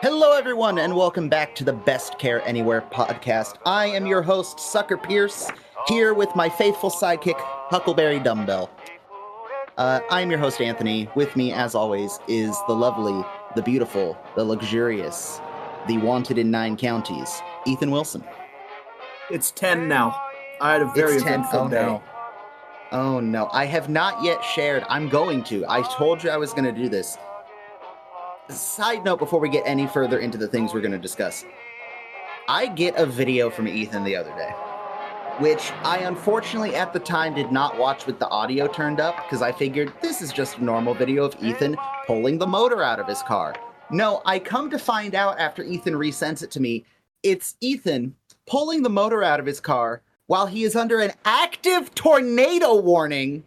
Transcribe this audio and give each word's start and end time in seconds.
Hello, 0.00 0.36
everyone, 0.36 0.78
and 0.78 0.94
welcome 0.94 1.28
back 1.28 1.54
to 1.56 1.64
the 1.64 1.72
Best 1.72 2.18
Care 2.18 2.40
Anywhere 2.46 2.82
podcast. 2.92 3.56
I 3.66 3.86
am 3.86 4.06
your 4.06 4.22
host, 4.22 4.60
Sucker 4.60 4.96
Pierce, 4.96 5.50
here 5.88 6.14
with 6.14 6.34
my 6.36 6.48
faithful 6.48 6.90
sidekick, 6.90 7.34
Huckleberry 7.38 8.18
Dumbbell. 8.20 8.70
Uh, 9.76 10.00
I 10.10 10.20
am 10.20 10.30
your 10.30 10.38
host, 10.38 10.60
Anthony. 10.60 11.08
With 11.14 11.34
me, 11.36 11.52
as 11.52 11.74
always, 11.74 12.18
is 12.28 12.56
the 12.68 12.74
lovely, 12.74 13.24
the 13.56 13.62
beautiful, 13.62 14.16
the 14.36 14.44
luxurious, 14.44 15.40
the 15.88 15.98
wanted 15.98 16.38
in 16.38 16.50
nine 16.50 16.76
counties, 16.76 17.40
Ethan 17.66 17.90
Wilson. 17.90 18.22
It's 19.30 19.50
10 19.50 19.88
now. 19.88 20.20
I 20.60 20.72
had 20.72 20.82
a 20.82 20.86
very 20.92 21.14
It's 21.14 21.22
10. 21.24 21.32
eventful 21.32 21.60
Oh, 21.60 21.68
day. 21.68 21.82
no. 21.86 22.02
Oh 22.90 23.20
no, 23.20 23.50
I 23.52 23.66
have 23.66 23.90
not 23.90 24.22
yet 24.24 24.42
shared. 24.42 24.82
I'm 24.88 25.10
going 25.10 25.44
to. 25.44 25.62
I 25.68 25.82
told 25.82 26.24
you 26.24 26.30
I 26.30 26.38
was 26.38 26.52
going 26.52 26.64
to 26.64 26.72
do 26.72 26.88
this. 26.88 27.18
Side 28.50 29.04
note 29.04 29.18
before 29.18 29.40
we 29.40 29.50
get 29.50 29.64
any 29.66 29.86
further 29.86 30.20
into 30.20 30.38
the 30.38 30.48
things 30.48 30.72
we're 30.72 30.80
going 30.80 30.92
to 30.92 30.98
discuss. 30.98 31.44
I 32.48 32.66
get 32.66 32.96
a 32.96 33.04
video 33.04 33.50
from 33.50 33.68
Ethan 33.68 34.04
the 34.04 34.16
other 34.16 34.30
day, 34.30 34.50
which 35.38 35.70
I 35.84 35.98
unfortunately 35.98 36.74
at 36.74 36.94
the 36.94 36.98
time 36.98 37.34
did 37.34 37.52
not 37.52 37.76
watch 37.76 38.06
with 38.06 38.18
the 38.18 38.28
audio 38.28 38.66
turned 38.66 39.00
up 39.00 39.16
because 39.16 39.42
I 39.42 39.52
figured 39.52 39.92
this 40.00 40.22
is 40.22 40.32
just 40.32 40.56
a 40.56 40.64
normal 40.64 40.94
video 40.94 41.24
of 41.24 41.36
Ethan 41.42 41.76
pulling 42.06 42.38
the 42.38 42.46
motor 42.46 42.82
out 42.82 42.98
of 42.98 43.06
his 43.06 43.22
car. 43.22 43.54
No, 43.90 44.22
I 44.24 44.38
come 44.38 44.70
to 44.70 44.78
find 44.78 45.14
out 45.14 45.38
after 45.38 45.62
Ethan 45.62 45.92
resends 45.92 46.42
it 46.42 46.50
to 46.52 46.60
me, 46.60 46.86
it's 47.22 47.54
Ethan 47.60 48.14
pulling 48.46 48.82
the 48.82 48.88
motor 48.88 49.22
out 49.22 49.40
of 49.40 49.46
his 49.46 49.60
car 49.60 50.00
while 50.26 50.46
he 50.46 50.64
is 50.64 50.74
under 50.74 51.00
an 51.00 51.12
active 51.26 51.94
tornado 51.94 52.76
warning. 52.80 53.44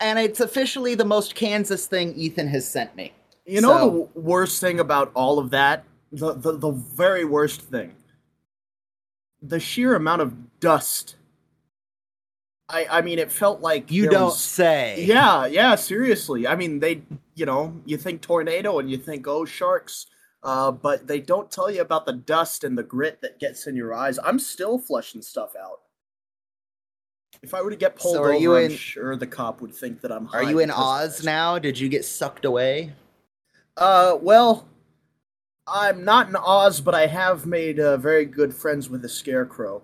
And 0.00 0.18
it's 0.18 0.40
officially 0.40 0.94
the 0.94 1.04
most 1.04 1.34
Kansas 1.34 1.84
thing 1.84 2.14
Ethan 2.14 2.48
has 2.48 2.66
sent 2.66 2.96
me. 2.96 3.12
You 3.44 3.60
know 3.60 3.68
So- 3.78 4.10
the 4.14 4.20
worst 4.20 4.60
thing 4.60 4.80
about 4.80 5.10
all 5.14 5.38
of 5.38 5.50
that? 5.50 5.84
The, 6.12 6.34
the, 6.34 6.52
the 6.58 6.70
very 6.70 7.24
worst 7.24 7.62
thing. 7.62 7.94
The 9.40 9.58
sheer 9.58 9.94
amount 9.94 10.22
of 10.22 10.60
dust. 10.60 11.16
I, 12.68 12.86
I 12.90 13.00
mean, 13.02 13.18
it 13.18 13.32
felt 13.32 13.60
like 13.60 13.90
You 13.90 14.08
don't 14.08 14.24
was- 14.26 14.40
say. 14.40 15.02
Yeah, 15.04 15.46
yeah, 15.46 15.74
seriously. 15.74 16.46
I 16.46 16.54
mean, 16.54 16.80
they, 16.80 17.02
you 17.34 17.44
know, 17.46 17.74
you 17.84 17.96
think 17.96 18.20
tornado 18.20 18.78
and 18.78 18.90
you 18.90 18.96
think, 18.98 19.26
oh, 19.26 19.44
sharks. 19.44 20.06
Uh, 20.42 20.70
but 20.72 21.06
they 21.06 21.20
don't 21.20 21.50
tell 21.50 21.70
you 21.70 21.80
about 21.80 22.04
the 22.04 22.12
dust 22.12 22.64
and 22.64 22.76
the 22.76 22.82
grit 22.82 23.20
that 23.22 23.38
gets 23.38 23.66
in 23.66 23.76
your 23.76 23.94
eyes. 23.94 24.18
I'm 24.24 24.38
still 24.38 24.78
flushing 24.78 25.22
stuff 25.22 25.54
out. 25.56 25.80
If 27.42 27.54
I 27.54 27.62
were 27.62 27.70
to 27.70 27.76
get 27.76 27.96
pulled 27.96 28.14
So 28.16 28.24
over, 28.24 28.34
you 28.34 28.56
I'm 28.56 28.70
in- 28.70 28.76
sure 28.76 29.16
the 29.16 29.26
cop 29.26 29.60
would 29.60 29.74
think 29.74 30.00
that 30.02 30.12
I'm. 30.12 30.28
Are 30.32 30.42
you 30.44 30.58
in 30.60 30.70
Oz 30.70 31.24
now? 31.24 31.58
Did 31.58 31.78
you 31.78 31.88
get 31.88 32.04
sucked 32.04 32.44
away? 32.44 32.92
Uh, 33.76 34.18
well, 34.20 34.68
I'm 35.66 36.04
not 36.04 36.28
in 36.28 36.36
Oz, 36.36 36.80
but 36.80 36.94
I 36.94 37.06
have 37.06 37.46
made 37.46 37.80
uh, 37.80 37.96
very 37.96 38.24
good 38.24 38.54
friends 38.54 38.90
with 38.90 39.02
the 39.02 39.08
Scarecrow. 39.08 39.82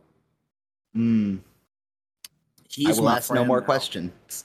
Hmm. 0.95 1.36
He's 2.69 2.98
I 2.98 3.00
will 3.00 3.08
my 3.08 3.17
ask 3.17 3.33
no 3.33 3.45
more 3.45 3.61
now. 3.61 3.67
questions. 3.67 4.45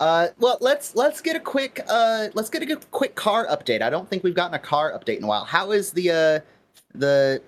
Uh, 0.00 0.28
well, 0.38 0.58
let's 0.60 0.96
let's 0.96 1.20
get 1.20 1.36
a 1.36 1.40
quick 1.40 1.80
uh, 1.88 2.28
let's 2.34 2.50
get 2.50 2.62
a 2.62 2.66
good, 2.66 2.90
quick 2.90 3.14
car 3.14 3.46
update. 3.46 3.80
I 3.80 3.90
don't 3.90 4.08
think 4.10 4.24
we've 4.24 4.34
gotten 4.34 4.54
a 4.54 4.58
car 4.58 4.92
update 4.92 5.18
in 5.18 5.24
a 5.24 5.26
while. 5.26 5.44
How 5.44 5.70
is 5.70 5.92
the 5.92 6.10
uh, 6.10 6.40
the 6.94 7.40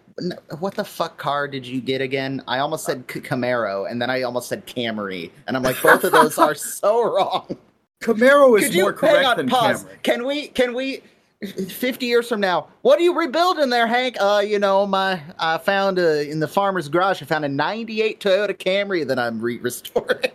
what 0.60 0.74
the 0.74 0.84
fuck 0.84 1.18
car 1.18 1.48
did 1.48 1.66
you 1.66 1.80
get 1.80 2.00
again? 2.00 2.42
I 2.46 2.60
almost 2.60 2.84
said 2.84 3.04
C- 3.10 3.20
Camaro, 3.20 3.90
and 3.90 4.00
then 4.00 4.10
I 4.10 4.22
almost 4.22 4.48
said 4.48 4.64
Camry, 4.66 5.30
and 5.48 5.56
I'm 5.56 5.62
like, 5.64 5.80
both 5.82 6.04
of 6.04 6.12
those 6.12 6.38
are 6.38 6.54
so 6.54 7.02
wrong. 7.12 7.56
Camaro 8.00 8.56
is 8.58 8.66
Could 8.66 8.74
you 8.74 8.82
more 8.82 8.92
correct 8.92 9.26
on? 9.26 9.36
than 9.38 9.48
Pause. 9.48 9.84
Camry. 9.84 10.02
Can 10.04 10.24
we? 10.24 10.46
Can 10.48 10.74
we? 10.74 11.02
Fifty 11.46 12.06
years 12.06 12.28
from 12.28 12.40
now, 12.40 12.68
what 12.82 12.98
are 12.98 13.02
you 13.02 13.18
rebuilding 13.18 13.70
there, 13.70 13.86
Hank? 13.86 14.16
Uh, 14.20 14.42
you 14.46 14.58
know, 14.58 14.86
my 14.86 15.20
I 15.38 15.58
found 15.58 15.98
a, 15.98 16.28
in 16.28 16.40
the 16.40 16.48
farmer's 16.48 16.88
garage. 16.88 17.22
I 17.22 17.26
found 17.26 17.44
a 17.44 17.48
'98 17.48 18.20
Toyota 18.20 18.56
Camry 18.56 19.06
that 19.06 19.18
I'm 19.18 19.40
re- 19.40 19.58
restoring. 19.58 20.32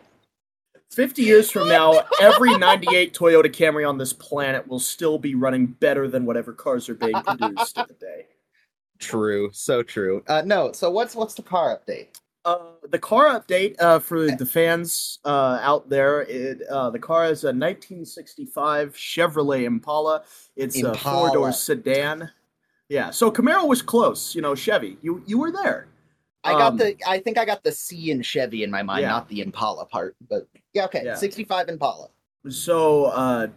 50 0.91 1.21
years 1.21 1.49
from 1.49 1.69
now, 1.69 2.01
every 2.19 2.57
98 2.57 3.13
Toyota 3.13 3.45
Camry 3.45 3.87
on 3.87 3.97
this 3.97 4.11
planet 4.11 4.67
will 4.67 4.79
still 4.79 5.17
be 5.17 5.35
running 5.35 5.67
better 5.67 6.07
than 6.09 6.25
whatever 6.25 6.51
cars 6.51 6.89
are 6.89 6.95
being 6.95 7.13
produced 7.13 7.75
today. 7.87 8.25
True, 8.99 9.49
so 9.53 9.83
true. 9.83 10.21
Uh, 10.27 10.43
no, 10.45 10.71
so 10.73 10.91
what's 10.91 11.15
what's 11.15 11.33
the 11.33 11.41
car 11.41 11.79
update? 11.79 12.19
Uh, 12.43 12.57
the 12.89 12.97
car 12.97 13.39
update 13.39 13.75
uh, 13.79 13.99
for 13.99 14.31
the 14.31 14.45
fans 14.45 15.19
uh, 15.25 15.59
out 15.61 15.89
there, 15.89 16.21
it, 16.23 16.61
uh, 16.71 16.89
the 16.89 16.97
car 16.97 17.25
is 17.25 17.43
a 17.43 17.47
1965 17.53 18.93
Chevrolet 18.95 19.65
Impala. 19.65 20.23
It's 20.55 20.81
a 20.81 20.87
Impala. 20.89 21.27
four-door 21.29 21.51
sedan. 21.51 22.31
Yeah, 22.89 23.11
so 23.11 23.31
Camaro 23.31 23.67
was 23.67 23.83
close. 23.83 24.33
You 24.33 24.41
know, 24.41 24.55
Chevy, 24.55 24.97
you 25.01 25.23
you 25.27 25.37
were 25.37 25.51
there. 25.51 25.87
I 26.43 26.53
got 26.53 26.71
Um, 26.71 26.77
the 26.77 26.95
I 27.07 27.19
think 27.19 27.37
I 27.37 27.45
got 27.45 27.63
the 27.63 27.71
C 27.71 28.09
in 28.09 28.23
Chevy 28.23 28.63
in 28.63 28.71
my 28.71 28.81
mind, 28.81 29.03
Yeah. 29.03 29.09
not 29.09 29.29
the 29.29 29.41
Impala 29.41 29.85
part. 29.85 30.15
But 30.27 30.47
yeah, 30.73 30.85
okay, 30.85 31.03
Yeah. 31.05 31.15
65 31.15 31.69
Impala. 31.69 32.09
So, 32.49 33.05
uh, 33.05 33.47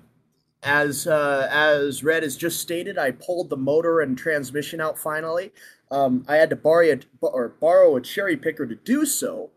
as 0.62 1.06
uh, 1.06 1.48
as 1.50 2.04
Red 2.04 2.22
has 2.22 2.36
just 2.36 2.60
stated, 2.60 2.98
I 2.98 3.12
pulled 3.12 3.48
the 3.48 3.56
motor 3.56 4.02
and 4.02 4.16
transmission 4.16 4.80
out 4.80 4.98
finally. 4.98 5.52
Um, 5.90 6.24
I 6.28 6.36
had 6.36 6.50
to 6.50 6.56
borrow 6.56 6.92
a, 6.92 7.26
or 7.26 7.48
borrow 7.48 7.96
a 7.96 8.00
cherry 8.00 8.36
picker 8.36 8.66
to 8.66 8.74
do 8.74 9.06
so 9.06 9.50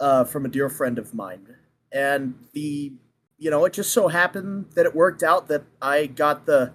uh, 0.00 0.24
from 0.24 0.44
a 0.44 0.48
dear 0.48 0.68
friend 0.68 0.98
of 0.98 1.14
mine, 1.14 1.46
and 1.90 2.34
the 2.52 2.92
you 3.38 3.50
know 3.50 3.64
it 3.64 3.72
just 3.72 3.92
so 3.92 4.08
happened 4.08 4.66
that 4.74 4.86
it 4.86 4.94
worked 4.94 5.22
out 5.22 5.48
that 5.48 5.64
I 5.80 6.06
got 6.06 6.46
the 6.46 6.72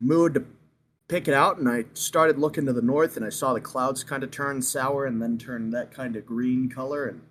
mood 0.00 0.34
to 0.34 0.44
pick 1.08 1.28
it 1.28 1.34
out, 1.34 1.58
and 1.58 1.68
I 1.68 1.84
started 1.94 2.38
looking 2.38 2.66
to 2.66 2.72
the 2.72 2.82
north, 2.82 3.16
and 3.16 3.24
I 3.24 3.30
saw 3.30 3.54
the 3.54 3.60
clouds 3.60 4.04
kind 4.04 4.22
of 4.22 4.30
turn 4.30 4.62
sour 4.62 5.06
and 5.06 5.22
then 5.22 5.38
turn 5.38 5.70
that 5.70 5.92
kind 5.92 6.16
of 6.16 6.26
green 6.26 6.68
color, 6.68 7.06
and 7.06 7.22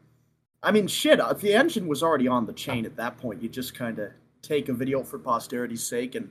I 0.64 0.72
mean, 0.72 0.88
shit, 0.88 1.20
if 1.20 1.40
the 1.40 1.54
engine 1.54 1.88
was 1.88 2.04
already 2.04 2.28
on 2.28 2.46
the 2.46 2.54
chain 2.54 2.86
at 2.86 2.96
that 2.98 3.18
point, 3.18 3.42
you 3.42 3.50
just 3.50 3.74
kind 3.74 3.98
of 4.00 4.12
take 4.42 4.70
a 4.70 4.74
video 4.74 5.04
for 5.04 5.18
posterity's 5.18 5.84
sake 5.84 6.16
and 6.16 6.30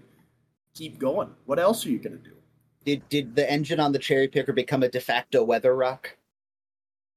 keep 0.75 0.99
going. 0.99 1.31
What 1.47 1.59
else 1.59 1.85
are 1.85 1.91
you 1.91 1.99
going 1.99 2.17
to 2.17 2.23
do? 2.23 2.37
Did 2.85 3.09
did 3.09 3.35
the 3.37 3.51
engine 3.51 3.79
on 3.81 3.93
the 3.93 3.99
cherry 3.99 4.29
picker 4.29 4.53
become 4.53 4.83
a 4.83 4.89
de 4.89 5.01
facto 5.01 5.43
weather 5.45 5.75
rock? 5.77 6.17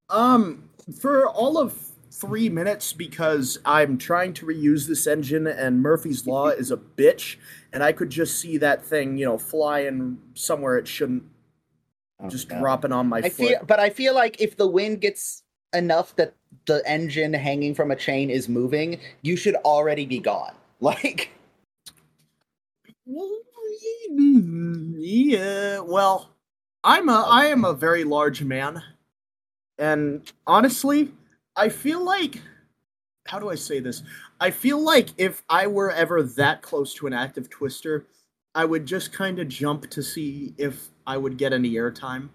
Um, 0.10 0.70
for 1.00 1.28
all 1.30 1.58
of 1.58 1.74
three 2.12 2.50
minutes, 2.50 2.94
because 2.94 3.58
I'm 3.66 3.98
trying 3.98 4.34
to 4.34 4.46
reuse 4.46 4.88
this 4.88 5.08
engine 5.08 5.48
and 5.48 5.82
Murphy's 5.82 6.28
Law 6.28 6.48
is 6.50 6.70
a 6.72 6.78
bitch, 6.78 7.38
and 7.72 7.82
I 7.84 7.92
could 7.94 8.10
just 8.10 8.40
see 8.40 8.58
that 8.58 8.84
thing, 8.86 9.18
you 9.18 9.26
know, 9.26 9.38
flying 9.38 10.20
somewhere 10.34 10.78
it 10.78 10.88
shouldn't, 10.88 11.24
just 12.28 12.48
Oh, 12.48 12.56
God. 12.56 12.60
dropping 12.60 12.92
on 12.92 13.08
my 13.08 13.20
I 13.20 13.22
foot. 13.24 13.34
feel, 13.34 13.60
but 13.66 13.80
I 13.80 13.90
feel 13.90 14.14
like 14.14 14.40
if 14.42 14.58
the 14.58 14.68
wind 14.68 15.02
gets 15.02 15.44
enough 15.74 16.16
that 16.18 16.36
the 16.68 16.84
engine 16.86 17.34
hanging 17.34 17.74
from 17.74 17.90
a 17.90 17.96
chain 17.96 18.30
is 18.30 18.48
moving, 18.48 19.00
you 19.24 19.36
should 19.36 19.56
already 19.56 20.06
be 20.06 20.20
gone. 20.20 20.54
Like, 20.82 21.32
Yeah, 24.10 25.80
well, 25.80 26.30
I'm 26.84 27.10
a 27.10 27.26
I 27.30 27.46
am 27.48 27.66
a 27.66 27.74
very 27.74 28.04
large 28.04 28.44
man, 28.44 28.84
and 29.78 30.32
honestly, 30.48 31.12
I 31.56 31.70
feel 31.70 32.04
like 32.04 32.42
how 33.28 33.40
do 33.40 33.50
I 33.50 33.56
say 33.56 33.80
this? 33.80 34.04
I 34.40 34.52
feel 34.52 34.80
like 34.80 35.10
if 35.18 35.44
I 35.50 35.68
were 35.68 35.92
ever 35.92 36.24
that 36.24 36.62
close 36.62 36.94
to 36.96 37.08
an 37.08 37.14
active 37.14 37.50
twister, 37.50 38.06
I 38.54 38.66
would 38.66 38.86
just 38.86 39.14
kind 39.14 39.40
of 39.40 39.48
jump 39.48 39.90
to 39.92 40.04
see 40.04 40.54
if 40.58 40.90
I 41.08 41.18
would 41.18 41.38
get 41.38 41.54
any 41.54 41.72
airtime. 41.72 42.30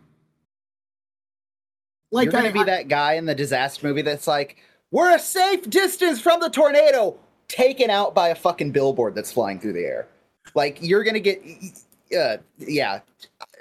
Like 2.10 2.24
you're 2.24 2.32
gonna 2.32 2.48
I, 2.48 2.52
be 2.52 2.64
that 2.64 2.88
guy 2.88 3.14
in 3.14 3.26
the 3.26 3.34
disaster 3.34 3.86
movie 3.86 4.02
that's 4.02 4.26
like, 4.26 4.56
"We're 4.90 5.14
a 5.14 5.18
safe 5.18 5.68
distance 5.68 6.20
from 6.20 6.40
the 6.40 6.48
tornado," 6.48 7.18
taken 7.48 7.90
out 7.90 8.14
by 8.14 8.28
a 8.28 8.34
fucking 8.34 8.72
billboard 8.72 9.14
that's 9.14 9.32
flying 9.32 9.60
through 9.60 9.74
the 9.74 9.84
air. 9.84 10.08
Like 10.54 10.78
you're 10.80 11.04
gonna 11.04 11.20
get, 11.20 11.42
uh, 12.16 12.38
yeah. 12.58 13.00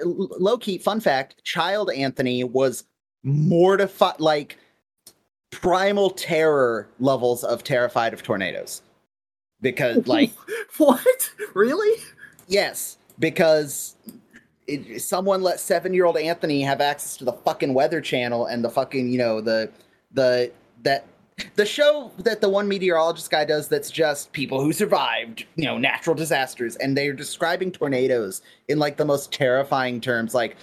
Low 0.04 0.58
key, 0.58 0.78
fun 0.78 1.00
fact: 1.00 1.44
Child 1.44 1.92
Anthony 1.92 2.44
was 2.44 2.86
mortified, 3.24 4.20
like 4.20 4.58
primal 5.52 6.10
terror 6.12 6.88
levels 7.00 7.44
of 7.44 7.64
terrified 7.64 8.14
of 8.14 8.24
tornadoes, 8.24 8.82
because 9.62 10.08
like 10.08 10.32
what? 10.78 11.32
Really? 11.54 12.02
Yes, 12.48 12.98
because 13.20 13.96
it, 14.68 15.02
someone 15.02 15.42
let 15.42 15.60
seven-year-old 15.60 16.18
Anthony 16.18 16.62
have 16.62 16.82
access 16.82 17.18
to 17.18 17.26
the 17.26 17.34
fucking 17.34 17.74
Weather 17.74 18.02
Channel 18.02 18.46
and 18.46 18.64
the 18.64 18.70
fucking 18.70 19.10
you 19.10 19.18
know 19.18 19.42
the 19.42 19.70
the 20.12 20.52
that 20.84 21.06
the 21.56 21.66
show 21.66 22.12
that 22.18 22.42
the 22.42 22.50
one 22.50 22.68
meteorologist 22.68 23.30
guy 23.30 23.46
does 23.46 23.68
that's 23.68 23.92
just 23.92 24.32
people 24.32 24.62
who 24.62 24.74
survived 24.74 25.46
you 25.56 25.66
know 25.66 25.78
natural 25.78 26.16
disasters 26.16 26.76
and 26.78 26.98
they're 26.98 27.14
describing 27.14 27.72
tornadoes 27.72 28.42
in 28.68 28.80
like 28.80 28.98
the 28.98 29.06
most 29.06 29.32
terrifying 29.32 30.02
terms 30.02 30.34
like 30.34 30.58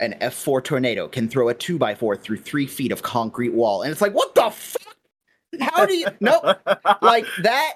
an 0.00 0.14
F4 0.20 0.62
tornado 0.64 1.06
can 1.08 1.28
throw 1.28 1.48
a 1.48 1.54
2x4 1.54 2.20
through 2.20 2.38
three 2.38 2.66
feet 2.66 2.92
of 2.92 3.02
concrete 3.02 3.54
wall 3.54 3.82
and 3.82 3.92
it's 3.92 4.00
like 4.00 4.14
what 4.14 4.34
the 4.34 4.50
fuck 4.50 4.96
how 5.60 5.86
do 5.86 5.94
you 5.94 6.06
no 6.20 6.54
like 7.02 7.26
that 7.42 7.74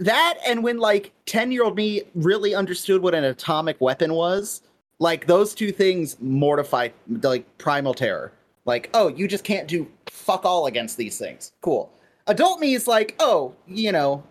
that 0.00 0.38
and 0.46 0.64
when 0.64 0.78
like 0.78 1.12
10 1.26 1.52
year 1.52 1.62
old 1.64 1.76
me 1.76 2.02
really 2.14 2.54
understood 2.54 3.02
what 3.02 3.14
an 3.14 3.24
atomic 3.24 3.80
weapon 3.80 4.14
was 4.14 4.62
Like 4.98 5.26
those 5.26 5.54
two 5.54 5.72
things 5.72 6.16
mortify 6.20 6.88
like 7.22 7.46
primal 7.58 7.94
terror. 7.94 8.32
Like, 8.64 8.90
oh, 8.94 9.08
you 9.08 9.28
just 9.28 9.44
can't 9.44 9.68
do 9.68 9.86
fuck 10.08 10.44
all 10.44 10.66
against 10.66 10.96
these 10.96 11.18
things. 11.18 11.52
Cool. 11.60 11.90
Adult 12.26 12.60
me 12.60 12.74
is 12.74 12.88
like, 12.88 13.14
oh, 13.18 13.54
you 13.66 13.92
know, 13.92 14.22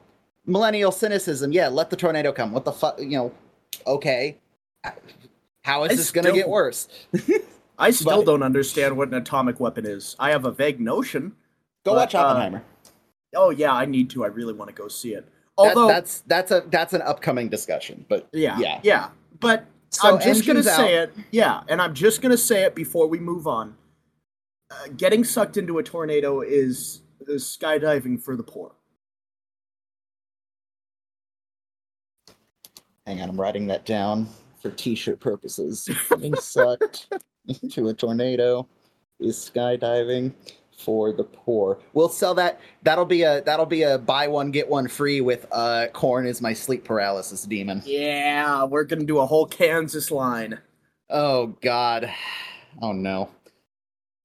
millennial 0.45 0.91
cynicism. 0.91 1.51
Yeah, 1.51 1.68
let 1.68 1.89
the 1.89 1.95
tornado 1.95 2.31
come. 2.31 2.51
What 2.51 2.65
the 2.65 2.71
fuck? 2.71 3.00
You 3.00 3.09
know, 3.09 3.31
okay. 3.85 4.38
How 5.63 5.83
is 5.83 5.91
I 5.91 5.95
this 5.95 6.12
going 6.12 6.25
to 6.25 6.31
get 6.33 6.50
worse? 6.50 6.88
I 7.80 7.91
still 7.91 8.18
But- 8.19 8.25
don't 8.25 8.44
understand 8.44 8.97
what 8.97 9.07
an 9.09 9.13
atomic 9.15 9.59
weapon 9.59 9.85
is. 9.85 10.15
I 10.19 10.31
have 10.31 10.45
a 10.45 10.51
vague 10.51 10.80
notion. 10.80 11.35
Go 11.85 11.91
But, 11.91 11.95
watch 11.95 12.15
uh, 12.15 12.19
Oppenheimer. 12.19 12.63
Oh 13.35 13.50
yeah, 13.50 13.74
I 13.74 13.85
need 13.85 14.09
to. 14.12 14.24
I 14.24 14.27
really 14.27 14.53
want 14.53 14.69
to 14.69 14.75
go 14.75 14.88
see 14.88 15.13
it. 15.13 15.25
That- 15.25 15.31
Although 15.57 15.88
that's 15.88 16.21
that's 16.27 16.51
a 16.51 16.63
that's 16.68 16.94
an 16.94 17.01
upcoming 17.01 17.50
discussion. 17.50 18.06
But 18.07 18.27
yeah, 18.31 18.57
yeah. 18.59 18.80
yeah. 18.83 19.09
But 19.39 19.65
So 19.89 20.07
I'm 20.15 20.21
just 20.21 20.45
gonna 20.45 20.59
engines 20.59 20.75
say 20.75 20.95
it. 20.95 21.13
Yeah, 21.31 21.62
and 21.68 21.81
I'm 21.81 21.94
just 21.95 22.21
gonna 22.21 22.38
say 22.38 22.63
it 22.63 22.75
before 22.75 23.07
we 23.07 23.19
move 23.19 23.47
on. 23.47 23.75
Uh, 24.73 24.87
getting 24.97 25.23
sucked 25.23 25.57
into 25.57 25.77
a 25.77 25.83
tornado 25.83 26.41
is, 26.41 27.01
is 27.27 27.43
skydiving 27.43 28.21
for 28.21 28.35
the 28.35 28.43
poor. 28.43 28.71
Hang 33.05 33.21
on, 33.21 33.29
I'm 33.29 33.39
writing 33.39 33.67
that 33.67 33.85
down 33.85 34.27
for 34.61 34.71
t-shirt 34.71 35.19
purposes. 35.19 35.89
Getting 36.09 36.35
sucked 36.35 37.13
into 37.61 37.89
a 37.89 37.93
tornado 37.93 38.65
is 39.19 39.51
skydiving 39.53 40.31
for 40.77 41.11
the 41.11 41.25
poor. 41.25 41.79
We'll 41.93 42.09
sell 42.09 42.33
that. 42.35 42.61
That'll 42.83 43.05
be 43.05 43.23
a 43.23 43.41
that'll 43.41 43.65
be 43.65 43.83
a 43.83 43.97
buy 43.97 44.27
one 44.27 44.51
get 44.51 44.69
one 44.69 44.87
free 44.87 45.21
with 45.21 45.45
uh 45.51 45.87
corn 45.93 46.25
is 46.25 46.41
my 46.41 46.53
sleep 46.53 46.83
paralysis 46.83 47.43
demon. 47.43 47.83
Yeah, 47.85 48.63
we're 48.63 48.85
gonna 48.85 49.05
do 49.05 49.19
a 49.19 49.25
whole 49.25 49.45
Kansas 49.45 50.09
line. 50.09 50.59
Oh 51.09 51.47
god. 51.61 52.09
Oh 52.81 52.93
no. 52.93 53.29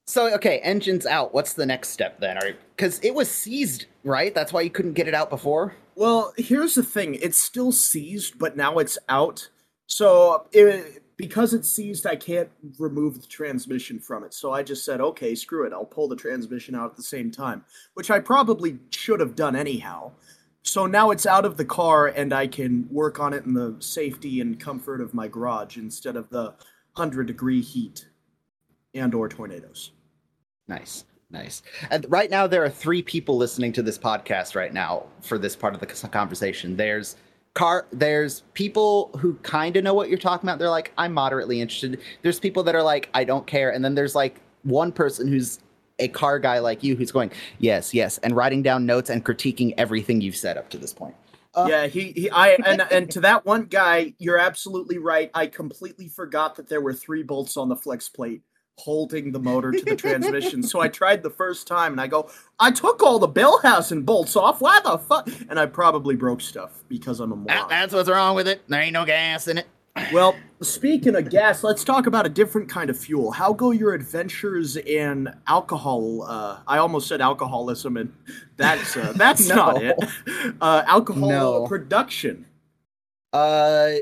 So 0.09 0.35
okay, 0.37 0.59
engines 0.61 1.05
out. 1.05 1.35
What's 1.35 1.53
the 1.53 1.67
next 1.67 1.91
step 1.91 2.19
then? 2.19 2.39
Because 2.75 2.99
it 3.01 3.15
was 3.15 3.31
seized, 3.31 3.85
right? 4.05 4.35
That's 4.35 4.55
why 4.55 4.63
you 4.63 4.71
couldn't 4.71 4.95
get 4.95 5.07
it 5.07 5.13
out 5.13 5.29
before. 5.29 5.75
Well, 5.97 6.33
here's 6.39 6.75
the 6.75 6.83
thing: 6.83 7.17
it's 7.17 7.39
still 7.39 7.73
seized, 7.73 8.39
but 8.39 8.57
now 8.57 8.79
it's 8.79 8.97
out. 9.11 9.51
So 9.87 10.47
it, 10.51 11.03
because 11.19 11.53
it's 11.53 11.71
seized, 11.71 12.07
I 12.07 12.17
can't 12.17 12.49
remove 12.79 13.21
the 13.21 13.27
transmission 13.27 14.01
from 14.01 14.25
it. 14.25 14.33
So 14.33 14.51
I 14.51 14.63
just 14.63 14.83
said, 14.83 15.03
okay, 15.03 15.35
screw 15.35 15.67
it. 15.67 15.75
I'll 15.75 15.85
pull 15.85 16.09
the 16.09 16.17
transmission 16.17 16.75
out 16.75 16.93
at 16.93 16.97
the 16.97 17.03
same 17.03 17.31
time, 17.31 17.67
which 17.93 18.11
I 18.11 18.19
probably 18.19 18.79
should 18.91 19.21
have 19.21 19.37
done 19.37 19.55
anyhow. 19.55 20.13
So 20.63 20.87
now 20.87 21.11
it's 21.11 21.27
out 21.27 21.45
of 21.45 21.59
the 21.59 21.67
car, 21.67 22.07
and 22.07 22.33
I 22.33 22.47
can 22.47 22.89
work 22.91 23.21
on 23.21 23.35
it 23.35 23.45
in 23.45 23.53
the 23.53 23.77
safety 23.81 24.41
and 24.41 24.59
comfort 24.59 25.03
of 25.03 25.13
my 25.13 25.29
garage 25.29 25.77
instead 25.77 26.17
of 26.17 26.31
the 26.31 26.55
hundred 26.97 27.27
degree 27.27 27.61
heat 27.61 28.09
and 28.95 29.13
or 29.13 29.29
tornadoes. 29.29 29.93
Nice, 30.69 31.05
nice. 31.31 31.63
And 31.91 32.07
right 32.11 32.31
now, 32.31 32.47
there 32.47 32.63
are 32.63 32.71
three 32.71 33.03
people 33.03 33.37
listening 33.37 33.73
to 33.73 33.83
this 33.83 33.99
podcast 33.99 34.55
right 34.55 34.73
now 34.73 35.07
for 35.21 35.39
this 35.39 35.57
part 35.57 35.75
of 35.75 35.81
the 35.81 35.87
conversation. 35.87 36.77
There's 36.77 37.17
car. 37.55 37.87
There's 37.91 38.43
people 38.53 39.11
who 39.19 39.35
kind 39.37 39.77
of 39.77 39.85
know 39.85 39.95
what 39.95 40.09
you're 40.09 40.19
talking 40.19 40.49
about. 40.49 40.59
They're 40.59 40.71
like, 40.71 40.93
I'm 40.99 41.13
moderately 41.15 41.61
interested. 41.61 42.01
There's 42.23 42.39
people 42.39 42.63
that 42.65 42.75
are 42.75 42.83
like, 42.83 43.09
I 43.15 43.25
don't 43.25 43.47
care. 43.47 43.71
And 43.71 43.85
then 43.85 43.95
there's 43.95 44.15
like 44.15 44.41
one 44.63 44.93
person 44.93 45.27
who's 45.27 45.59
a 45.99 46.09
car 46.09 46.39
guy 46.39 46.59
like 46.59 46.85
you 46.85 46.95
who's 46.97 47.11
going, 47.11 47.33
yes, 47.59 47.93
yes, 47.93 48.19
and 48.19 48.37
writing 48.37 48.63
down 48.63 48.87
notes 48.87 49.11
and 49.11 49.25
critiquing 49.25 49.75
everything 49.79 50.21
you've 50.21 50.37
said 50.37 50.57
up 50.57 50.69
to 50.71 50.79
this 50.79 50.93
point. 50.93 51.17
Uh, 51.55 51.67
yeah, 51.69 51.87
he, 51.87 52.13
he 52.13 52.31
I 52.31 52.51
and 52.65 52.83
and 52.93 53.11
to 53.11 53.21
that 53.21 53.45
one 53.45 53.65
guy, 53.65 54.15
you're 54.19 54.39
absolutely 54.39 54.99
right. 54.99 55.31
I 55.35 55.47
completely 55.47 56.07
forgot 56.07 56.55
that 56.57 56.69
there 56.69 56.81
were 56.81 56.93
three 56.93 57.23
bolts 57.23 57.57
on 57.57 57.69
the 57.69 57.75
flex 57.75 58.09
plate 58.09 58.43
holding 58.79 59.33
the 59.33 59.39
motor 59.41 59.73
to 59.73 59.85
the 59.85 59.97
transmission. 60.05 60.63
So 60.63 60.81
I 60.81 60.89
tried 60.89 61.23
the 61.23 61.31
first 61.31 61.67
time 61.67 61.93
and 61.93 62.01
I 62.01 62.07
go, 62.07 62.31
I 62.59 62.71
took 62.71 63.03
all 63.03 63.19
the 63.19 63.29
bellhousing 63.29 64.05
bolts 64.05 64.37
off. 64.37 64.61
Why 64.61 64.81
the 64.85 64.99
fuck? 64.99 65.29
And 65.49 65.59
I 65.59 65.67
probably 65.67 66.15
broke 66.17 66.41
stuff 66.41 66.85
because 66.89 67.21
I'm 67.21 67.33
a 67.33 67.37
moron. 67.37 67.47
That- 67.47 67.69
that's 67.69 67.93
what's 67.93 68.09
wrong 68.09 68.37
with 68.37 68.49
it. 68.49 68.63
There 68.69 68.81
ain't 68.81 68.93
no 68.93 69.05
gas 69.05 69.49
in 69.49 69.59
it. 69.59 69.67
Well, 70.13 70.37
speaking 70.63 71.17
of 71.17 71.29
gas, 71.29 71.65
let's 71.65 71.83
talk 71.83 72.07
about 72.07 72.25
a 72.25 72.29
different 72.29 72.69
kind 72.69 72.89
of 72.89 72.97
fuel. 72.97 73.33
How 73.33 73.53
go 73.53 73.73
your 73.73 73.95
adventures 73.95 74.77
in 74.77 75.29
alcohol? 75.49 76.23
Uh, 76.23 76.61
I 76.69 76.79
almost 76.79 77.09
said 77.09 77.21
alcoholism, 77.21 77.97
and 77.97 78.13
that's 78.57 78.97
uh, 78.97 79.13
that's 79.17 79.49
No. 79.49 79.57
not 79.57 79.83
it. 79.83 79.97
Uh, 80.61 80.85
alcohol 80.87 81.29
No. 81.29 81.67
production. 81.67 82.47
Uh, 83.33 83.95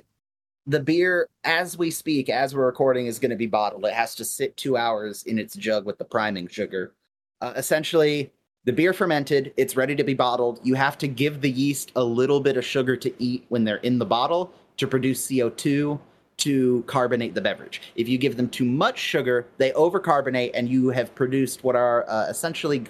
the 0.66 0.80
beer, 0.80 1.28
as 1.44 1.78
we 1.78 1.90
speak, 1.90 2.28
as 2.28 2.54
we're 2.54 2.66
recording, 2.66 3.06
is 3.06 3.18
going 3.18 3.30
to 3.30 3.36
be 3.36 3.46
bottled. 3.46 3.84
It 3.84 3.94
has 3.94 4.14
to 4.16 4.24
sit 4.24 4.56
two 4.56 4.76
hours 4.76 5.22
in 5.24 5.38
its 5.38 5.54
jug 5.54 5.86
with 5.86 5.98
the 5.98 6.04
priming 6.04 6.48
sugar. 6.48 6.92
Uh, 7.40 7.52
essentially, 7.56 8.32
the 8.64 8.72
beer 8.72 8.92
fermented. 8.92 9.54
It's 9.56 9.76
ready 9.76 9.94
to 9.94 10.02
be 10.02 10.14
bottled. 10.14 10.60
You 10.64 10.74
have 10.74 10.98
to 10.98 11.08
give 11.08 11.40
the 11.40 11.50
yeast 11.50 11.92
a 11.94 12.02
little 12.02 12.40
bit 12.40 12.56
of 12.56 12.64
sugar 12.64 12.96
to 12.96 13.22
eat 13.22 13.44
when 13.48 13.62
they're 13.62 13.76
in 13.76 13.98
the 13.98 14.04
bottle 14.04 14.52
to 14.78 14.88
produce 14.88 15.26
CO2 15.28 16.00
to 16.38 16.84
carbonate 16.86 17.34
the 17.34 17.40
beverage. 17.40 17.80
If 17.94 18.08
you 18.08 18.18
give 18.18 18.36
them 18.36 18.48
too 18.48 18.64
much 18.64 18.98
sugar, 18.98 19.46
they 19.56 19.70
overcarbonate, 19.70 20.50
and 20.54 20.68
you 20.68 20.90
have 20.90 21.14
produced 21.14 21.62
what 21.64 21.76
are 21.76 22.08
uh, 22.10 22.26
essentially 22.28 22.84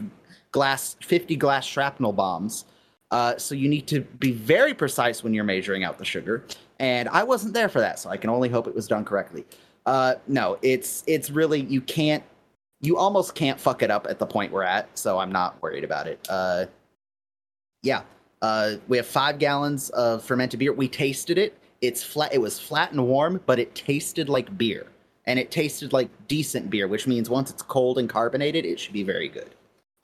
glass 0.50 0.96
50 1.02 1.36
glass 1.36 1.66
shrapnel 1.66 2.12
bombs. 2.12 2.64
Uh, 3.10 3.36
so 3.36 3.54
you 3.54 3.68
need 3.68 3.86
to 3.86 4.00
be 4.00 4.32
very 4.32 4.74
precise 4.74 5.22
when 5.22 5.32
you're 5.34 5.44
measuring 5.44 5.84
out 5.84 5.98
the 5.98 6.04
sugar. 6.04 6.44
And 6.78 7.08
I 7.08 7.22
wasn't 7.22 7.54
there 7.54 7.68
for 7.68 7.80
that, 7.80 7.98
so 7.98 8.10
I 8.10 8.16
can 8.16 8.30
only 8.30 8.48
hope 8.48 8.66
it 8.66 8.74
was 8.74 8.86
done 8.86 9.04
correctly. 9.04 9.44
Uh, 9.86 10.14
no, 10.26 10.58
it's 10.62 11.04
it's 11.06 11.30
really 11.30 11.60
you 11.60 11.80
can't 11.80 12.22
you 12.80 12.96
almost 12.96 13.34
can't 13.34 13.58
fuck 13.58 13.82
it 13.82 13.90
up 13.90 14.06
at 14.08 14.18
the 14.18 14.26
point 14.26 14.52
we're 14.52 14.62
at, 14.62 14.88
so 14.98 15.18
I'm 15.18 15.32
not 15.32 15.60
worried 15.62 15.84
about 15.84 16.06
it. 16.06 16.24
Uh, 16.28 16.66
yeah, 17.82 18.02
uh, 18.42 18.74
we 18.88 18.96
have 18.96 19.06
five 19.06 19.38
gallons 19.38 19.90
of 19.90 20.22
fermented 20.22 20.58
beer. 20.58 20.72
We 20.72 20.88
tasted 20.88 21.38
it. 21.38 21.56
It's 21.80 22.02
flat. 22.02 22.34
It 22.34 22.40
was 22.40 22.58
flat 22.58 22.92
and 22.92 23.06
warm, 23.06 23.40
but 23.46 23.58
it 23.58 23.74
tasted 23.74 24.28
like 24.28 24.58
beer, 24.58 24.86
and 25.24 25.38
it 25.38 25.50
tasted 25.50 25.92
like 25.92 26.10
decent 26.28 26.68
beer, 26.68 26.88
which 26.88 27.06
means 27.06 27.30
once 27.30 27.50
it's 27.50 27.62
cold 27.62 27.98
and 27.98 28.08
carbonated, 28.08 28.64
it 28.64 28.78
should 28.78 28.92
be 28.92 29.02
very 29.02 29.28
good. 29.28 29.54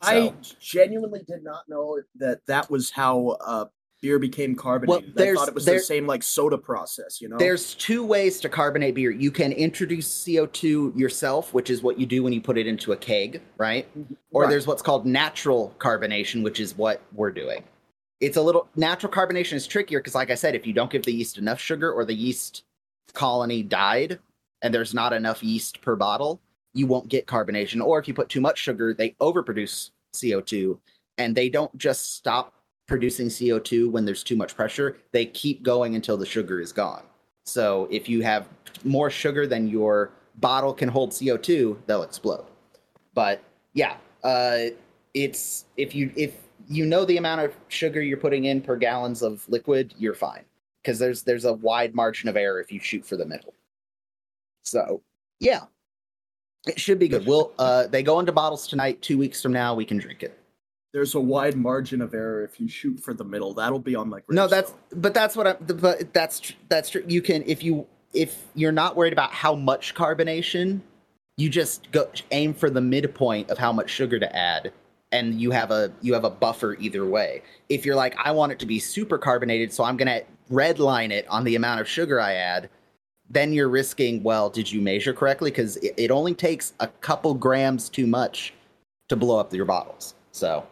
I 0.01 0.35
genuinely 0.59 1.23
did 1.27 1.45
not 1.45 1.69
know 1.69 2.01
that 2.17 2.45
that 2.47 2.71
was 2.71 2.91
how 2.91 3.37
uh, 3.41 3.67
beer 4.03 4.19
became 4.19 4.55
carbonated. 4.55 5.19
I 5.19 5.33
thought 5.33 5.49
it 5.49 5.55
was 5.55 5.65
the 5.65 5.79
same 5.79 6.07
like 6.07 6.23
soda 6.23 6.59
process. 6.59 7.21
You 7.21 7.29
know, 7.29 7.39
There's 7.39 7.75
two 7.75 8.05
ways 8.05 8.41
to 8.41 8.49
carbonate 8.49 8.97
beer. 8.97 9.13
You 9.13 9.31
can 9.31 9.53
introduce 9.53 10.09
CO2 10.25 10.99
yourself, 10.99 11.55
which 11.55 11.71
is 11.71 11.83
what 11.83 11.99
you 11.99 12.05
do 12.05 12.23
when 12.23 12.33
you 12.33 12.41
put 12.41 12.59
it 12.59 12.67
into 12.67 12.93
a 12.93 12.97
keg, 12.97 13.41
right? 13.57 13.89
Mm-hmm. 13.99 14.15
Or 14.33 14.43
Right. 14.43 14.51
there's 14.51 14.67
what's 14.67 14.83
called 14.83 15.07
natural 15.07 15.75
carbonation, 15.79 16.43
which 16.43 16.59
is 16.61 16.77
what 16.77 17.01
we're 17.15 17.31
doing. 17.31 17.63
It's 18.21 18.37
a 18.37 18.43
little 18.43 18.69
natural 18.77 19.11
carbonation 19.13 19.55
is 19.55 19.67
trickier 19.67 20.01
because, 20.01 20.15
like 20.15 20.31
I 20.31 20.35
said, 20.35 20.55
if 20.55 20.67
you 20.67 20.73
don't 20.73 20.91
give 20.91 21.05
the 21.05 21.13
yeast 21.13 21.39
enough 21.39 21.61
sugar 21.61 21.93
or 21.93 22.05
the 22.05 22.15
yeast 22.15 22.65
colony 23.15 23.63
died 23.63 24.19
and 24.63 24.75
there's 24.75 24.95
not 24.95 25.13
enough 25.13 25.43
yeast 25.43 25.81
per 25.81 25.97
bottle, 25.97 26.41
you 26.75 26.87
won't 26.87 27.09
get 27.09 27.27
carbonation. 27.27 27.85
Or 27.85 27.99
if 27.99 28.09
you 28.09 28.15
put 28.15 28.29
too 28.29 28.41
much 28.41 28.59
sugar, 28.59 28.95
they 28.95 29.11
overproduce 29.21 29.91
CO2 30.15 30.79
and 31.19 31.37
they 31.37 31.49
don't 31.49 31.77
just 31.77 32.15
stop 32.15 32.55
producing 32.87 33.29
CO2 33.29 33.91
when 33.91 34.05
there's 34.05 34.23
too 34.23 34.37
much 34.37 34.55
pressure. 34.55 34.99
They 35.13 35.27
keep 35.27 35.63
going 35.63 35.95
until 35.95 36.17
the 36.17 36.27
sugar 36.27 36.61
is 36.61 36.73
gone. 36.73 37.05
So 37.45 37.89
if 37.91 38.09
you 38.09 38.23
have 38.23 38.49
more 38.85 39.11
sugar 39.11 39.47
than 39.47 39.69
your 39.69 40.13
bottle 40.37 40.73
can 40.73 40.89
hold 40.89 41.11
CO2, 41.11 41.79
they'll 41.87 42.03
explode. 42.03 42.47
But 43.15 43.43
yeah, 43.75 43.97
uh, 44.23 44.67
it's 45.15 45.67
if 45.77 45.95
you 45.95 46.11
if 46.17 46.35
you 46.69 46.87
know 46.87 47.05
the 47.05 47.17
amount 47.17 47.41
of 47.43 47.55
sugar 47.69 48.01
you're 48.01 48.17
putting 48.17 48.45
in 48.45 48.61
per 48.61 48.77
gallons 48.77 49.23
of 49.23 49.47
liquid, 49.49 49.95
you're 49.99 50.15
fine 50.15 50.45
because 50.83 50.99
there's 50.99 51.23
there's 51.23 51.45
a 51.45 51.53
wide 51.53 51.95
margin 51.95 52.29
of 52.29 52.37
error 52.37 52.61
if 52.61 52.73
you 52.73 52.81
shoot 52.81 53.05
for 53.05 53.17
the 53.17 53.27
middle. 53.27 53.55
So 54.63 55.03
yeah, 55.41 55.63
it 56.67 56.79
should 56.81 56.99
be 56.99 57.09
good. 57.09 57.27
We'll 57.27 57.53
uh, 57.59 57.87
they 57.89 58.03
go 58.03 58.21
into 58.21 58.33
bottles 58.33 58.67
tonight. 58.67 59.03
Two 59.03 59.19
weeks 59.19 59.43
from 59.43 59.53
now, 59.53 59.75
we 59.75 59.85
can 59.85 59.99
drink 59.99 60.23
it. 60.23 60.39
There's 60.93 61.15
a 61.15 61.21
wide 61.21 61.57
margin 61.57 62.03
of 62.03 62.15
error 62.15 62.45
if 62.45 62.61
you 62.61 62.69
shoot 62.69 63.01
for 63.01 63.15
the 63.15 63.25
middle. 63.25 63.55
That'll 63.55 63.79
be 63.79 63.95
on 63.95 64.09
my 64.09 64.21
No, 64.29 64.47
that's 64.47 64.75
but 64.95 65.15
that's 65.15 65.37
what 65.37 65.47
I'm. 65.47 65.57
But 65.61 66.13
that's 66.13 66.41
tr- 66.41 66.53
that's 66.69 66.91
true. 66.91 67.05
You 67.07 67.23
can 67.23 67.43
if 67.47 67.63
you 67.63 67.87
if 68.13 68.47
you're 68.55 68.73
not 68.73 68.95
worried 68.95 69.13
about 69.13 69.33
how 69.33 69.55
much 69.55 69.95
carbonation, 69.95 70.81
you 71.39 71.49
just 71.49 71.91
go 71.93 72.11
aim 72.31 72.53
for 72.53 72.69
the 72.69 72.81
midpoint 72.81 73.51
of 73.51 73.59
how 73.59 73.73
much 73.73 73.91
sugar 73.91 74.19
to 74.19 74.37
add, 74.37 74.73
and 75.13 75.41
you 75.41 75.51
have 75.51 75.71
a 75.71 75.93
you 76.03 76.13
have 76.13 76.25
a 76.25 76.31
buffer 76.31 76.77
either 76.79 77.07
way. 77.07 77.43
If 77.71 77.87
you're 77.87 77.97
like, 77.97 78.15
I 78.23 78.31
want 78.33 78.53
it 78.53 78.59
to 78.61 78.67
be 78.67 78.79
super 78.79 79.17
carbonated, 79.17 79.73
so 79.73 79.85
I'm 79.85 79.97
gonna 79.97 80.21
redline 80.51 81.11
it 81.11 81.27
on 81.29 81.45
the 81.45 81.57
amount 81.57 81.81
of 81.81 81.89
sugar 81.89 82.21
I 82.21 82.35
add. 82.35 82.69
Then 83.31 83.55
you're 83.55 83.71
risking. 83.71 84.23
Well, 84.23 84.51
did 84.51 84.71
you 84.71 84.83
measure 84.83 85.15
correctly? 85.15 85.51
Because 85.51 85.79
it, 85.79 85.95
it 85.97 86.11
only 86.11 86.35
takes 86.35 86.75
a 86.81 86.89
couple 86.89 87.33
grams 87.33 87.89
too 87.89 88.07
much 88.07 88.53
to 89.09 89.17
blow 89.17 89.39
up 89.39 89.55
your 89.55 89.65
bottles. 89.65 90.15
So 90.33 90.67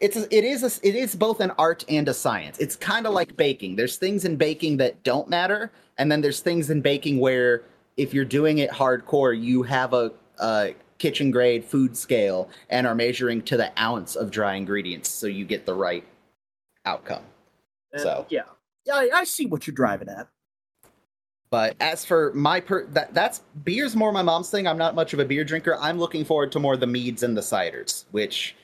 it's 0.00 0.16
a, 0.16 0.34
it 0.34 0.44
is 0.44 0.62
a, 0.62 0.86
it 0.86 0.94
is 0.94 1.14
both 1.14 1.40
an 1.40 1.52
art 1.58 1.84
and 1.88 2.08
a 2.08 2.14
science. 2.14 2.58
It's 2.58 2.74
kind 2.74 3.06
of 3.06 3.12
like 3.12 3.36
baking. 3.36 3.76
There's 3.76 3.96
things 3.96 4.24
in 4.24 4.36
baking 4.36 4.78
that 4.78 5.02
don't 5.04 5.28
matter, 5.28 5.70
and 5.98 6.10
then 6.10 6.20
there's 6.20 6.40
things 6.40 6.70
in 6.70 6.80
baking 6.80 7.18
where 7.18 7.62
if 7.96 8.14
you're 8.14 8.24
doing 8.24 8.58
it 8.58 8.70
hardcore, 8.70 9.38
you 9.38 9.62
have 9.62 9.92
a, 9.92 10.10
a 10.38 10.74
kitchen 10.98 11.30
grade 11.30 11.64
food 11.64 11.96
scale 11.96 12.48
and 12.70 12.86
are 12.86 12.94
measuring 12.94 13.42
to 13.42 13.56
the 13.56 13.78
ounce 13.80 14.16
of 14.16 14.30
dry 14.30 14.54
ingredients, 14.54 15.10
so 15.10 15.26
you 15.26 15.44
get 15.44 15.66
the 15.66 15.74
right 15.74 16.04
outcome. 16.86 17.22
And, 17.92 18.00
So. 18.00 18.26
yeah, 18.30 18.42
yeah, 18.86 18.94
I, 18.94 19.10
I 19.14 19.24
see 19.24 19.46
what 19.46 19.66
you're 19.66 19.74
driving 19.74 20.08
at. 20.08 20.28
But 21.50 21.74
as 21.80 22.04
for 22.04 22.32
my 22.32 22.60
per 22.60 22.86
that 22.86 23.12
that's 23.12 23.40
beer's 23.64 23.96
more 23.96 24.12
my 24.12 24.22
mom's 24.22 24.50
thing. 24.50 24.68
I'm 24.68 24.78
not 24.78 24.94
much 24.94 25.12
of 25.12 25.18
a 25.18 25.24
beer 25.24 25.42
drinker. 25.42 25.76
I'm 25.80 25.98
looking 25.98 26.24
forward 26.24 26.52
to 26.52 26.60
more 26.60 26.76
the 26.76 26.86
meads 26.86 27.24
and 27.24 27.36
the 27.36 27.40
ciders, 27.40 28.04
which 28.12 28.54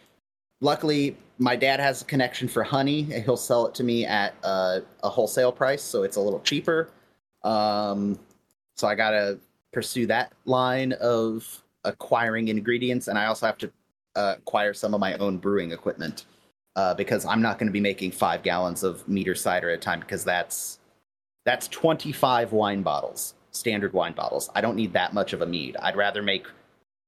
luckily 0.60 1.16
my 1.38 1.56
dad 1.56 1.80
has 1.80 2.02
a 2.02 2.04
connection 2.04 2.48
for 2.48 2.62
honey. 2.62 3.02
He'll 3.02 3.36
sell 3.36 3.66
it 3.66 3.74
to 3.76 3.84
me 3.84 4.06
at 4.06 4.34
uh, 4.42 4.80
a 5.02 5.08
wholesale 5.08 5.52
price, 5.52 5.82
so 5.82 6.02
it's 6.02 6.16
a 6.16 6.20
little 6.20 6.40
cheaper. 6.40 6.88
Um, 7.42 8.18
so 8.76 8.86
I 8.88 8.94
gotta 8.94 9.38
pursue 9.72 10.06
that 10.06 10.32
line 10.44 10.92
of 10.94 11.62
acquiring 11.84 12.48
ingredients, 12.48 13.08
and 13.08 13.18
I 13.18 13.26
also 13.26 13.46
have 13.46 13.58
to 13.58 13.70
uh, 14.16 14.34
acquire 14.38 14.72
some 14.72 14.94
of 14.94 15.00
my 15.00 15.14
own 15.18 15.38
brewing 15.38 15.72
equipment 15.72 16.24
uh, 16.74 16.94
because 16.94 17.24
I'm 17.24 17.42
not 17.42 17.58
going 17.58 17.68
to 17.68 17.72
be 17.72 17.80
making 17.80 18.12
five 18.12 18.42
gallons 18.42 18.82
of 18.82 19.06
mead 19.08 19.28
or 19.28 19.34
cider 19.34 19.70
at 19.70 19.74
a 19.74 19.78
time 19.78 20.00
because 20.00 20.24
that's 20.24 20.78
that's 21.44 21.68
25 21.68 22.52
wine 22.52 22.82
bottles, 22.82 23.34
standard 23.52 23.92
wine 23.92 24.12
bottles. 24.12 24.50
I 24.54 24.60
don't 24.60 24.74
need 24.76 24.92
that 24.94 25.14
much 25.14 25.32
of 25.32 25.42
a 25.42 25.46
mead. 25.46 25.76
I'd 25.80 25.96
rather 25.96 26.22
make 26.22 26.46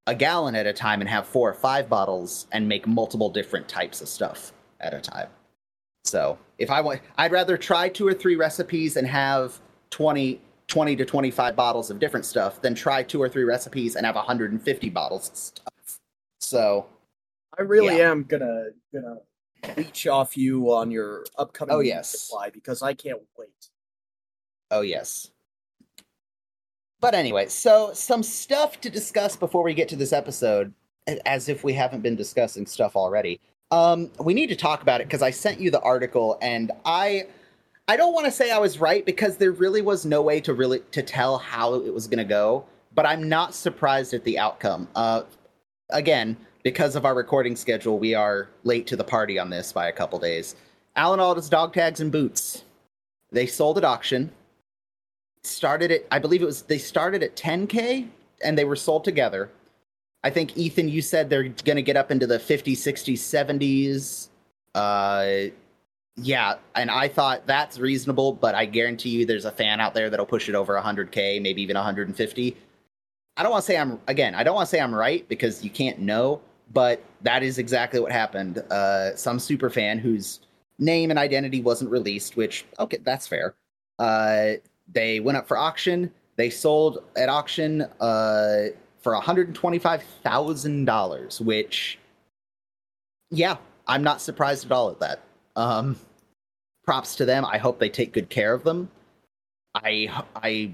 a 0.08 0.14
gallon 0.14 0.54
at 0.54 0.66
a 0.66 0.72
time 0.72 1.00
and 1.02 1.08
have 1.10 1.26
four 1.26 1.50
or 1.50 1.54
five 1.54 1.86
bottles 1.88 2.46
and 2.52 2.66
make 2.66 2.86
multiple 2.86 3.28
different 3.28 3.68
types 3.68 4.00
of 4.00 4.08
stuff 4.08 4.52
at 4.80 4.94
a 4.94 5.00
time. 5.00 5.28
So 6.04 6.38
if 6.56 6.70
I 6.70 6.80
want, 6.80 7.02
I'd 7.18 7.30
rather 7.30 7.58
try 7.58 7.90
two 7.90 8.06
or 8.08 8.14
three 8.14 8.34
recipes 8.34 8.96
and 8.96 9.06
have 9.06 9.60
20, 9.90 10.40
20 10.66 10.96
to 10.96 11.04
25 11.04 11.54
bottles 11.54 11.90
of 11.90 11.98
different 11.98 12.24
stuff 12.24 12.62
than 12.62 12.74
try 12.74 13.02
two 13.02 13.20
or 13.20 13.28
three 13.28 13.44
recipes 13.44 13.96
and 13.96 14.06
have 14.06 14.14
150 14.14 14.88
bottles 14.88 15.28
of 15.28 15.36
stuff. 15.36 15.98
So 16.40 16.86
I 17.58 17.62
really 17.62 17.98
Yeah. 17.98 18.10
am 18.10 18.22
gonna 18.24 18.68
gonna 18.94 19.18
leech 19.76 20.06
off 20.06 20.38
you 20.38 20.72
on 20.72 20.90
your 20.90 21.26
upcoming 21.36 21.74
Oh, 21.74 21.80
yes. 21.80 22.08
supply 22.08 22.48
because 22.48 22.80
I 22.80 22.94
can't 22.94 23.20
wait. 23.36 23.68
Oh, 24.70 24.80
yes. 24.80 25.30
But 27.00 27.14
anyway, 27.14 27.46
so 27.46 27.92
some 27.94 28.22
stuff 28.22 28.80
to 28.80 28.90
discuss 28.90 29.36
before 29.36 29.62
we 29.62 29.74
get 29.74 29.88
to 29.90 29.96
this 29.96 30.12
episode, 30.12 30.72
as 31.26 31.48
if 31.48 31.62
we 31.62 31.72
haven't 31.72 32.02
been 32.02 32.16
discussing 32.16 32.66
stuff 32.66 32.96
already. 32.96 33.40
Um, 33.70 34.10
we 34.18 34.34
need 34.34 34.48
to 34.48 34.56
talk 34.56 34.82
about 34.82 35.00
it 35.00 35.06
because 35.06 35.22
I 35.22 35.30
sent 35.30 35.60
you 35.60 35.70
the 35.70 35.80
article, 35.80 36.38
and 36.42 36.72
I, 36.84 37.26
I 37.86 37.96
don't 37.96 38.12
want 38.12 38.26
to 38.26 38.32
say 38.32 38.50
I 38.50 38.58
was 38.58 38.80
right 38.80 39.04
because 39.06 39.36
there 39.36 39.52
really 39.52 39.82
was 39.82 40.04
no 40.04 40.22
way 40.22 40.40
to 40.40 40.54
really 40.54 40.80
to 40.92 41.02
tell 41.02 41.38
how 41.38 41.74
it 41.74 41.92
was 41.92 42.06
going 42.06 42.18
to 42.18 42.24
go. 42.24 42.64
But 42.94 43.06
I'm 43.06 43.28
not 43.28 43.54
surprised 43.54 44.12
at 44.12 44.24
the 44.24 44.38
outcome. 44.38 44.88
Uh, 44.96 45.22
again, 45.90 46.36
because 46.64 46.96
of 46.96 47.04
our 47.04 47.14
recording 47.14 47.54
schedule, 47.54 47.98
we 47.98 48.14
are 48.14 48.48
late 48.64 48.86
to 48.88 48.96
the 48.96 49.04
party 49.04 49.38
on 49.38 49.50
this 49.50 49.72
by 49.72 49.88
a 49.88 49.92
couple 49.92 50.18
days. 50.18 50.56
Alan 50.96 51.20
Alda's 51.20 51.48
dog 51.48 51.72
tags 51.72 52.00
and 52.00 52.10
boots. 52.10 52.64
They 53.30 53.46
sold 53.46 53.78
at 53.78 53.84
auction 53.84 54.32
started 55.42 55.90
at 55.92 56.06
I 56.10 56.18
believe 56.18 56.42
it 56.42 56.46
was 56.46 56.62
they 56.62 56.78
started 56.78 57.22
at 57.22 57.36
10k 57.36 58.08
and 58.44 58.56
they 58.58 58.64
were 58.64 58.76
sold 58.76 59.04
together. 59.04 59.50
I 60.24 60.30
think 60.30 60.56
Ethan 60.56 60.88
you 60.88 61.02
said 61.02 61.30
they're 61.30 61.44
going 61.48 61.76
to 61.76 61.82
get 61.82 61.96
up 61.96 62.10
into 62.10 62.26
the 62.26 62.38
50s, 62.38 62.72
60s, 62.72 63.18
70s. 63.18 64.28
Uh 64.74 65.50
yeah, 66.20 66.56
and 66.74 66.90
I 66.90 67.06
thought 67.08 67.46
that's 67.46 67.78
reasonable, 67.78 68.32
but 68.32 68.54
I 68.54 68.66
guarantee 68.66 69.10
you 69.10 69.26
there's 69.26 69.44
a 69.44 69.52
fan 69.52 69.80
out 69.80 69.94
there 69.94 70.10
that'll 70.10 70.26
push 70.26 70.48
it 70.48 70.56
over 70.56 70.74
100k, 70.74 71.40
maybe 71.40 71.62
even 71.62 71.76
150. 71.76 72.56
I 73.36 73.42
don't 73.42 73.52
want 73.52 73.62
to 73.62 73.66
say 73.66 73.78
I'm 73.78 74.00
again, 74.08 74.34
I 74.34 74.42
don't 74.42 74.54
want 74.54 74.66
to 74.66 74.70
say 74.70 74.80
I'm 74.80 74.94
right 74.94 75.26
because 75.28 75.62
you 75.64 75.70
can't 75.70 76.00
know, 76.00 76.40
but 76.72 77.02
that 77.22 77.42
is 77.42 77.58
exactly 77.58 78.00
what 78.00 78.12
happened. 78.12 78.58
Uh 78.70 79.14
some 79.16 79.38
super 79.38 79.70
fan 79.70 79.98
whose 79.98 80.40
name 80.78 81.10
and 81.10 81.18
identity 81.18 81.60
wasn't 81.60 81.90
released, 81.90 82.36
which 82.36 82.64
okay, 82.80 82.98
that's 83.04 83.26
fair. 83.26 83.54
Uh 83.98 84.54
they 84.92 85.20
went 85.20 85.38
up 85.38 85.46
for 85.46 85.56
auction. 85.56 86.10
They 86.36 86.50
sold 86.50 87.04
at 87.16 87.28
auction 87.28 87.82
uh, 88.00 88.70
for 89.00 89.14
$125,000, 89.14 91.40
which, 91.40 92.00
yeah, 93.30 93.56
I'm 93.86 94.02
not 94.02 94.20
surprised 94.20 94.66
at 94.66 94.72
all 94.72 94.90
at 94.90 94.98
that. 95.00 95.20
Um, 95.56 95.96
props 96.84 97.16
to 97.16 97.24
them. 97.24 97.44
I 97.44 97.58
hope 97.58 97.80
they 97.80 97.88
take 97.88 98.12
good 98.12 98.30
care 98.30 98.54
of 98.54 98.62
them. 98.64 98.90
I, 99.74 100.22
I, 100.36 100.72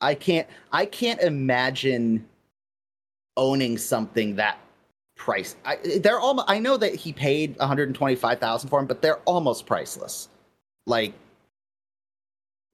I 0.00 0.14
can't, 0.14 0.46
I 0.72 0.86
can't 0.86 1.20
imagine 1.20 2.26
owning 3.36 3.78
something 3.78 4.34
that 4.36 4.58
price. 5.16 5.56
I, 5.64 5.78
they're 6.00 6.20
almost. 6.20 6.48
I 6.48 6.58
know 6.58 6.76
that 6.76 6.94
he 6.94 7.12
paid 7.12 7.56
125,000 7.58 8.68
for 8.68 8.80
them, 8.80 8.86
but 8.86 9.02
they're 9.02 9.18
almost 9.20 9.66
priceless. 9.66 10.28
Like 10.86 11.14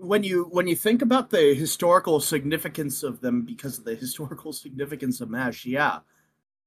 when 0.02 0.25
you 0.25 0.44
when 0.50 0.66
you 0.66 0.75
think 0.75 1.00
about 1.00 1.30
the 1.30 1.54
historical 1.54 2.18
significance 2.21 3.02
of 3.04 3.21
them 3.21 3.42
because 3.42 3.78
of 3.78 3.85
the 3.85 3.94
historical 4.04 4.52
significance 4.52 5.21
of 5.21 5.30
mash 5.30 5.64
yeah 5.64 6.00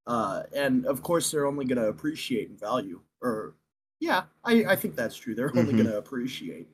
uh 0.07 0.43
and 0.55 0.85
of 0.85 1.01
course 1.03 1.29
they're 1.31 1.45
only 1.45 1.65
going 1.65 1.81
to 1.81 1.87
appreciate 1.89 2.49
in 2.49 2.57
value 2.57 3.01
or 3.21 3.55
yeah 3.99 4.23
i 4.45 4.63
i 4.65 4.75
think 4.75 4.95
that's 4.95 5.17
true 5.17 5.35
they're 5.35 5.51
only 5.57 5.73
Mhm. 5.73 5.77
going 5.77 5.89
to 5.89 5.97
appreciate 5.97 6.67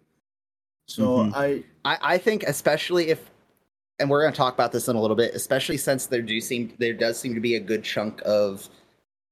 so 0.87 1.03
Mhm. 1.17 1.31
i 1.35 1.63
I, 1.83 2.13
I 2.15 2.17
think 2.17 2.43
especially 2.43 3.09
if 3.09 3.29
and 3.99 4.09
we're 4.09 4.21
going 4.21 4.33
to 4.33 4.37
talk 4.37 4.53
about 4.53 4.71
this 4.71 4.87
in 4.87 4.95
a 4.95 5.01
little 5.01 5.15
bit 5.15 5.33
especially 5.33 5.77
since 5.77 6.05
there 6.05 6.21
do 6.21 6.39
seem 6.41 6.73
there 6.77 6.93
does 6.93 7.19
seem 7.19 7.33
to 7.33 7.41
be 7.41 7.55
a 7.55 7.59
good 7.59 7.83
chunk 7.83 8.21
of 8.25 8.69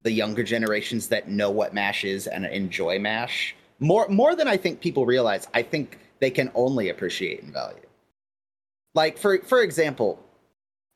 the 0.02 0.10
younger 0.10 0.42
generations 0.42 1.08
that 1.08 1.28
know 1.28 1.50
what 1.50 1.74
mash 1.74 2.04
is 2.04 2.26
and 2.26 2.44
enjoy 2.46 2.98
mash 2.98 3.54
more 3.78 4.08
more 4.08 4.34
than 4.34 4.48
i 4.48 4.56
think 4.56 4.80
people 4.80 5.06
realize 5.06 5.46
i 5.54 5.62
think 5.62 5.98
they 6.20 6.30
can 6.30 6.50
only 6.54 6.88
appreciate 6.88 7.40
in 7.40 7.52
value 7.52 7.86
like 8.94 9.18
for 9.18 9.38
for 9.38 9.62
example 9.62 10.22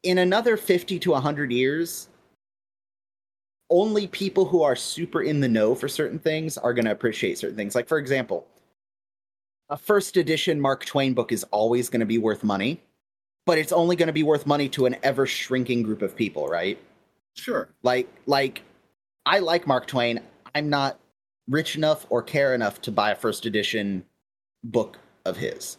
in 0.02 0.18
another 0.18 0.56
50 0.56 0.98
to 0.98 1.10
100 1.10 1.52
years 1.52 2.08
only 3.70 4.06
people 4.06 4.44
who 4.44 4.62
are 4.62 4.76
super 4.76 5.22
in 5.22 5.40
the 5.40 5.48
know 5.48 5.74
for 5.74 5.88
certain 5.88 6.18
things 6.18 6.58
are 6.58 6.74
going 6.74 6.84
to 6.84 6.90
appreciate 6.90 7.38
certain 7.38 7.56
things 7.56 7.74
like 7.74 7.88
for 7.88 7.98
example 7.98 8.46
a 9.70 9.76
first 9.76 10.16
edition 10.16 10.60
Mark 10.60 10.84
Twain 10.84 11.14
book 11.14 11.32
is 11.32 11.44
always 11.44 11.88
going 11.88 12.00
to 12.00 12.06
be 12.06 12.18
worth 12.18 12.44
money, 12.44 12.80
but 13.46 13.58
it's 13.58 13.72
only 13.72 13.96
going 13.96 14.08
to 14.08 14.12
be 14.12 14.22
worth 14.22 14.46
money 14.46 14.68
to 14.70 14.86
an 14.86 14.96
ever 15.02 15.26
shrinking 15.26 15.82
group 15.82 16.02
of 16.02 16.14
people, 16.14 16.46
right? 16.46 16.78
sure 17.36 17.68
Like 17.82 18.08
like 18.26 18.62
I 19.26 19.40
like 19.40 19.66
Mark 19.66 19.86
Twain. 19.86 20.20
I'm 20.54 20.68
not 20.68 21.00
rich 21.48 21.76
enough 21.76 22.06
or 22.10 22.22
care 22.22 22.54
enough 22.54 22.80
to 22.82 22.92
buy 22.92 23.10
a 23.10 23.16
first 23.16 23.46
edition 23.46 24.04
book 24.62 24.98
of 25.24 25.36
his. 25.36 25.78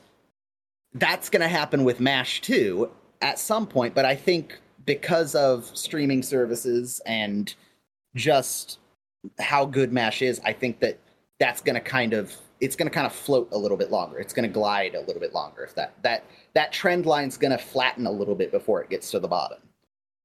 That's 0.94 1.30
going 1.30 1.42
to 1.42 1.48
happen 1.48 1.84
with 1.84 2.00
MASH 2.00 2.42
too 2.42 2.92
at 3.22 3.40
some 3.40 3.68
point, 3.68 3.94
but 3.94 4.06
I 4.06 4.16
think 4.16 4.60
because 4.86 5.36
of 5.36 5.66
streaming 5.76 6.24
services 6.24 7.02
and 7.06 7.54
just 8.16 8.80
how 9.40 9.66
good 9.66 9.92
MASH 9.92 10.22
is, 10.22 10.40
I 10.46 10.54
think 10.54 10.80
that 10.80 11.00
that's 11.40 11.62
going 11.62 11.76
to 11.76 11.82
kind 11.82 12.14
of 12.14 12.34
it's 12.62 12.76
going 12.78 12.90
to 12.90 12.94
kind 12.94 13.06
of 13.06 13.12
float 13.14 13.50
a 13.52 13.58
little 13.58 13.76
bit 13.76 13.92
longer. 13.92 14.18
It's 14.18 14.34
going 14.34 14.48
to 14.48 14.54
glide 14.54 14.96
a 14.96 15.02
little 15.02 15.20
bit 15.20 15.34
longer 15.34 15.64
if 15.64 15.76
that 15.76 15.94
that 16.04 16.24
that 16.54 16.72
trend 16.72 17.06
line's 17.06 17.38
going 17.38 17.52
to 17.52 17.58
flatten 17.58 18.06
a 18.06 18.12
little 18.12 18.36
bit 18.36 18.52
before 18.52 18.82
it 18.82 18.90
gets 18.90 19.12
to 19.12 19.20
the 19.20 19.28
bottom. 19.28 19.60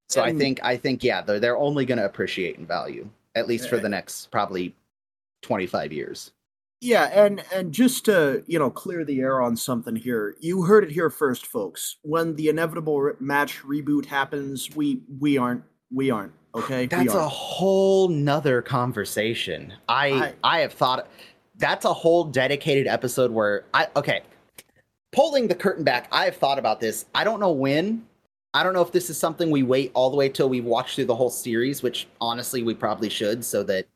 So 0.08 0.22
I 0.22 0.32
think 0.32 0.60
I 0.62 0.76
think 0.76 1.02
yeah, 1.02 1.22
they're 1.22 1.40
they're 1.40 1.56
only 1.56 1.84
going 1.84 1.98
to 1.98 2.04
appreciate 2.04 2.56
in 2.56 2.66
value 2.66 3.08
at 3.34 3.46
least 3.46 3.68
for 3.68 3.78
the 3.78 3.88
next 3.88 4.30
probably 4.30 4.74
25 5.42 5.92
years. 5.92 6.32
Yeah 6.80 7.04
and 7.12 7.42
and 7.54 7.72
just 7.72 8.04
to 8.06 8.42
you 8.46 8.58
know 8.58 8.70
clear 8.70 9.04
the 9.04 9.20
air 9.20 9.40
on 9.42 9.56
something 9.56 9.96
here 9.96 10.34
you 10.40 10.62
heard 10.62 10.84
it 10.84 10.90
here 10.90 11.10
first 11.10 11.46
folks 11.46 11.96
when 12.02 12.36
the 12.36 12.48
inevitable 12.48 13.00
re- 13.00 13.12
MASH 13.20 13.60
reboot 13.60 14.06
happens 14.06 14.74
we 14.74 15.02
we 15.18 15.36
aren't 15.36 15.62
we 15.92 16.10
aren't 16.10 16.32
okay 16.54 16.82
we 16.82 16.86
That's 16.86 17.14
a 17.14 17.18
aren't. 17.18 17.32
whole 17.32 18.08
nother 18.08 18.62
conversation. 18.62 19.74
I, 19.88 20.06
I- 20.08 20.34
I 20.42 20.58
have 20.60 20.72
thought 20.72 21.06
that's 21.58 21.84
a 21.84 21.92
whole 21.92 22.24
dedicated 22.24 22.86
episode 22.86 23.30
where 23.30 23.64
I 23.74 23.88
okay. 23.96 24.22
Pulling 25.12 25.48
the 25.48 25.56
curtain 25.56 25.82
back, 25.84 26.06
I 26.12 26.24
have 26.26 26.36
thought 26.36 26.58
about 26.58 26.78
this. 26.80 27.04
I 27.16 27.24
don't 27.24 27.40
know 27.40 27.50
when. 27.50 28.06
I 28.54 28.62
don't 28.62 28.72
know 28.74 28.80
if 28.80 28.92
this 28.92 29.10
is 29.10 29.18
something 29.18 29.50
we 29.50 29.62
wait 29.64 29.90
all 29.92 30.08
the 30.08 30.16
way 30.16 30.28
till 30.28 30.48
we 30.48 30.60
watch 30.60 30.94
through 30.94 31.06
the 31.06 31.14
whole 31.16 31.30
series, 31.30 31.82
which 31.82 32.06
honestly 32.20 32.62
we 32.62 32.74
probably 32.74 33.08
should, 33.08 33.44
so 33.44 33.62
that 33.64 33.86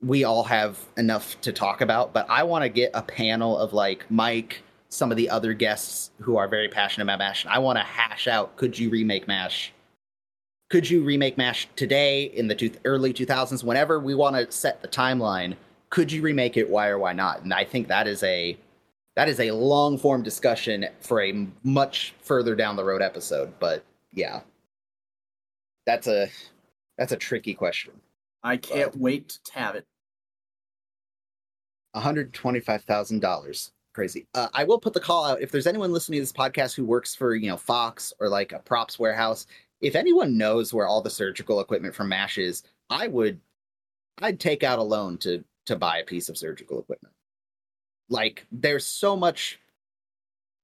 we 0.00 0.24
all 0.24 0.44
have 0.44 0.78
enough 0.96 1.40
to 1.42 1.52
talk 1.52 1.80
about. 1.80 2.12
But 2.12 2.26
I 2.28 2.42
want 2.42 2.62
to 2.62 2.68
get 2.68 2.90
a 2.94 3.02
panel 3.02 3.58
of 3.58 3.72
like 3.72 4.10
Mike, 4.10 4.62
some 4.88 5.10
of 5.10 5.16
the 5.16 5.30
other 5.30 5.52
guests 5.54 6.10
who 6.20 6.36
are 6.36 6.48
very 6.48 6.68
passionate 6.68 7.04
about 7.04 7.18
MASH. 7.18 7.46
I 7.46 7.58
want 7.58 7.78
to 7.78 7.84
hash 7.84 8.28
out: 8.28 8.56
Could 8.56 8.78
you 8.78 8.90
remake 8.90 9.26
MASH? 9.28 9.72
could 10.68 10.88
you 10.88 11.02
remake 11.02 11.38
MASH 11.38 11.68
today 11.76 12.24
in 12.24 12.48
the 12.48 12.54
two, 12.54 12.70
early 12.84 13.12
2000s? 13.12 13.64
Whenever 13.64 13.98
we 14.00 14.14
want 14.14 14.36
to 14.36 14.50
set 14.52 14.82
the 14.82 14.88
timeline, 14.88 15.56
could 15.90 16.12
you 16.12 16.22
remake 16.22 16.56
it? 16.56 16.68
Why 16.68 16.88
or 16.88 16.98
why 16.98 17.12
not? 17.14 17.42
And 17.42 17.54
I 17.54 17.64
think 17.64 17.88
that 17.88 18.06
is 18.06 18.22
a 18.22 18.56
that 19.16 19.28
is 19.28 19.40
a 19.40 19.50
long 19.50 19.98
form 19.98 20.22
discussion 20.22 20.86
for 21.00 21.22
a 21.22 21.46
much 21.64 22.14
further 22.22 22.54
down 22.54 22.76
the 22.76 22.84
road 22.84 23.02
episode. 23.02 23.52
But 23.58 23.84
yeah, 24.12 24.40
that's 25.86 26.06
a 26.06 26.28
that's 26.98 27.12
a 27.12 27.16
tricky 27.16 27.54
question. 27.54 27.92
I 28.48 28.56
can't 28.56 28.92
but, 28.92 29.00
wait 29.00 29.38
to 29.44 29.52
have 29.58 29.74
it. 29.74 29.86
One 31.92 32.02
hundred 32.02 32.32
twenty-five 32.32 32.82
thousand 32.84 33.20
dollars. 33.20 33.72
Crazy. 33.94 34.26
Uh, 34.34 34.48
I 34.54 34.64
will 34.64 34.78
put 34.78 34.92
the 34.92 35.00
call 35.00 35.24
out 35.24 35.40
if 35.40 35.50
there's 35.50 35.66
anyone 35.66 35.92
listening 35.92 36.18
to 36.18 36.22
this 36.22 36.32
podcast 36.32 36.74
who 36.74 36.84
works 36.84 37.14
for 37.14 37.34
you 37.34 37.48
know 37.48 37.56
Fox 37.56 38.12
or 38.20 38.28
like 38.28 38.52
a 38.52 38.60
props 38.60 38.98
warehouse. 38.98 39.46
If 39.80 39.94
anyone 39.94 40.36
knows 40.36 40.72
where 40.72 40.86
all 40.86 41.02
the 41.02 41.10
surgical 41.10 41.60
equipment 41.60 41.94
from 41.94 42.08
Mash 42.08 42.38
is, 42.38 42.64
I 42.90 43.06
would, 43.06 43.40
I'd 44.18 44.40
take 44.40 44.64
out 44.64 44.78
a 44.78 44.82
loan 44.82 45.18
to 45.18 45.44
to 45.66 45.76
buy 45.76 45.98
a 45.98 46.04
piece 46.04 46.28
of 46.28 46.38
surgical 46.38 46.80
equipment. 46.80 47.14
Like 48.08 48.46
there's 48.50 48.86
so 48.86 49.16
much. 49.16 49.60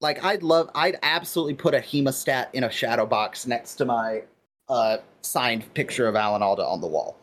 Like 0.01 0.23
I'd 0.25 0.43
love, 0.43 0.71
I'd 0.75 0.99
absolutely 1.03 1.55
put 1.55 1.75
a 1.75 1.79
hemostat 1.79 2.49
in 2.53 2.65
a 2.65 2.71
shadow 2.71 3.07
box 3.07 3.47
next 3.47 3.77
to 3.77 3.85
my 3.85 4.23
uh, 4.69 4.99
signed 5.23 5.73
picture 5.73 6.07
of 6.09 6.17
Alan 6.17 6.43
Alda 6.43 6.65
on 6.65 6.81
the 6.81 6.87
wall. 6.87 7.17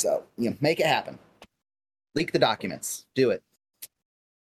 So, 0.00 0.24
you 0.38 0.48
know, 0.48 0.56
make 0.62 0.80
it 0.80 0.86
happen. 0.86 1.18
Leak 2.14 2.32
the 2.32 2.38
documents. 2.38 3.04
Do 3.14 3.30
it. 3.30 3.42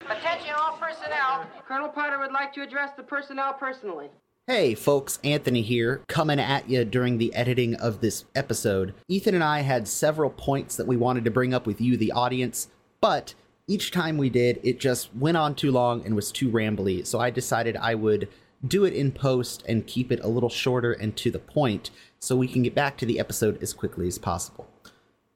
Attention 0.02 0.54
all 0.58 0.74
personnel. 0.78 1.48
Colonel 1.66 1.88
Potter 1.88 2.20
would 2.20 2.34
like 2.34 2.52
to 2.56 2.62
address 2.62 2.92
the 2.98 3.04
personnel 3.04 3.54
personally. 3.54 4.10
Hey 4.48 4.76
folks, 4.76 5.18
Anthony 5.24 5.62
here, 5.62 6.04
coming 6.10 6.42
at 6.42 6.70
you 6.70 6.84
during 6.84 7.18
the 7.18 7.34
editing 7.34 7.74
of 7.76 8.02
this 8.02 8.26
episode. 8.36 8.94
Ethan 9.08 9.34
and 9.34 9.44
I 9.44 9.62
had 9.62 9.88
several 9.88 10.30
points 10.30 10.76
that 10.76 10.88
we 10.88 10.98
wanted 10.98 11.24
to 11.24 11.32
bring 11.32 11.54
up 11.54 11.66
with 11.66 11.80
you, 11.80 11.96
the 11.96 12.12
audience, 12.12 12.68
but 13.00 13.34
each 13.66 13.92
time 13.92 14.18
we 14.18 14.30
did, 14.30 14.60
it 14.62 14.80
just 14.80 15.16
went 15.16 15.38
on 15.38 15.56
too 15.56 15.72
long 15.72 16.06
and 16.06 16.16
was 16.16 16.32
too 16.34 16.52
rambly, 16.52 17.08
so 17.08 17.20
I 17.20 17.32
decided 17.32 17.78
I 17.78 17.96
would 17.96 18.28
do 18.68 18.84
it 18.84 18.94
in 18.94 19.12
post 19.12 19.64
and 19.68 19.88
keep 19.88 20.12
it 20.12 20.24
a 20.24 20.28
little 20.28 20.50
shorter 20.50 20.92
and 20.92 21.16
to 21.16 21.32
the 21.32 21.40
point 21.40 21.90
so 22.20 22.36
we 22.36 22.48
can 22.48 22.62
get 22.62 22.76
back 22.76 22.98
to 22.98 23.06
the 23.06 23.20
episode 23.20 23.64
as 23.64 23.74
quickly 23.74 24.08
as 24.08 24.20
possible. 24.20 24.68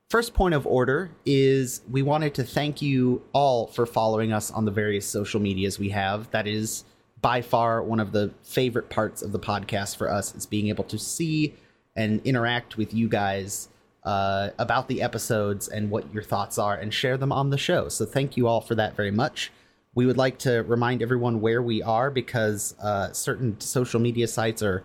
First 0.10 0.34
point 0.34 0.56
of 0.56 0.66
order 0.66 1.12
is 1.24 1.82
we 1.88 2.02
wanted 2.02 2.34
to 2.34 2.44
thank 2.44 2.82
you 2.82 3.22
all 3.32 3.68
for 3.68 3.86
following 3.86 4.34
us 4.34 4.50
on 4.50 4.66
the 4.66 4.72
various 4.72 5.06
social 5.06 5.40
medias 5.40 5.78
we 5.78 5.90
have. 5.90 6.32
That 6.32 6.48
is 6.48 6.84
by 7.22 7.44
far 7.44 7.84
one 7.84 8.00
of 8.00 8.12
the 8.12 8.32
favorite 8.42 8.90
parts 8.90 9.22
of 9.22 9.34
the 9.34 9.40
podcast 9.40 9.98
for 9.98 10.10
us 10.10 10.34
is 10.34 10.48
being 10.48 10.70
able 10.70 10.86
to 10.86 10.98
see 10.98 11.54
and 11.96 12.22
interact 12.26 12.76
with 12.76 12.92
you 12.92 13.08
guys 13.08 13.70
uh, 14.04 14.50
about 14.58 14.88
the 14.88 15.04
episodes 15.04 15.68
and 15.68 15.92
what 15.92 16.12
your 16.12 16.24
thoughts 16.24 16.58
are 16.58 16.74
and 16.74 16.92
share 16.92 17.18
them 17.18 17.32
on 17.32 17.52
the 17.52 17.58
show. 17.60 17.88
So 17.88 18.04
thank 18.04 18.36
you 18.36 18.48
all 18.48 18.62
for 18.62 18.74
that 18.74 18.96
very 18.96 19.12
much. 19.12 19.52
We 19.94 20.08
would 20.08 20.18
like 20.18 20.40
to 20.40 20.64
remind 20.64 21.04
everyone 21.04 21.40
where 21.40 21.62
we 21.62 21.84
are 21.84 22.10
because 22.10 22.74
uh, 22.82 23.12
certain 23.12 23.62
social 23.62 24.00
media 24.00 24.28
sites 24.28 24.64
are 24.64 24.84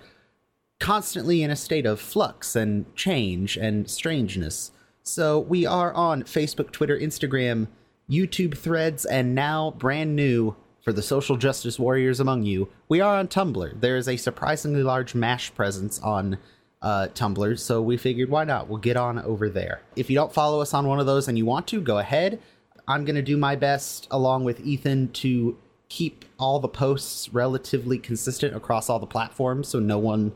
constantly 0.81 1.43
in 1.43 1.51
a 1.51 1.57
state 1.57 1.87
of 1.87 1.99
flux 1.99 2.55
and 2.55 2.95
change 2.95 3.57
and 3.57 3.89
strangeness. 3.89 4.71
So 5.07 5.39
we 5.39 5.67
are 5.67 5.93
on 5.93 6.23
Facebook, 6.23 6.73
Twitter, 6.73 6.99
Instagram, 6.99 7.69
YouTube 8.09 8.57
threads, 8.57 9.05
and 9.05 9.35
now 9.35 9.73
brand 9.73 10.17
new 10.17 10.57
for 10.83 10.95
the 10.95 11.03
social 11.03 11.37
justice 11.37 11.79
warriors 11.79 12.21
among 12.21 12.45
you, 12.45 12.71
we 12.89 13.03
are 13.03 13.17
on 13.17 13.29
Tumblr. 13.29 13.81
There 13.81 13.99
is 13.99 14.09
a 14.09 14.17
surprisingly 14.17 14.83
large 14.83 15.15
MASH 15.15 15.55
presence 15.55 16.01
on 16.01 16.39
uh, 16.81 17.09
Tumblr, 17.15 17.59
so 17.59 17.83
we 17.83 17.99
figured 17.99 18.31
why 18.31 18.45
not? 18.45 18.67
We'll 18.67 18.79
get 18.79 18.97
on 18.97 19.19
over 19.19 19.51
there. 19.51 19.83
If 19.95 20.09
you 20.09 20.15
don't 20.15 20.33
follow 20.33 20.63
us 20.63 20.73
on 20.73 20.87
one 20.87 21.01
of 21.01 21.07
those 21.07 21.29
and 21.29 21.37
you 21.37 21.45
want 21.45 21.67
to, 21.69 21.83
go 21.83 21.99
ahead. 21.99 22.41
I'm 22.89 23.05
going 23.05 23.17
to 23.17 23.23
do 23.23 23.37
my 23.37 23.57
best, 23.57 24.09
along 24.11 24.45
with 24.45 24.61
Ethan, 24.61 25.13
to 25.13 25.59
keep 25.91 26.25
all 26.39 26.61
the 26.61 26.69
posts 26.69 27.29
relatively 27.29 27.99
consistent 27.99 28.57
across 28.57 28.89
all 28.89 28.99
the 28.99 29.07
platforms, 29.07 29.69
so 29.69 29.79
no 29.79 29.99
one, 29.99 30.33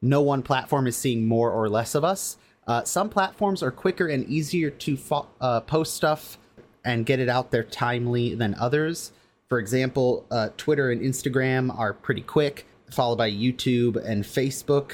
no 0.00 0.22
one 0.22 0.42
platform 0.42 0.86
is 0.86 0.96
seeing 0.96 1.26
more 1.26 1.50
or 1.50 1.68
less 1.68 1.96
of 1.96 2.04
us. 2.04 2.36
Uh, 2.66 2.84
some 2.84 3.08
platforms 3.08 3.62
are 3.62 3.70
quicker 3.70 4.06
and 4.06 4.26
easier 4.28 4.70
to 4.70 4.96
fo- 4.96 5.28
uh, 5.40 5.60
post 5.60 5.94
stuff 5.94 6.38
and 6.84 7.06
get 7.06 7.18
it 7.20 7.28
out 7.28 7.50
there 7.50 7.62
timely 7.64 8.34
than 8.34 8.54
others. 8.54 9.12
For 9.48 9.58
example, 9.58 10.26
uh, 10.30 10.50
Twitter 10.56 10.90
and 10.90 11.00
Instagram 11.00 11.76
are 11.76 11.92
pretty 11.92 12.22
quick, 12.22 12.66
followed 12.90 13.16
by 13.16 13.30
YouTube 13.30 13.96
and 14.04 14.24
Facebook. 14.24 14.92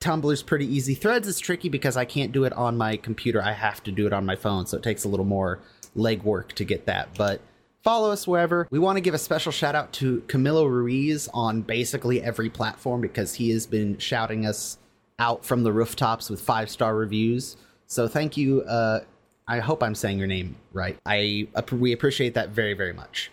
Tumblr's 0.00 0.42
pretty 0.42 0.66
easy. 0.66 0.94
Threads 0.94 1.26
is 1.26 1.38
tricky 1.38 1.68
because 1.68 1.96
I 1.96 2.04
can't 2.04 2.32
do 2.32 2.44
it 2.44 2.52
on 2.52 2.76
my 2.76 2.96
computer. 2.96 3.42
I 3.42 3.52
have 3.52 3.82
to 3.84 3.92
do 3.92 4.06
it 4.06 4.12
on 4.12 4.26
my 4.26 4.36
phone, 4.36 4.66
so 4.66 4.76
it 4.76 4.82
takes 4.82 5.04
a 5.04 5.08
little 5.08 5.24
more 5.24 5.60
legwork 5.96 6.52
to 6.52 6.64
get 6.64 6.86
that. 6.86 7.08
But 7.16 7.40
follow 7.82 8.10
us 8.10 8.26
wherever. 8.26 8.68
We 8.70 8.78
want 8.78 8.96
to 8.96 9.00
give 9.00 9.14
a 9.14 9.18
special 9.18 9.52
shout 9.52 9.74
out 9.74 9.92
to 9.94 10.20
Camilo 10.26 10.68
Ruiz 10.68 11.28
on 11.32 11.62
basically 11.62 12.22
every 12.22 12.50
platform 12.50 13.00
because 13.00 13.34
he 13.34 13.50
has 13.50 13.66
been 13.66 13.98
shouting 13.98 14.44
us 14.44 14.78
out 15.18 15.44
from 15.44 15.62
the 15.62 15.72
rooftops 15.72 16.30
with 16.30 16.40
five 16.40 16.70
star 16.70 16.94
reviews. 16.94 17.56
So 17.86 18.08
thank 18.08 18.36
you. 18.36 18.62
Uh, 18.62 19.00
I 19.48 19.60
hope 19.60 19.82
I'm 19.82 19.94
saying 19.94 20.18
your 20.18 20.26
name 20.26 20.56
right. 20.72 20.98
I 21.06 21.48
we 21.72 21.92
appreciate 21.92 22.34
that 22.34 22.50
very 22.50 22.74
very 22.74 22.92
much. 22.92 23.30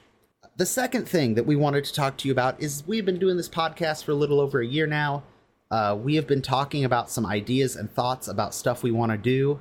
The 0.56 0.66
second 0.68 1.08
thing 1.08 1.34
that 1.34 1.48
we 1.48 1.56
wanted 1.56 1.84
to 1.86 1.94
talk 1.94 2.18
to 2.18 2.28
you 2.28 2.32
about 2.32 2.62
is 2.62 2.84
we've 2.86 3.06
been 3.06 3.18
doing 3.18 3.38
this 3.38 3.50
podcast 3.50 4.04
for 4.04 4.12
a 4.12 4.16
little 4.16 4.40
over 4.40 4.62
a 4.62 4.68
year 4.68 4.86
now. 4.86 5.24
Uh, 5.72 5.98
we 6.00 6.16
have 6.16 6.28
been 6.28 6.44
talking 6.44 6.86
about 6.86 7.10
some 7.10 7.26
ideas 7.26 7.76
and 7.76 7.92
thoughts 7.92 8.28
about 8.28 8.54
stuff 8.54 8.84
we 8.84 8.92
want 8.92 9.12
to 9.12 9.18
do, 9.18 9.60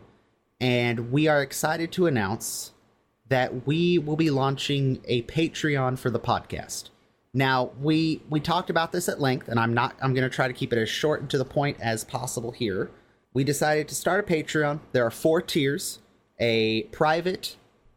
and 0.60 1.10
we 1.10 1.26
are 1.26 1.40
excited 1.40 1.90
to 1.92 2.06
announce 2.06 2.72
that 3.28 3.66
we 3.66 3.96
will 3.96 4.16
be 4.16 4.28
launching 4.28 5.00
a 5.06 5.22
Patreon 5.22 5.98
for 5.98 6.10
the 6.10 6.20
podcast. 6.20 6.90
Now, 7.34 7.70
we 7.80 8.20
we 8.28 8.40
talked 8.40 8.68
about 8.68 8.92
this 8.92 9.08
at 9.08 9.20
length, 9.20 9.48
and 9.48 9.58
I'm 9.58 9.72
not 9.72 9.96
I'm 10.02 10.12
going 10.12 10.28
to 10.28 10.34
try 10.34 10.48
to 10.48 10.54
keep 10.54 10.72
it 10.72 10.78
as 10.78 10.88
short 10.88 11.20
and 11.20 11.30
to 11.30 11.38
the 11.38 11.44
point 11.44 11.78
as 11.80 12.04
possible 12.04 12.52
here. 12.52 12.90
We 13.32 13.44
decided 13.44 13.88
to 13.88 13.94
start 13.94 14.20
a 14.20 14.30
Patreon. 14.30 14.80
There 14.92 15.06
are 15.06 15.10
four 15.10 15.40
tiers: 15.40 16.00
a 16.38 16.82
private, 16.84 17.56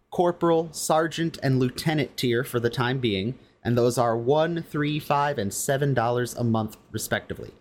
corporal, 0.09 0.71
sergeant, 0.71 1.37
and 1.43 1.59
lieutenant 1.59 2.15
tier 2.15 2.45
for 2.45 2.61
the 2.61 2.69
time 2.69 2.99
being, 2.99 3.37
and 3.61 3.77
those 3.77 3.97
are 3.97 4.17
one, 4.17 4.63
three, 4.63 4.99
five, 4.99 5.37
and 5.37 5.53
seven 5.53 5.93
dollars 5.93 6.33
a 6.35 6.43
month, 6.43 6.77
respectively. 6.91 7.51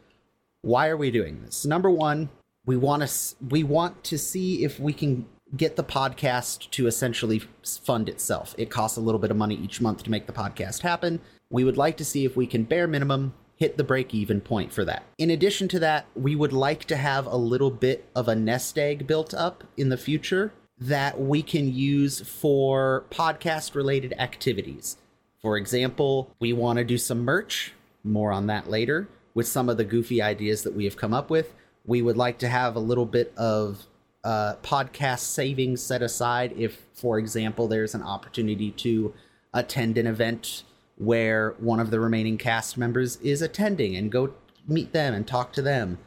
Why 0.61 0.89
are 0.89 0.97
we 0.97 1.11
doing 1.11 1.43
this? 1.43 1.67
Number 1.67 1.91
one, 1.91 2.29
we 2.65 2.77
want 2.77 3.07
to 3.07 3.35
we 3.51 3.65
want 3.65 4.05
to 4.05 4.17
see 4.17 4.65
if 4.65 4.79
we 4.79 4.93
can 4.93 5.27
get 5.57 5.77
the 5.77 5.85
podcast 5.85 6.71
to 6.71 6.87
essentially 6.87 7.43
fund 7.63 8.09
itself. 8.09 8.55
It 8.59 8.71
costs 8.71 8.97
a 8.97 9.01
little 9.01 9.21
bit 9.21 9.31
of 9.31 9.37
money 9.37 9.57
each 9.57 9.81
month 9.81 10.03
to 10.05 10.11
make 10.11 10.27
the 10.27 10.33
podcast 10.33 10.83
happen. 10.83 11.21
We 11.51 11.65
would 11.65 11.77
like 11.77 11.97
to 11.99 12.05
see 12.05 12.25
if 12.25 12.37
we 12.37 12.47
can 12.47 12.65
bare 12.65 12.87
minimum 12.87 13.35
hit 13.57 13.77
the 13.77 13.85
break 13.85 14.13
even 14.15 14.41
point 14.41 14.73
for 14.73 14.85
that. 14.85 15.05
In 15.19 15.31
addition 15.31 15.69
to 15.69 15.79
that, 15.79 16.07
we 16.15 16.35
would 16.35 16.53
like 16.53 16.85
to 16.87 16.97
have 16.97 17.27
a 17.27 17.37
little 17.37 17.71
bit 17.71 18.09
of 18.15 18.29
a 18.29 18.35
nest 18.35 18.79
egg 18.79 19.07
built 19.07 19.33
up 19.33 19.65
in 19.77 19.89
the 19.89 19.97
future 19.97 20.53
that 20.79 21.21
we 21.21 21.43
can 21.43 21.73
use 21.73 22.21
for 22.21 23.05
podcast 23.11 23.75
related 23.75 24.13
activities. 24.19 24.97
For 25.41 25.57
example, 25.57 26.35
we 26.41 26.53
want 26.53 26.79
to 26.79 26.85
do 26.85 26.99
some 26.99 27.25
merch, 27.25 27.73
more 28.03 28.33
on 28.33 28.49
that 28.49 28.69
later, 28.69 29.09
with 29.35 29.47
some 29.47 29.69
of 29.69 29.77
the 29.77 29.85
goofy 29.85 30.21
ideas 30.21 30.63
that 30.63 30.75
we 30.75 30.85
have 30.85 30.97
come 30.97 31.15
up 31.15 31.31
with. 31.31 31.55
We 31.87 32.03
would 32.03 32.17
like 32.17 32.39
to 32.39 32.49
have 32.49 32.77
a 32.77 32.81
little 32.81 33.07
bit 33.07 33.33
of 33.37 33.87
uh, 34.25 34.55
podcast 34.63 35.21
savings 35.21 35.83
set 35.83 36.03
aside 36.03 36.55
if, 36.57 36.83
for 36.95 37.19
example, 37.19 37.69
there's 37.69 37.95
an 37.95 38.03
opportunity 38.03 38.71
to 38.73 39.13
attend 39.53 39.99
an 39.99 40.07
event 40.07 40.65
where 40.97 41.55
one 41.59 41.81
of 41.81 41.91
the 41.91 42.01
remaining 42.01 42.39
cast 42.39 42.77
members 42.77 43.17
is 43.17 43.43
attending 43.43 43.97
and 43.97 44.13
go 44.13 44.33
meet 44.67 44.93
them 44.93 45.15
and 45.15 45.27
talk 45.27 45.53
to 45.53 45.63
them. 45.63 45.99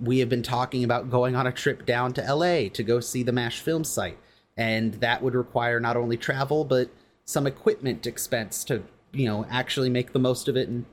We 0.00 0.20
have 0.20 0.28
been 0.28 0.42
talking 0.42 0.84
about 0.84 1.10
going 1.10 1.36
on 1.36 1.46
a 1.46 1.52
trip 1.52 1.84
down 1.84 2.12
to 2.14 2.34
LA 2.34 2.68
to 2.70 2.82
go 2.82 3.00
see 3.00 3.22
the 3.22 3.32
MASH 3.32 3.60
film 3.60 3.84
site, 3.84 4.18
and 4.56 4.94
that 4.94 5.22
would 5.22 5.34
require 5.34 5.80
not 5.80 5.96
only 5.96 6.16
travel 6.16 6.64
but 6.64 6.90
some 7.24 7.46
equipment 7.46 8.06
expense 8.06 8.64
to, 8.64 8.82
you 9.12 9.26
know, 9.26 9.46
actually 9.50 9.90
make 9.90 10.12
the 10.12 10.18
most 10.18 10.48
of 10.48 10.56
it 10.56 10.68
and 10.68 10.86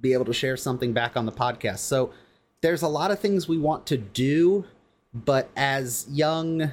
be 0.00 0.12
able 0.12 0.24
to 0.24 0.32
share 0.32 0.56
something 0.56 0.92
back 0.92 1.16
on 1.16 1.26
the 1.26 1.32
podcast. 1.32 1.78
So 1.78 2.12
there's 2.60 2.82
a 2.82 2.88
lot 2.88 3.10
of 3.10 3.18
things 3.18 3.48
we 3.48 3.58
want 3.58 3.86
to 3.86 3.96
do, 3.96 4.64
but 5.12 5.50
as 5.56 6.06
young 6.10 6.72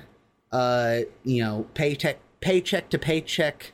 uh, 0.54 0.99
you 1.23 1.43
know, 1.43 1.65
paycheck 1.73 2.19
paycheck 2.39 2.89
to 2.91 2.99
paycheck 2.99 3.73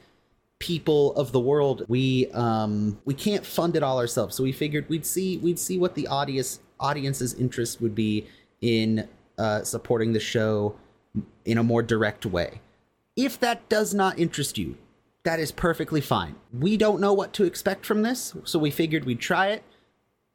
people 0.59 1.15
of 1.15 1.31
the 1.31 1.39
world 1.39 1.85
we 1.87 2.29
um 2.31 2.99
we 3.05 3.13
can't 3.13 3.45
fund 3.45 3.75
it 3.75 3.83
all 3.83 3.97
ourselves. 3.97 4.35
So 4.35 4.43
we 4.43 4.51
figured 4.51 4.87
we'd 4.89 5.05
see 5.05 5.37
we'd 5.37 5.59
see 5.59 5.77
what 5.77 5.95
the 5.95 6.07
audience 6.07 6.59
audience's 6.79 7.33
interest 7.33 7.81
would 7.81 7.95
be 7.95 8.27
in 8.61 9.07
uh, 9.37 9.63
supporting 9.63 10.11
the 10.11 10.19
show 10.19 10.75
in 11.45 11.57
a 11.57 11.63
more 11.63 11.81
direct 11.81 12.25
way. 12.25 12.59
If 13.15 13.39
that 13.39 13.67
does 13.69 13.93
not 13.93 14.19
interest 14.19 14.57
you 14.57 14.77
that 15.23 15.39
is 15.39 15.51
perfectly 15.51 16.01
fine. 16.01 16.35
We 16.57 16.77
don't 16.77 17.01
know 17.01 17.13
what 17.13 17.33
to 17.33 17.43
expect 17.43 17.85
from 17.85 18.01
this 18.01 18.35
so 18.43 18.59
we 18.59 18.71
figured 18.71 19.05
we'd 19.05 19.19
try 19.19 19.47
it. 19.47 19.63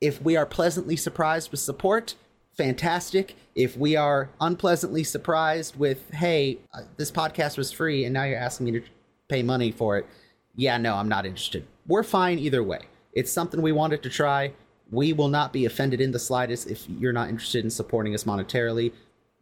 If 0.01 0.23
we 0.23 0.37
are 0.37 0.47
pleasantly 0.47 0.97
surprised 0.97 1.51
with 1.51 1.61
support 1.61 2.15
fantastic. 2.57 3.35
If 3.55 3.77
we 3.77 3.97
are 3.97 4.31
unpleasantly 4.41 5.05
surprised 5.05 5.77
with 5.77 6.11
hey 6.11 6.59
uh, 6.73 6.83
this 6.97 7.11
podcast 7.11 7.59
was 7.59 7.73
free 7.73 8.05
and 8.05 8.15
now 8.15 8.25
you're 8.25 8.39
asking 8.39 8.67
me 8.67 8.73
to 8.73 8.83
pay 9.29 9.43
money 9.43 9.71
for 9.71 9.99
it, 9.99 10.07
yeah, 10.55 10.79
no, 10.79 10.95
I'm 10.95 11.09
not 11.09 11.27
interested. 11.27 11.67
We're 11.87 12.03
fine 12.03 12.39
either 12.39 12.63
way. 12.63 12.81
It's 13.13 13.33
something 13.33 13.61
we 13.63 13.73
wanted 13.73 14.03
to 14.03 14.11
try. 14.11 14.53
We 14.91 15.13
will 15.13 15.29
not 15.29 15.53
be 15.53 15.65
offended 15.65 16.01
in 16.01 16.13
the 16.13 16.19
slightest 16.19 16.69
if 16.71 16.89
you're 16.89 17.13
not 17.13 17.29
interested 17.29 17.65
in 17.65 17.71
supporting 17.71 18.15
us 18.15 18.25
monetarily. 18.25 18.93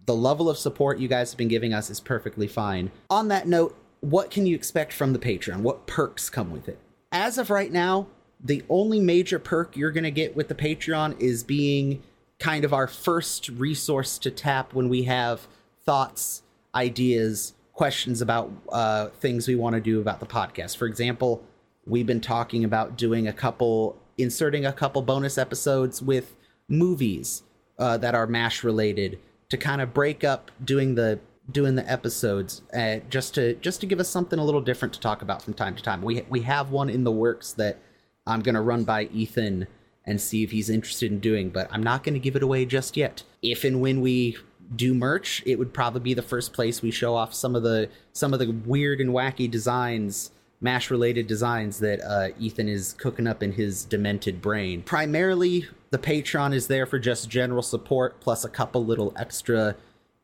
The 0.06 0.14
level 0.14 0.48
of 0.48 0.58
support 0.58 0.98
you 0.98 1.08
guys 1.08 1.30
have 1.30 1.38
been 1.38 1.48
giving 1.48 1.74
us 1.74 1.90
is 1.90 2.00
perfectly 2.00 2.48
fine. 2.48 2.90
On 3.10 3.28
that 3.28 3.46
note, 3.46 3.76
what 4.00 4.30
can 4.30 4.46
you 4.46 4.54
expect 4.56 4.92
from 4.92 5.12
the 5.12 5.18
Patreon? 5.18 5.60
What 5.60 5.86
perks 5.86 6.28
come 6.28 6.50
with 6.50 6.68
it? 6.68 6.78
As 7.12 7.38
of 7.38 7.50
right 7.50 7.70
now, 7.70 8.08
the 8.42 8.64
only 8.68 8.98
major 8.98 9.38
perk 9.38 9.76
you're 9.76 9.92
going 9.92 10.04
to 10.04 10.10
get 10.10 10.34
with 10.34 10.48
the 10.48 10.54
Patreon 10.54 11.20
is 11.20 11.44
being 11.44 12.02
kind 12.40 12.64
of 12.64 12.72
our 12.72 12.88
first 12.88 13.48
resource 13.50 14.18
to 14.18 14.30
tap 14.30 14.74
when 14.74 14.88
we 14.88 15.04
have 15.04 15.46
thoughts, 15.84 16.42
ideas, 16.74 17.54
questions 17.72 18.20
about 18.20 18.50
uh, 18.70 19.08
things 19.20 19.48
we 19.48 19.54
want 19.54 19.74
to 19.74 19.80
do 19.80 20.00
about 20.00 20.20
the 20.20 20.26
podcast. 20.26 20.76
For 20.76 20.86
example, 20.86 21.42
we've 21.86 22.06
been 22.06 22.20
talking 22.20 22.64
about 22.64 22.96
doing 22.96 23.26
a 23.26 23.32
couple, 23.32 23.98
inserting 24.18 24.66
a 24.66 24.72
couple 24.72 25.02
bonus 25.02 25.38
episodes 25.38 26.02
with 26.02 26.36
movies 26.68 27.42
uh, 27.78 27.96
that 27.98 28.14
are 28.14 28.26
MASH 28.26 28.62
related 28.62 29.18
to 29.48 29.56
kind 29.56 29.80
of 29.80 29.92
break 29.92 30.24
up 30.24 30.50
doing 30.64 30.94
the 30.94 31.18
doing 31.50 31.74
the 31.74 31.90
episodes 31.90 32.62
uh, 32.72 32.98
just 33.10 33.34
to 33.34 33.54
just 33.54 33.80
to 33.80 33.86
give 33.86 33.98
us 33.98 34.08
something 34.08 34.38
a 34.38 34.44
little 34.44 34.60
different 34.60 34.94
to 34.94 35.00
talk 35.00 35.22
about 35.22 35.42
from 35.42 35.54
time 35.54 35.74
to 35.74 35.82
time. 35.82 36.02
We 36.02 36.22
we 36.28 36.42
have 36.42 36.70
one 36.70 36.88
in 36.88 37.04
the 37.04 37.10
works 37.10 37.52
that 37.54 37.78
I'm 38.26 38.40
gonna 38.40 38.62
run 38.62 38.84
by 38.84 39.04
Ethan 39.04 39.66
and 40.04 40.20
see 40.20 40.42
if 40.42 40.50
he's 40.50 40.70
interested 40.70 41.10
in 41.12 41.20
doing, 41.20 41.50
but 41.50 41.68
I'm 41.70 41.82
not 41.82 42.02
gonna 42.04 42.18
give 42.18 42.36
it 42.36 42.42
away 42.42 42.64
just 42.64 42.96
yet. 42.96 43.24
If 43.42 43.64
and 43.64 43.80
when 43.80 44.00
we 44.00 44.36
do 44.76 44.94
merch, 44.94 45.42
it 45.46 45.58
would 45.58 45.72
probably 45.72 46.00
be 46.00 46.14
the 46.14 46.22
first 46.22 46.52
place 46.52 46.82
we 46.82 46.90
show 46.90 47.14
off 47.14 47.34
some 47.34 47.54
of 47.54 47.62
the 47.62 47.88
some 48.12 48.32
of 48.32 48.38
the 48.38 48.50
weird 48.50 49.00
and 49.00 49.10
wacky 49.10 49.50
designs, 49.50 50.30
mash 50.60 50.90
related 50.90 51.26
designs 51.26 51.78
that 51.80 52.00
uh, 52.02 52.28
Ethan 52.38 52.68
is 52.68 52.94
cooking 52.94 53.26
up 53.26 53.42
in 53.42 53.52
his 53.52 53.84
demented 53.84 54.40
brain. 54.40 54.82
Primarily, 54.82 55.66
the 55.90 55.98
Patreon 55.98 56.54
is 56.54 56.66
there 56.66 56.86
for 56.86 56.98
just 56.98 57.28
general 57.28 57.62
support, 57.62 58.20
plus 58.20 58.44
a 58.44 58.48
couple 58.48 58.84
little 58.84 59.12
extra 59.16 59.76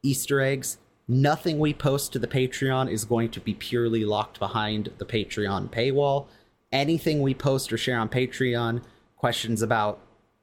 Easter 0.02 0.40
eggs. 0.40 0.78
Nothing 1.06 1.58
we 1.58 1.72
post 1.72 2.12
to 2.12 2.18
the 2.18 2.26
Patreon 2.26 2.90
is 2.90 3.04
going 3.04 3.30
to 3.30 3.40
be 3.40 3.54
purely 3.54 4.04
locked 4.04 4.38
behind 4.38 4.90
the 4.98 5.06
Patreon 5.06 5.70
paywall. 5.70 6.26
Anything 6.70 7.22
we 7.22 7.32
post 7.32 7.72
or 7.72 7.78
share 7.78 7.98
on 7.98 8.10
Patreon, 8.10 8.82
questions 9.16 9.62
about 9.62 10.00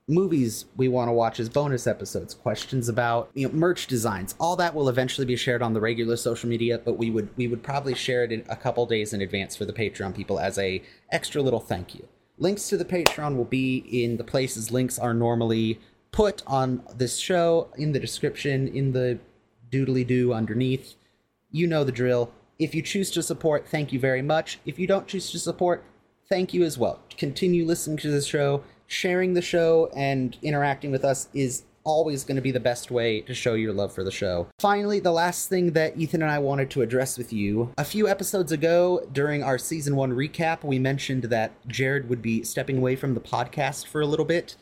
movies 0.08 0.66
we 0.76 0.88
want 0.88 1.08
to 1.08 1.14
watch 1.14 1.40
as 1.40 1.50
bonus 1.50 1.88
episodes, 1.88 2.34
questions 2.34 2.88
about 2.88 3.30
you 3.34 3.48
know 3.48 3.54
merch 3.54 3.88
designs, 3.88 4.36
all 4.40 4.56
that 4.56 4.76
will 4.76 4.90
eventually 4.90 5.26
be 5.26 5.36
shared 5.36 5.62
on 5.62 5.74
the 5.74 5.82
regular 5.82 6.16
social 6.16 6.50
media, 6.50 6.80
but 6.84 6.98
we 6.98 7.10
would 7.10 7.30
we 7.36 7.48
would 7.48 7.64
probably 7.64 7.96
share 7.96 8.24
it 8.24 8.32
in 8.32 8.44
a 8.50 8.56
couple 8.56 8.86
days 8.86 9.14
in 9.14 9.22
advance 9.22 9.56
for 9.56 9.66
the 9.66 9.74
Patreon 9.74 10.16
people 10.16 10.40
as 10.40 10.58
a 10.58 10.82
extra 11.12 11.42
little 11.42 11.60
thank 11.60 11.96
you. 11.96 12.08
Links 12.38 12.68
to 12.70 12.78
the 12.78 12.86
Patreon 12.86 13.36
will 13.36 13.46
be 13.46 13.78
in 13.78 14.18
the 14.18 14.24
places 14.24 14.72
links 14.72 15.00
are 15.00 15.14
normally 15.14 15.80
put 16.12 16.44
on 16.46 16.84
this 16.96 17.18
show 17.18 17.70
in 17.78 17.92
the 17.92 18.00
description 18.00 18.68
in 18.68 18.92
the 18.92 19.20
doodly 19.72 20.06
doo 20.06 20.34
underneath. 20.34 20.96
You 21.52 21.68
know 21.68 21.84
the 21.84 21.92
drill. 21.92 22.32
If 22.58 22.74
you 22.74 22.82
choose 22.82 23.12
to 23.12 23.24
support, 23.24 23.68
thank 23.68 23.92
you 23.92 24.00
very 24.00 24.22
much. 24.22 24.60
If 24.66 24.80
you 24.80 24.88
don't 24.88 25.08
choose 25.08 25.30
to 25.32 25.40
support, 25.40 25.84
thank 26.30 26.54
you 26.54 26.64
as 26.64 26.78
well. 26.78 27.00
Continue 27.18 27.66
listening 27.66 27.98
to 27.98 28.12
the 28.12 28.22
show. 28.22 28.64
Sharing 28.88 29.34
the 29.34 29.42
show 29.42 29.92
and 29.96 30.38
interacting 30.42 30.92
with 30.92 31.04
us 31.04 31.28
is 31.34 31.64
always 31.84 32.24
going 32.24 32.36
to 32.36 32.42
be 32.42 32.52
the 32.52 32.60
best 32.60 32.90
way 32.90 33.22
to 33.22 33.34
show 33.34 33.54
your 33.54 33.72
love 33.72 33.94
for 33.94 34.04
the 34.04 34.12
show. 34.12 34.48
Finally, 34.60 35.00
the 35.00 35.12
last 35.12 35.50
thing 35.50 35.72
that 35.74 35.96
Ethan 35.98 36.22
and 36.22 36.32
I 36.32 36.40
wanted 36.40 36.72
to 36.72 36.82
address 36.82 37.18
with 37.18 37.32
you. 37.32 37.72
A 37.78 37.86
few 37.86 38.08
episodes 38.08 38.52
ago, 38.52 39.08
during 39.14 39.44
our 39.44 39.58
season 39.58 39.96
one 39.96 40.12
recap, 40.12 40.64
we 40.64 40.80
mentioned 40.80 41.26
that 41.26 41.52
Jared 41.68 42.10
would 42.10 42.22
be 42.22 42.44
stepping 42.44 42.80
away 42.80 42.96
from 42.96 43.14
the 43.14 43.22
podcast 43.22 43.86
for 43.86 44.02
a 44.02 44.08
little 44.08 44.26
bit 44.26 44.56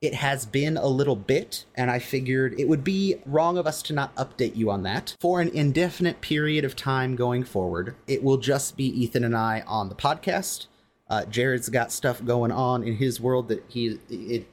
it 0.00 0.14
has 0.14 0.46
been 0.46 0.78
a 0.78 0.86
little 0.86 1.16
bit, 1.16 1.66
and 1.74 1.90
I 1.90 1.98
figured 1.98 2.58
it 2.58 2.68
would 2.68 2.82
be 2.82 3.16
wrong 3.26 3.58
of 3.58 3.66
us 3.66 3.82
to 3.82 3.92
not 3.92 4.14
update 4.16 4.56
you 4.56 4.70
on 4.70 4.82
that. 4.84 5.14
For 5.20 5.42
an 5.42 5.50
indefinite 5.50 6.22
period 6.22 6.64
of 6.64 6.74
time 6.74 7.16
going 7.16 7.44
forward, 7.44 7.94
it 8.06 8.22
will 8.22 8.38
just 8.38 8.78
be 8.78 8.86
Ethan 8.86 9.24
and 9.24 9.36
I 9.36 9.62
on 9.66 9.90
the 9.90 9.94
podcast. 9.94 10.66
Uh, 11.10 11.24
Jared's 11.24 11.68
got 11.68 11.90
stuff 11.90 12.24
going 12.24 12.52
on 12.52 12.84
in 12.84 12.94
his 12.94 13.20
world 13.20 13.48
that 13.48 13.64
he 13.68 13.98
it 14.08 14.46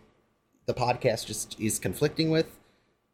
the 0.65 0.73
podcast 0.73 1.27
just 1.27 1.57
is 1.59 1.79
conflicting 1.79 2.31
with, 2.31 2.57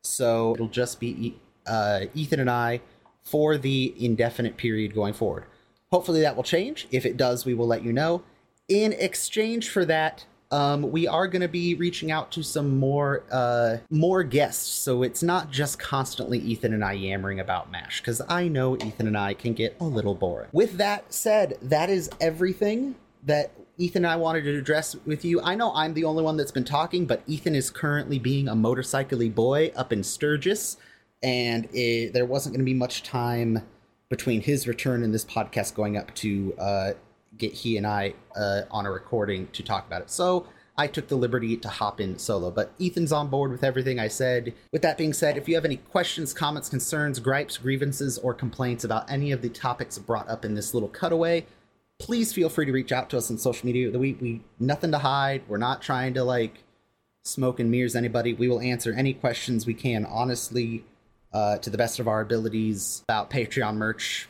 so 0.02 0.54
it'll 0.56 0.68
just 0.70 1.00
be 1.00 1.36
uh, 1.68 2.06
Ethan 2.16 2.40
and 2.40 2.50
I 2.50 2.80
for 3.22 3.58
the 3.58 3.94
indefinite 4.00 4.58
period 4.58 4.96
going 4.96 5.14
forward. 5.14 5.44
Hopefully 5.92 6.22
that 6.22 6.36
will 6.36 6.44
change. 6.44 6.88
If 6.90 7.06
it 7.06 7.18
does, 7.18 7.46
we 7.46 7.54
will 7.54 7.68
let 7.68 7.84
you 7.84 7.94
know. 7.94 8.24
In 8.70 8.94
exchange 8.94 9.70
for 9.70 9.86
that, 9.86 10.26
um, 10.50 10.92
we 10.92 11.08
are 11.08 11.28
going 11.28 11.42
to 11.42 11.48
be 11.48 11.76
reaching 11.76 12.12
out 12.12 12.32
to 12.32 12.44
some 12.44 12.78
more 12.78 13.24
uh, 13.30 13.78
more 13.90 14.24
guests, 14.24 14.72
so 14.72 15.04
it's 15.04 15.22
not 15.22 15.52
just 15.52 15.80
constantly 15.80 16.40
Ethan 16.40 16.74
and 16.74 16.84
I 16.84 16.94
yammering 16.94 17.42
about 17.42 17.70
Mash, 17.70 18.00
because 18.00 18.22
I 18.30 18.48
know 18.48 18.78
Ethan 18.78 19.08
and 19.08 19.18
I 19.18 19.34
can 19.34 19.54
get 19.54 19.76
a 19.82 19.86
little 19.86 20.16
boring. 20.16 20.50
With 20.54 20.78
that 20.78 21.14
said, 21.14 21.58
that 21.62 21.90
is 21.90 22.10
everything 22.22 22.96
that 23.26 23.52
Ethan 23.78 24.06
and 24.06 24.12
I 24.12 24.16
wanted 24.16 24.44
to 24.44 24.58
address 24.58 24.96
with 25.06 25.26
you. 25.26 25.42
I 25.42 25.56
know 25.56 25.74
I'm 25.74 25.94
the 25.94 26.04
only 26.04 26.24
one 26.24 26.38
that's 26.38 26.52
been 26.52 26.66
talking, 26.66 27.06
but 27.06 27.24
Ethan 27.28 27.56
is 27.56 27.70
currently 27.70 28.20
being 28.20 28.48
a 28.48 28.56
motorcycly 28.56 29.30
boy 29.30 29.72
up 29.76 29.92
in 29.92 30.04
Sturgis, 30.04 30.78
and 31.22 31.68
it, 31.74 32.14
there 32.14 32.26
wasn't 32.26 32.54
going 32.54 32.66
to 32.66 32.70
be 32.70 32.74
much 32.74 33.04
time 33.04 33.64
between 34.10 34.42
his 34.42 34.68
return 34.68 35.04
and 35.04 35.14
this 35.14 35.26
podcast 35.26 35.74
going 35.74 35.98
up 35.98 36.14
to 36.16 36.54
uh, 36.60 36.92
get 37.38 37.52
he 37.52 37.78
and 37.78 37.88
I 37.88 38.14
uh, 38.36 38.62
on 38.70 38.86
a 38.86 38.92
recording 38.92 39.48
to 39.54 39.64
talk 39.64 39.88
about 39.88 40.04
it. 40.04 40.12
So 40.12 40.46
I 40.78 40.88
took 40.88 41.08
the 41.08 41.16
liberty 41.16 41.56
to 41.58 41.70
hop 41.70 42.00
in 42.00 42.18
solo. 42.18 42.52
But 42.52 42.74
Ethan's 42.80 43.12
on 43.12 43.30
board 43.30 43.52
with 43.52 43.64
everything 43.64 44.00
I 44.00 44.08
said. 44.08 44.54
With 44.72 44.82
that 44.82 44.98
being 44.98 45.14
said, 45.14 45.38
if 45.38 45.48
you 45.48 45.56
have 45.56 45.66
any 45.66 45.78
questions, 45.78 46.34
comments, 46.34 46.70
concerns, 46.70 47.20
gripes, 47.20 47.58
grievances, 47.58 48.18
or 48.18 48.34
complaints 48.34 48.84
about 48.84 49.10
any 49.10 49.32
of 49.32 49.42
the 49.42 49.50
topics 49.50 49.98
brought 49.98 50.30
up 50.30 50.46
in 50.46 50.56
this 50.56 50.74
little 50.74 50.90
cutaway, 50.90 51.46
please 52.00 52.34
feel 52.34 52.50
free 52.50 52.66
to 52.66 52.72
reach 52.72 52.92
out 52.92 53.10
to 53.12 53.18
us 53.18 53.30
on 53.32 53.38
social 53.38 53.66
media. 53.66 53.90
We 53.98 54.14
we 54.14 54.42
nothing 54.60 54.92
to 54.92 55.00
hide. 55.00 55.44
We're 55.48 55.58
not 55.58 55.82
trying 55.82 56.14
to 56.16 56.24
like 56.24 56.64
smoke 57.24 57.60
and 57.60 57.72
mirrors 57.72 57.96
anybody. 57.96 58.34
We 58.34 58.48
will 58.48 58.60
answer 58.60 58.94
any 58.94 59.14
questions 59.14 59.66
we 59.66 59.74
can 59.74 60.06
honestly, 60.06 60.84
uh, 61.32 61.58
to 61.60 61.70
the 61.70 61.78
best 61.78 62.00
of 62.00 62.08
our 62.08 62.22
abilities 62.22 63.04
about 63.08 63.30
Patreon 63.30 63.76
merch, 63.76 64.28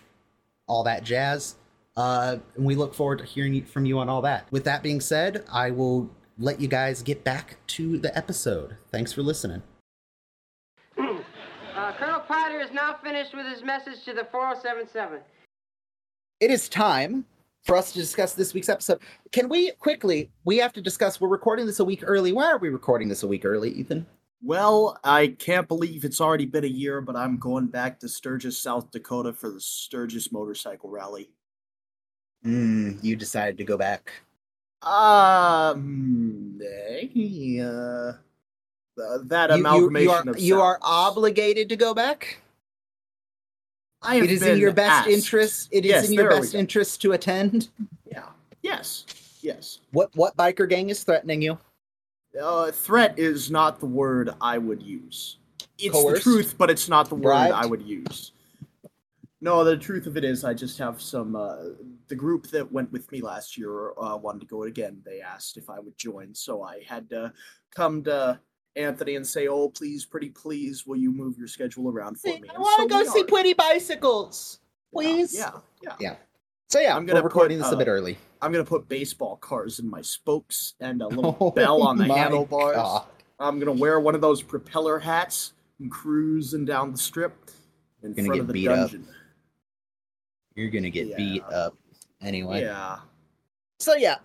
all 0.67 0.83
that 0.83 1.03
jazz. 1.03 1.55
Uh, 1.95 2.37
and 2.55 2.65
we 2.65 2.75
look 2.75 2.93
forward 2.93 3.19
to 3.19 3.25
hearing 3.25 3.63
from 3.65 3.85
you 3.85 3.99
on 3.99 4.09
all 4.09 4.21
that. 4.21 4.51
With 4.51 4.63
that 4.63 4.81
being 4.81 4.99
said, 4.99 5.45
I 5.51 5.71
will 5.71 6.09
let 6.39 6.59
you 6.59 6.67
guys 6.67 7.03
get 7.03 7.23
back 7.23 7.57
to 7.67 7.97
the 7.99 8.15
episode. 8.17 8.77
Thanks 8.91 9.13
for 9.13 9.21
listening. 9.21 9.61
Uh, 11.75 11.91
Colonel 11.93 12.19
Potter 12.19 12.59
is 12.59 12.71
now 12.71 12.95
finished 13.03 13.35
with 13.35 13.47
his 13.47 13.63
message 13.63 14.05
to 14.05 14.13
the 14.13 14.23
4077. 14.31 15.19
It 16.39 16.51
is 16.51 16.69
time 16.69 17.25
for 17.63 17.75
us 17.75 17.91
to 17.93 17.99
discuss 17.99 18.33
this 18.33 18.53
week's 18.53 18.69
episode. 18.69 18.99
Can 19.31 19.47
we 19.49 19.71
quickly, 19.71 20.29
we 20.43 20.57
have 20.57 20.73
to 20.73 20.81
discuss, 20.81 21.21
we're 21.21 21.29
recording 21.29 21.65
this 21.65 21.79
a 21.79 21.85
week 21.85 22.03
early. 22.05 22.31
Why 22.33 22.45
are 22.51 22.57
we 22.57 22.69
recording 22.69 23.07
this 23.07 23.23
a 23.23 23.27
week 23.27 23.45
early, 23.45 23.71
Ethan? 23.71 24.05
Well, 24.41 24.99
I 25.05 25.27
can't 25.39 25.67
believe 25.69 26.03
it's 26.03 26.19
already 26.19 26.45
been 26.45 26.65
a 26.65 26.67
year, 26.67 26.99
but 26.99 27.15
I'm 27.15 27.37
going 27.37 27.67
back 27.67 27.99
to 28.01 28.09
Sturgis, 28.09 28.57
South 28.61 28.91
Dakota 28.91 29.31
for 29.31 29.49
the 29.49 29.61
Sturgis 29.61 30.31
Motorcycle 30.33 30.89
Rally. 30.89 31.29
Mm, 32.45 33.01
you 33.01 33.15
decided 33.15 33.57
to 33.59 33.63
go 33.63 33.77
back. 33.77 34.11
Um, 34.81 36.59
yeah. 36.59 38.11
uh, 38.97 39.17
that 39.23 39.49
You- 39.51 39.55
you- 39.55 39.61
amalgamation 39.61 40.03
you, 40.03 40.11
are, 40.11 40.29
of 40.29 40.39
you 40.39 40.61
are 40.61 40.79
obligated 40.81 41.69
to 41.69 41.77
go 41.77 41.93
back. 41.93 42.41
I 44.03 44.15
It 44.17 44.29
is 44.31 44.41
in 44.43 44.57
your 44.59 44.73
best 44.73 44.91
asked. 44.91 45.09
interest. 45.09 45.69
It 45.71 45.85
is 45.85 45.89
Yes, 45.89 46.07
in 46.07 46.13
your 46.13 46.29
best 46.29 46.55
interest 46.55 47.01
to 47.01 47.13
attend. 47.13 47.69
Yeah. 48.09 48.25
Yes. 48.61 49.05
Yes. 49.41 49.79
What 49.91 50.15
what 50.15 50.35
biker 50.37 50.67
gang 50.69 50.89
is 50.89 51.03
threatening 51.03 51.41
you? 51.41 51.57
Uh, 52.39 52.71
threat 52.71 53.17
is 53.19 53.51
not 53.51 53.79
the 53.79 53.85
word 53.85 54.31
I 54.41 54.57
would 54.57 54.81
use. 54.81 55.37
It's 55.77 55.91
Coerced? 55.93 56.23
the 56.23 56.31
truth, 56.31 56.55
but 56.57 56.69
it's 56.69 56.87
not 56.89 57.09
the 57.09 57.15
word 57.15 57.23
Bribed? 57.23 57.53
I 57.53 57.65
would 57.65 57.81
use. 57.81 58.31
No, 59.41 59.63
the 59.65 59.75
truth 59.75 60.07
of 60.07 60.15
it 60.15 60.23
is, 60.23 60.45
I 60.45 60.53
just 60.53 60.77
have 60.77 61.01
some. 61.01 61.35
Uh, 61.35 61.55
the 62.07 62.15
group 62.15 62.47
that 62.47 62.71
went 62.71 62.91
with 62.91 63.11
me 63.11 63.21
last 63.21 63.57
year 63.57 63.91
uh, 63.99 64.15
wanted 64.15 64.39
to 64.41 64.45
go 64.47 64.63
again. 64.63 65.01
They 65.05 65.19
asked 65.21 65.57
if 65.57 65.69
I 65.69 65.79
would 65.79 65.97
join, 65.97 66.33
so 66.33 66.63
I 66.63 66.81
had 66.87 67.09
to 67.09 67.33
come 67.75 68.03
to 68.03 68.39
Anthony 68.75 69.15
and 69.15 69.25
say, 69.25 69.47
"Oh, 69.47 69.69
please, 69.69 70.05
pretty 70.05 70.29
please, 70.29 70.85
will 70.85 70.97
you 70.97 71.11
move 71.11 71.37
your 71.37 71.47
schedule 71.47 71.89
around 71.89 72.19
for 72.19 72.27
me?" 72.27 72.43
I 72.49 72.53
And 72.53 72.61
want 72.61 72.91
so 72.91 72.99
to 72.99 73.05
go 73.05 73.11
see 73.11 73.21
are. 73.21 73.25
pretty 73.25 73.53
bicycles, 73.53 74.59
please. 74.91 75.35
Yeah, 75.35 75.51
yeah. 75.81 75.95
Yeah. 75.99 76.15
So 76.69 76.79
yeah, 76.79 76.95
I'm 76.95 77.05
gonna 77.05 77.19
we're 77.19 77.25
recording 77.27 77.59
put, 77.59 77.65
this 77.65 77.71
a 77.71 77.75
uh, 77.75 77.79
bit 77.79 77.87
early. 77.87 78.17
I'm 78.41 78.51
gonna 78.51 78.65
put 78.65 78.89
baseball 78.89 79.37
cars 79.37 79.79
in 79.79 79.87
my 79.87 80.01
spokes 80.01 80.73
and 80.79 81.01
a 81.01 81.07
little 81.07 81.51
bell 81.55 81.83
on 81.83 81.97
the 81.97 82.05
Oh 82.05 82.07
my 82.07 82.17
handlebars. 82.17 82.75
God. 82.75 83.05
I'm 83.39 83.59
gonna 83.59 83.73
wear 83.73 83.99
one 83.99 84.15
of 84.15 84.21
those 84.21 84.41
propeller 84.41 84.97
hats 84.99 85.53
and 85.79 85.91
cruising 85.91 86.65
down 86.65 86.91
the 86.91 86.97
strip 86.97 87.51
in 88.01 88.13
Gonna 88.13 88.25
front 88.27 88.33
get 88.37 88.41
of 88.41 88.47
the 88.47 88.53
beat 88.53 88.67
up. 88.69 88.91
You're 90.55 90.69
gonna 90.69 90.89
get 90.89 91.15
beat 91.15 91.43
up. 91.43 91.77
Anyway. 92.21 92.61
Yeah. 92.61 92.99
So 93.79 93.95
yeah, 93.95 94.17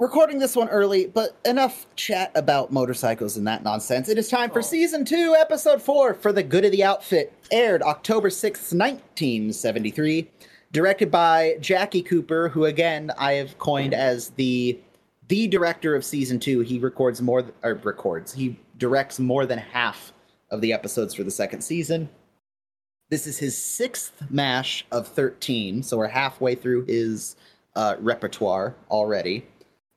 recording 0.00 0.38
this 0.38 0.56
one 0.56 0.68
early, 0.70 1.06
but 1.06 1.36
enough 1.44 1.86
chat 1.94 2.32
about 2.34 2.72
motorcycles 2.72 3.36
and 3.36 3.46
that 3.46 3.62
nonsense. 3.62 4.08
It 4.08 4.16
is 4.18 4.28
time 4.28 4.50
for 4.50 4.60
Oh. 4.60 4.62
season 4.62 5.04
two, 5.04 5.36
episode 5.38 5.80
four 5.82 6.14
for 6.14 6.32
the 6.32 6.42
Good 6.42 6.64
of 6.64 6.72
the 6.72 6.82
Outfit, 6.82 7.32
aired 7.52 7.82
October 7.82 8.30
sixth, 8.30 8.72
nineteen 8.72 9.52
seventy 9.52 9.90
three, 9.90 10.30
directed 10.72 11.10
by 11.10 11.56
Jackie 11.60 12.02
Cooper, 12.02 12.48
who 12.48 12.64
again 12.64 13.12
I 13.18 13.34
have 13.34 13.58
coined 13.58 13.92
as 13.94 14.30
the 14.30 14.80
the 15.28 15.46
director 15.46 15.94
of 15.94 16.04
season 16.04 16.40
two. 16.40 16.60
He 16.60 16.78
records 16.78 17.20
more 17.22 17.42
th- 17.42 17.54
or 17.62 17.74
records. 17.74 18.32
He 18.32 18.58
directs 18.78 19.20
more 19.20 19.46
than 19.46 19.58
half 19.58 20.12
of 20.50 20.60
the 20.62 20.72
episodes 20.72 21.14
for 21.14 21.22
the 21.22 21.30
second 21.30 21.60
season. 21.60 22.08
This 23.10 23.26
is 23.26 23.38
his 23.38 23.56
sixth 23.56 24.12
mash 24.30 24.86
of 24.90 25.06
13, 25.06 25.82
so 25.82 25.98
we're 25.98 26.06
halfway 26.08 26.54
through 26.54 26.86
his 26.86 27.36
uh, 27.76 27.96
repertoire 28.00 28.74
already. 28.90 29.46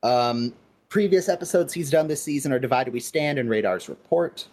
Um, 0.03 0.53
previous 0.89 1.29
episodes 1.29 1.73
he's 1.73 1.89
done 1.89 2.07
this 2.07 2.21
season 2.21 2.51
are 2.53 2.59
Divided 2.59 2.93
We 2.93 2.99
Stand 2.99 3.39
and 3.39 3.49
Radar's 3.49 3.89
Report. 3.89 4.47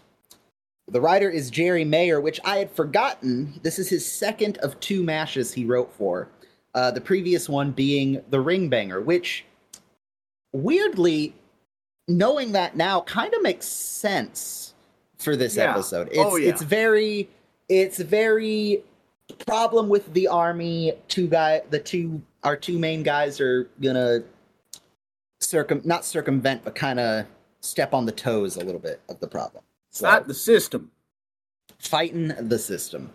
The 0.89 1.01
writer 1.01 1.29
is 1.29 1.51
Jerry 1.51 1.85
Mayer, 1.85 2.21
which 2.21 2.41
I 2.45 2.57
had 2.59 2.71
forgotten. 2.73 3.53
This 3.63 3.79
is 3.79 3.89
his 3.89 4.11
second 4.11 4.59
of 4.59 4.79
two 4.81 5.03
mashes 5.03 5.53
he 5.53 5.65
wrote 5.65 5.93
for. 5.93 6.29
Uh, 6.75 6.91
the 6.91 7.01
previous 7.01 7.49
one 7.49 7.73
being 7.73 8.23
The 8.31 8.41
Ring 8.41 8.69
Banger, 8.69 9.01
which 9.01 9.45
weirdly, 10.53 11.35
knowing 12.09 12.53
that 12.53 12.77
now, 12.77 13.03
kind 13.03 13.33
of 13.35 13.43
makes 13.43 13.67
sense 13.67 14.75
for 15.19 15.37
this 15.37 15.57
Yeah. 15.57 15.71
episode. 15.71 16.09
It's 16.09 16.19
Oh, 16.19 16.37
yeah. 16.37 16.49
it's 16.51 16.63
very 16.63 17.29
it's 17.69 17.99
very 17.99 18.83
problem 19.47 19.89
with 19.89 20.13
the 20.13 20.27
army. 20.27 20.93
Two 21.07 21.29
guy, 21.29 21.63
the 21.71 21.79
two 21.79 22.21
our 22.43 22.57
two 22.57 22.79
main 22.81 23.03
guys 23.05 23.41
are 23.41 23.69
gonna 23.81 24.23
circum 25.41 25.81
not 25.85 26.05
circumvent, 26.05 26.65
but 26.65 26.75
kind 26.75 27.01
of 27.01 27.27
step 27.61 27.93
on 27.95 28.07
the 28.07 28.13
toes 28.13 28.57
a 28.57 28.61
little 28.65 28.81
bit 28.81 29.01
of 29.09 29.21
the 29.21 29.29
problem. 29.29 29.63
So, 29.91 30.07
Not 30.09 30.29
the 30.29 30.35
system. 30.35 30.91
fighting 31.79 32.29
the 32.39 32.59
system. 32.59 33.11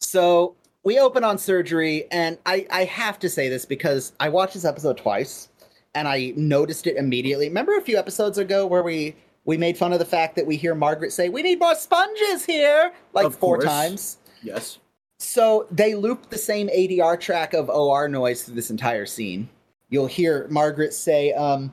So 0.00 0.54
we 0.84 0.98
open 0.98 1.24
on 1.24 1.38
surgery, 1.38 2.04
and 2.10 2.38
I, 2.46 2.66
I 2.70 2.84
have 2.84 3.18
to 3.20 3.28
say 3.28 3.48
this 3.48 3.64
because 3.64 4.12
I 4.20 4.28
watched 4.28 4.54
this 4.54 4.64
episode 4.64 4.96
twice 4.96 5.48
and 5.94 6.06
I 6.06 6.32
noticed 6.36 6.86
it 6.86 6.96
immediately. 6.96 7.48
Remember 7.48 7.76
a 7.76 7.80
few 7.80 7.96
episodes 7.98 8.38
ago 8.38 8.66
where 8.66 8.82
we 8.82 9.16
we 9.44 9.56
made 9.56 9.78
fun 9.78 9.94
of 9.94 9.98
the 9.98 10.04
fact 10.04 10.36
that 10.36 10.46
we 10.46 10.56
hear 10.56 10.74
Margaret 10.74 11.10
say, 11.12 11.30
"We 11.30 11.42
need 11.42 11.58
more 11.58 11.74
sponges 11.74 12.44
here," 12.44 12.92
like 13.14 13.24
Of 13.26 13.36
four 13.36 13.56
course. 13.56 13.64
times. 13.64 14.16
Yes. 14.42 14.78
So 15.18 15.66
they 15.70 15.94
loop 15.94 16.28
the 16.30 16.36
same 16.38 16.68
ADR 16.68 17.16
track 17.18 17.54
of 17.54 17.70
OR 17.70 18.08
noise 18.08 18.42
through 18.44 18.54
this 18.56 18.70
entire 18.70 19.06
scene. 19.06 19.48
You'll 19.90 20.06
hear 20.06 20.46
Margaret 20.50 20.92
say, 20.92 21.32
um, 21.32 21.72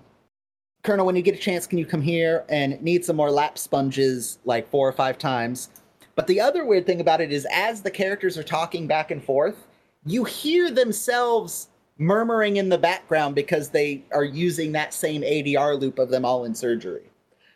Colonel, 0.84 1.06
when 1.06 1.16
you 1.16 1.22
get 1.22 1.36
a 1.36 1.40
chance, 1.40 1.66
can 1.66 1.80
you 1.80 1.86
come 1.86 2.02
here 2.02 2.46
and 2.48 2.82
need 2.82 3.04
some 3.04 3.16
more 3.16 3.32
lap 3.32 3.58
sponges 3.58 4.40
like 4.46 4.70
four 4.70 4.88
or 4.88 4.94
five 4.94 5.18
times? 5.18 5.70
But 6.16 6.28
the 6.28 6.40
other 6.40 6.66
weird 6.66 6.86
thing 6.86 7.02
about 7.02 7.22
it 7.22 7.32
is, 7.32 7.46
as 7.52 7.82
the 7.82 7.92
characters 7.92 8.38
are 8.38 8.44
talking 8.44 8.88
back 8.88 9.12
and 9.12 9.24
forth, 9.24 9.68
you 10.06 10.24
hear 10.24 10.72
themselves 10.72 11.70
murmuring 11.98 12.58
in 12.58 12.70
the 12.70 12.78
background 12.78 13.36
because 13.36 13.70
they 13.70 14.04
are 14.12 14.24
using 14.24 14.72
that 14.74 14.94
same 14.94 15.22
ADR 15.22 15.80
loop 15.80 16.00
of 16.00 16.10
them 16.10 16.24
all 16.24 16.46
in 16.46 16.54
surgery. 16.54 17.10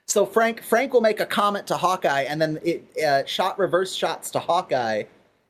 So 0.05 0.25
Frank 0.25 0.63
Frank 0.63 0.91
will 0.91 1.01
make 1.01 1.19
a 1.19 1.25
comment 1.25 1.67
to 1.67 1.77
Hawkeye, 1.77 2.23
and 2.23 2.41
then 2.41 2.59
it 2.63 2.83
uh, 3.05 3.25
shot 3.25 3.59
reverse 3.59 3.93
shots 3.93 4.31
to 4.31 4.39
Hawkeye, 4.39 5.03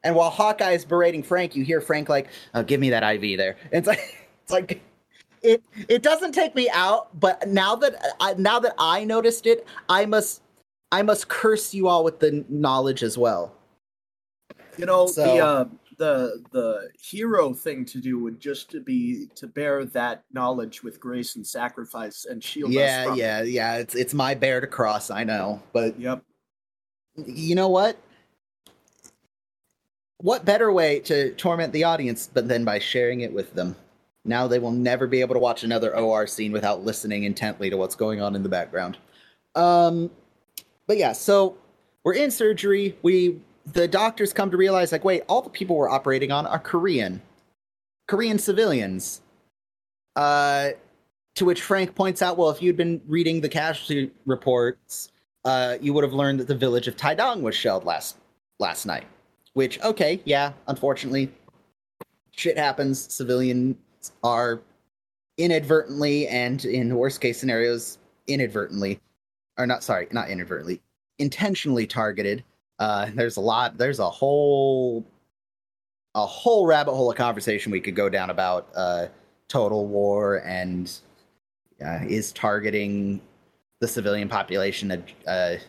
and 0.03 0.15
while 0.15 0.29
Hawkeye 0.29 0.71
is 0.71 0.83
berating 0.83 1.23
Frank, 1.23 1.55
you 1.55 1.63
hear 1.63 1.79
Frank 1.79 2.09
like, 2.09 2.27
oh, 2.53 2.63
"Give 2.63 2.79
me 2.79 2.89
that 2.89 3.03
IV 3.03 3.37
there." 3.37 3.55
And 3.71 3.79
it's 3.79 3.87
like, 3.87 3.99
it's 4.43 4.51
like, 4.51 4.81
it 5.41 5.63
it 5.87 6.01
doesn't 6.03 6.33
take 6.33 6.55
me 6.55 6.69
out, 6.71 7.17
but 7.19 7.47
now 7.47 7.75
that 7.77 7.95
I, 8.19 8.33
now 8.35 8.59
that 8.59 8.73
I 8.77 9.03
noticed 9.03 9.45
it, 9.45 9.65
I 9.87 10.05
must 10.05 10.41
I 10.91 11.01
must 11.01 11.27
curse 11.27 11.73
you 11.73 11.87
all 11.87 12.03
with 12.03 12.19
the 12.19 12.43
knowledge 12.49 13.03
as 13.03 13.17
well. 13.17 13.53
You 14.77 14.85
know, 14.85 15.07
So- 15.07 15.23
the 15.23 15.39
uh, 15.45 15.65
the 15.97 16.43
the 16.51 16.89
hero 16.97 17.53
thing 17.53 17.83
to 17.85 17.99
do 17.99 18.19
would 18.19 18.39
just 18.39 18.71
to 18.71 18.79
be 18.79 19.27
to 19.35 19.47
bear 19.47 19.83
that 19.85 20.23
knowledge 20.31 20.81
with 20.81 20.99
grace 20.99 21.35
and 21.35 21.45
sacrifice 21.45 22.25
and 22.25 22.41
shield 22.43 22.69
us 22.71 22.75
yeah, 22.75 23.11
it. 23.11 23.17
yeah, 23.17 23.41
yeah. 23.43 23.75
It's 23.75 23.95
it's 23.95 24.13
my 24.13 24.33
bear 24.33 24.61
to 24.61 24.67
cross. 24.67 25.11
I 25.11 25.23
know, 25.25 25.61
but 25.73 25.99
Yep. 25.99 26.23
you 27.17 27.53
know 27.55 27.67
what? 27.67 27.97
What 30.21 30.43
better 30.45 30.71
way 30.71 30.99
to 31.01 31.33
torment 31.35 31.71
the 31.73 31.83
audience 31.83 32.29
but 32.33 32.47
than 32.47 32.63
by 32.65 32.79
sharing 32.79 33.21
it 33.21 33.31
with 33.33 33.53
them? 33.53 33.75
Now 34.25 34.47
they 34.47 34.59
will 34.59 34.71
never 34.71 35.07
be 35.07 35.21
able 35.21 35.35
to 35.35 35.39
watch 35.39 35.63
another 35.63 35.95
OR 35.95 36.27
scene 36.27 36.51
without 36.51 36.83
listening 36.83 37.23
intently 37.23 37.69
to 37.69 37.77
what's 37.77 37.95
going 37.95 38.21
on 38.21 38.35
in 38.35 38.43
the 38.43 38.49
background. 38.49 38.97
Um, 39.55 40.11
but 40.87 40.97
yeah, 40.97 41.13
so 41.13 41.57
we're 42.03 42.13
in 42.13 42.31
surgery. 42.31 42.97
We 43.01 43.39
the 43.73 43.87
doctors 43.87 44.33
come 44.33 44.51
to 44.51 44.57
realize 44.57 44.91
like, 44.91 45.03
wait, 45.03 45.23
all 45.27 45.41
the 45.41 45.49
people 45.49 45.75
we're 45.75 45.89
operating 45.89 46.31
on 46.31 46.45
are 46.47 46.59
Korean, 46.59 47.21
Korean 48.07 48.39
civilians. 48.39 49.21
Uh, 50.15 50.71
to 51.35 51.45
which 51.45 51.61
Frank 51.61 51.95
points 51.95 52.21
out, 52.21 52.37
well, 52.37 52.49
if 52.49 52.61
you'd 52.61 52.75
been 52.75 53.01
reading 53.07 53.39
the 53.39 53.47
casualty 53.47 54.11
reports, 54.25 55.11
uh, 55.45 55.77
you 55.79 55.93
would 55.93 56.03
have 56.03 56.11
learned 56.13 56.39
that 56.39 56.47
the 56.47 56.55
village 56.55 56.87
of 56.87 56.97
Tae-Dong 56.97 57.41
was 57.41 57.55
shelled 57.55 57.85
last 57.85 58.17
last 58.59 58.85
night. 58.85 59.05
Which, 59.53 59.79
okay, 59.81 60.21
yeah, 60.25 60.53
unfortunately, 60.67 61.31
shit 62.31 62.57
happens. 62.57 63.13
Civilians 63.13 63.77
are 64.23 64.61
inadvertently 65.37 66.27
and 66.27 66.65
in 66.65 66.95
worst 66.95 67.21
case 67.21 67.39
scenarios, 67.39 67.97
inadvertently, 68.27 68.99
or 69.57 69.65
not 69.65 69.83
sorry, 69.83 70.07
not 70.11 70.29
inadvertently, 70.29 70.81
intentionally 71.17 71.87
targeted. 71.87 72.43
Uh, 72.77 73.09
there's 73.13 73.37
a 73.37 73.41
lot. 73.41 73.77
There's 73.77 73.99
a 73.99 74.09
whole 74.09 75.05
a 76.15 76.25
whole 76.25 76.65
rabbit 76.65 76.93
hole 76.93 77.11
of 77.11 77.17
conversation 77.17 77.71
we 77.71 77.79
could 77.79 77.95
go 77.95 78.09
down 78.09 78.29
about 78.29 78.67
uh, 78.75 79.07
total 79.47 79.85
war 79.85 80.37
and 80.37 80.91
uh, 81.85 81.99
is 82.07 82.31
targeting 82.31 83.21
the 83.79 83.87
civilian 83.87 84.27
population 84.27 84.91
a, 84.91 85.01
a, 85.27 85.59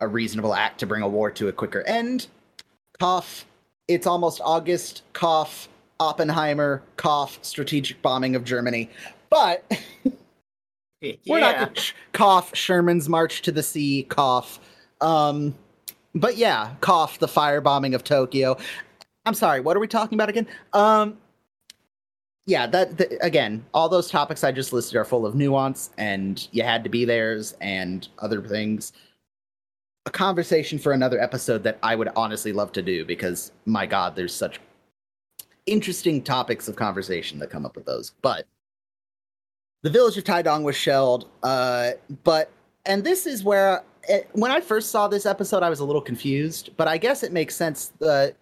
a 0.00 0.08
reasonable 0.08 0.54
act 0.54 0.80
to 0.80 0.86
bring 0.86 1.02
a 1.02 1.08
war 1.08 1.30
to 1.30 1.48
a 1.48 1.52
quicker 1.52 1.82
end. 1.82 2.26
Cough. 2.98 3.46
It's 3.86 4.06
almost 4.06 4.40
August. 4.44 5.02
Cough. 5.12 5.68
Oppenheimer. 6.00 6.82
Cough. 6.96 7.38
Strategic 7.42 8.02
bombing 8.02 8.34
of 8.34 8.42
Germany. 8.44 8.90
But 9.28 9.70
we're 11.26 11.40
not 11.40 11.78
sh- 11.78 11.92
cough. 12.12 12.56
Sherman's 12.56 13.08
march 13.08 13.42
to 13.42 13.52
the 13.52 13.62
sea. 13.62 14.04
Cough. 14.08 14.58
Um, 15.00 15.54
but 16.14 16.36
yeah, 16.36 16.74
cough. 16.80 17.20
The 17.20 17.28
firebombing 17.28 17.94
of 17.94 18.02
Tokyo. 18.02 18.56
I'm 19.24 19.34
sorry. 19.34 19.60
What 19.60 19.76
are 19.76 19.80
we 19.80 19.86
talking 19.86 20.16
about 20.16 20.28
again? 20.28 20.48
Um, 20.72 21.18
yeah, 22.46 22.66
that 22.66 22.98
th- 22.98 23.12
again, 23.20 23.64
all 23.74 23.88
those 23.88 24.10
topics 24.10 24.42
I 24.42 24.50
just 24.50 24.72
listed 24.72 24.96
are 24.96 25.04
full 25.04 25.26
of 25.26 25.34
nuance, 25.34 25.90
and 25.98 26.48
you 26.52 26.62
had 26.62 26.82
to 26.84 26.90
be 26.90 27.04
theirs 27.04 27.54
and 27.60 28.08
other 28.18 28.42
things. 28.42 28.92
A 30.06 30.10
conversation 30.10 30.78
for 30.78 30.92
another 30.92 31.20
episode 31.20 31.62
that 31.64 31.78
I 31.82 31.94
would 31.94 32.08
honestly 32.16 32.52
love 32.52 32.72
to 32.72 32.82
do 32.82 33.04
because 33.04 33.52
my 33.66 33.86
God, 33.86 34.16
there's 34.16 34.34
such 34.34 34.58
interesting 35.66 36.22
topics 36.22 36.68
of 36.68 36.76
conversation 36.76 37.38
that 37.38 37.50
come 37.50 37.66
up 37.66 37.76
with 37.76 37.86
those. 37.86 38.12
But 38.22 38.46
the 39.82 39.90
village 39.90 40.16
of 40.16 40.24
Tae-Dong 40.24 40.64
was 40.64 40.76
shelled, 40.76 41.28
uh, 41.42 41.92
but 42.24 42.50
and 42.86 43.04
this 43.04 43.26
is 43.26 43.44
where 43.44 43.82
it, 44.08 44.28
when 44.32 44.50
I 44.50 44.60
first 44.60 44.90
saw 44.90 45.08
this 45.08 45.26
episode, 45.26 45.62
I 45.62 45.70
was 45.70 45.80
a 45.80 45.84
little 45.84 46.00
confused, 46.02 46.70
but 46.76 46.88
I 46.88 46.98
guess 46.98 47.22
it 47.22 47.32
makes 47.32 47.54
sense. 47.54 47.92
The 47.98 48.34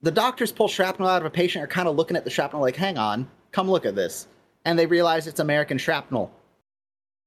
the 0.00 0.10
doctors 0.10 0.52
pull 0.52 0.68
shrapnel 0.68 1.08
out 1.08 1.22
of 1.22 1.26
a 1.26 1.30
patient 1.30 1.64
are 1.64 1.68
kind 1.68 1.88
of 1.88 1.96
looking 1.96 2.16
at 2.16 2.24
the 2.24 2.30
shrapnel 2.30 2.62
like, 2.62 2.76
hang 2.76 2.98
on, 2.98 3.28
come 3.50 3.68
look 3.68 3.84
at 3.84 3.96
this. 3.96 4.28
And 4.64 4.78
they 4.78 4.86
realize 4.86 5.26
it's 5.26 5.40
American 5.40 5.78
shrapnel. 5.78 6.30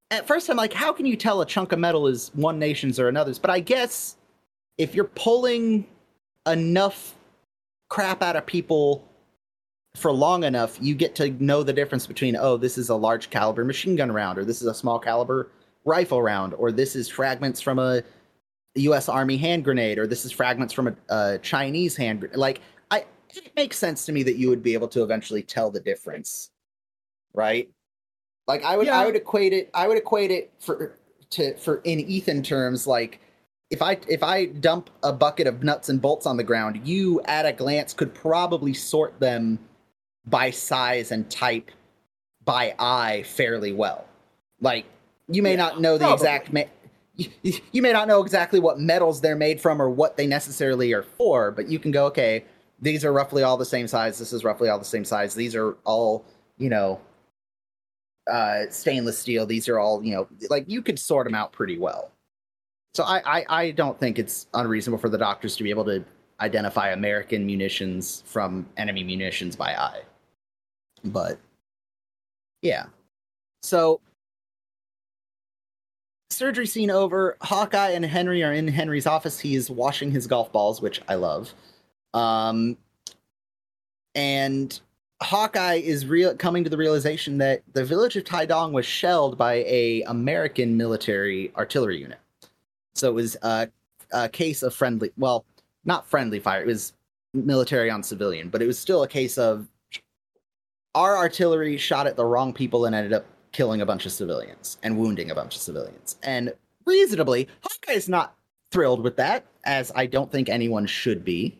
At 0.10 0.28
first, 0.28 0.50
I'm 0.50 0.58
like, 0.58 0.74
how 0.74 0.94
can 0.94 1.06
you 1.06 1.16
tell 1.16 1.42
a 1.42 1.46
chunk 1.46 1.72
of 1.72 1.80
metal 1.80 2.08
is 2.08 2.32
one 2.34 2.60
nation's 2.60 3.00
or 3.00 3.08
another's? 3.08 3.40
But 3.40 3.50
I 3.50 3.60
guess 3.60 4.18
if 4.78 4.96
you're 4.96 5.06
pulling 5.06 5.86
enough 6.48 7.16
crap 7.90 8.22
out 8.22 8.36
of 8.36 8.46
people 8.46 9.08
for 9.96 10.12
long 10.12 10.44
enough, 10.44 10.78
you 10.82 10.96
get 10.96 11.16
to 11.16 11.30
know 11.44 11.64
the 11.64 11.74
difference 11.74 12.08
between, 12.08 12.36
oh, 12.36 12.58
this 12.58 12.78
is 12.78 12.90
a 12.90 12.96
large 12.96 13.30
caliber 13.30 13.66
machine 13.66 13.96
gun 13.96 14.12
round, 14.12 14.38
or 14.38 14.46
this 14.46 14.62
is 14.62 14.68
a 14.68 14.74
small 14.74 15.00
caliber 15.00 15.52
rifle 15.86 16.22
round, 16.22 16.54
or 16.54 16.72
this 16.72 16.96
is 16.96 17.10
fragments 17.10 17.60
from 17.60 17.78
a 17.78 18.02
U.S. 18.76 19.10
Army 19.10 19.38
hand 19.38 19.64
grenade, 19.64 20.00
or 20.00 20.08
this 20.08 20.26
is 20.26 20.32
fragments 20.32 20.74
from 20.74 20.88
a, 20.88 20.96
a 21.10 21.38
Chinese 21.40 21.96
hand 21.96 22.22
grenade. 22.22 22.38
Like, 22.38 22.62
I, 22.90 23.06
it 23.36 23.52
makes 23.56 23.78
sense 23.78 24.06
to 24.06 24.12
me 24.12 24.24
that 24.24 24.38
you 24.38 24.50
would 24.50 24.64
be 24.64 24.74
able 24.74 24.88
to 24.90 25.04
eventually 25.04 25.44
tell 25.44 25.70
the 25.70 25.82
difference, 25.82 26.52
right? 27.34 27.70
Like, 28.48 28.64
I 28.64 28.78
would, 28.78 28.88
I 28.88 29.06
would 29.06 29.16
equate 29.16 29.54
it, 29.54 29.70
I 29.74 29.88
would 29.88 29.98
equate 29.98 30.32
it 30.32 30.52
for 30.60 30.96
to 31.32 31.56
for 31.56 31.78
in 31.84 32.00
Ethan 32.00 32.44
terms, 32.44 32.88
like 32.88 33.20
if 33.70 33.82
I 33.82 33.98
if 34.08 34.24
I 34.24 34.46
dump 34.46 34.90
a 35.04 35.14
bucket 35.14 35.48
of 35.48 35.64
nuts 35.64 35.90
and 35.90 36.02
bolts 36.02 36.26
on 36.26 36.38
the 36.38 36.44
ground, 36.44 36.82
you 36.86 37.22
at 37.26 37.46
a 37.46 37.54
glance 37.54 37.94
could 37.94 38.14
probably 38.14 38.74
sort 38.74 39.20
them 39.20 39.60
by 40.26 40.52
size 40.52 41.12
and 41.12 41.30
type 41.30 41.72
by 42.46 42.76
eye 42.80 43.24
fairly 43.24 43.72
well. 43.74 44.06
Like 44.60 44.86
you 45.28 45.42
may 45.42 45.52
Yeah, 45.52 45.58
not 45.58 45.82
know 45.82 45.98
the 45.98 46.06
probably. 46.06 46.14
exact 46.14 46.54
ma- 46.54 46.64
you, 47.16 47.30
you 47.72 47.82
may 47.82 47.94
not 47.94 48.08
know 48.08 48.22
exactly 48.24 48.60
what 48.60 48.80
metals 48.80 49.22
they're 49.22 49.36
made 49.36 49.62
from 49.62 49.82
or 49.82 49.90
what 49.90 50.18
they 50.18 50.28
necessarily 50.28 50.94
are 50.94 51.04
for, 51.04 51.52
but 51.52 51.68
you 51.70 51.80
can 51.80 51.92
go, 51.92 52.06
okay, 52.08 52.46
these 52.82 53.06
are 53.06 53.14
roughly 53.14 53.44
all 53.44 53.58
the 53.58 53.66
same 53.66 53.88
size. 53.88 54.18
This 54.18 54.34
is 54.34 54.44
roughly 54.44 54.70
all 54.70 54.80
the 54.80 54.86
same 54.86 55.06
size. 55.06 55.36
These 55.36 55.56
are 55.56 55.74
all, 55.84 56.26
you 56.58 56.70
know, 56.70 57.00
uh, 58.32 58.64
stainless 58.70 59.20
steel. 59.20 59.46
These 59.46 59.70
are 59.70 59.80
all, 59.80 60.04
you 60.04 60.14
know, 60.14 60.28
like 60.50 60.66
you 60.68 60.82
could 60.82 60.98
sort 61.00 61.26
them 61.26 61.36
out 61.36 61.52
pretty 61.52 61.78
well. 61.78 62.12
So 62.94 63.04
I, 63.04 63.22
I, 63.40 63.46
I 63.50 63.72
don't 63.72 64.00
think 64.00 64.20
it's 64.20 64.48
unreasonable 64.54 65.00
for 65.00 65.10
the 65.10 65.18
doctors 65.18 65.56
to 65.58 65.64
be 65.64 65.70
able 65.70 65.86
to 65.86 66.04
identify 66.40 66.90
American 66.92 67.46
munitions 67.46 68.24
from 68.26 68.66
enemy 68.78 69.04
munitions 69.04 69.56
by 69.56 69.76
eye. 69.76 70.02
But 71.04 71.40
yeah. 72.62 72.86
So 73.64 74.02
surgery 76.30 76.68
scene 76.68 76.90
over. 76.90 77.38
Hawkeye 77.42 77.92
and 77.92 78.06
Henry 78.06 78.44
are 78.44 78.54
in 78.54 78.68
Henry's 78.68 79.06
office. 79.06 79.40
He 79.40 79.56
is 79.56 79.70
washing 79.70 80.12
his 80.12 80.28
golf 80.28 80.52
balls, 80.52 80.82
which 80.82 81.02
I 81.08 81.16
love. 81.16 81.54
Um, 82.14 82.78
and 84.16 84.80
Hawkeye 85.22 85.76
is 85.76 86.06
real 86.06 86.36
coming 86.36 86.64
to 86.64 86.70
the 86.70 86.78
realization 86.78 87.38
that 87.38 87.62
the 87.74 87.86
village 87.86 88.16
of 88.16 88.24
Tae-Dong 88.24 88.74
was 88.74 88.86
shelled 88.86 89.38
by 89.38 89.64
a 89.68 90.02
American 90.04 90.76
military 90.76 91.52
artillery 91.56 92.00
unit. 92.00 92.20
So 92.96 93.10
it 93.10 93.14
was 93.14 93.38
a, 93.44 93.70
a 94.12 94.28
case 94.28 94.64
of 94.64 94.74
friendly, 94.74 95.12
well, 95.18 95.46
not 95.86 96.08
friendly 96.08 96.40
fire. 96.40 96.62
It 96.62 96.68
was 96.68 96.94
military 97.34 97.90
on 97.90 98.04
civilian, 98.04 98.50
but 98.50 98.62
it 98.62 98.68
was 98.68 98.80
still 98.80 99.04
a 99.04 99.08
case 99.08 99.38
of 99.38 99.68
our 100.96 101.18
artillery 101.18 101.78
shot 101.78 102.08
at 102.08 102.16
the 102.16 102.26
wrong 102.26 102.54
people 102.54 102.86
and 102.86 102.96
ended 102.96 103.14
up 103.14 103.26
killing 103.52 103.82
a 103.82 103.86
bunch 103.86 104.06
of 104.06 104.12
civilians 104.12 104.78
and 104.84 104.98
wounding 104.98 105.32
a 105.32 105.36
bunch 105.36 105.56
of 105.56 105.62
civilians. 105.62 106.18
And 106.24 106.54
reasonably, 106.86 107.48
Hawkeye's 107.62 108.10
not 108.10 108.36
thrilled 108.72 109.02
with 109.02 109.18
that, 109.18 109.46
as 109.66 109.92
I 109.96 110.06
don't 110.06 110.32
think 110.32 110.50
anyone 110.50 110.86
should 110.86 111.24
be. 111.24 111.58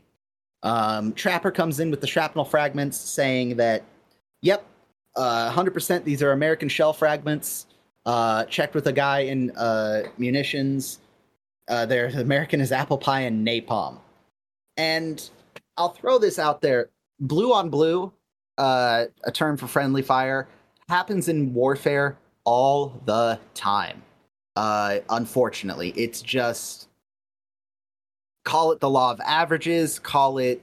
Um, 0.64 1.14
Trapper 1.14 1.52
comes 1.52 1.80
in 1.80 1.92
with 1.92 2.02
the 2.02 2.08
shrapnel 2.08 2.46
fragments 2.46 2.98
saying 2.98 3.58
that, 3.58 3.84
yep, 4.42 4.66
uh, 5.16 5.52
100% 5.52 6.04
these 6.04 6.24
are 6.24 6.32
American 6.32 6.70
shell 6.70 6.94
fragments. 6.94 7.68
Uh, 8.06 8.46
checked 8.46 8.74
with 8.74 8.88
a 8.88 8.94
guy 8.94 9.20
in 9.20 9.52
uh, 9.52 10.04
munitions. 10.18 11.00
Uh, 11.68 11.86
they're 11.86 12.08
American 12.08 12.60
as 12.60 12.72
apple 12.72 12.98
pie 12.98 13.22
and 13.22 13.46
napalm. 13.46 14.00
And 14.78 15.30
I'll 15.78 15.90
throw 15.90 16.18
this 16.18 16.40
out 16.40 16.62
there 16.62 16.90
blue 17.20 17.54
on 17.54 17.70
blue, 17.70 18.12
uh, 18.62 19.08
a 19.24 19.32
term 19.32 19.58
for 19.58 19.66
friendly 19.66 20.04
fire, 20.04 20.48
happens 20.88 21.28
in 21.28 21.52
warfare 21.52 22.16
all 22.44 23.02
the 23.06 23.40
time. 23.56 24.04
Uh, 24.56 25.00
unfortunately, 25.10 25.90
it's 25.96 26.22
just 26.22 26.88
call 28.46 28.72
it 28.72 28.80
the 28.80 28.90
law 28.90 29.12
of 29.12 29.20
averages, 29.22 29.98
call 29.98 30.38
it, 30.38 30.62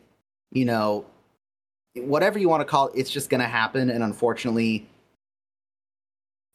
you 0.52 0.64
know, 0.64 1.04
whatever 1.96 2.38
you 2.38 2.48
want 2.48 2.61
to 2.61 2.64
call 2.64 2.87
it, 2.87 2.92
it's 2.96 3.11
just 3.11 3.30
going 3.30 3.40
to 3.40 3.48
happen. 3.48 3.90
And 3.90 4.04
unfortunately, 4.04 4.87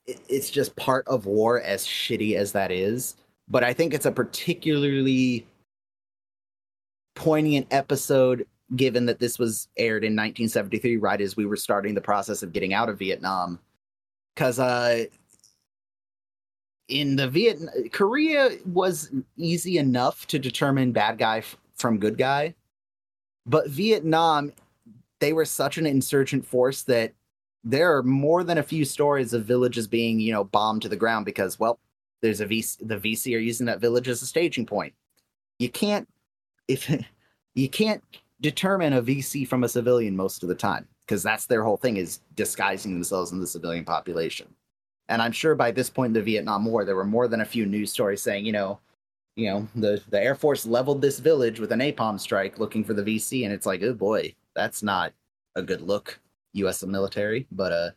it's 0.06 0.50
just 0.50 0.74
part 0.78 1.06
of 1.10 1.26
war, 1.26 1.60
as 1.62 1.86
shitty 1.86 2.36
as 2.38 2.54
that 2.54 2.72
is. 2.72 3.18
But 3.50 3.66
I 3.66 3.74
think 3.74 3.94
it's 3.94 4.06
a 4.06 4.12
particularly 4.12 5.46
poignant 7.16 7.68
episode 7.70 8.48
given 8.76 9.06
that 9.06 9.20
this 9.20 9.38
was 9.38 9.68
aired 9.78 10.04
in 10.04 10.14
1973 10.14 10.98
right 10.98 11.22
as 11.22 11.36
we 11.36 11.46
were 11.46 11.56
starting 11.56 11.94
the 11.94 12.02
process 12.02 12.44
of 12.44 12.54
getting 12.54 12.74
out 12.74 12.90
of 12.90 13.00
vietnam. 13.00 13.60
Because 14.36 14.60
uh 14.60 15.06
in 16.90 17.16
the 17.16 17.28
vietnam 17.28 17.90
korea 17.92 18.50
was 18.66 19.12
easy 19.38 19.78
enough 19.78 20.28
to 20.28 20.38
determine 20.38 20.92
bad 20.92 21.18
guy 21.18 21.40
f- 21.40 21.58
from 21.76 22.00
good 22.00 22.18
guy. 22.18 22.54
But 23.46 23.70
vietnam 23.70 24.54
they 25.20 25.34
were 25.34 25.46
such 25.46 25.78
an 25.78 25.86
insurgent 25.86 26.46
force 26.46 26.84
that 26.84 27.14
there 27.64 27.96
are 27.96 28.04
more 28.04 28.44
than 28.44 28.58
a 28.58 28.64
few 28.64 28.84
stories 28.84 29.34
of 29.34 29.46
villages 29.46 29.88
being 29.88 30.20
you 30.20 30.34
know 30.34 30.44
bombed 30.44 30.82
to 30.82 30.90
the 30.90 30.98
ground 30.98 31.26
because 31.26 31.60
well 31.60 31.80
there's 32.24 32.42
a 32.42 32.46
VC, 32.46 32.78
the 32.88 32.98
vc 32.98 33.36
are 33.36 33.40
using 33.40 33.66
that 33.68 33.82
village 33.82 34.08
as 34.08 34.22
a 34.22 34.26
staging 34.26 34.66
point. 34.66 34.94
You 35.60 35.70
can't 35.70 36.08
if 36.68 36.90
you 37.56 37.70
can't 37.70 38.02
determine 38.42 38.94
a 38.94 39.02
VC 39.02 39.48
from 39.48 39.64
a 39.64 39.70
civilian 39.70 40.16
most 40.16 40.44
of 40.44 40.50
the 40.50 40.56
time 40.56 40.88
because 41.06 41.24
that's 41.24 41.46
their 41.46 41.64
whole 41.64 41.78
thing 41.78 41.98
is 41.98 42.20
disguising 42.36 42.94
themselves 42.94 43.32
in 43.32 43.40
the 43.40 43.48
civilian 43.48 43.86
population. 43.86 44.54
And 45.10 45.22
I'm 45.22 45.32
sure 45.32 45.56
by 45.56 45.72
this 45.72 45.90
point 45.90 46.10
in 46.10 46.14
the 46.14 46.22
Vietnam 46.22 46.66
War, 46.66 46.86
there 46.86 46.96
were 46.96 47.04
more 47.04 47.28
than 47.28 47.42
a 47.42 47.46
few 47.46 47.66
news 47.66 47.92
stories 47.92 48.22
saying, 48.22 48.46
you 48.46 48.54
know, 48.54 48.80
you 49.36 49.50
know, 49.50 49.68
the 49.76 50.02
the 50.10 50.22
Air 50.22 50.36
Force 50.36 50.66
leveled 50.66 51.02
this 51.02 51.20
village 51.20 51.60
with 51.60 51.72
an 51.72 51.80
napalm 51.80 52.20
strike 52.20 52.60
looking 52.60 52.84
for 52.84 52.94
the 52.94 53.04
VC, 53.04 53.44
and 53.44 53.54
it's 53.54 53.66
like, 53.66 53.82
oh 53.82 53.94
boy, 53.94 54.34
that's 54.56 54.84
not 54.84 55.14
a 55.56 55.62
good 55.62 55.82
look, 55.82 56.20
U.S. 56.54 56.84
military. 56.84 57.48
But 57.52 57.72
uh, 57.72 57.92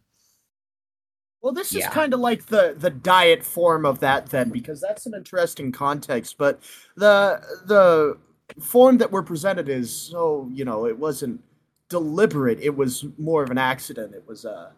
Well, 1.43 1.53
this 1.53 1.75
is 1.75 1.87
kind 1.87 2.15
of 2.15 2.21
like 2.21 2.47
the 2.47 2.75
the 2.77 2.91
diet 2.91 3.45
form 3.45 3.85
of 3.85 4.01
that 4.01 4.27
then, 4.31 4.49
because 4.49 4.81
that's 4.81 5.07
an 5.07 5.15
interesting 5.15 5.73
context. 5.73 6.39
But 6.39 6.61
the 6.97 7.41
the 7.67 8.19
form 8.61 8.99
that 8.99 9.11
we're 9.11 9.23
presented 9.23 9.69
is 9.69 9.91
so 9.91 10.49
you 10.53 10.65
know 10.65 10.87
it 10.87 10.99
wasn't 10.99 11.43
deliberate. 11.89 12.61
It 12.61 12.77
was 12.77 13.05
more 13.19 13.43
of 13.43 13.51
an 13.51 13.59
accident. 13.59 14.15
It 14.15 14.27
was 14.27 14.45
uh 14.45 14.71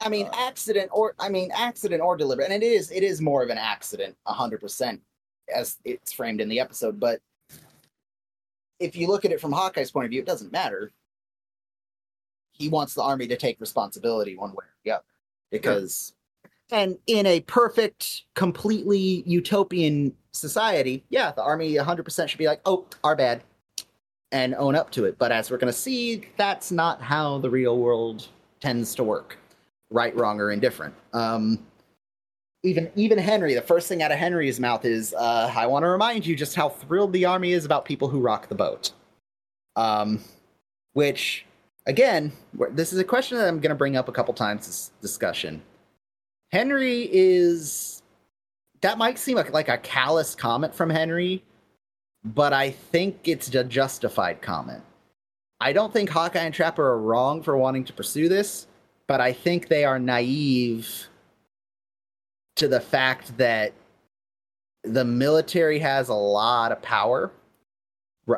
I 0.00 0.08
mean, 0.08 0.28
accident 0.34 0.90
or 0.92 1.14
I 1.18 1.28
mean, 1.28 1.50
accident 1.54 2.02
or 2.02 2.16
deliberate, 2.16 2.50
and 2.50 2.62
it 2.62 2.66
is 2.66 2.90
it 2.90 3.02
is 3.02 3.20
more 3.20 3.42
of 3.42 3.50
an 3.50 3.58
accident, 3.58 4.16
hundred 4.26 4.60
percent, 4.60 5.00
as 5.54 5.78
it's 5.84 6.12
framed 6.12 6.40
in 6.40 6.48
the 6.48 6.60
episode. 6.60 7.00
But 7.00 7.20
if 8.78 8.94
you 8.94 9.06
look 9.06 9.24
at 9.24 9.32
it 9.32 9.40
from 9.40 9.52
Hawkeye's 9.52 9.90
point 9.90 10.04
of 10.04 10.10
view, 10.10 10.20
it 10.20 10.26
doesn't 10.26 10.52
matter. 10.52 10.92
He 12.52 12.68
wants 12.68 12.94
the 12.94 13.02
army 13.02 13.26
to 13.28 13.36
take 13.36 13.60
responsibility 13.60 14.36
one 14.36 14.50
way 14.50 14.64
or 14.64 14.74
the 14.84 14.90
other, 14.92 15.04
because, 15.50 16.14
and 16.70 16.98
in 17.06 17.26
a 17.26 17.40
perfect, 17.40 18.24
completely 18.34 19.22
utopian 19.26 20.14
society, 20.36 21.04
yeah, 21.08 21.32
the 21.32 21.42
army 21.42 21.76
hundred 21.76 22.04
percent 22.04 22.30
should 22.30 22.38
be 22.38 22.46
like, 22.46 22.60
oh, 22.66 22.84
our 23.04 23.16
bad, 23.16 23.42
and 24.32 24.54
own 24.54 24.74
up 24.74 24.90
to 24.92 25.04
it. 25.04 25.18
But 25.18 25.32
as 25.32 25.50
we're 25.50 25.58
going 25.58 25.72
to 25.72 25.78
see, 25.78 26.26
that's 26.36 26.70
not 26.70 27.00
how 27.00 27.38
the 27.38 27.50
real 27.50 27.78
world 27.78 28.28
tends 28.60 28.94
to 28.96 29.04
work 29.04 29.38
right, 29.90 30.14
wrong, 30.16 30.40
or 30.40 30.50
indifferent. 30.50 30.94
Um, 31.12 31.58
even 32.62 32.90
even 32.96 33.18
Henry, 33.18 33.54
the 33.54 33.62
first 33.62 33.88
thing 33.88 34.02
out 34.02 34.10
of 34.10 34.18
Henry's 34.18 34.58
mouth 34.58 34.84
is, 34.84 35.14
uh, 35.14 35.52
"I 35.54 35.66
want 35.66 35.84
to 35.84 35.88
remind 35.88 36.26
you 36.26 36.34
just 36.34 36.56
how 36.56 36.68
thrilled 36.68 37.12
the 37.12 37.24
army 37.24 37.52
is 37.52 37.64
about 37.64 37.84
people 37.84 38.08
who 38.08 38.20
rock 38.20 38.48
the 38.48 38.54
boat." 38.54 38.92
Um, 39.76 40.20
which, 40.94 41.44
again, 41.86 42.32
this 42.70 42.92
is 42.92 42.98
a 42.98 43.04
question 43.04 43.38
that 43.38 43.46
I'm 43.46 43.60
going 43.60 43.70
to 43.70 43.76
bring 43.76 43.96
up 43.96 44.08
a 44.08 44.12
couple 44.12 44.34
times 44.34 44.66
this 44.66 44.90
discussion. 45.00 45.62
Henry 46.50 47.08
is 47.12 47.95
that 48.86 48.98
might 48.98 49.18
seem 49.18 49.36
like, 49.36 49.52
like 49.52 49.68
a 49.68 49.78
callous 49.78 50.34
comment 50.34 50.74
from 50.74 50.88
Henry, 50.88 51.42
but 52.24 52.52
I 52.52 52.70
think 52.70 53.28
it's 53.28 53.54
a 53.54 53.64
justified 53.64 54.40
comment. 54.40 54.82
I 55.60 55.72
don't 55.72 55.92
think 55.92 56.08
Hawkeye 56.10 56.40
and 56.40 56.54
Trapper 56.54 56.86
are 56.86 56.98
wrong 56.98 57.42
for 57.42 57.56
wanting 57.56 57.84
to 57.84 57.92
pursue 57.92 58.28
this 58.28 58.66
but 59.06 59.20
I 59.20 59.32
think 59.32 59.68
they 59.68 59.84
are 59.84 59.98
naive 59.98 61.08
to 62.56 62.68
the 62.68 62.80
fact 62.80 63.36
that 63.38 63.72
the 64.82 65.04
military 65.04 65.78
has 65.78 66.08
a 66.08 66.14
lot 66.14 66.72
of 66.72 66.82
power. 66.82 67.32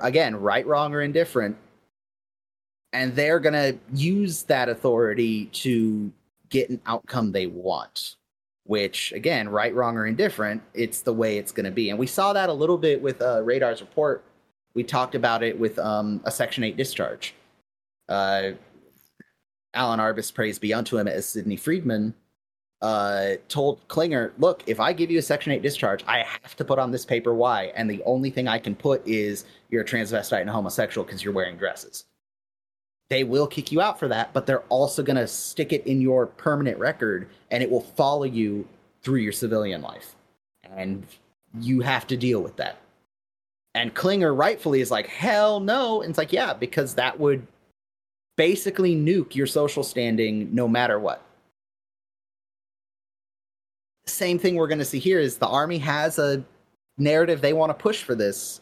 Again, 0.02 0.36
right, 0.36 0.66
wrong, 0.66 0.94
or 0.94 1.00
indifferent. 1.00 1.56
And 2.92 3.14
they're 3.14 3.40
going 3.40 3.54
to 3.54 3.78
use 3.94 4.42
that 4.44 4.68
authority 4.68 5.46
to 5.46 6.12
get 6.48 6.70
an 6.70 6.80
outcome 6.86 7.32
they 7.32 7.46
want. 7.46 8.16
Which, 8.68 9.12
again, 9.12 9.48
right, 9.48 9.74
wrong, 9.74 9.96
or 9.96 10.06
indifferent, 10.06 10.62
it's 10.74 11.00
the 11.00 11.12
way 11.12 11.38
it's 11.38 11.52
going 11.52 11.64
to 11.64 11.72
be. 11.72 11.90
And 11.90 11.98
we 11.98 12.06
saw 12.06 12.32
that 12.34 12.48
a 12.48 12.52
little 12.52 12.78
bit 12.78 13.02
with 13.02 13.20
uh, 13.20 13.42
Radar's 13.42 13.80
report. 13.80 14.22
We 14.74 14.84
talked 14.84 15.14
about 15.14 15.42
it 15.42 15.58
with 15.58 15.78
um, 15.78 16.20
a 16.24 16.30
Section 16.30 16.64
8 16.64 16.76
discharge. 16.76 17.34
Uh, 18.08 18.52
Alan 19.74 20.00
Arbus, 20.00 20.32
praise 20.32 20.58
be 20.58 20.74
unto 20.74 20.98
him, 20.98 21.08
as 21.08 21.26
Sidney 21.26 21.56
Freedman 21.56 22.14
uh, 22.80 23.32
told 23.48 23.86
Klinger, 23.88 24.32
look, 24.38 24.62
if 24.66 24.80
I 24.80 24.92
give 24.92 25.10
you 25.10 25.18
a 25.18 25.22
Section 25.22 25.52
8 25.52 25.62
discharge, 25.62 26.04
I 26.06 26.18
have 26.18 26.54
to 26.56 26.64
put 26.64 26.78
on 26.78 26.90
this 26.90 27.04
paper 27.04 27.34
why. 27.34 27.72
And 27.74 27.90
the 27.90 28.02
only 28.04 28.30
thing 28.30 28.48
I 28.48 28.58
can 28.58 28.74
put 28.74 29.06
is 29.06 29.44
you're 29.70 29.82
a 29.82 29.84
transvestite 29.84 30.42
and 30.42 30.50
homosexual 30.50 31.04
because 31.04 31.24
you're 31.24 31.34
wearing 31.34 31.56
dresses. 31.56 32.04
They 33.10 33.24
will 33.24 33.46
kick 33.46 33.72
you 33.72 33.80
out 33.80 33.98
for 33.98 34.08
that, 34.08 34.32
but 34.32 34.46
they're 34.46 34.64
also 34.64 35.02
going 35.02 35.16
to 35.16 35.26
stick 35.26 35.72
it 35.72 35.86
in 35.86 36.00
your 36.00 36.26
permanent 36.26 36.78
record 36.78 37.28
and 37.50 37.62
it 37.62 37.70
will 37.70 37.80
follow 37.80 38.24
you 38.24 38.66
through 39.02 39.20
your 39.20 39.32
civilian 39.32 39.80
life. 39.80 40.14
And 40.70 41.06
you 41.58 41.80
have 41.80 42.06
to 42.08 42.16
deal 42.16 42.40
with 42.42 42.56
that. 42.56 42.78
And 43.74 43.94
Klinger 43.94 44.34
rightfully 44.34 44.80
is 44.80 44.90
like, 44.90 45.06
hell 45.06 45.60
no. 45.60 46.02
And 46.02 46.10
it's 46.10 46.18
like, 46.18 46.32
yeah, 46.32 46.52
because 46.52 46.94
that 46.94 47.18
would 47.18 47.46
basically 48.36 48.94
nuke 48.94 49.34
your 49.34 49.46
social 49.46 49.82
standing 49.82 50.54
no 50.54 50.68
matter 50.68 50.98
what. 50.98 51.22
Same 54.06 54.38
thing 54.38 54.54
we're 54.54 54.68
going 54.68 54.78
to 54.78 54.84
see 54.84 54.98
here 54.98 55.18
is 55.18 55.36
the 55.36 55.46
army 55.46 55.78
has 55.78 56.18
a 56.18 56.42
narrative 56.98 57.40
they 57.40 57.52
want 57.52 57.70
to 57.70 57.74
push 57.74 58.02
for 58.02 58.14
this. 58.14 58.60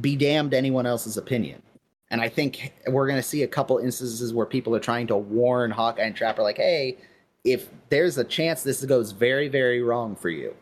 Be 0.00 0.16
damned 0.16 0.54
anyone 0.54 0.86
else's 0.86 1.16
opinion. 1.16 1.62
And 2.10 2.20
I 2.20 2.28
think 2.28 2.72
we're 2.88 3.06
going 3.06 3.20
to 3.20 3.26
see 3.26 3.42
a 3.44 3.48
couple 3.48 3.78
instances 3.78 4.34
where 4.34 4.46
people 4.46 4.74
are 4.74 4.80
trying 4.80 5.06
to 5.08 5.16
warn 5.16 5.70
Hawkeye 5.70 6.02
and 6.02 6.16
Trapper, 6.16 6.42
like, 6.42 6.56
hey, 6.56 6.98
if 7.44 7.68
there's 7.88 8.18
a 8.18 8.24
chance 8.24 8.62
this 8.62 8.84
goes 8.84 9.12
very, 9.12 9.48
very 9.48 9.80
wrong 9.80 10.16
for 10.16 10.28
you. 10.28 10.54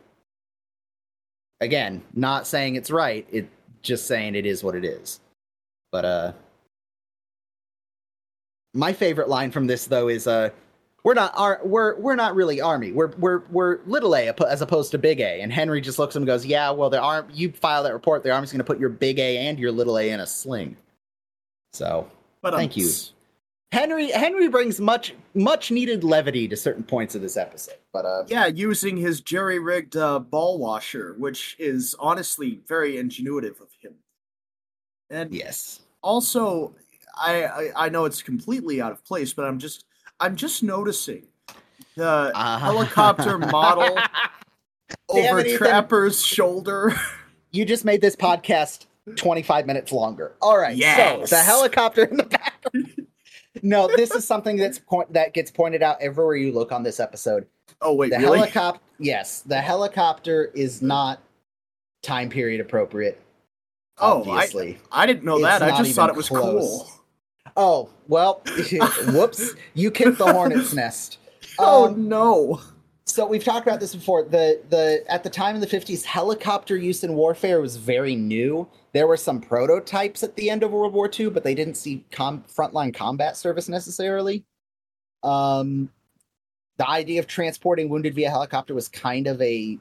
Again, 1.61 2.03
not 2.15 2.47
saying 2.47 2.77
it's 2.77 2.91
right, 2.91 3.27
it 3.33 3.49
just 3.83 4.07
saying 4.07 4.35
it 4.35 4.47
is 4.47 4.63
what 4.63 4.75
it 4.75 4.85
is. 4.85 5.21
But 5.91 6.05
uh 6.05 6.33
my 8.75 8.93
favorite 8.93 9.29
line 9.29 9.51
from 9.51 9.67
this 9.67 9.87
though 9.87 10.09
is 10.09 10.27
uh 10.27 10.51
we're 11.05 11.15
not 11.15 11.33
ar- 11.37 11.61
we're 11.65 11.97
we're 11.99 12.17
not 12.17 12.35
really 12.35 12.61
army. 12.61 12.93
We're 12.93 13.13
we're 13.17 13.43
we're 13.51 13.79
little 13.87 14.15
a 14.15 14.35
as 14.47 14.61
opposed 14.61 14.91
to 14.91 14.99
big 14.99 15.21
A. 15.21 15.41
And 15.41 15.53
Henry 15.53 15.81
just 15.81 15.99
looks 15.99 16.15
at 16.15 16.19
him 16.19 16.25
and 16.25 16.27
goes, 16.27 16.45
"Yeah, 16.45 16.71
well, 16.71 16.91
the 16.91 17.01
arm 17.01 17.29
you 17.33 17.51
file 17.53 17.83
that 17.85 17.93
report, 17.93 18.23
the 18.23 18.31
army's 18.31 18.53
going 18.53 18.59
to 18.59 18.65
put 18.65 18.79
your 18.79 18.91
big 18.91 19.19
A 19.19 19.39
and 19.39 19.59
your 19.59 19.73
little 19.73 19.97
A 19.99 20.11
in 20.11 20.21
a 20.21 20.27
sling." 20.27 20.77
So, 21.79 22.11
But 22.43 22.55
um, 22.55 22.59
Thank 22.59 22.77
you. 22.77 22.91
Henry 23.71 24.11
Henry 24.11 24.49
brings 24.49 24.81
much 24.81 25.15
much 25.35 25.71
needed 25.71 26.03
levity 26.03 26.49
to 26.49 26.57
certain 26.57 26.83
points 26.83 27.15
of 27.15 27.23
this 27.23 27.37
episode. 27.37 27.77
But 27.93 28.05
uh 28.05 28.25
Yeah, 28.27 28.47
using 28.47 28.97
his 28.97 29.21
jerry 29.21 29.59
rigged 29.59 29.97
uh, 29.97 30.19
ball 30.19 30.59
washer, 30.59 31.15
which 31.19 31.55
is 31.59 31.95
honestly 32.01 32.61
very 32.67 32.95
ingenuitive 32.95 33.61
of 33.61 33.69
him. 33.81 33.95
And 35.11 35.33
yes. 35.33 35.81
also, 36.03 36.75
I, 37.15 37.45
I 37.45 37.71
I 37.77 37.89
know 37.91 38.07
it's 38.07 38.23
completely 38.23 38.81
out 38.81 38.91
of 38.91 39.05
place, 39.05 39.33
but 39.33 39.45
I'm 39.45 39.59
just 39.59 39.85
I'm 40.19 40.35
just 40.35 40.63
noticing 40.65 41.27
the 41.95 42.33
Uh, 42.35 42.59
helicopter 42.59 43.39
model 43.59 43.97
over. 45.11 45.45
Trapper's 45.45 46.25
shoulder. 46.25 46.95
you 47.53 47.65
just 47.65 47.85
made 47.85 48.01
this 48.01 48.17
podcast 48.17 48.87
25 49.17 49.67
minutes 49.67 49.93
longer. 49.93 50.35
All 50.41 50.59
right. 50.59 50.77
Yes. 50.77 51.31
So 51.31 51.37
the 51.37 51.43
helicopter 51.43 52.05
in 52.05 52.17
the 52.17 52.25
back. 52.25 52.65
no, 53.63 53.89
this 53.97 54.11
is 54.13 54.27
something 54.27 54.57
that's 54.57 54.79
point 54.79 55.13
that 55.13 55.35
gets 55.35 55.51
pointed 55.51 55.83
out 55.83 56.01
everywhere 56.01 56.37
you 56.37 56.53
look 56.53 56.73
on 56.73 56.83
this 56.83 57.01
episode. 57.01 57.47
Oh 57.81 57.95
wait, 57.95 58.11
The 58.11 58.19
really? 58.19 58.39
helicopter, 58.39 58.81
yes, 58.99 59.41
the 59.43 59.61
helicopter 59.61 60.47
is 60.55 60.83
not 60.83 61.21
time 62.03 62.29
period 62.31 62.61
appropriate. 62.61 63.21
Oh, 63.99 64.21
obviously. 64.31 64.79
I 64.93 65.07
didn't 65.07 65.25
know 65.25 65.37
It's 65.37 65.45
that. 65.45 65.63
I 65.63 65.77
just 65.79 65.95
thought 65.95 66.09
it 66.11 66.17
was 66.17 66.29
close. 66.29 66.45
cool. 66.45 66.89
Oh 67.57 67.91
well, 68.07 68.43
whoops! 69.09 69.55
You 69.75 69.91
kicked 69.91 70.19
the 70.19 70.33
hornet's 70.33 70.75
nest. 70.75 71.19
Oh 71.61 71.87
Um, 71.89 72.09
no. 72.09 72.61
So 73.09 73.27
we've 73.27 73.43
talked 73.43 73.67
about 73.67 73.81
this 73.81 73.95
before. 73.95 74.23
The 74.25 74.61
the 74.69 75.03
at 75.09 75.25
the 75.25 75.31
time 75.31 75.55
in 75.55 75.61
the 75.61 75.67
fifties, 75.67 76.05
helicopter 76.05 76.77
use 76.77 77.03
in 77.03 77.15
warfare 77.15 77.61
was 77.61 77.77
very 77.77 78.15
new. 78.15 78.69
There 78.93 79.07
were 79.07 79.17
some 79.17 79.41
prototypes 79.41 80.23
at 80.23 80.37
the 80.37 80.51
end 80.51 80.63
of 80.63 80.73
World 80.73 80.93
War 80.93 81.11
II, 81.19 81.31
but 81.31 81.43
they 81.43 81.55
didn't 81.55 81.77
see 81.77 82.05
com- 82.13 82.45
frontline 82.45 82.95
combat 82.95 83.37
service 83.37 83.69
necessarily. 83.69 84.45
Um, 85.23 85.91
the 86.77 86.89
idea 86.89 87.19
of 87.19 87.27
transporting 87.27 87.89
wounded 87.89 88.15
via 88.15 88.31
helicopter 88.31 88.75
was 88.75 88.89
kind 88.89 89.27
of 89.27 89.41
a 89.41 89.79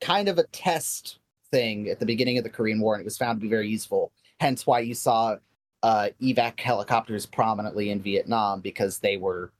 kind 0.00 0.28
of 0.28 0.38
a 0.38 0.44
test 0.48 1.18
thing 1.52 1.88
at 1.88 2.00
the 2.00 2.06
beginning 2.06 2.36
of 2.36 2.44
the 2.44 2.50
Korean 2.50 2.80
War, 2.80 2.94
and 2.94 3.00
it 3.00 3.04
was 3.04 3.16
found 3.16 3.38
to 3.38 3.42
be 3.42 3.48
very 3.48 3.68
useful. 3.68 4.12
Hence, 4.40 4.66
why 4.66 4.80
you 4.80 4.94
saw 4.94 5.36
uh, 5.84 6.08
evac 6.20 6.58
helicopters 6.58 7.26
prominently 7.26 7.90
in 7.90 8.02
Vietnam 8.02 8.60
because 8.60 8.98
they 8.98 9.16
were 9.16 9.52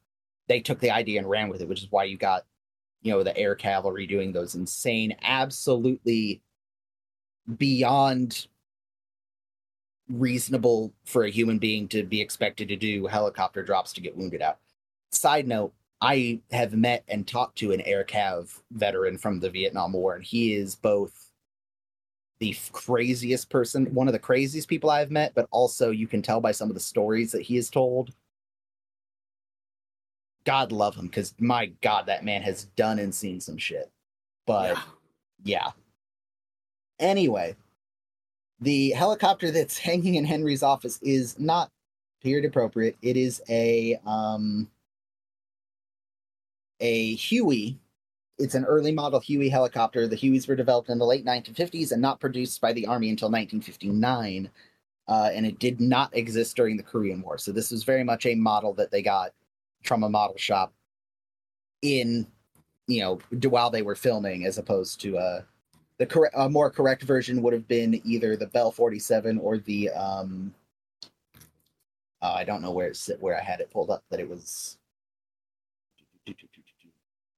they 0.49 0.61
took 0.61 0.81
the 0.81 0.91
idea 0.91 1.19
and 1.19 1.29
ran 1.29 1.49
with 1.49 1.61
it, 1.61 1.69
which 1.69 1.83
is 1.83 1.91
why 1.91 2.05
you 2.05 2.17
got, 2.17 2.45
you 3.03 3.13
know, 3.13 3.23
the 3.23 3.37
air 3.37 3.55
cavalry 3.55 4.07
doing 4.07 4.33
those 4.33 4.55
insane, 4.55 5.17
absolutely 5.23 6.43
beyond 7.57 8.47
reasonable 10.09 10.93
for 11.05 11.25
a 11.25 11.31
human 11.31 11.59
being 11.59 11.89
to 11.89 12.03
be 12.03 12.21
expected 12.21 12.69
to 12.69 12.77
do 12.77 13.07
helicopter 13.07 13.63
drops 13.63 13.93
to 13.93 14.01
get 14.01 14.17
wounded 14.17 14.43
out. 14.43 14.59
Side 15.11 15.47
note, 15.47 15.73
I 16.01 16.41
have 16.51 16.75
met 16.75 17.05
and 17.09 17.27
talked 17.27 17.57
to 17.59 17.73
an 17.73 17.81
air 17.83 18.05
cav 18.05 18.61
veteran 18.73 19.17
from 19.17 19.41
the 19.41 19.49
Vietnam 19.49 19.93
War, 19.93 20.17
and 20.17 20.25
he 20.25 20.55
is 20.55 20.75
both 20.75 21.31
the 22.41 22.55
craziest 22.73 23.49
person, 23.49 23.87
one 23.95 24.09
of 24.09 24.13
the 24.13 24.19
craziest 24.19 24.69
people 24.69 24.91
I've 24.91 25.11
met, 25.11 25.33
but 25.35 25.49
also 25.51 25.91
you 25.91 26.07
can 26.07 26.21
tell 26.21 26.41
by 26.41 26.53
some 26.53 26.69
of 26.69 26.75
the 26.75 26.81
stories 26.81 27.33
that 27.33 27.43
he 27.43 27.57
has 27.57 27.71
told 27.71 28.13
God 30.45 30.73
love 30.73 30.95
him 30.95 31.07
because 31.07 31.35
my 31.39 31.67
God, 31.83 32.07
that 32.07 32.25
man 32.25 32.43
has 32.43 32.65
done 32.77 32.99
and 32.99 33.15
seen 33.15 33.41
some 33.41 33.57
shit. 33.57 33.91
But 34.47 34.77
Yeah. 34.77 34.83
yeah. 35.45 35.71
Anyway, 36.99 37.57
the 38.61 38.91
helicopter 38.91 39.51
that's 39.51 39.79
hanging 39.91 40.17
in 40.17 40.25
Henry's 40.25 40.63
office 40.63 40.99
is 41.03 41.39
not 41.39 41.71
period 42.23 42.45
appropriate. 42.47 42.97
It 43.03 43.17
is 43.17 43.43
a 43.49 44.01
um 44.07 44.71
a 46.81 47.15
Huey. 47.15 47.79
It's 48.39 48.55
an 48.55 48.65
early 48.65 48.93
model 48.93 49.21
Huey 49.21 49.49
helicopter. 49.49 50.09
The 50.09 50.17
Hueys 50.17 50.49
were 50.49 50.57
developed 50.57 50.89
in 50.89 50.99
the 50.99 51.07
late 51.07 51.25
1950s 51.25 51.93
and 51.93 52.03
not 52.03 52.19
produced 52.21 52.61
by 52.61 52.73
the 52.73 52.87
Army 52.87 53.09
until 53.11 53.29
1959. 53.29 54.51
Uh, 55.07 55.31
and 55.33 55.47
it 55.47 55.59
did 55.59 55.81
not 55.81 56.15
exist 56.17 56.57
during 56.57 56.77
the 56.77 56.83
Korean 56.83 57.23
War. 57.23 57.39
So 57.39 57.53
this 57.53 57.71
was 57.71 57.85
very 57.85 58.03
much 58.03 58.27
a 58.27 58.35
model 58.35 58.73
that 58.75 58.91
they 58.91 59.03
got 59.03 59.33
from 59.85 60.03
a 60.03 60.09
model 60.09 60.37
shop 60.37 60.73
in 61.83 62.27
you 62.87 63.01
know 63.01 63.19
while 63.49 63.71
they 63.71 63.83
were 63.83 63.95
filming 63.95 64.45
as 64.47 64.59
opposed 64.59 65.01
to 65.01 65.17
uh 65.17 65.43
the 65.99 66.07
correct 66.07 66.35
a 66.37 66.49
more 66.49 66.71
correct 66.71 67.03
version 67.03 67.43
would 67.43 67.53
have 67.53 67.69
been 67.69 68.01
either 68.05 68.37
the 68.37 68.47
bell 68.47 68.71
47 68.71 69.39
or 69.39 69.59
the 69.59 69.91
um 69.91 70.55
uh, 72.23 72.33
i 72.33 72.45
don't 72.45 72.63
know 72.63 72.73
where 72.73 72.89
it's 72.89 73.11
where 73.21 73.39
i 73.39 73.43
had 73.43 73.61
it 73.61 73.71
pulled 73.71 73.91
up 73.91 74.03
that 74.11 74.21
it 74.21 74.29
was 74.29 74.79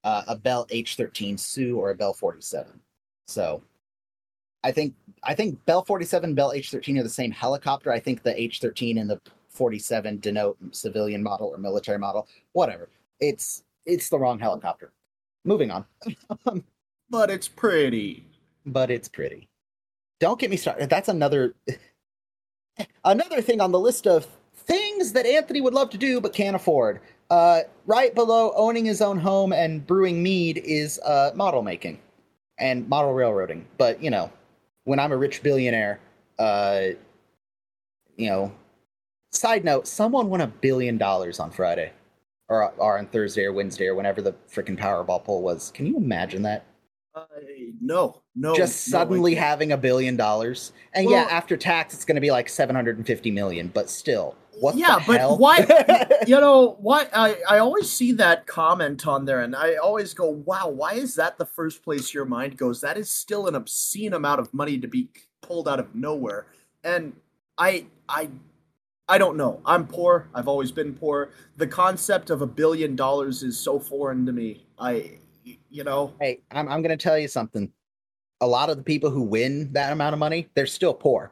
uh, 0.05 0.23
a 0.29 0.37
bell 0.37 0.67
h13 0.71 1.39
Sioux 1.39 1.77
or 1.77 1.91
a 1.91 1.95
bell 1.95 2.13
47 2.13 2.81
so 3.27 3.63
i 4.63 4.71
think 4.71 4.95
i 5.25 5.35
think 5.35 5.63
bell 5.65 5.85
47 5.85 6.35
bell 6.35 6.53
h13 6.53 7.01
are 7.01 7.03
the 7.03 7.09
same 7.09 7.33
helicopter. 7.33 7.93
I 7.93 7.99
think 7.99 8.23
the 8.23 8.35
h13 8.35 9.01
and 9.01 9.11
the 9.11 9.21
47 9.57 10.21
denote 10.21 10.57
civilian 10.73 11.23
model 11.23 11.49
or 11.49 11.59
military 11.59 11.99
model 11.99 12.29
whatever. 12.53 12.89
It's 13.21 13.65
it's 13.87 14.09
the 14.09 14.19
wrong 14.19 14.39
helicopter. 14.39 14.93
Moving 15.45 15.71
on. 15.71 15.85
But 17.09 17.31
it's 17.31 17.47
pretty. 17.49 18.27
but 18.65 18.91
it's 18.91 19.09
pretty. 19.09 19.49
Don't 20.19 20.41
get 20.41 20.51
me 20.51 20.57
started. 20.57 20.91
That's 20.91 21.09
another 21.09 21.55
another 23.05 23.41
thing 23.41 23.61
on 23.61 23.71
the 23.73 23.79
list 23.79 24.07
of 24.07 24.27
things 24.57 25.13
that 25.13 25.25
anthony 25.25 25.61
would 25.61 25.75
love 25.75 25.91
to 25.91 25.99
do 25.99 26.21
but 26.21 26.33
can't 26.33 26.57
afford. 26.57 27.01
Uh, 27.31 27.61
right 27.87 28.15
below 28.15 28.53
owning 28.57 28.85
his 28.85 29.01
own 29.01 29.19
home 29.19 29.53
and 29.53 29.87
brewing 29.87 30.23
mead 30.23 30.59
is 30.65 30.99
uh, 31.05 31.31
model 31.35 31.63
making 31.63 31.99
and 32.59 32.89
model 32.89 33.13
railroading. 33.13 33.65
But 33.79 34.03
you 34.03 34.11
know 34.11 34.31
when 34.85 34.99
i'm 34.99 35.13
a 35.13 35.17
rich 35.17 35.43
billionaire 35.43 36.01
uh, 36.39 36.89
you 38.17 38.31
know 38.31 38.53
side 39.37 39.65
note 39.65 39.87
someone 39.87 40.29
won 40.29 40.41
a 40.41 40.47
billion 40.47 40.99
dollars 40.99 41.39
on 41.41 41.51
friday 41.51 41.93
or, 42.49 42.73
or 42.79 42.99
on 42.99 43.07
thursday 43.07 43.45
or 43.45 43.53
wednesday 43.53 43.87
or 43.87 43.95
whenever 43.95 44.23
the 44.23 44.33
freaking 44.51 44.79
powerball 44.79 45.23
poll 45.23 45.43
was 45.43 45.71
can 45.75 45.87
you 45.87 45.97
imagine 45.97 46.43
that 46.43 46.65
Uh, 47.15 47.25
no, 47.81 48.23
no. 48.35 48.55
just 48.55 48.89
no, 48.89 48.99
suddenly 48.99 49.35
having 49.35 49.73
a 49.73 49.77
billion 49.77 50.17
dollars 50.17 50.73
and 50.95 51.09
yeah 51.09 51.27
after 51.31 51.57
tax 51.57 51.95
it's 51.95 52.05
going 52.05 52.15
to 52.15 52.21
be 52.21 52.31
like 52.31 52.49
750 52.49 53.31
million 53.31 53.69
but 53.73 53.89
still 53.89 54.37
what 54.61 54.77
yeah, 54.77 54.99
but 55.07 55.39
why? 55.39 56.07
you 56.27 56.41
know 56.41 56.77
why? 56.81 57.09
I 57.13 57.37
I 57.49 57.59
always 57.59 57.91
see 57.91 58.13
that 58.13 58.47
comment 58.47 59.07
on 59.07 59.25
there, 59.25 59.41
and 59.41 59.55
I 59.55 59.75
always 59.75 60.15
go, 60.15 60.31
"Wow, 60.31 60.69
why 60.71 60.95
is 60.95 61.15
that 61.17 61.37
the 61.37 61.45
first 61.45 61.83
place 61.83 62.15
your 62.15 62.25
mind 62.25 62.57
goes? 62.57 62.81
That 62.81 62.97
is 62.97 63.11
still 63.11 63.47
an 63.49 63.55
obscene 63.55 64.15
amount 64.15 64.41
of 64.41 64.53
money 64.55 64.79
to 64.79 64.89
be 64.89 65.11
pulled 65.43 65.69
out 65.69 65.79
of 65.79 65.95
nowhere." 65.95 66.47
And 66.85 67.15
I 67.59 67.87
I 68.09 68.31
I 69.09 69.19
don't 69.19 69.37
know. 69.37 69.61
I'm 69.65 69.87
poor. 69.87 70.29
I've 70.35 70.49
always 70.49 70.73
been 70.73 70.95
poor. 70.95 71.31
The 71.57 71.67
concept 71.67 72.31
of 72.31 72.43
a 72.43 72.47
billion 72.47 72.97
dollars 72.97 73.43
is 73.43 73.59
so 73.59 73.79
foreign 73.79 74.27
to 74.27 74.33
me. 74.33 74.67
I 74.79 75.19
you 75.71 75.85
know 75.85 76.13
hey 76.21 76.41
i'm, 76.51 76.69
I'm 76.69 76.83
going 76.83 76.97
to 76.97 77.03
tell 77.03 77.19
you 77.19 77.29
something 77.29 77.71
a 78.41 78.47
lot 78.47 78.71
of 78.71 78.77
the 78.77 78.83
people 78.83 79.11
who 79.11 79.23
win 79.23 79.73
that 79.73 79.93
amount 79.93 80.13
of 80.13 80.19
money 80.19 80.49
they're 80.55 80.67
still 80.67 80.95
poor 80.95 81.31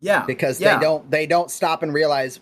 yeah 0.00 0.24
because 0.26 0.60
yeah. 0.60 0.76
they 0.76 0.82
don't 0.82 1.10
they 1.10 1.26
don't 1.26 1.50
stop 1.50 1.82
and 1.82 1.92
realize 1.94 2.40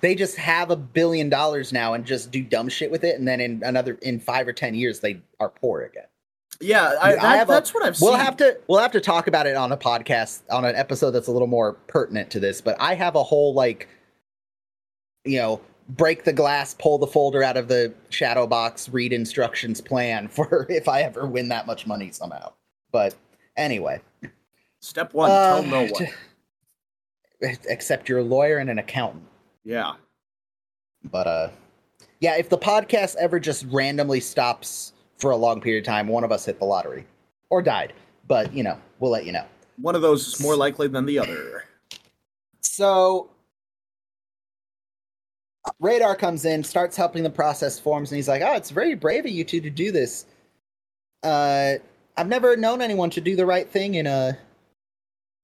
they 0.00 0.14
just 0.14 0.36
have 0.36 0.70
a 0.70 0.76
billion 0.76 1.28
dollars 1.28 1.72
now 1.72 1.94
and 1.94 2.04
just 2.04 2.30
do 2.30 2.42
dumb 2.42 2.68
shit 2.68 2.90
with 2.90 3.02
it 3.02 3.18
and 3.18 3.26
then 3.26 3.40
in 3.40 3.62
another 3.64 3.94
in 4.02 4.20
five 4.20 4.46
or 4.46 4.52
ten 4.52 4.74
years 4.74 5.00
they 5.00 5.20
are 5.40 5.48
poor 5.48 5.82
again 5.82 6.04
yeah. 6.60 6.94
I, 7.02 7.14
I 7.14 7.16
that, 7.16 7.48
a- 7.48 7.50
that's 7.50 7.74
what 7.74 7.82
I've 7.82 8.00
we'll 8.00 8.12
seen. 8.12 8.20
have 8.20 8.36
to 8.36 8.58
we'll 8.68 8.78
have 8.78 8.92
to 8.92 9.00
talk 9.00 9.26
about 9.26 9.46
it 9.46 9.56
on 9.56 9.72
a 9.72 9.76
podcast 9.76 10.42
on 10.50 10.64
an 10.64 10.76
episode 10.76 11.10
that's 11.10 11.26
a 11.26 11.32
little 11.32 11.48
more 11.48 11.72
pertinent 11.88 12.30
to 12.30 12.40
this 12.40 12.60
but 12.60 12.76
i 12.80 12.94
have 12.94 13.16
a 13.16 13.22
whole 13.24 13.54
like 13.54 13.88
you 15.24 15.38
know, 15.38 15.60
break 15.90 16.24
the 16.24 16.32
glass, 16.32 16.74
pull 16.74 16.98
the 16.98 17.06
folder 17.06 17.42
out 17.42 17.56
of 17.56 17.68
the 17.68 17.92
shadow 18.10 18.46
box, 18.46 18.88
read 18.88 19.12
instructions, 19.12 19.80
plan 19.80 20.28
for 20.28 20.66
if 20.68 20.88
I 20.88 21.02
ever 21.02 21.26
win 21.26 21.48
that 21.48 21.66
much 21.66 21.86
money 21.86 22.10
somehow. 22.10 22.52
But 22.92 23.14
anyway, 23.56 24.00
Step 24.84 25.14
one: 25.14 25.30
uh, 25.30 25.62
tell 25.62 25.62
no 25.62 25.86
one. 25.86 26.08
except 27.68 28.08
you're 28.08 28.22
lawyer 28.22 28.58
and 28.58 28.68
an 28.68 28.78
accountant. 28.78 29.24
Yeah. 29.64 29.94
But 31.04 31.26
uh, 31.26 31.48
yeah, 32.20 32.36
if 32.36 32.48
the 32.50 32.58
podcast 32.58 33.16
ever 33.16 33.40
just 33.40 33.64
randomly 33.70 34.20
stops 34.20 34.92
for 35.16 35.30
a 35.30 35.36
long 35.36 35.60
period 35.60 35.84
of 35.84 35.86
time, 35.86 36.06
one 36.06 36.22
of 36.22 36.32
us 36.32 36.44
hit 36.44 36.58
the 36.58 36.64
lottery 36.66 37.06
or 37.50 37.62
died. 37.62 37.94
But 38.28 38.52
you 38.52 38.62
know, 38.62 38.78
we'll 38.98 39.10
let 39.10 39.24
you 39.24 39.32
know. 39.32 39.44
One 39.78 39.94
of 39.94 40.02
those 40.02 40.28
is 40.28 40.40
more 40.40 40.54
likely 40.54 40.86
than 40.88 41.06
the 41.06 41.18
other. 41.18 41.64
So 42.60 43.30
Radar 45.80 46.14
comes 46.14 46.44
in, 46.44 46.62
starts 46.62 46.96
helping 46.96 47.22
the 47.22 47.30
process 47.30 47.78
forms, 47.78 48.10
and 48.10 48.16
he's 48.16 48.28
like, 48.28 48.42
"Oh, 48.42 48.54
it's 48.54 48.70
very 48.70 48.94
brave 48.94 49.24
of 49.24 49.30
you 49.30 49.44
two 49.44 49.60
to 49.60 49.70
do 49.70 49.90
this. 49.92 50.26
Uh, 51.22 51.74
I've 52.16 52.28
never 52.28 52.56
known 52.56 52.82
anyone 52.82 53.10
to 53.10 53.20
do 53.20 53.34
the 53.34 53.46
right 53.46 53.68
thing 53.68 53.94
in 53.94 54.06
a 54.06 54.36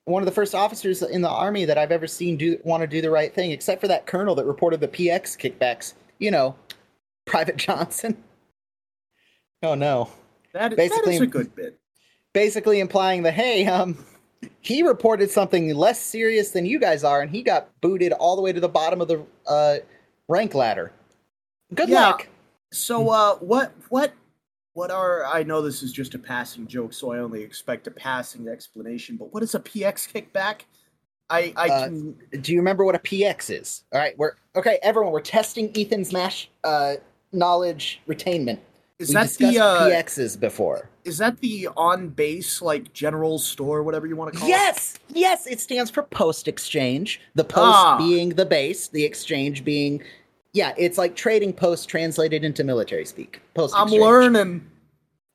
one 0.04 0.22
of 0.22 0.26
the 0.26 0.32
first 0.32 0.54
officers 0.54 1.02
in 1.02 1.22
the 1.22 1.28
army 1.30 1.64
that 1.64 1.78
I've 1.78 1.92
ever 1.92 2.06
seen 2.06 2.36
do 2.36 2.58
want 2.64 2.82
to 2.82 2.86
do 2.86 3.00
the 3.00 3.10
right 3.10 3.32
thing, 3.34 3.50
except 3.50 3.80
for 3.80 3.88
that 3.88 4.06
colonel 4.06 4.34
that 4.34 4.44
reported 4.44 4.80
the 4.80 4.88
PX 4.88 5.38
kickbacks. 5.38 5.94
You 6.18 6.30
know, 6.30 6.54
Private 7.26 7.56
Johnson. 7.56 8.16
Oh 9.62 9.74
no! 9.74 10.08
That, 10.54 10.70
that 10.70 10.76
Basically- 10.78 11.16
is 11.16 11.20
a 11.20 11.26
good 11.26 11.54
bit. 11.54 11.78
Basically 12.32 12.80
implying 12.80 13.24
that 13.24 13.34
hey, 13.34 13.66
um, 13.66 14.02
he 14.60 14.82
reported 14.82 15.30
something 15.30 15.74
less 15.74 16.00
serious 16.00 16.52
than 16.52 16.64
you 16.64 16.78
guys 16.80 17.04
are, 17.04 17.20
and 17.20 17.30
he 17.30 17.42
got 17.42 17.68
booted 17.82 18.12
all 18.12 18.36
the 18.36 18.40
way 18.40 18.54
to 18.54 18.60
the 18.60 18.70
bottom 18.70 19.02
of 19.02 19.08
the 19.08 19.22
uh, 19.46 19.76
rank 20.30 20.54
ladder. 20.54 20.92
Good 21.74 21.88
Yeah. 21.88 22.06
luck. 22.06 22.28
So, 22.72 23.10
uh, 23.10 23.34
what, 23.36 23.72
what, 23.88 24.12
what 24.74 24.90
are? 24.92 25.24
I 25.26 25.42
know 25.42 25.60
this 25.60 25.82
is 25.82 25.92
just 25.92 26.14
a 26.14 26.18
passing 26.18 26.66
joke, 26.68 26.92
so 26.92 27.12
I 27.12 27.18
only 27.18 27.42
expect 27.42 27.86
a 27.88 27.90
passing 27.90 28.48
explanation. 28.48 29.16
But 29.16 29.34
what 29.34 29.42
is 29.42 29.54
a 29.56 29.60
PX 29.60 30.08
kickback? 30.12 30.62
I, 31.28 31.52
I 31.56 31.68
Uh, 31.68 31.84
can. 31.84 32.16
Do 32.40 32.52
you 32.52 32.58
remember 32.58 32.84
what 32.84 32.94
a 32.94 33.00
PX 33.00 33.50
is? 33.60 33.84
All 33.92 34.00
right, 34.00 34.16
we're 34.18 34.32
okay. 34.56 34.78
Everyone, 34.82 35.12
we're 35.12 35.20
testing 35.20 35.70
Ethan's 35.76 36.12
mash 36.12 36.48
uh, 36.64 36.94
knowledge 37.32 38.00
retainment. 38.08 38.58
Is 39.00 39.08
we 39.08 39.14
that 39.14 39.30
the 39.38 39.58
uh, 39.58 39.88
PXs 39.88 40.38
before? 40.38 40.88
is 41.04 41.16
that 41.18 41.40
the 41.40 41.68
on 41.76 42.08
base 42.10 42.60
like 42.60 42.92
general 42.92 43.38
store, 43.38 43.82
whatever 43.82 44.06
you 44.06 44.14
want 44.16 44.32
to 44.32 44.38
call 44.38 44.48
it? 44.48 44.52
Yes, 44.52 44.98
yes. 45.08 45.46
It 45.46 45.58
stands 45.60 45.90
for 45.90 46.02
post 46.02 46.46
exchange. 46.46 47.20
The 47.34 47.44
post 47.44 47.78
Ah. 47.78 47.96
being 47.98 48.30
the 48.30 48.44
base, 48.46 48.88
the 48.88 49.04
exchange 49.04 49.64
being, 49.64 50.02
yeah. 50.52 50.72
It's 50.76 50.98
like 50.98 51.14
trading 51.16 51.52
post 51.52 51.88
translated 51.88 52.44
into 52.44 52.64
military 52.64 53.04
speak. 53.04 53.40
Post. 53.54 53.74
I'm 53.76 53.88
learning. 53.88 54.66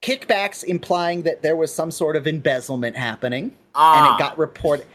kickbacks, 0.01 0.63
implying 0.63 1.23
that 1.23 1.41
there 1.41 1.55
was 1.55 1.73
some 1.73 1.89
sort 1.91 2.15
of 2.15 2.27
embezzlement 2.27 2.95
happening, 2.95 3.43
and 3.45 3.53
Ah, 3.75 4.15
it 4.15 4.19
got 4.19 4.37
reported. 4.37 4.85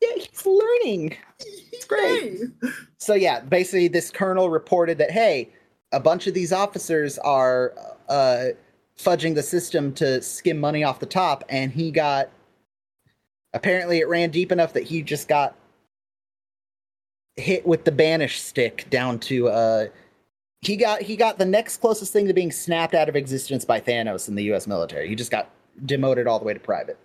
Yeah, 0.00 0.08
he's 0.16 0.46
learning. 0.46 1.16
it's 1.38 1.84
great. 1.84 2.40
So 2.98 3.14
yeah, 3.14 3.40
basically 3.40 3.88
this 3.88 4.10
colonel 4.10 4.50
reported 4.50 4.98
that 4.98 5.10
hey, 5.10 5.48
a 5.92 6.00
bunch 6.00 6.26
of 6.26 6.34
these 6.34 6.52
officers 6.52 7.18
are 7.18 7.72
uh, 8.08 8.46
fudging 8.98 9.34
the 9.34 9.42
system 9.42 9.92
to 9.94 10.20
skim 10.22 10.58
money 10.58 10.84
off 10.84 11.00
the 11.00 11.06
top, 11.06 11.44
and 11.48 11.72
he 11.72 11.90
got. 11.90 12.30
Apparently, 13.54 13.98
it 13.98 14.08
ran 14.08 14.30
deep 14.30 14.52
enough 14.52 14.74
that 14.74 14.82
he 14.82 15.00
just 15.00 15.26
got 15.26 15.54
hit 17.38 17.66
with 17.66 17.84
the 17.84 17.92
banish 17.92 18.40
stick 18.40 18.86
down 18.90 19.18
to. 19.20 19.48
Uh, 19.48 19.86
he 20.60 20.76
got 20.76 21.02
he 21.02 21.16
got 21.16 21.38
the 21.38 21.44
next 21.44 21.78
closest 21.78 22.12
thing 22.12 22.26
to 22.26 22.34
being 22.34 22.50
snapped 22.50 22.94
out 22.94 23.08
of 23.08 23.16
existence 23.16 23.64
by 23.64 23.80
Thanos 23.80 24.28
in 24.28 24.34
the 24.34 24.44
U.S. 24.44 24.66
military. 24.66 25.08
He 25.08 25.14
just 25.14 25.30
got 25.30 25.50
demoted 25.84 26.26
all 26.26 26.38
the 26.38 26.44
way 26.44 26.54
to 26.54 26.60
private. 26.60 26.98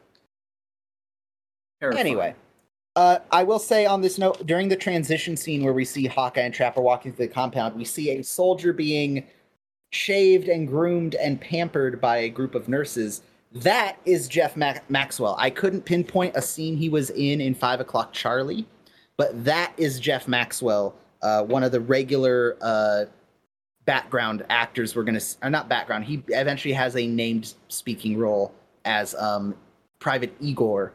Terrifying. 1.80 2.08
Anyway, 2.08 2.36
uh, 2.96 3.20
I 3.32 3.44
will 3.44 3.60
say 3.60 3.86
on 3.86 4.02
this 4.02 4.18
note, 4.18 4.46
during 4.46 4.70
the 4.70 4.76
transition 4.76 5.38
scene 5.38 5.64
where 5.64 5.74
we 5.74 5.86
see 5.86 6.08
Hawkeye 6.08 6.42
and 6.42 6.54
Trapper 6.54 6.82
walking 6.82 7.14
through 7.14 7.28
the 7.28 7.34
compound, 7.34 7.76
we 7.76 7.86
see 7.86 8.12
a 8.12 8.24
soldier 8.24 8.74
being 8.74 9.26
shaved 9.92 10.48
and 10.48 10.68
groomed 10.68 11.16
and 11.16 11.40
pampered 11.40 12.02
by 12.02 12.18
a 12.18 12.30
group 12.30 12.56
of 12.56 12.68
nurses. 12.68 13.22
That 13.52 13.98
is 14.06 14.28
Jeff 14.28 14.58
Mac- 14.58 14.90
Maxwell. 14.90 15.36
I 15.38 15.52
couldn't 15.52 15.86
pinpoint 15.86 16.36
a 16.36 16.42
scene 16.42 16.76
he 16.76 16.90
was 16.90 17.12
in 17.12 17.40
in 17.40 17.54
Five 17.54 17.80
O'clock 17.80 18.14
Charlie, 18.14 18.66
but 19.18 19.44
that 19.44 19.74
is 19.78 20.00
Jeff 20.00 20.28
Maxwell, 20.28 20.96
uh, 21.22 21.44
one 21.44 21.64
of 21.64 21.72
the 21.72 21.80
regular 21.80 22.58
uh, 22.62 23.06
background 23.86 24.46
actors. 24.50 24.96
We're 24.96 25.04
gonna, 25.04 25.22
or 25.42 25.50
not 25.50 25.70
background. 25.70 26.06
He 26.06 26.24
eventually 26.30 26.74
has 26.74 26.96
a 26.96 27.08
named 27.08 27.54
speaking 27.68 28.18
role 28.18 28.54
as 28.86 29.16
um, 29.16 29.56
Private 30.00 30.36
Igor, 30.40 30.94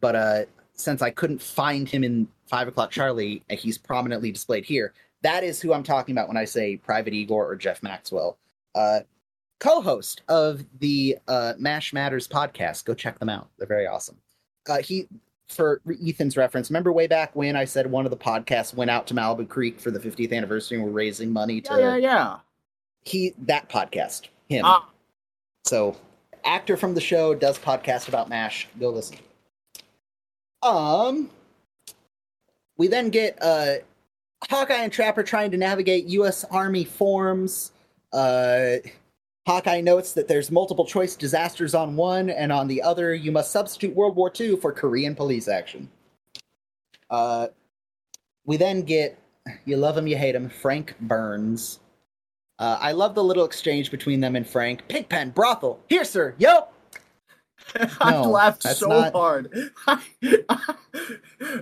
but 0.00 0.16
uh, 0.16 0.44
since 0.72 1.02
I 1.02 1.10
couldn't 1.10 1.42
find 1.42 1.88
him 1.88 2.04
in 2.04 2.28
Five 2.46 2.68
O'clock 2.68 2.90
Charlie, 2.90 3.42
he's 3.48 3.78
prominently 3.78 4.32
displayed 4.32 4.64
here. 4.64 4.92
That 5.22 5.44
is 5.44 5.60
who 5.60 5.72
I'm 5.72 5.82
talking 5.82 6.14
about 6.14 6.28
when 6.28 6.36
I 6.36 6.44
say 6.44 6.76
Private 6.76 7.12
Igor 7.14 7.48
or 7.48 7.54
Jeff 7.54 7.82
Maxwell, 7.82 8.38
uh, 8.74 9.00
co-host 9.60 10.22
of 10.28 10.64
the 10.80 11.18
uh, 11.28 11.52
Mash 11.58 11.92
Matters 11.92 12.26
podcast. 12.26 12.84
Go 12.84 12.94
check 12.94 13.18
them 13.18 13.28
out; 13.28 13.48
they're 13.58 13.68
very 13.68 13.86
awesome. 13.86 14.16
Uh, 14.68 14.78
he, 14.78 15.06
for 15.50 15.80
Ethan's 16.04 16.36
reference, 16.36 16.70
remember 16.70 16.92
way 16.92 17.06
back 17.06 17.34
when 17.34 17.56
I 17.56 17.64
said 17.64 17.90
one 17.90 18.04
of 18.04 18.10
the 18.10 18.16
podcasts 18.16 18.74
went 18.74 18.90
out 18.90 19.06
to 19.08 19.14
Malibu 19.14 19.48
Creek 19.48 19.80
for 19.80 19.90
the 19.90 19.98
50th 19.98 20.32
anniversary 20.32 20.78
and 20.78 20.86
we're 20.86 20.92
raising 20.92 21.32
money 21.32 21.60
to 21.62 21.72
Yeah, 21.74 21.78
yeah, 21.78 21.96
yeah. 21.96 22.36
he 23.02 23.34
that 23.46 23.68
podcast 23.68 24.28
him. 24.48 24.64
Ah, 24.64 24.88
So, 25.64 25.96
actor 26.44 26.76
from 26.76 26.94
the 26.94 27.00
show 27.00 27.34
does 27.34 27.58
podcast 27.58 28.08
about 28.08 28.28
MASH. 28.28 28.68
Go 28.78 28.90
listen. 28.90 29.16
Um, 30.62 31.30
we 32.76 32.88
then 32.88 33.10
get 33.10 33.38
uh, 33.40 33.76
Hawkeye 34.48 34.74
and 34.74 34.92
Trapper 34.92 35.22
trying 35.22 35.50
to 35.50 35.56
navigate 35.56 36.06
U.S. 36.06 36.44
Army 36.50 36.84
forms. 36.84 37.72
Uh, 38.12 38.76
Hawkeye 39.46 39.80
notes 39.80 40.12
that 40.12 40.28
there's 40.28 40.50
multiple 40.50 40.84
choice 40.84 41.16
disasters 41.16 41.74
on 41.74 41.96
one, 41.96 42.30
and 42.30 42.52
on 42.52 42.68
the 42.68 42.82
other, 42.82 43.14
you 43.14 43.32
must 43.32 43.50
substitute 43.50 43.94
World 43.94 44.16
War 44.16 44.30
II 44.38 44.56
for 44.56 44.72
Korean 44.72 45.14
police 45.14 45.48
action. 45.48 45.88
Uh, 47.08 47.48
we 48.44 48.56
then 48.56 48.82
get, 48.82 49.18
you 49.64 49.76
love 49.76 49.96
him, 49.96 50.06
you 50.06 50.16
hate 50.16 50.34
him, 50.34 50.48
Frank 50.48 50.94
Burns. 51.00 51.80
Uh, 52.58 52.76
I 52.80 52.92
love 52.92 53.14
the 53.14 53.24
little 53.24 53.44
exchange 53.44 53.90
between 53.90 54.20
them 54.20 54.36
and 54.36 54.46
Frank. 54.46 54.86
Pigpen, 54.88 55.30
brothel, 55.30 55.80
here, 55.88 56.04
sir. 56.04 56.34
Yo. 56.38 56.68
I 58.00 58.10
No, 58.12 58.22
laughed 58.24 58.62
so 58.62 58.88
not- 58.88 59.12
hard, 59.12 59.70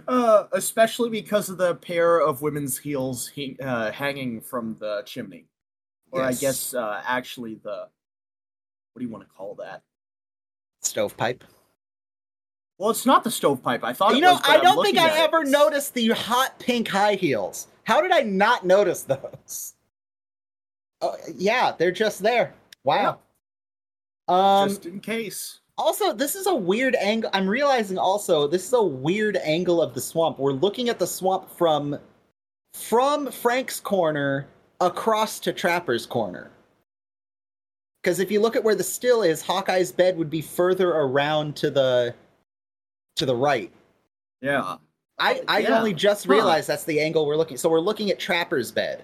uh, 0.09 0.45
especially 0.53 1.11
because 1.11 1.49
of 1.49 1.59
the 1.59 1.75
pair 1.77 2.21
of 2.21 2.43
women's 2.43 2.77
heels 2.79 3.29
he, 3.29 3.57
uh, 3.63 3.91
hanging 3.93 4.41
from 4.41 4.77
the 4.81 5.03
chimney, 5.07 5.45
or 6.11 6.23
I 6.23 6.33
guess 6.33 6.75
uh, 6.75 7.03
actually 7.07 7.55
the 7.57 7.89
what 8.93 9.01
do 9.01 9.05
you 9.05 9.11
want 9.11 9.29
to 9.29 9.35
call 9.35 9.55
that? 9.57 9.83
Stovepipe. 10.83 11.45
Well, 12.79 12.91
it's 12.91 13.07
not 13.07 13.25
the 13.25 13.31
stovepipe. 13.31 13.83
I 13.83 13.93
thought 13.93 14.15
You 14.15 14.21
know, 14.21 14.35
was, 14.35 14.43
I 14.45 14.59
don't 14.59 14.85
think 14.85 14.99
I 14.99 15.19
ever 15.19 15.43
it. 15.43 15.49
noticed 15.49 15.95
the 15.95 16.09
hot 16.11 16.59
pink 16.61 16.89
high 16.89 17.15
heels. 17.15 17.67
How 17.85 18.01
did 18.01 18.13
I 18.13 18.21
not 18.21 18.65
notice 18.65 19.03
those? 19.03 19.75
Oh, 21.01 21.15
yeah, 21.33 21.73
they're 21.79 21.93
just 21.93 22.25
there. 22.25 22.55
Wow. 22.83 23.21
Um, 24.27 24.69
just 24.69 24.85
in 24.85 24.99
case. 24.99 25.61
Also, 25.77 26.13
this 26.13 26.35
is 26.35 26.49
a 26.49 26.55
weird 26.57 26.97
angle. 26.97 27.31
I'm 27.33 27.47
realizing 27.49 27.99
also 27.99 28.49
this 28.49 28.67
is 28.67 28.73
a 28.73 28.83
weird 28.83 29.37
angle 29.37 29.81
of 29.81 29.95
the 29.95 30.01
swamp. 30.01 30.41
We're 30.41 30.51
looking 30.55 30.89
at 30.89 30.99
the 30.99 31.07
swamp 31.07 31.49
from 31.51 32.01
from 32.75 33.31
Frank's 33.31 33.79
corner 33.79 34.49
across 34.81 35.41
to 35.41 35.53
Trapper's 35.53 36.07
corner. 36.07 36.51
Because 38.03 38.21
if 38.21 38.31
you 38.31 38.41
look 38.41 38.57
at 38.57 38.63
where 38.63 38.75
the 38.77 38.85
still 38.85 39.23
is, 39.23 39.43
Hawkeye's 39.43 39.91
bed 39.93 40.17
would 40.17 40.31
be 40.31 40.41
further 40.41 40.91
around 40.91 41.57
to 41.57 41.71
the 41.71 42.15
to 43.17 43.27
the 43.27 43.35
right. 43.35 43.73
Yeah. 44.41 44.77
I, 45.19 45.43
I 45.49 45.59
Yeah. 45.61 45.77
only 45.79 45.93
just 45.93 46.27
Huh. 46.27 46.35
realized 46.35 46.69
that's 46.69 46.85
the 46.85 47.01
angle 47.01 47.27
we're 47.27 47.37
looking. 47.37 47.57
So 47.57 47.69
we're 47.69 47.81
looking 47.81 48.11
at 48.13 48.21
Trapper's 48.21 48.71
bed, 48.71 49.03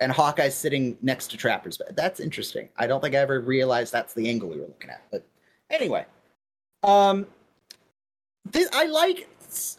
and 0.00 0.10
Hawkeye's 0.10 0.54
sitting 0.54 0.96
next 1.02 1.28
to 1.32 1.36
Trapper's 1.36 1.76
bed. 1.76 1.94
That's 1.94 2.18
interesting. 2.20 2.70
I 2.78 2.86
don't 2.86 3.02
think 3.02 3.14
I 3.14 3.18
ever 3.18 3.40
realized 3.40 3.92
that's 3.92 4.14
the 4.14 4.26
angle 4.30 4.48
we 4.48 4.56
were 4.58 4.66
looking 4.66 4.88
at. 4.88 5.02
But 5.10 5.22
anyway, 5.68 6.06
um, 6.82 7.26
this 8.50 8.70
I 8.72 8.86
like 8.86 9.28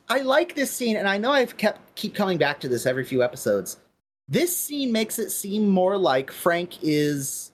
I 0.07 0.19
like 0.19 0.53
this 0.53 0.69
scene, 0.69 0.97
and 0.97 1.07
I 1.09 1.17
know 1.17 1.31
I've 1.31 1.57
kept 1.57 1.95
keep 1.95 2.13
coming 2.13 2.37
back 2.37 2.59
to 2.59 2.67
this 2.67 2.85
every 2.85 3.03
few 3.03 3.23
episodes. 3.23 3.77
This 4.31 4.55
scene 4.55 4.93
makes 4.93 5.19
it 5.19 5.29
seem 5.29 5.67
more 5.67 5.97
like 5.97 6.31
Frank 6.31 6.81
is 6.81 7.51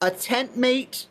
a 0.00 0.08
tent 0.08 0.56
mate 0.56 1.06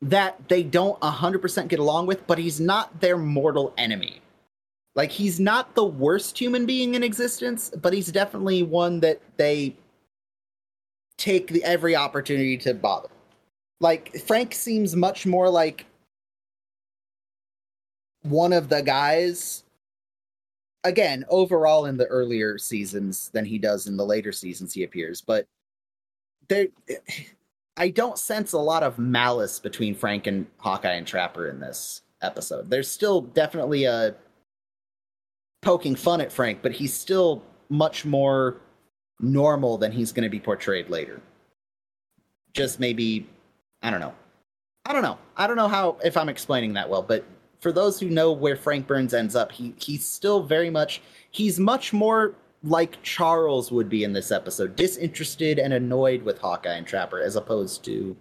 that 0.00 0.48
they 0.48 0.62
don't 0.62 0.98
100% 1.00 1.66
get 1.66 1.80
along 1.80 2.06
with, 2.06 2.24
but 2.28 2.38
he's 2.38 2.60
not 2.60 3.00
their 3.00 3.18
mortal 3.18 3.74
enemy. 3.76 4.20
Like 4.94 5.10
he's 5.10 5.40
not 5.40 5.74
the 5.74 5.84
worst 5.84 6.38
human 6.38 6.66
being 6.66 6.94
in 6.94 7.02
existence, 7.02 7.68
but 7.70 7.92
he's 7.92 8.12
definitely 8.12 8.62
one 8.62 9.00
that 9.00 9.20
they 9.38 9.74
take 11.16 11.48
the, 11.48 11.64
every 11.64 11.96
opportunity 11.96 12.58
to 12.58 12.74
bother. 12.74 13.08
Like 13.80 14.16
Frank 14.18 14.54
seems 14.54 14.94
much 14.94 15.26
more 15.26 15.50
like 15.50 15.84
one 18.22 18.52
of 18.52 18.68
the 18.68 18.82
guys 18.82 19.64
again 20.84 21.24
overall 21.28 21.86
in 21.86 21.96
the 21.96 22.06
earlier 22.06 22.58
seasons 22.58 23.30
than 23.32 23.44
he 23.44 23.58
does 23.58 23.86
in 23.86 23.96
the 23.96 24.06
later 24.06 24.32
seasons 24.32 24.72
he 24.72 24.84
appears 24.84 25.20
but 25.20 25.46
there 26.48 26.68
i 27.76 27.88
don't 27.88 28.18
sense 28.18 28.52
a 28.52 28.58
lot 28.58 28.82
of 28.82 28.98
malice 28.98 29.58
between 29.58 29.94
frank 29.94 30.26
and 30.26 30.46
hawkeye 30.58 30.94
and 30.94 31.06
trapper 31.06 31.48
in 31.48 31.58
this 31.60 32.02
episode. 32.22 32.70
There's 32.70 32.90
still 32.90 33.22
definitely 33.22 33.84
a 33.84 34.14
poking 35.62 35.96
fun 35.96 36.20
at 36.20 36.32
frank 36.32 36.62
but 36.62 36.72
he's 36.72 36.94
still 36.94 37.42
much 37.68 38.04
more 38.04 38.60
normal 39.20 39.76
than 39.76 39.90
he's 39.90 40.12
going 40.12 40.22
to 40.22 40.30
be 40.30 40.40
portrayed 40.40 40.88
later. 40.88 41.20
Just 42.54 42.80
maybe 42.80 43.28
i 43.82 43.90
don't 43.90 44.00
know. 44.00 44.14
I 44.84 44.92
don't 44.92 45.02
know. 45.02 45.18
I 45.36 45.46
don't 45.46 45.56
know 45.56 45.68
how 45.68 45.96
if 46.04 46.16
i'm 46.16 46.28
explaining 46.28 46.74
that 46.74 46.88
well 46.88 47.02
but 47.02 47.24
for 47.60 47.72
those 47.72 47.98
who 47.98 48.08
know 48.08 48.32
where 48.32 48.56
Frank 48.56 48.86
Burns 48.86 49.14
ends 49.14 49.34
up, 49.34 49.52
he 49.52 49.74
he's 49.78 50.06
still 50.06 50.42
very 50.42 50.70
much 50.70 51.00
he's 51.30 51.58
much 51.58 51.92
more 51.92 52.34
like 52.64 53.00
Charles 53.02 53.70
would 53.70 53.88
be 53.88 54.04
in 54.04 54.12
this 54.12 54.32
episode, 54.32 54.76
disinterested 54.76 55.58
and 55.58 55.72
annoyed 55.72 56.22
with 56.22 56.38
Hawkeye 56.38 56.74
and 56.74 56.86
Trapper, 56.86 57.20
as 57.20 57.36
opposed 57.36 57.84
to 57.84 58.16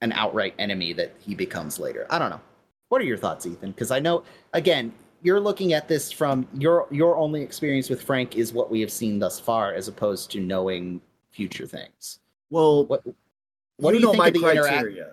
an 0.00 0.12
outright 0.12 0.54
enemy 0.58 0.92
that 0.94 1.14
he 1.20 1.34
becomes 1.34 1.78
later. 1.78 2.06
I 2.10 2.18
don't 2.18 2.30
know. 2.30 2.40
What 2.88 3.00
are 3.00 3.04
your 3.04 3.18
thoughts, 3.18 3.46
Ethan? 3.46 3.70
Because 3.72 3.90
I 3.90 4.00
know 4.00 4.24
again, 4.52 4.92
you're 5.22 5.40
looking 5.40 5.72
at 5.72 5.88
this 5.88 6.10
from 6.10 6.46
your 6.54 6.86
your 6.90 7.16
only 7.16 7.42
experience 7.42 7.90
with 7.90 8.02
Frank 8.02 8.36
is 8.36 8.52
what 8.52 8.70
we 8.70 8.80
have 8.80 8.90
seen 8.90 9.18
thus 9.18 9.38
far, 9.38 9.74
as 9.74 9.88
opposed 9.88 10.30
to 10.32 10.40
knowing 10.40 11.00
future 11.30 11.66
things. 11.66 12.18
Well, 12.50 12.86
what 12.86 13.02
what 13.76 13.92
do 13.92 13.98
you 13.98 14.04
know 14.04 14.12
think 14.12 14.18
my 14.18 14.28
of 14.28 14.34
the 14.34 14.40
criteria. 14.40 15.12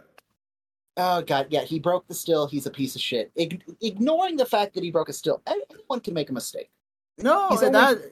Oh 0.98 1.22
god, 1.22 1.48
yeah, 1.50 1.62
he 1.62 1.80
broke 1.80 2.08
the 2.08 2.14
still. 2.14 2.48
He's 2.48 2.66
a 2.66 2.72
piece 2.72 2.96
of 2.96 3.02
shit. 3.02 3.32
Ig- 3.36 3.64
ignoring 3.82 4.36
the 4.36 4.46
fact 4.46 4.74
that 4.74 4.84
he 4.84 4.92
broke 4.92 5.10
a 5.10 5.14
still, 5.14 5.42
anyone 5.46 6.00
can 6.00 6.14
make 6.14 6.30
a 6.30 6.34
mistake. 6.34 6.70
No, 7.20 7.50
He's 7.50 7.62
only- 7.64 7.72
that 7.74 8.12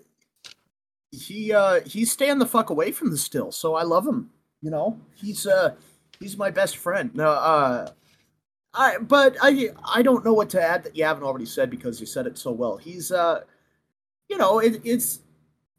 he 1.11 1.53
uh 1.53 1.79
he's 1.85 2.11
staying 2.11 2.39
the 2.39 2.45
fuck 2.45 2.69
away 2.69 2.91
from 2.91 3.09
the 3.11 3.17
still, 3.17 3.51
so 3.51 3.75
I 3.75 3.83
love 3.83 4.05
him. 4.05 4.29
You 4.61 4.71
know, 4.71 4.99
he's 5.15 5.47
uh 5.47 5.75
he's 6.19 6.37
my 6.37 6.51
best 6.51 6.77
friend. 6.77 7.13
No, 7.15 7.29
uh, 7.29 7.89
I 8.73 8.97
but 8.99 9.37
I 9.41 9.69
I 9.83 10.01
don't 10.01 10.25
know 10.25 10.33
what 10.33 10.49
to 10.51 10.61
add 10.61 10.83
that 10.83 10.95
you 10.95 11.03
haven't 11.05 11.23
already 11.23 11.45
said 11.45 11.69
because 11.69 11.99
you 11.99 12.05
said 12.05 12.27
it 12.27 12.37
so 12.37 12.51
well. 12.51 12.77
He's 12.77 13.11
uh, 13.11 13.41
you 14.29 14.37
know, 14.37 14.59
it, 14.59 14.81
it's 14.83 15.21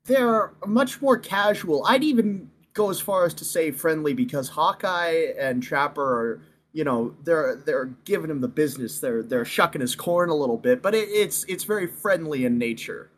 they're 0.04 0.52
much 0.66 1.02
more 1.02 1.18
casual. 1.18 1.84
I'd 1.86 2.04
even 2.04 2.50
go 2.72 2.90
as 2.90 3.00
far 3.00 3.24
as 3.24 3.34
to 3.34 3.44
say 3.44 3.70
friendly 3.70 4.14
because 4.14 4.48
Hawkeye 4.48 5.32
and 5.38 5.62
Trapper 5.62 6.02
are. 6.02 6.42
You 6.76 6.84
know 6.84 7.14
they're 7.24 7.56
they're 7.64 7.86
giving 8.04 8.30
him 8.30 8.42
the 8.42 8.48
business. 8.48 9.00
They're 9.00 9.22
they're 9.22 9.46
shucking 9.46 9.80
his 9.80 9.96
corn 9.96 10.28
a 10.28 10.34
little 10.34 10.58
bit, 10.58 10.82
but 10.82 10.94
it, 10.94 11.08
it's 11.08 11.42
it's 11.44 11.64
very 11.64 11.86
friendly 11.86 12.44
in 12.44 12.58
nature. 12.58 13.08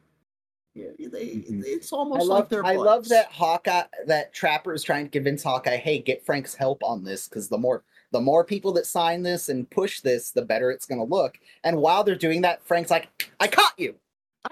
Yeah, 0.76 0.90
they, 0.96 1.26
Mhm. 1.26 1.64
it's 1.66 1.92
I 1.92 1.96
almost 1.96 2.28
love, 2.28 2.38
like 2.38 2.48
they're 2.50 2.64
I 2.64 2.76
love 2.76 3.08
that 3.08 3.32
Hawkeye, 3.32 3.82
that 4.06 4.32
Trapper 4.32 4.74
is 4.74 4.84
trying 4.84 5.06
to 5.06 5.10
convince 5.10 5.42
Hawkeye, 5.42 5.78
hey, 5.78 5.98
get 5.98 6.24
Frank's 6.24 6.54
help 6.54 6.84
on 6.84 7.02
this, 7.02 7.26
because 7.26 7.48
the 7.48 7.58
more 7.58 7.82
the 8.12 8.20
more 8.20 8.44
people 8.44 8.70
that 8.74 8.86
sign 8.86 9.24
this 9.24 9.48
and 9.48 9.68
push 9.68 10.02
this, 10.02 10.30
the 10.30 10.42
better 10.42 10.70
it's 10.70 10.86
going 10.86 11.00
to 11.00 11.04
look. 11.12 11.36
And 11.64 11.78
while 11.78 12.04
they're 12.04 12.14
doing 12.14 12.42
that, 12.42 12.62
Frank's 12.62 12.92
like, 12.92 13.08
I 13.40 13.48
caught 13.48 13.74
you. 13.76 13.96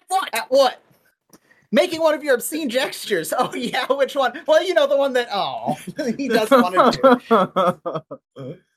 What? 0.09 0.35
At 0.35 0.51
what? 0.51 0.83
Making 1.71 2.01
one 2.01 2.15
of 2.15 2.25
your 2.25 2.35
obscene 2.35 2.69
gestures. 2.69 3.33
Oh 3.39 3.55
yeah, 3.55 3.87
which 3.89 4.17
one? 4.17 4.43
Well, 4.49 4.65
you 4.65 4.75
know 4.75 4.89
the 4.89 4.97
one 4.97 5.13
that. 5.13 5.29
Oh, 5.33 5.79
he 6.19 6.27
doesn't 6.27 6.61
want 6.61 6.93
to 6.95 8.03
do. 8.37 8.57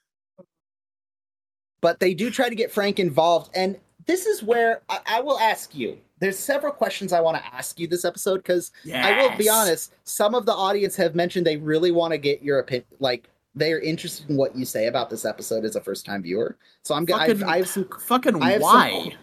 but 1.82 2.00
they 2.00 2.14
do 2.14 2.30
try 2.30 2.50
to 2.50 2.56
get 2.56 2.72
Frank 2.72 3.00
involved. 3.00 3.52
And 3.56 3.78
this 4.06 4.26
is 4.26 4.44
where 4.44 4.82
I, 4.90 5.00
I 5.06 5.22
will 5.22 5.40
ask 5.40 5.76
you. 5.76 5.98
There's 6.20 6.38
several 6.38 6.74
questions 6.74 7.14
I 7.14 7.22
want 7.22 7.38
to 7.38 7.56
ask 7.56 7.80
you 7.80 7.88
this 7.88 8.04
episode 8.04 8.38
because 8.38 8.72
I 8.94 9.22
will 9.22 9.38
be 9.38 9.48
honest. 9.48 9.94
Some 10.04 10.36
of 10.36 10.46
the 10.46 10.54
audience 10.54 10.96
have 10.98 11.16
mentioned 11.16 11.48
they 11.48 11.58
really 11.58 11.92
want 11.92 12.12
to 12.12 12.18
get 12.18 12.44
your 12.44 12.60
opinion. 12.60 12.88
Like 13.00 13.30
they 13.56 13.72
are 13.72 13.80
interested 13.80 14.30
in 14.30 14.36
what 14.36 14.56
you 14.56 14.66
say 14.66 14.88
about 14.88 15.10
this 15.10 15.24
episode 15.24 15.64
as 15.64 15.78
a 15.78 15.82
first 15.82 16.06
time 16.06 16.22
viewer. 16.22 16.58
So 16.84 16.94
I'm 16.94 17.06
gonna. 17.06 17.26
Fucking, 17.26 17.44
I 17.44 17.58
have 17.58 17.70
some 17.70 17.88
fucking 18.02 18.44
I 18.44 18.52
have 18.52 18.62
why? 18.62 18.92
some 18.92 19.14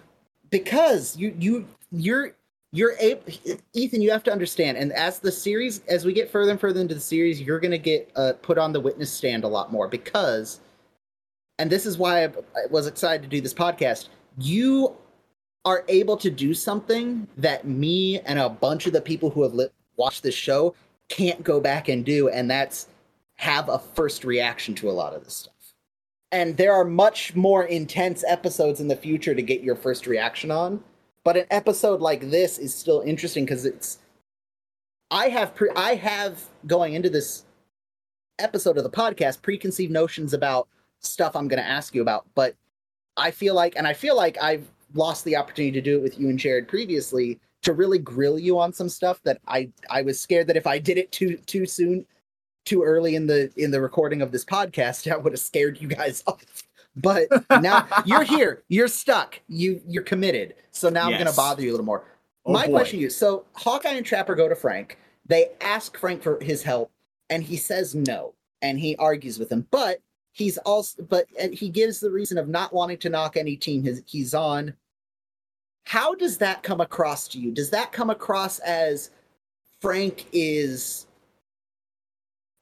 because 0.50 1.16
you 1.16 1.34
you 1.38 1.66
you're 1.92 2.32
you're 2.72 2.94
able 2.98 3.22
ethan 3.72 4.00
you 4.02 4.10
have 4.10 4.22
to 4.24 4.32
understand 4.32 4.76
and 4.76 4.92
as 4.92 5.18
the 5.18 5.30
series 5.30 5.80
as 5.88 6.04
we 6.04 6.12
get 6.12 6.30
further 6.30 6.50
and 6.50 6.60
further 6.60 6.80
into 6.80 6.94
the 6.94 7.00
series 7.00 7.40
you're 7.40 7.60
going 7.60 7.70
to 7.70 7.78
get 7.78 8.10
uh, 8.16 8.32
put 8.42 8.58
on 8.58 8.72
the 8.72 8.80
witness 8.80 9.10
stand 9.12 9.44
a 9.44 9.48
lot 9.48 9.72
more 9.72 9.88
because 9.88 10.60
and 11.58 11.70
this 11.70 11.86
is 11.86 11.98
why 11.98 12.24
I, 12.24 12.30
was 12.70 12.86
excited 12.86 13.22
to 13.22 13.28
do 13.28 13.40
this 13.40 13.54
podcast. 13.54 14.08
You 14.38 14.94
are 15.64 15.84
able 15.88 16.16
to 16.18 16.30
do 16.30 16.54
something 16.54 17.26
that 17.36 17.66
me 17.66 18.20
and 18.20 18.38
a 18.38 18.48
bunch 18.48 18.86
of 18.86 18.92
the 18.92 19.00
people 19.00 19.30
who 19.30 19.42
have 19.42 19.54
li- 19.54 19.68
watched 19.96 20.22
this 20.22 20.34
show 20.34 20.74
can't 21.08 21.42
go 21.42 21.60
back 21.60 21.88
and 21.88 22.04
do 22.04 22.28
and 22.28 22.50
that's 22.50 22.88
have 23.36 23.68
a 23.68 23.78
first 23.78 24.24
reaction 24.24 24.74
to 24.74 24.90
a 24.90 24.92
lot 24.92 25.12
of 25.12 25.24
this 25.24 25.34
stuff. 25.34 25.54
And 26.32 26.56
there 26.56 26.72
are 26.72 26.84
much 26.84 27.34
more 27.34 27.64
intense 27.64 28.24
episodes 28.26 28.80
in 28.80 28.88
the 28.88 28.96
future 28.96 29.34
to 29.34 29.42
get 29.42 29.62
your 29.62 29.76
first 29.76 30.06
reaction 30.06 30.50
on 30.50 30.82
but 31.26 31.36
an 31.36 31.46
episode 31.50 32.00
like 32.00 32.30
this 32.30 32.56
is 32.56 32.72
still 32.72 33.00
interesting 33.00 33.44
because 33.44 33.66
it's 33.66 33.98
i 35.10 35.28
have 35.28 35.52
pre- 35.56 35.70
i 35.74 35.96
have 35.96 36.44
going 36.68 36.94
into 36.94 37.10
this 37.10 37.44
episode 38.38 38.78
of 38.78 38.84
the 38.84 38.90
podcast 38.90 39.42
preconceived 39.42 39.90
notions 39.90 40.32
about 40.32 40.68
stuff 41.00 41.36
i'm 41.36 41.48
going 41.48 41.62
to 41.62 41.68
ask 41.68 41.94
you 41.94 42.02
about 42.02 42.26
but 42.34 42.54
i 43.16 43.30
feel 43.30 43.54
like 43.54 43.74
and 43.76 43.86
i 43.86 43.92
feel 43.92 44.16
like 44.16 44.36
i've 44.42 44.66
lost 44.94 45.24
the 45.24 45.36
opportunity 45.36 45.72
to 45.72 45.80
do 45.80 45.96
it 45.98 46.02
with 46.02 46.18
you 46.18 46.28
and 46.28 46.38
jared 46.38 46.68
previously 46.68 47.38
to 47.62 47.72
really 47.72 47.98
grill 47.98 48.38
you 48.38 48.58
on 48.58 48.72
some 48.72 48.88
stuff 48.88 49.20
that 49.22 49.40
i 49.48 49.68
i 49.90 50.02
was 50.02 50.20
scared 50.20 50.46
that 50.46 50.56
if 50.56 50.66
i 50.66 50.78
did 50.78 50.98
it 50.98 51.10
too 51.12 51.36
too 51.46 51.66
soon 51.66 52.06
too 52.66 52.82
early 52.82 53.14
in 53.14 53.26
the 53.26 53.50
in 53.56 53.70
the 53.70 53.80
recording 53.80 54.20
of 54.20 54.32
this 54.32 54.44
podcast 54.44 55.10
i 55.12 55.16
would 55.16 55.32
have 55.32 55.40
scared 55.40 55.80
you 55.80 55.88
guys 55.88 56.22
off. 56.26 56.44
But 56.96 57.28
now 57.60 57.86
you're 58.06 58.22
here. 58.22 58.62
You're 58.68 58.88
stuck. 58.88 59.38
You 59.48 59.80
you're 59.86 60.02
committed. 60.02 60.54
So 60.70 60.88
now 60.88 61.04
i'm 61.04 61.12
going 61.12 61.26
to 61.26 61.36
bother 61.36 61.62
you 61.62 61.70
a 61.70 61.72
little 61.72 61.86
more. 61.86 62.04
Oh, 62.44 62.52
my 62.52 62.66
boy. 62.66 62.72
question 62.72 62.98
to 62.98 63.02
you 63.02 63.10
so 63.10 63.44
hawkeye 63.54 63.90
and 63.90 64.06
trapper 64.06 64.34
go 64.34 64.48
to 64.48 64.54
frank. 64.54 64.98
They 65.26 65.50
ask 65.60 65.96
frank 65.98 66.22
for 66.22 66.42
his 66.42 66.62
help 66.62 66.90
and 67.28 67.42
he 67.42 67.56
says 67.56 67.94
no 67.94 68.34
and 68.62 68.78
he 68.78 68.96
argues 68.96 69.38
with 69.38 69.50
him. 69.50 69.66
But 69.70 70.00
he's 70.36 70.58
also 70.58 71.02
but 71.02 71.26
he 71.52 71.70
gives 71.70 71.98
the 71.98 72.10
reason 72.10 72.36
of 72.36 72.46
not 72.46 72.72
wanting 72.72 72.98
to 72.98 73.08
knock 73.08 73.38
any 73.38 73.56
team 73.56 73.82
his, 73.82 74.02
he's 74.06 74.34
on. 74.34 74.74
How 75.84 76.14
does 76.14 76.36
that 76.38 76.62
come 76.62 76.80
across 76.80 77.26
to 77.28 77.38
you? 77.38 77.52
Does 77.52 77.70
that 77.70 77.90
come 77.90 78.10
across 78.10 78.58
as 78.58 79.10
frank 79.80 80.26
is 80.32 81.06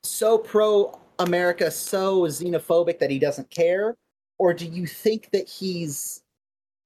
so 0.02 0.36
pro 0.36 0.98
america 1.20 1.70
so 1.70 2.22
xenophobic 2.22 2.98
that 3.00 3.10
he 3.10 3.18
doesn't 3.18 3.50
care? 3.50 3.96
Or 4.38 4.54
do 4.54 4.66
you 4.66 4.86
think 4.86 5.30
that 5.32 5.48
he's 5.48 6.22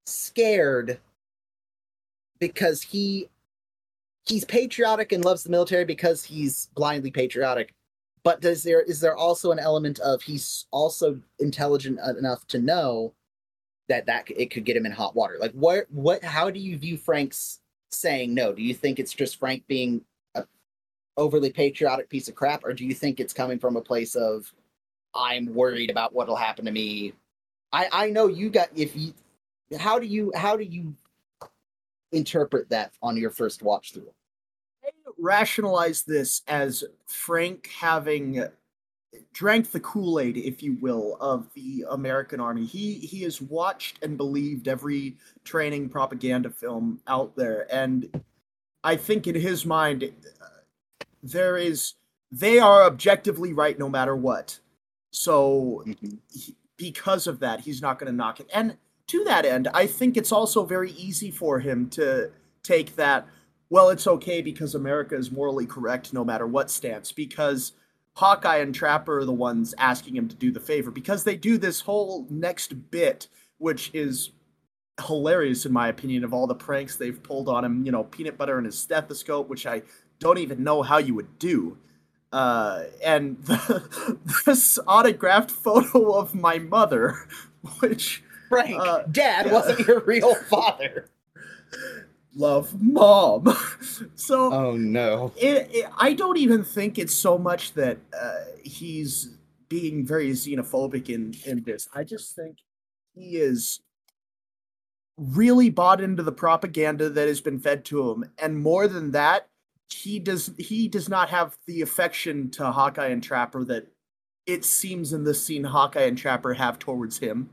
scared 0.07 1.01
because 2.39 2.83
he 2.83 3.29
he's 4.25 4.45
patriotic 4.47 5.13
and 5.13 5.23
loves 5.23 5.45
the 5.45 5.51
military 5.51 5.85
because 5.85 6.25
he's 6.25 6.71
blindly 6.75 7.11
patriotic 7.11 7.75
but 8.23 8.41
does 8.41 8.63
there 8.63 8.83
is 8.83 9.01
there 9.01 9.17
also 9.17 9.53
an 9.53 9.59
element 9.59 9.99
of 10.01 10.23
he's 10.23 10.67
also 10.71 11.21
intelligent 11.39 11.99
enough 12.19 12.47
to 12.49 12.59
know 12.59 13.15
that 13.89 14.07
that 14.07 14.29
it 14.31 14.51
could 14.51 14.65
get 14.65 14.77
him 14.77 14.87
in 14.87 14.93
hot 14.93 15.15
water? 15.15 15.37
Like 15.41 15.53
what 15.53 15.87
what 15.91 16.23
how 16.23 16.51
do 16.51 16.61
you 16.61 16.79
view 16.79 16.97
frank's 16.97 17.61
saying 17.91 18.35
no? 18.35 18.53
Do 18.53 18.63
you 18.63 18.75
think 18.75 18.99
it's 18.99 19.15
just 19.15 19.39
frank 19.39 19.67
being 19.67 20.03
a 20.35 20.45
overly 21.17 21.51
patriotic 21.51 22.09
piece 22.09 22.29
of 22.29 22.35
crap 22.35 22.65
or 22.65 22.73
do 22.73 22.85
you 22.85 22.95
think 22.95 23.21
it's 23.21 23.33
coming 23.33 23.59
from 23.59 23.77
a 23.77 23.83
place 23.83 24.15
of 24.15 24.53
i'm 25.15 25.53
worried 25.53 25.91
about 25.91 26.15
what'll 26.15 26.37
happen 26.37 26.65
to 26.65 26.71
me 26.71 27.13
i 27.73 27.89
i 27.93 28.11
know 28.11 28.29
you 28.29 28.49
got 28.49 28.69
if 28.77 28.95
you 28.95 29.13
how 29.79 29.99
do 29.99 30.07
you 30.07 30.31
how 30.37 30.57
do 30.57 30.63
you 30.63 30.95
interpret 32.13 32.69
that 32.71 32.93
on 33.03 33.17
your 33.17 33.31
first 33.31 33.63
watch 33.63 33.93
through 33.93 34.09
rationalize 35.19 36.03
this 36.03 36.43
as 36.47 36.85
Frank 37.07 37.71
having 37.81 38.47
drank 39.33 39.71
the 39.71 39.81
Kool-Aid, 39.81 40.37
if 40.37 40.63
you 40.63 40.77
will, 40.81 41.17
of 41.21 41.53
the 41.55 41.85
American 41.91 42.41
Army. 42.41 42.65
He 42.65 42.95
he 42.95 43.23
has 43.23 43.41
watched 43.41 44.03
and 44.03 44.17
believed 44.17 44.69
every 44.69 45.17
training 45.45 45.89
propaganda 45.89 46.51
film 46.51 47.01
out 47.07 47.37
there, 47.37 47.67
and 47.73 48.23
I 48.85 48.97
think 48.97 49.27
in 49.27 49.35
his 49.35 49.67
mind 49.67 50.13
there 51.23 51.57
is 51.57 51.95
they 52.31 52.59
are 52.59 52.85
objectively 52.85 53.53
right 53.53 53.79
no 53.79 53.89
matter 53.89 54.15
what. 54.15 54.59
So 55.11 55.83
mm-hmm. 55.87 56.17
he, 56.33 56.55
because 56.77 57.27
of 57.27 57.41
that, 57.41 57.61
he's 57.61 57.83
not 57.83 57.99
going 57.99 58.11
to 58.11 58.17
knock 58.17 58.41
it. 58.41 58.49
And 58.55 58.77
to 59.09 59.25
that 59.25 59.45
end, 59.45 59.69
I 59.75 59.87
think 59.87 60.17
it's 60.17 60.33
also 60.33 60.65
very 60.65 60.93
easy 60.93 61.31
for 61.31 61.59
him 61.59 61.89
to 61.91 62.31
take 62.63 62.97
that, 62.97 63.27
well, 63.71 63.91
it's 63.91 64.07
okay 64.07 64.43
because 64.43 64.75
America 64.75 65.15
is 65.17 65.31
morally 65.31 65.67
correct 65.67 66.13
no 66.13 66.25
matter 66.25 66.47
what 66.47 66.71
stance, 66.71 67.13
because 67.13 67.73
Hawkeye 68.17 68.59
and 68.59 68.75
Trapper 68.75 69.19
are 69.19 69.25
the 69.25 69.33
ones 69.33 69.75
asking 69.79 70.17
him 70.17 70.29
to 70.29 70.37
do 70.37 70.51
the 70.51 70.61
favor, 70.61 70.91
because 70.91 71.25
they 71.25 71.37
do 71.37 71.59
this 71.59 71.83
whole 71.83 72.27
next 72.31 72.91
bit, 72.91 73.29
which 73.59 73.91
is 73.95 74.31
hilarious 75.07 75.65
in 75.65 75.73
my 75.73 75.89
opinion 75.89 76.25
of 76.25 76.35
all 76.35 76.47
the 76.47 76.55
pranks 76.55 76.97
they've 76.97 77.23
pulled 77.23 77.49
on 77.49 77.65
him, 77.65 77.85
you 77.87 77.93
know, 77.93 78.05
peanut 78.05 78.37
butter 78.37 78.57
and 78.57 78.67
his 78.67 78.79
stethoscope, 78.79 79.49
which 79.49 79.67
I 79.67 79.83
don't 80.19 80.39
even 80.39 80.65
know 80.65 80.83
how 80.83 80.99
you 80.99 81.15
would 81.15 81.39
do. 81.39 81.79
Uh, 82.33 82.85
and 83.05 83.43
the, 83.45 84.19
this 84.47 84.79
autographed 84.87 85.51
photo 85.51 86.13
of 86.13 86.35
my 86.35 86.59
mother, 86.59 87.29
which 87.81 88.23
Frank, 88.49 88.77
Uh, 88.81 89.03
Dad 89.11 89.47
yeah. 89.47 89.53
wasn't 89.53 89.87
your 89.87 90.01
real 90.01 90.35
father. 90.35 91.09
love 92.39 92.81
mom. 92.81 93.55
so 94.15 94.53
Oh 94.53 94.77
no. 94.77 95.33
it, 95.37 95.69
it, 95.73 95.91
I 95.99 96.15
don't 96.15 96.39
even 96.39 96.65
think 96.65 96.99
it's 96.99 97.15
so 97.15 97.37
much 97.37 97.75
that 97.75 97.99
uh, 98.19 98.45
he's 98.63 99.37
being 99.69 100.07
very 100.07 100.31
xenophobic 100.31 101.11
in 101.11 101.35
in 101.45 101.63
this. 101.65 101.89
I 101.93 102.05
just 102.05 102.35
think 102.35 102.59
he 103.15 103.37
is 103.37 103.81
really 105.17 105.69
bought 105.69 106.01
into 106.01 106.23
the 106.23 106.33
propaganda 106.33 107.11
that 107.11 107.29
has 107.29 107.41
been 107.41 107.59
fed 107.59 107.85
to 107.87 108.11
him, 108.11 108.31
and 108.39 108.59
more 108.59 108.89
than 108.89 109.11
that, 109.11 109.49
he 109.91 110.19
does 110.19 110.51
he 110.59 110.89
does 110.89 111.09
not 111.09 111.29
have 111.29 111.57
the 111.67 111.83
affection 111.83 112.51
to 112.51 112.71
Hawkeye 112.71 113.09
and 113.09 113.23
Trapper 113.23 113.65
that 113.65 113.87
it 114.47 114.65
seems 114.65 115.13
in 115.13 115.25
this 115.25 115.45
scene 115.45 115.65
Hawkeye 115.65 116.03
and 116.03 116.17
Trapper 116.17 116.55
have 116.55 116.79
towards 116.79 117.19
him. 117.19 117.51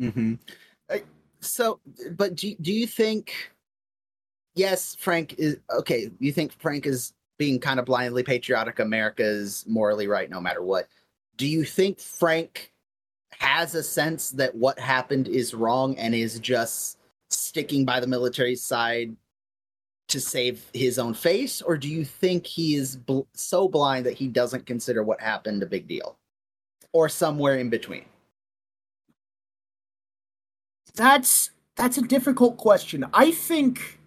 Mm-hmm. 0.00 0.34
so, 1.40 1.80
but 2.16 2.34
do 2.34 2.54
do 2.60 2.72
you 2.72 2.86
think? 2.86 3.52
Yes, 4.54 4.96
Frank 4.98 5.34
is 5.38 5.58
okay. 5.72 6.10
You 6.18 6.32
think 6.32 6.52
Frank 6.60 6.86
is 6.86 7.12
being 7.38 7.58
kind 7.60 7.80
of 7.80 7.86
blindly 7.86 8.22
patriotic? 8.22 8.78
America 8.78 9.22
is 9.22 9.64
morally 9.66 10.06
right 10.06 10.28
no 10.28 10.40
matter 10.40 10.62
what. 10.62 10.88
Do 11.36 11.46
you 11.46 11.64
think 11.64 12.00
Frank 12.00 12.72
has 13.30 13.74
a 13.74 13.82
sense 13.82 14.30
that 14.32 14.54
what 14.54 14.78
happened 14.78 15.28
is 15.28 15.54
wrong 15.54 15.96
and 15.96 16.14
is 16.14 16.38
just 16.40 16.98
sticking 17.30 17.84
by 17.84 18.00
the 18.00 18.06
military 18.06 18.56
side 18.56 19.16
to 20.08 20.20
save 20.20 20.64
his 20.74 20.98
own 20.98 21.14
face, 21.14 21.62
or 21.62 21.78
do 21.78 21.88
you 21.88 22.04
think 22.04 22.44
he 22.44 22.74
is 22.74 22.96
bl- 22.96 23.20
so 23.32 23.68
blind 23.68 24.04
that 24.04 24.14
he 24.14 24.26
doesn't 24.26 24.66
consider 24.66 25.04
what 25.04 25.20
happened 25.20 25.62
a 25.62 25.66
big 25.66 25.86
deal, 25.86 26.18
or 26.92 27.08
somewhere 27.08 27.58
in 27.58 27.70
between? 27.70 28.04
That's 30.96 31.52
that's 31.76 31.96
a 31.96 32.02
difficult 32.02 32.56
question. 32.56 33.06
I 33.14 33.30
think. 33.30 33.99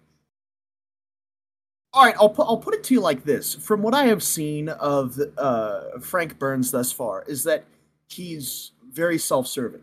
All 1.94 2.04
right, 2.04 2.14
I'll 2.18 2.28
put 2.28 2.46
I'll 2.48 2.56
put 2.58 2.74
it 2.74 2.82
to 2.84 2.94
you 2.94 3.00
like 3.00 3.24
this. 3.24 3.54
From 3.54 3.80
what 3.80 3.94
I 3.94 4.06
have 4.06 4.22
seen 4.22 4.68
of 4.68 5.18
uh, 5.38 6.00
Frank 6.00 6.38
Burns 6.40 6.72
thus 6.72 6.90
far, 6.90 7.24
is 7.28 7.44
that 7.44 7.64
he's 8.08 8.72
very 8.92 9.16
self-serving. 9.16 9.82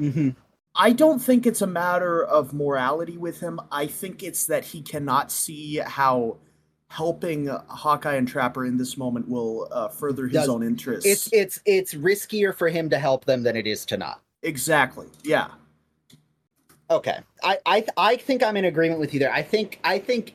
Mm-hmm. 0.00 0.30
I 0.74 0.90
don't 0.92 1.20
think 1.20 1.46
it's 1.46 1.62
a 1.62 1.68
matter 1.68 2.24
of 2.24 2.52
morality 2.52 3.16
with 3.16 3.38
him. 3.38 3.60
I 3.70 3.86
think 3.86 4.24
it's 4.24 4.46
that 4.46 4.64
he 4.64 4.82
cannot 4.82 5.30
see 5.30 5.76
how 5.76 6.38
helping 6.88 7.46
Hawkeye 7.46 8.14
and 8.16 8.26
Trapper 8.26 8.64
in 8.66 8.76
this 8.76 8.96
moment 8.96 9.28
will 9.28 9.68
uh, 9.70 9.86
further 9.88 10.24
his 10.26 10.32
Does- 10.34 10.48
own 10.48 10.64
interests. 10.64 11.06
it's 11.08 11.28
it's 11.32 11.60
it's 11.64 11.94
riskier 11.94 12.52
for 12.52 12.68
him 12.68 12.90
to 12.90 12.98
help 12.98 13.24
them 13.24 13.44
than 13.44 13.54
it 13.54 13.68
is 13.68 13.84
to 13.86 13.96
not. 13.96 14.20
exactly, 14.42 15.06
yeah. 15.22 15.46
Okay, 16.90 17.18
I 17.44 17.58
I 17.66 17.86
I 17.96 18.16
think 18.16 18.42
I'm 18.42 18.56
in 18.56 18.64
agreement 18.64 18.98
with 19.00 19.14
you 19.14 19.20
there. 19.20 19.32
I 19.32 19.42
think 19.42 19.78
I 19.84 19.98
think 20.00 20.34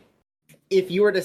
if 0.69 0.91
you 0.91 1.03
were 1.03 1.11
to 1.11 1.23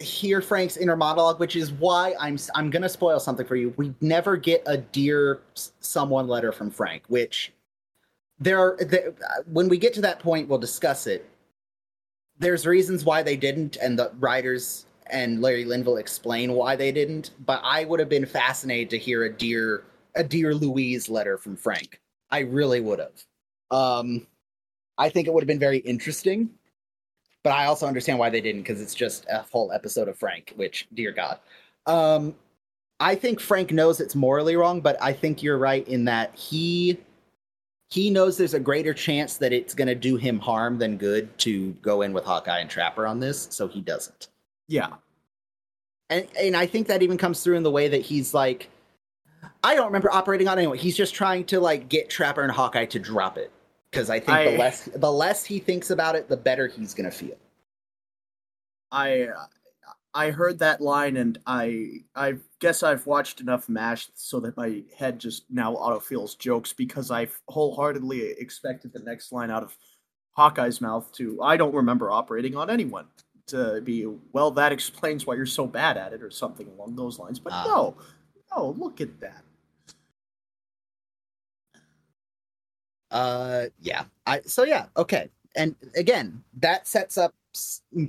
hear 0.00 0.40
Frank's 0.40 0.76
inner 0.76 0.96
monologue, 0.96 1.38
which 1.38 1.56
is 1.56 1.72
why 1.72 2.14
I'm 2.18 2.38
I'm 2.54 2.70
gonna 2.70 2.88
spoil 2.88 3.20
something 3.20 3.46
for 3.46 3.56
you. 3.56 3.72
We 3.76 3.94
never 4.00 4.36
get 4.36 4.62
a 4.66 4.78
dear 4.78 5.42
someone 5.80 6.26
letter 6.26 6.52
from 6.52 6.70
Frank, 6.70 7.04
which 7.08 7.52
there 8.38 8.58
are 8.58 8.76
there, 8.80 9.14
when 9.46 9.68
we 9.68 9.78
get 9.78 9.94
to 9.94 10.00
that 10.02 10.18
point, 10.18 10.48
we'll 10.48 10.58
discuss 10.58 11.06
it. 11.06 11.28
There's 12.38 12.66
reasons 12.66 13.04
why 13.04 13.22
they 13.22 13.36
didn't, 13.36 13.76
and 13.76 13.98
the 13.98 14.12
writers 14.18 14.86
and 15.06 15.40
Larry 15.40 15.64
Linville 15.64 15.96
explain 15.98 16.52
why 16.52 16.76
they 16.76 16.92
didn't. 16.92 17.30
But 17.46 17.60
I 17.62 17.84
would 17.84 18.00
have 18.00 18.08
been 18.08 18.26
fascinated 18.26 18.90
to 18.90 18.98
hear 18.98 19.24
a 19.24 19.32
dear 19.32 19.84
a 20.16 20.24
dear 20.24 20.54
Louise 20.54 21.08
letter 21.08 21.38
from 21.38 21.56
Frank. 21.56 22.00
I 22.30 22.40
really 22.40 22.80
would 22.80 22.98
have. 22.98 23.22
Um, 23.70 24.26
I 24.98 25.10
think 25.10 25.28
it 25.28 25.34
would 25.34 25.42
have 25.42 25.48
been 25.48 25.58
very 25.58 25.78
interesting, 25.78 26.50
but 27.46 27.52
I 27.52 27.66
also 27.66 27.86
understand 27.86 28.18
why 28.18 28.28
they 28.28 28.40
didn't 28.40 28.62
because 28.62 28.80
it's 28.80 28.92
just 28.92 29.24
a 29.30 29.38
whole 29.52 29.70
episode 29.70 30.08
of 30.08 30.18
Frank. 30.18 30.52
Which, 30.56 30.88
dear 30.94 31.12
God, 31.12 31.38
um, 31.86 32.34
I 32.98 33.14
think 33.14 33.38
Frank 33.38 33.70
knows 33.70 34.00
it's 34.00 34.16
morally 34.16 34.56
wrong, 34.56 34.80
but 34.80 35.00
I 35.00 35.12
think 35.12 35.44
you're 35.44 35.56
right 35.56 35.86
in 35.86 36.06
that 36.06 36.34
he 36.34 36.98
he 37.88 38.10
knows 38.10 38.36
there's 38.36 38.54
a 38.54 38.58
greater 38.58 38.92
chance 38.92 39.36
that 39.36 39.52
it's 39.52 39.74
going 39.74 39.86
to 39.86 39.94
do 39.94 40.16
him 40.16 40.40
harm 40.40 40.76
than 40.76 40.96
good 40.96 41.38
to 41.38 41.70
go 41.82 42.02
in 42.02 42.12
with 42.12 42.24
Hawkeye 42.24 42.58
and 42.58 42.68
Trapper 42.68 43.06
on 43.06 43.20
this, 43.20 43.46
so 43.52 43.68
he 43.68 43.80
doesn't. 43.80 44.26
Yeah. 44.66 44.94
And 46.10 46.26
and 46.36 46.56
I 46.56 46.66
think 46.66 46.88
that 46.88 47.00
even 47.00 47.16
comes 47.16 47.44
through 47.44 47.58
in 47.58 47.62
the 47.62 47.70
way 47.70 47.86
that 47.86 48.02
he's 48.02 48.34
like, 48.34 48.68
I 49.62 49.76
don't 49.76 49.86
remember 49.86 50.12
operating 50.12 50.48
on 50.48 50.58
anyone. 50.58 50.78
He's 50.78 50.96
just 50.96 51.14
trying 51.14 51.44
to 51.44 51.60
like 51.60 51.88
get 51.88 52.10
Trapper 52.10 52.42
and 52.42 52.50
Hawkeye 52.50 52.86
to 52.86 52.98
drop 52.98 53.38
it 53.38 53.52
because 53.96 54.10
I 54.10 54.20
think 54.20 54.30
I- 54.36 54.50
the 54.52 54.58
less 54.58 54.84
the 54.94 55.10
less 55.12 55.44
he 55.44 55.58
thinks 55.58 55.90
about 55.90 56.14
it, 56.16 56.28
the 56.28 56.36
better 56.36 56.66
he's 56.66 56.92
gonna 56.94 57.10
feel. 57.10 57.36
I 58.92 59.28
I 60.14 60.30
heard 60.30 60.58
that 60.58 60.80
line 60.80 61.16
and 61.16 61.38
I 61.46 62.04
I 62.14 62.34
guess 62.60 62.82
I've 62.82 63.06
watched 63.06 63.40
enough 63.40 63.68
MASH 63.68 64.10
so 64.14 64.38
that 64.40 64.56
my 64.56 64.82
head 64.96 65.18
just 65.18 65.44
now 65.50 65.74
autofills 65.74 66.38
jokes 66.38 66.72
because 66.72 67.10
I've 67.10 67.40
wholeheartedly 67.48 68.22
expected 68.38 68.92
the 68.92 69.00
next 69.00 69.32
line 69.32 69.50
out 69.50 69.62
of 69.62 69.76
Hawkeye's 70.36 70.80
mouth 70.80 71.10
to 71.12 71.42
I 71.42 71.56
don't 71.56 71.74
remember 71.74 72.10
operating 72.10 72.54
on 72.56 72.68
anyone 72.70 73.06
to 73.48 73.80
be 73.82 74.06
well 74.32 74.50
that 74.52 74.72
explains 74.72 75.26
why 75.26 75.34
you're 75.34 75.46
so 75.46 75.66
bad 75.66 75.96
at 75.96 76.12
it 76.12 76.22
or 76.22 76.30
something 76.30 76.68
along 76.68 76.96
those 76.96 77.18
lines. 77.18 77.38
But 77.38 77.52
Ah. 77.54 77.64
no, 77.66 77.96
no, 78.54 78.70
look 78.78 79.00
at 79.00 79.20
that. 79.20 79.42
Uh, 83.16 83.66
yeah. 83.80 84.04
I 84.26 84.40
so 84.42 84.64
yeah. 84.64 84.86
Okay. 84.96 85.28
And 85.56 85.74
again, 85.96 86.42
that 86.58 86.86
sets 86.86 87.16
up 87.16 87.34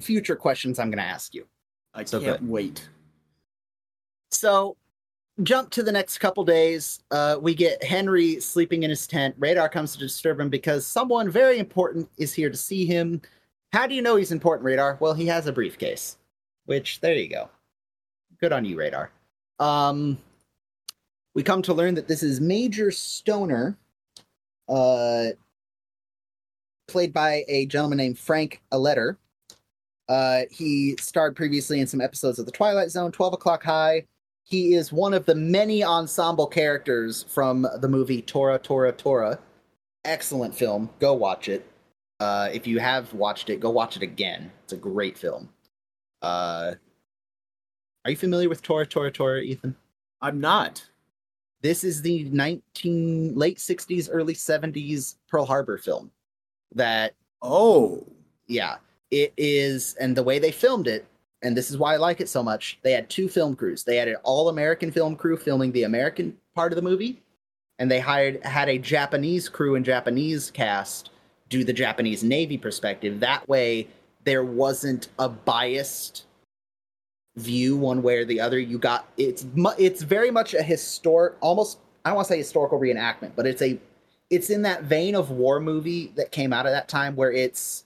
future 0.02 0.36
questions 0.36 0.80
I'm 0.80 0.90
gonna 0.90 1.02
ask 1.02 1.34
you. 1.34 1.48
I 1.94 2.04
So 2.04 2.20
can't 2.20 2.42
good. 2.42 2.50
wait. 2.50 2.90
So, 4.32 4.76
jump 5.44 5.70
to 5.72 5.84
the 5.84 5.92
next 5.92 6.18
couple 6.18 6.44
days. 6.44 7.00
Uh, 7.12 7.38
we 7.42 7.56
get 7.56 7.82
Henry 7.82 8.42
sleeping 8.42 8.84
in 8.84 8.90
his 8.90 9.08
tent. 9.08 9.34
Radar 9.40 9.70
comes 9.70 9.94
to 9.94 10.00
disturb 10.00 10.40
him 10.40 10.50
because 10.50 10.86
someone 10.86 11.30
very 11.30 11.60
important 11.60 12.10
is 12.18 12.34
here 12.34 12.50
to 12.50 12.58
see 12.58 12.86
him. 12.86 13.22
How 13.72 13.88
do 13.88 13.96
you 13.96 14.02
know 14.02 14.18
he's 14.18 14.34
important, 14.34 14.66
Radar? 14.66 14.98
Well, 15.00 15.14
he 15.14 15.26
has 15.28 15.48
a 15.48 15.54
briefcase. 15.54 16.18
Which, 16.66 17.00
there 17.00 17.16
you 17.16 17.30
go. 17.30 17.50
Good 18.42 18.52
on 18.52 18.66
you, 18.66 18.78
Radar. 18.78 19.12
Um, 19.60 20.18
we 21.34 21.42
come 21.44 21.62
to 21.62 21.74
learn 21.74 21.96
that 21.96 22.10
this 22.10 22.24
is 22.24 22.42
Major 22.42 22.92
Stoner, 22.92 23.78
uh, 24.70 25.28
played 26.88 27.14
by 27.14 27.44
a 27.48 27.66
gentleman 27.66 27.98
named 27.98 28.20
Frank 28.20 28.62
Aletter. 28.72 29.18
Uh, 30.10 30.42
he 30.50 30.96
starred 31.00 31.36
previously 31.36 31.80
in 31.80 31.88
some 31.88 32.02
episodes 32.02 32.40
of 32.40 32.46
The 32.46 32.52
Twilight 32.52 32.90
Zone, 32.90 33.12
12 33.12 33.34
O'Clock 33.34 33.64
High. 33.64 34.06
He 34.44 34.76
is 34.76 34.94
one 34.94 35.14
of 35.14 35.26
the 35.26 35.36
many 35.36 35.84
ensemble 35.84 36.48
characters 36.48 37.24
from 37.24 37.68
the 37.80 37.90
movie 37.90 38.22
Tora, 38.22 38.58
Tora, 38.58 38.94
Tora. 38.94 39.40
Excellent 40.06 40.56
film. 40.56 40.90
Go 41.00 41.14
watch 41.14 41.50
it. 41.50 41.70
Uh, 42.22 42.50
if 42.54 42.66
you 42.66 42.80
have 42.80 43.14
watched 43.14 43.50
it, 43.50 43.60
go 43.60 43.70
watch 43.70 43.98
it 43.98 44.04
again. 44.04 44.50
It's 44.64 44.74
a 44.74 44.78
great 44.78 45.18
film. 45.18 45.50
Uh, 46.22 46.76
are 48.06 48.12
you 48.12 48.16
familiar 48.16 48.48
with 48.48 48.62
Tora, 48.62 48.86
Tora, 48.86 49.12
Tora, 49.12 49.42
Ethan? 49.42 49.76
I'm 50.22 50.40
not. 50.40 50.88
This 51.62 51.84
is 51.84 52.02
the 52.02 52.26
19 52.26 53.36
late 53.36 53.58
60s, 53.58 54.10
early 54.12 54.34
70s 54.34 55.16
Pearl 55.30 55.46
Harbor 55.46 55.78
film 55.78 56.12
that 56.76 57.14
Oh. 57.42 58.06
yeah, 58.48 58.78
it 59.12 59.34
is, 59.38 59.96
and 60.00 60.16
the 60.16 60.24
way 60.24 60.40
they 60.40 60.52
filmed 60.52 60.88
it, 60.88 61.06
and 61.42 61.56
this 61.56 61.70
is 61.70 61.78
why 61.78 61.94
I 61.94 61.98
like 61.98 62.20
it 62.20 62.30
so 62.30 62.42
much. 62.42 62.80
They 62.82 62.92
had 62.92 63.10
two 63.10 63.30
film 63.30 63.56
crews. 63.56 63.84
They 63.84 63.98
had 63.98 64.08
an 64.08 64.18
all-American 64.24 64.92
film 64.92 65.16
crew 65.16 65.38
filming 65.38 65.72
the 65.72 65.84
American 65.84 66.38
part 66.56 66.72
of 66.72 66.76
the 66.76 66.82
movie, 66.82 67.22
and 67.80 67.90
they 67.90 68.00
hired 68.00 68.44
had 68.44 68.70
a 68.70 68.78
Japanese 68.78 69.50
crew 69.50 69.76
and 69.76 69.86
Japanese 69.86 70.52
cast 70.52 71.12
do 71.50 71.64
the 71.64 71.74
Japanese 71.74 72.24
Navy 72.24 72.58
perspective. 72.58 73.20
That 73.20 73.48
way, 73.48 73.88
there 74.24 74.44
wasn't 74.44 75.10
a 75.20 75.30
biased 75.30 76.26
view 77.38 77.78
one 77.78 78.02
way 78.02 78.18
or 78.18 78.26
the 78.26 78.42
other. 78.42 78.60
You 78.60 78.78
got 78.78 79.08
it's 79.16 79.46
it's 79.78 80.02
very 80.02 80.32
much 80.32 80.54
a 80.54 80.62
historic, 80.62 81.36
almost 81.40 81.80
I 82.04 82.10
don't 82.10 82.18
want 82.18 82.28
to 82.28 82.34
say 82.34 82.38
historical 82.38 82.80
reenactment, 82.80 83.32
but 83.36 83.48
it's 83.48 83.62
a 83.62 83.80
it's 84.30 84.50
in 84.50 84.64
that 84.64 84.84
vein 84.84 85.16
of 85.16 85.32
war 85.32 85.60
movie 85.60 86.12
that 86.16 86.32
came 86.32 86.52
out 86.52 86.66
at 86.66 86.72
that 86.72 86.90
time 86.90 87.16
where 87.16 87.32
it's 87.32 87.86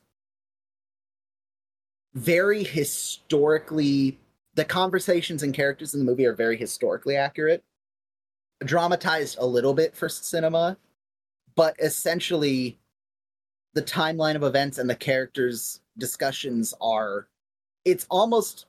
very 2.13 2.63
historically 2.63 4.17
the 4.55 4.65
conversations 4.65 5.43
and 5.43 5.53
characters 5.53 5.93
in 5.93 5.99
the 5.99 6.05
movie 6.05 6.25
are 6.25 6.33
very 6.33 6.57
historically 6.57 7.15
accurate 7.15 7.63
dramatized 8.65 9.37
a 9.39 9.45
little 9.45 9.73
bit 9.73 9.95
for 9.95 10.09
cinema 10.09 10.77
but 11.55 11.73
essentially 11.79 12.77
the 13.73 13.81
timeline 13.81 14.35
of 14.35 14.43
events 14.43 14.77
and 14.77 14.89
the 14.89 14.95
characters 14.95 15.79
discussions 15.97 16.73
are 16.81 17.27
it's 17.85 18.05
almost 18.09 18.65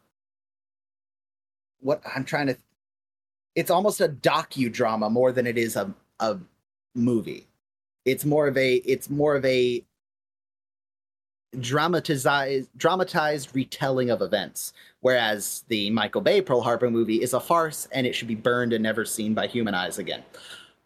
what 1.82 2.00
i'm 2.14 2.24
trying 2.24 2.46
to 2.46 2.56
it's 3.54 3.70
almost 3.70 4.00
a 4.00 4.08
docudrama 4.08 5.10
more 5.10 5.30
than 5.32 5.46
it 5.46 5.58
is 5.58 5.76
a, 5.76 5.92
a 6.20 6.38
movie 6.94 7.46
it's 8.04 8.24
more 8.24 8.46
of 8.46 8.56
a 8.56 8.76
it's 8.76 9.10
more 9.10 9.36
of 9.36 9.44
a 9.44 9.84
dramatized 11.60 12.68
dramatized 12.78 13.54
retelling 13.54 14.08
of 14.08 14.22
events 14.22 14.72
whereas 15.00 15.64
the 15.68 15.90
michael 15.90 16.22
bay 16.22 16.40
pearl 16.40 16.62
harbor 16.62 16.90
movie 16.90 17.20
is 17.22 17.34
a 17.34 17.40
farce 17.40 17.86
and 17.92 18.06
it 18.06 18.14
should 18.14 18.28
be 18.28 18.34
burned 18.34 18.72
and 18.72 18.82
never 18.82 19.04
seen 19.04 19.34
by 19.34 19.46
human 19.46 19.74
eyes 19.74 19.98
again 19.98 20.22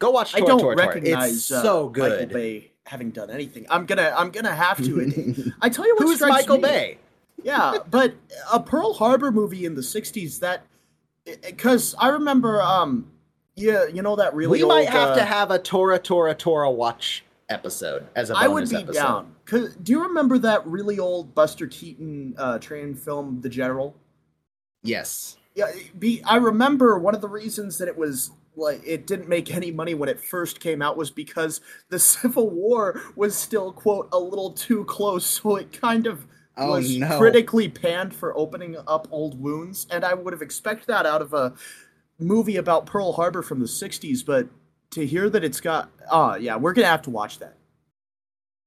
go 0.01 0.11
watch 0.11 0.35
I 0.35 0.41
don't 0.41 0.59
Tor, 0.59 0.75
Tor. 0.75 0.87
recognize 0.87 1.35
it's 1.37 1.53
uh, 1.53 1.63
so 1.63 1.89
Michael 1.89 1.89
good 1.91 2.29
Bay 2.31 2.71
having 2.85 3.11
done 3.11 3.31
anything. 3.31 3.67
I'm 3.69 3.85
gonna 3.87 4.15
I'm 4.17 4.31
gonna 4.31 4.55
have 4.55 4.77
to. 4.85 5.53
I 5.61 5.69
tell 5.69 5.85
you 5.87 5.97
what 5.97 6.05
who's 6.05 6.21
michael 6.21 6.57
me- 6.57 6.63
bay 6.63 6.99
Yeah, 7.43 7.79
but 7.91 8.15
a 8.53 8.61
Pearl 8.61 8.93
Harbor 8.95 9.33
movie 9.33 9.65
in 9.65 9.75
the 9.75 9.81
'60s 9.81 10.39
that 10.41 10.65
because 11.45 11.95
I 11.99 12.09
remember 12.09 12.63
um 12.63 13.11
yeah 13.55 13.87
you 13.87 14.03
know 14.03 14.17
that 14.17 14.35
really 14.35 14.63
we 14.63 14.69
might 14.69 14.87
old, 14.87 14.89
have 14.89 15.09
uh, 15.11 15.17
to 15.17 15.25
have 15.25 15.51
a 15.51 15.59
tora 15.59 15.99
tora 15.99 16.35
tora 16.35 16.71
watch 16.71 17.25
episode 17.49 18.07
as 18.17 18.31
a 18.31 18.35
bonus 18.35 18.45
I 18.45 18.49
would 18.49 18.69
be 18.69 18.77
episode. 18.77 18.93
down. 18.93 19.35
Cause 19.45 19.77
do 19.77 19.93
you 19.93 20.03
remember 20.03 20.39
that 20.39 20.67
really 20.67 20.99
old 20.99 21.35
Buster 21.35 21.67
Keaton 21.67 22.35
uh, 22.37 22.59
train 22.59 22.95
film, 22.95 23.41
The 23.41 23.49
General? 23.49 23.95
yes 24.83 25.37
Yeah, 25.55 25.73
be 25.99 26.23
I 26.25 26.37
remember 26.37 26.99
one 26.99 27.15
of 27.15 27.21
the 27.21 27.29
reasons 27.29 27.79
that 27.79 27.89
it 27.89 27.97
was 27.97 28.31
like 28.57 28.83
it 28.87 29.07
didn't 29.07 29.29
make 29.29 29.55
any 29.55 29.71
money 29.71 29.95
when 29.95 30.09
it 30.09 30.21
first 30.21 30.61
came 30.61 30.81
out 30.83 30.97
was 30.97 31.11
because 31.11 31.61
the 31.89 31.99
Civil 32.01 32.51
War 32.51 33.01
was 33.15 33.37
still 33.37 33.73
quote 33.73 34.09
a 34.13 34.19
little 34.19 34.53
too 34.53 34.85
close, 34.85 35.27
so 35.27 35.57
it 35.57 35.73
kind 35.73 36.07
of 36.07 36.27
Oh, 36.59 36.71
was 36.73 36.97
no. 36.97 37.19
critically 37.19 37.69
panned 37.69 38.15
for 38.15 38.37
opening 38.37 38.77
up 38.87 39.09
old 39.11 39.39
wounds, 39.41 39.87
and 39.91 40.05
I 40.05 40.15
would 40.15 40.33
have 40.33 40.43
expected 40.43 40.87
that 40.89 41.05
out 41.07 41.21
of 41.23 41.35
a 41.35 41.53
movie 42.19 42.57
about 42.57 42.87
Pearl 42.87 43.13
Harbor 43.13 43.43
from 43.43 43.61
the 43.61 43.67
'60s, 43.67 44.25
but 44.25 44.49
to 44.93 45.05
hear 45.07 45.29
that 45.29 45.45
it's 45.45 45.61
got 45.61 45.91
ah 46.11 46.37
yeah, 46.37 46.57
we're 46.57 46.73
gonna 46.73 46.87
have 46.87 47.03
to 47.03 47.11
watch 47.11 47.39
that. 47.41 47.57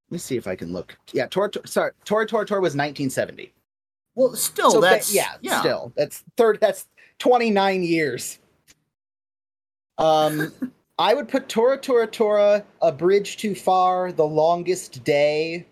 let 0.09 0.11
me 0.11 0.17
see 0.19 0.35
if 0.37 0.45
i 0.47 0.55
can 0.55 0.71
look 0.73 0.97
yeah 1.13 1.25
tor, 1.27 1.49
Tor- 1.49 1.65
sorry 1.65 1.91
tora 2.03 2.25
tora 2.27 2.45
tora 2.45 2.61
was 2.61 2.71
1970 2.75 3.51
Well, 4.15 4.35
still 4.35 4.69
so 4.71 4.81
that- 4.81 4.89
that's 4.91 5.13
yeah, 5.13 5.59
still 5.61 5.91
that's 5.95 6.23
third 6.37 6.59
that's 6.59 6.87
29 7.19 7.81
years 7.83 8.39
um 9.97 10.51
i 10.99 11.13
would 11.13 11.27
put 11.27 11.47
tora 11.49 11.77
tora 11.77 12.05
tora 12.07 12.63
a 12.81 12.91
bridge 12.91 13.37
too 13.37 13.55
far 13.55 14.11
the 14.11 14.25
longest 14.25 15.03
day 15.03 15.65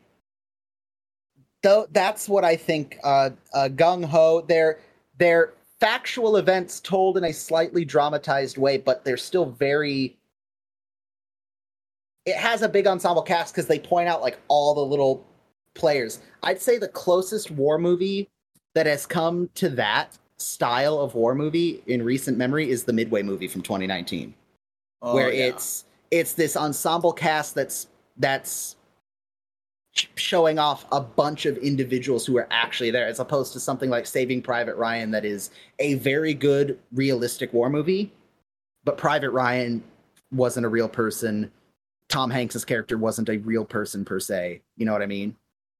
though 1.68 1.88
that's 1.91 2.30
what 2.30 2.43
i 2.43 2.55
think 2.55 2.97
uh, 3.03 3.30
uh 3.53 3.70
gung-ho 3.70 4.43
they're 4.47 4.80
they're 5.18 5.53
factual 5.80 6.38
events 6.38 6.80
told 6.80 7.18
in 7.18 7.26
a 7.26 7.34
slightly 7.34 7.84
dramatized 7.84 8.57
way 8.57 8.78
but 8.78 9.03
they're 9.03 9.18
still 9.18 9.45
very 9.45 10.18
it 12.26 12.36
has 12.36 12.61
a 12.61 12.70
big 12.70 12.88
ensemble 12.88 13.22
cast 13.22 13.53
because 13.53 13.68
they 13.68 13.80
point 13.80 14.07
out 14.07 14.22
like 14.22 14.39
all 14.47 14.74
the 14.74 14.82
little 14.82 15.26
players 15.74 16.20
i'd 16.43 16.61
say 16.61 16.78
the 16.78 16.88
closest 16.88 17.51
war 17.51 17.78
movie 17.78 18.30
that 18.74 18.86
has 18.86 19.05
come 19.05 19.49
to 19.55 19.70
that 19.70 20.18
style 20.38 20.99
of 20.99 21.15
war 21.15 21.36
movie 21.36 21.82
in 21.88 22.03
recent 22.03 22.38
memory 22.38 22.70
is 22.70 22.84
the 22.84 22.93
Midway 22.93 23.24
movie 23.24 23.47
from 23.47 23.61
2019, 23.61 24.34
Oh, 25.01 25.13
where 25.13 25.32
yeah. 25.32 25.45
it's 25.45 25.86
it's 26.09 26.34
this 26.34 26.55
ensemble 26.55 27.13
cast 27.13 27.55
that's 27.55 27.88
that's 28.18 28.76
showing 30.16 30.60
off 30.60 30.86
a 30.91 31.02
bunch 31.02 31.45
of 31.45 31.58
individuals 31.58 32.26
who 32.26 32.38
are 32.38 32.48
actually 32.52 32.91
there, 32.91 33.08
as 33.08 33.20
opposed 33.20 33.54
to 33.54 33.60
something 33.60 33.89
like 33.89 34.06
Saving 34.06 34.41
Private 34.41 34.76
Ryan, 34.76 35.12
that 35.12 35.26
is 35.26 35.52
a 35.80 35.95
very 35.95 36.34
good 36.34 36.80
realistic 36.93 37.54
war 37.54 37.70
movie, 37.70 38.12
but 38.84 38.98
Private 38.98 39.32
Ryan 39.32 39.84
wasn't 40.32 40.66
a 40.66 40.70
real 40.70 40.89
person. 40.89 41.52
Tom 42.10 42.30
Hanks's 42.30 42.66
character 42.66 42.98
wasn't 42.98 43.30
a 43.30 43.38
real 43.38 43.66
person 43.66 44.06
per 44.06 44.20
se. 44.20 44.62
You 44.78 44.86
know 44.86 44.93
what 44.93 45.02
I 45.02 45.08
mean? 45.08 45.36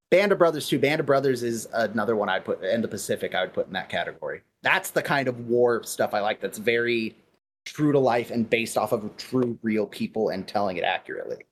Band 0.10 0.32
of 0.32 0.38
Brothers 0.38 0.68
too. 0.68 0.80
Band 0.80 1.00
of 1.00 1.06
Brothers 1.06 1.44
is 1.44 1.68
another 1.74 2.16
one 2.16 2.30
I'd 2.30 2.46
put, 2.46 2.64
and 2.64 2.84
the 2.84 2.88
Pacific 2.88 3.36
I 3.36 3.42
would 3.42 3.54
put 3.54 3.68
in 3.68 3.74
that 3.74 3.90
category. 3.90 4.42
That's 4.64 4.90
the 4.90 5.02
kind 5.02 5.28
of 5.28 5.48
war 5.48 5.84
stuff 5.84 6.14
I 6.14 6.22
like. 6.22 6.40
That's 6.40 6.58
very 6.58 7.16
true 7.66 7.92
to 7.92 8.00
life 8.00 8.32
and 8.32 8.50
based 8.50 8.78
off 8.78 8.94
of 8.94 9.16
true, 9.18 9.60
real 9.62 9.86
people 9.86 10.30
and 10.30 10.48
telling 10.48 10.78
it 10.78 10.84
accurately. 10.84 11.44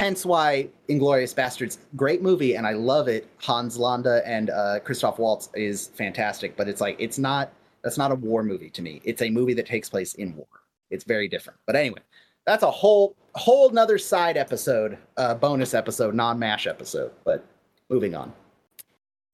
Hence 0.00 0.24
why 0.24 0.66
Inglourious 0.88 1.34
Basterds, 1.34 1.76
great 1.94 2.22
movie, 2.22 2.54
and 2.54 2.66
I 2.66 2.72
love 2.72 3.06
it. 3.06 3.28
Hans 3.36 3.76
Landa 3.76 4.22
and 4.26 4.48
uh, 4.48 4.80
Christoph 4.80 5.18
Waltz 5.18 5.50
is 5.52 5.88
fantastic, 5.88 6.56
but 6.56 6.68
it's 6.68 6.80
like 6.80 6.96
it's 6.98 7.18
not. 7.18 7.52
That's 7.84 7.98
not 7.98 8.10
a 8.10 8.14
war 8.14 8.42
movie 8.42 8.70
to 8.70 8.80
me. 8.80 9.02
It's 9.04 9.20
a 9.20 9.28
movie 9.28 9.52
that 9.52 9.66
takes 9.66 9.90
place 9.90 10.14
in 10.14 10.34
war. 10.34 10.46
It's 10.88 11.04
very 11.04 11.28
different. 11.28 11.58
But 11.66 11.76
anyway, 11.76 11.98
that's 12.46 12.62
a 12.62 12.70
whole 12.70 13.14
whole 13.34 13.68
nother 13.68 13.98
side 13.98 14.38
episode, 14.38 14.96
uh, 15.18 15.34
bonus 15.34 15.74
episode, 15.74 16.14
non 16.14 16.38
mash 16.38 16.66
episode. 16.66 17.12
But 17.22 17.44
moving 17.90 18.14
on. 18.14 18.32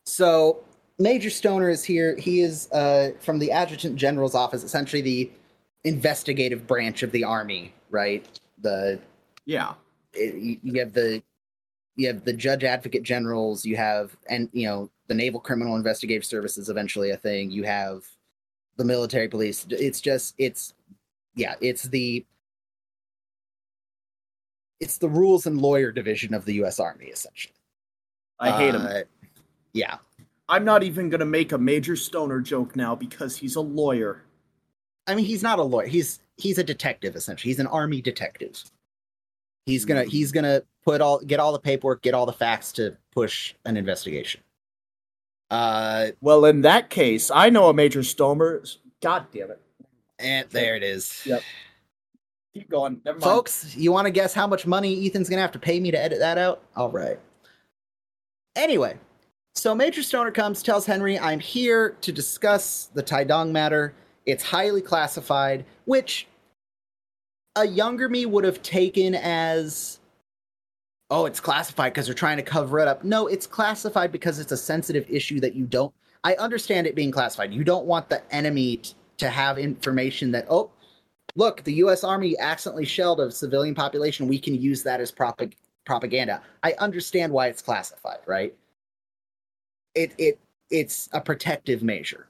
So 0.04 0.64
Major 0.98 1.30
Stoner 1.30 1.70
is 1.70 1.84
here. 1.84 2.16
He 2.16 2.40
is 2.40 2.68
uh, 2.72 3.12
from 3.20 3.38
the 3.38 3.52
Adjutant 3.52 3.94
General's 3.94 4.34
office, 4.34 4.64
essentially 4.64 5.00
the 5.00 5.30
investigative 5.84 6.66
branch 6.66 7.04
of 7.04 7.12
the 7.12 7.22
army, 7.22 7.72
right? 7.88 8.26
The 8.60 8.98
yeah. 9.44 9.74
It, 10.16 10.60
you- 10.62 10.80
have 10.80 10.92
the 10.92 11.22
you 11.96 12.06
have 12.08 12.24
the 12.24 12.32
judge 12.32 12.62
advocate 12.62 13.02
generals 13.02 13.64
you 13.64 13.76
have 13.76 14.16
and 14.28 14.48
you 14.52 14.66
know 14.66 14.90
the 15.08 15.14
naval 15.14 15.40
criminal 15.40 15.76
investigative 15.76 16.24
services 16.24 16.68
eventually 16.68 17.10
a 17.10 17.16
thing 17.16 17.50
you 17.50 17.62
have 17.62 18.04
the 18.76 18.84
military 18.84 19.28
police. 19.28 19.66
It's 19.70 20.00
just 20.00 20.34
it's 20.38 20.74
yeah 21.34 21.54
it's 21.60 21.84
the 21.84 22.24
it's 24.80 24.98
the 24.98 25.08
rules 25.08 25.46
and 25.46 25.60
lawyer 25.60 25.90
division 25.90 26.34
of 26.34 26.44
the 26.44 26.54
us 26.54 26.78
army 26.78 27.06
essentially. 27.06 27.54
I 28.38 28.50
hate 28.50 28.74
him. 28.74 28.82
Uh, 28.86 29.00
yeah. 29.72 29.96
I'm 30.48 30.64
not 30.64 30.82
even 30.82 31.08
gonna 31.08 31.24
make 31.24 31.52
a 31.52 31.58
major 31.58 31.96
stoner 31.96 32.40
joke 32.40 32.76
now 32.76 32.94
because 32.94 33.36
he's 33.36 33.56
a 33.56 33.60
lawyer. 33.60 34.22
i 35.06 35.14
mean 35.14 35.24
he's 35.24 35.42
not 35.42 35.58
a 35.58 35.62
lawyer. 35.62 35.86
He's 35.86 36.20
he's 36.36 36.58
a 36.58 36.64
detective 36.64 37.16
essentially. 37.16 37.50
He's 37.50 37.60
an 37.60 37.66
army 37.66 38.02
detective 38.02 38.62
he's 39.66 39.84
gonna 39.84 40.04
Mm. 40.04 40.08
he's 40.08 40.32
gonna 40.32 40.62
put 40.84 41.00
all 41.00 41.18
get 41.20 41.40
all 41.40 41.52
the 41.52 41.58
paperwork 41.58 42.02
get 42.02 42.14
all 42.14 42.24
the 42.26 42.32
facts 42.32 42.72
to 42.72 42.96
push 43.12 43.54
an 43.64 43.76
investigation 43.76 44.40
uh 45.50 46.08
Well, 46.20 46.44
in 46.46 46.62
that 46.62 46.90
case, 46.90 47.30
I 47.32 47.50
know 47.50 47.68
a 47.68 47.74
major 47.74 48.02
stoner. 48.02 48.62
God 49.00 49.26
damn 49.32 49.50
it! 49.50 49.60
and 50.18 50.48
there 50.50 50.74
it 50.76 50.82
is 50.82 51.22
Yep. 51.26 51.42
Keep 52.54 52.70
going. 52.70 53.00
Never 53.04 53.18
mind. 53.18 53.24
folks 53.30 53.76
you 53.76 53.92
want 53.92 54.06
to 54.06 54.10
guess 54.10 54.32
how 54.32 54.46
much 54.46 54.66
money 54.66 55.06
ethan's 55.06 55.28
gonna 55.28 55.42
have 55.42 55.52
to 55.52 55.58
pay 55.58 55.78
me 55.78 55.90
to 55.90 56.00
edit 56.02 56.18
that 56.20 56.38
out 56.38 56.62
all 56.74 56.90
right 56.90 57.18
anyway 58.56 58.96
so 59.54 59.74
major 59.74 60.02
stoner 60.02 60.30
comes 60.30 60.62
tells 60.62 60.86
henry 60.86 61.18
i'm 61.18 61.38
here 61.38 61.90
to 62.00 62.12
discuss 62.12 62.88
the 62.94 63.02
Tae-Dong 63.02 63.52
matter 63.52 63.92
it's 64.24 64.42
highly 64.42 64.80
classified 64.80 65.66
which 65.84 66.26
a 67.56 67.66
younger 67.66 68.08
me 68.08 68.26
would 68.26 68.44
have 68.44 68.62
taken 68.62 69.14
as 69.14 70.00
oh 71.10 71.26
it's 71.26 71.40
classified 71.40 71.92
because 71.92 72.06
they're 72.06 72.14
trying 72.14 72.36
to 72.36 72.42
cover 72.42 72.78
it 72.78 72.88
up 72.88 73.04
no 73.04 73.26
it's 73.26 73.46
classified 73.46 74.12
because 74.12 74.38
it's 74.38 74.52
a 74.52 74.56
sensitive 74.56 75.04
issue 75.08 75.40
that 75.40 75.54
you 75.54 75.64
don't 75.64 75.92
i 76.24 76.34
understand 76.34 76.86
it 76.86 76.94
being 76.94 77.10
classified 77.10 77.52
you 77.52 77.64
don't 77.64 77.86
want 77.86 78.08
the 78.08 78.22
enemy 78.34 78.78
t- 78.78 78.94
to 79.16 79.28
have 79.28 79.58
information 79.58 80.30
that 80.30 80.46
oh 80.48 80.70
look, 81.36 81.62
the 81.62 81.74
U.S. 81.74 82.02
Army 82.02 82.36
accidentally 82.38 82.84
shelled 82.84 83.20
a 83.20 83.30
civilian 83.30 83.74
population. 83.74 84.26
We 84.26 84.38
can 84.38 84.54
use 84.54 84.82
that 84.82 85.00
as 85.00 85.12
propag- 85.12 85.54
propaganda. 85.84 86.42
I 86.62 86.74
understand 86.78 87.32
why 87.32 87.46
it's 87.48 87.62
classified, 87.62 88.18
right? 88.26 88.54
It 89.94 90.12
it 90.18 90.38
it's 90.70 91.08
a 91.12 91.20
protective 91.20 91.82
measure, 91.82 92.26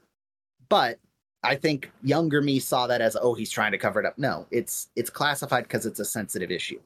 but 0.69 0.99
I 1.43 1.55
think 1.55 1.91
younger 2.03 2.41
me 2.41 2.59
saw 2.59 2.87
that 2.87 3.01
as 3.01 3.15
oh 3.19 3.33
he's 3.33 3.51
trying 3.51 3.71
to 3.71 3.77
cover 3.77 3.99
it 3.99 4.05
up. 4.05 4.17
No, 4.17 4.47
it's 4.51 4.89
it's 4.95 5.09
classified 5.09 5.63
because 5.63 5.85
it's 5.85 5.99
a 5.99 6.05
sensitive 6.05 6.51
issue. 6.51 6.79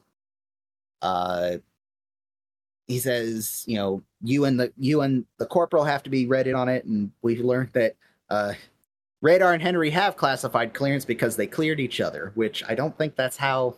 Uh, 1.00 1.56
he 2.86 2.98
says, 2.98 3.64
you 3.66 3.76
know, 3.76 4.02
you 4.22 4.44
and 4.44 4.60
the 4.60 4.72
you 4.76 5.00
and 5.00 5.24
the 5.38 5.46
corporal 5.46 5.84
have 5.84 6.02
to 6.02 6.10
be 6.10 6.26
read 6.26 6.46
in 6.46 6.54
on 6.54 6.68
it, 6.68 6.84
and 6.84 7.10
we've 7.22 7.40
learned 7.40 7.70
that 7.72 7.96
uh, 8.28 8.52
Radar 9.20 9.52
and 9.52 9.62
Henry 9.62 9.90
have 9.90 10.16
classified 10.16 10.74
clearance 10.74 11.04
because 11.04 11.36
they 11.36 11.46
cleared 11.46 11.80
each 11.80 12.00
other, 12.00 12.32
which 12.34 12.62
I 12.68 12.74
don't 12.74 12.96
think 12.96 13.16
that's 13.16 13.36
how 13.36 13.76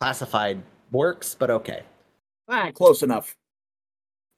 classified 0.00 0.62
works, 0.90 1.36
but 1.38 1.50
okay. 1.50 1.82
Ah, 2.48 2.70
close 2.74 3.02
enough. 3.02 3.36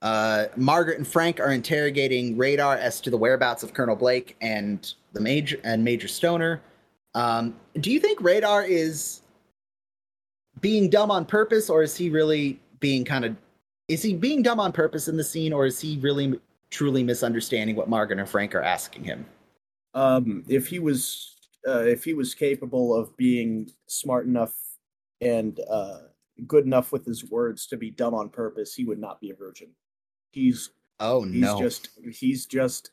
Uh, 0.02 0.46
Margaret 0.56 0.98
and 0.98 1.06
Frank 1.06 1.40
are 1.40 1.52
interrogating 1.52 2.36
Radar 2.36 2.76
as 2.76 3.00
to 3.00 3.10
the 3.10 3.16
whereabouts 3.16 3.62
of 3.62 3.72
Colonel 3.72 3.96
Blake 3.96 4.36
and 4.40 4.92
the 5.12 5.20
Major 5.20 5.58
and 5.64 5.82
Major 5.84 6.08
Stoner. 6.08 6.62
Um, 7.14 7.56
do 7.80 7.90
you 7.90 8.00
think 8.00 8.20
Radar 8.20 8.64
is 8.64 9.22
being 10.60 10.88
dumb 10.90 11.10
on 11.10 11.24
purpose, 11.24 11.68
or 11.68 11.82
is 11.82 11.96
he 11.96 12.10
really 12.10 12.60
being 12.80 13.04
kind 13.04 13.24
of? 13.24 13.36
Is 13.88 14.02
he 14.02 14.14
being 14.14 14.42
dumb 14.42 14.60
on 14.60 14.72
purpose 14.72 15.08
in 15.08 15.16
the 15.16 15.24
scene, 15.24 15.52
or 15.52 15.66
is 15.66 15.80
he 15.80 15.98
really 15.98 16.40
truly 16.70 17.02
misunderstanding 17.02 17.76
what 17.76 17.88
Margaret 17.88 18.18
and 18.18 18.28
Frank 18.28 18.54
are 18.54 18.62
asking 18.62 19.04
him? 19.04 19.26
Um, 19.94 20.44
if 20.48 20.66
he 20.66 20.78
was, 20.78 21.36
uh, 21.68 21.80
if 21.80 22.04
he 22.04 22.14
was 22.14 22.34
capable 22.34 22.94
of 22.94 23.14
being 23.16 23.70
smart 23.86 24.26
enough 24.26 24.54
and 25.20 25.60
uh, 25.70 25.98
good 26.46 26.64
enough 26.64 26.92
with 26.92 27.04
his 27.04 27.30
words 27.30 27.66
to 27.66 27.76
be 27.76 27.90
dumb 27.90 28.14
on 28.14 28.30
purpose, 28.30 28.74
he 28.74 28.84
would 28.84 28.98
not 28.98 29.20
be 29.20 29.30
a 29.30 29.34
virgin. 29.34 29.68
He's 30.30 30.70
Oh 31.02 31.24
he's 31.24 31.34
no! 31.34 31.58
just 31.58 31.88
he's 32.12 32.46
just 32.46 32.92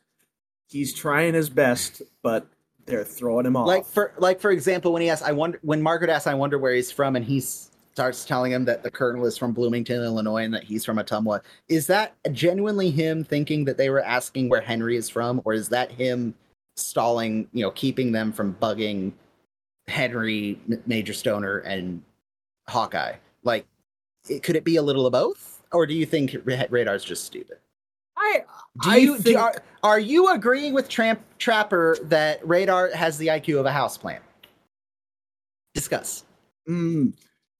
he's 0.70 0.94
trying 0.94 1.34
his 1.34 1.50
best, 1.50 2.02
but 2.22 2.46
they're 2.86 3.04
throwing 3.04 3.46
him 3.46 3.56
off. 3.56 3.66
like 3.66 3.84
for 3.84 4.12
like 4.18 4.40
for 4.40 4.50
example, 4.50 4.92
when 4.92 5.02
he 5.02 5.10
asks, 5.10 5.26
I 5.26 5.32
wonder 5.32 5.58
when 5.62 5.82
Margaret 5.82 6.10
asks, 6.10 6.26
I 6.26 6.34
wonder 6.34 6.58
where 6.58 6.74
he's 6.74 6.90
from, 6.90 7.16
and 7.16 7.24
he 7.24 7.40
starts 7.40 8.24
telling 8.24 8.52
him 8.52 8.64
that 8.64 8.82
the 8.82 8.90
colonel 8.90 9.26
is 9.26 9.36
from 9.36 9.52
Bloomington, 9.52 10.02
Illinois, 10.02 10.44
and 10.44 10.54
that 10.54 10.64
he's 10.64 10.84
from 10.84 10.98
Ottumwa. 10.98 11.40
Is 11.68 11.86
that 11.88 12.14
genuinely 12.32 12.90
him 12.90 13.24
thinking 13.24 13.64
that 13.64 13.76
they 13.76 13.90
were 13.90 14.02
asking 14.02 14.48
where 14.48 14.60
Henry 14.60 14.96
is 14.96 15.08
from, 15.08 15.42
or 15.44 15.52
is 15.52 15.68
that 15.68 15.90
him 15.90 16.34
stalling, 16.76 17.48
you 17.52 17.62
know, 17.62 17.70
keeping 17.72 18.12
them 18.12 18.32
from 18.32 18.54
bugging 18.54 19.12
Henry, 19.88 20.58
Major 20.86 21.12
Stoner, 21.12 21.58
and 21.58 22.02
Hawkeye? 22.68 23.14
Like, 23.42 23.66
it, 24.28 24.42
could 24.42 24.56
it 24.56 24.64
be 24.64 24.76
a 24.76 24.82
little 24.82 25.06
of 25.06 25.12
both, 25.12 25.62
or 25.72 25.86
do 25.86 25.94
you 25.94 26.06
think 26.06 26.36
Radar's 26.44 27.04
just 27.04 27.24
stupid? 27.24 27.58
I 28.20 28.44
Do 28.82 28.90
I 28.90 28.96
you 28.96 29.18
do, 29.18 29.36
are, 29.36 29.62
are 29.82 29.98
you 29.98 30.32
agreeing 30.32 30.74
with 30.74 30.88
Tramp 30.88 31.20
Trapper 31.38 31.96
that 32.04 32.46
Radar 32.46 32.90
has 32.90 33.18
the 33.18 33.28
IQ 33.28 33.60
of 33.60 33.66
a 33.66 33.70
houseplant? 33.70 34.20
Discuss. 35.74 36.24
Mm, 36.68 37.14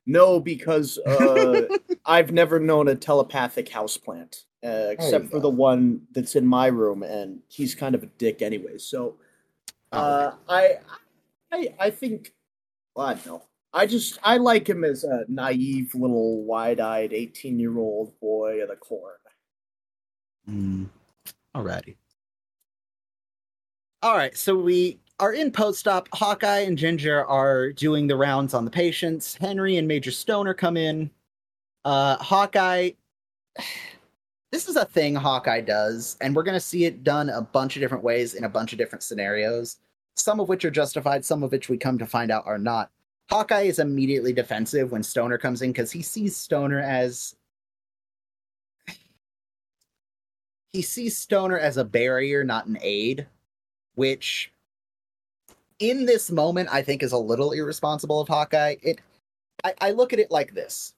no, 0.07 0.41
because 0.41 0.99
uh, 0.99 1.63
I've 2.05 2.33
never 2.33 2.61
known 2.61 2.89
a 2.89 2.95
telepathic 2.95 3.69
houseplant, 3.69 4.45
uh, 4.65 4.89
except 4.91 5.27
for 5.27 5.37
go. 5.37 5.41
the 5.41 5.51
one 5.51 6.03
that's 6.13 6.37
in 6.37 6.47
my 6.47 6.67
room, 6.67 7.03
and 7.03 7.41
he's 7.49 7.75
kind 7.75 7.95
of 7.95 8.03
a 8.03 8.07
dick 8.07 8.43
anyway. 8.43 8.79
So, 8.79 9.17
uh, 9.93 10.33
I, 10.49 10.79
I, 11.53 11.75
I 11.79 11.91
think, 11.91 12.33
well, 12.95 13.07
I 13.07 13.15
don't 13.15 13.27
know. 13.27 13.43
I 13.73 13.87
just 13.87 14.19
I 14.25 14.37
like 14.39 14.69
him 14.69 14.83
as 14.83 15.05
a 15.05 15.25
naive 15.29 15.95
little 15.95 16.43
wide-eyed 16.43 17.13
eighteen-year-old 17.13 18.19
boy 18.21 18.61
at 18.63 18.69
the 18.69 18.77
corn. 18.77 19.15
Mm. 20.51 20.89
Alrighty. 21.55 21.97
All 24.03 24.17
right, 24.17 24.37
so 24.37 24.57
we 24.57 24.99
are 25.19 25.35
in 25.35 25.53
post-op. 25.53 26.09
Hawkeye 26.15 26.61
and 26.61 26.79
Ginger 26.79 27.25
are 27.27 27.73
doing 27.73 28.07
the 28.07 28.17
rounds 28.17 28.55
on 28.55 28.65
the 28.65 28.71
patients. 28.71 29.35
Henry 29.35 29.77
and 29.77 29.87
Major 29.87 30.11
Stoner 30.11 30.55
come 30.55 30.77
in. 30.77 31.11
Uh, 31.85 32.17
Hawkeye. 32.17 32.91
This 34.53 34.69
is 34.69 34.75
a 34.75 34.85
thing 34.85 35.15
Hawkeye 35.15 35.61
does, 35.61 36.17
and 36.21 36.35
we're 36.35 36.43
going 36.43 36.57
to 36.57 36.61
see 36.61 36.85
it 36.85 37.05
done 37.05 37.29
a 37.31 37.41
bunch 37.41 37.77
of 37.77 37.81
different 37.81 38.03
ways 38.03 38.35
in 38.35 38.43
a 38.43 38.49
bunch 38.49 38.73
of 38.73 38.79
different 38.79 39.05
scenarios. 39.05 39.77
Some 40.17 40.41
of 40.41 40.49
which 40.49 40.65
are 40.65 40.73
justified, 40.73 41.25
some 41.25 41.45
of 41.45 41.53
which 41.53 41.69
we 41.69 41.79
come 41.79 41.99
to 41.99 42.07
find 42.07 42.33
out 42.33 42.49
are 42.49 42.59
not. 42.59 42.91
Hawkeye 43.31 43.61
is 43.61 43.79
immediately 43.79 44.33
defensive 44.33 44.91
when 44.91 45.05
Stoner 45.05 45.39
comes 45.39 45.63
in 45.63 45.71
because 45.71 45.93
he 45.93 46.03
sees 46.03 46.37
Stoner 46.37 46.81
as 46.81 47.37
he 50.73 50.83
sees 50.83 51.19
Stoner 51.19 51.59
as 51.59 51.77
a 51.77 51.85
barrier, 51.85 52.45
not 52.45 52.67
an 52.67 52.79
aid, 52.81 53.27
which 53.95 54.53
in 55.79 56.07
this 56.07 56.31
moment 56.31 56.69
I 56.71 56.83
think 56.83 57.03
is 57.03 57.13
a 57.13 57.19
little 57.19 57.53
irresponsible 57.53 58.21
of 58.21 58.29
Hawkeye. 58.29 58.77
It 58.83 59.01
I, 59.65 59.75
I 59.81 59.91
look 59.91 60.13
at 60.13 60.19
it 60.19 60.31
like 60.31 60.55
this. 60.55 60.95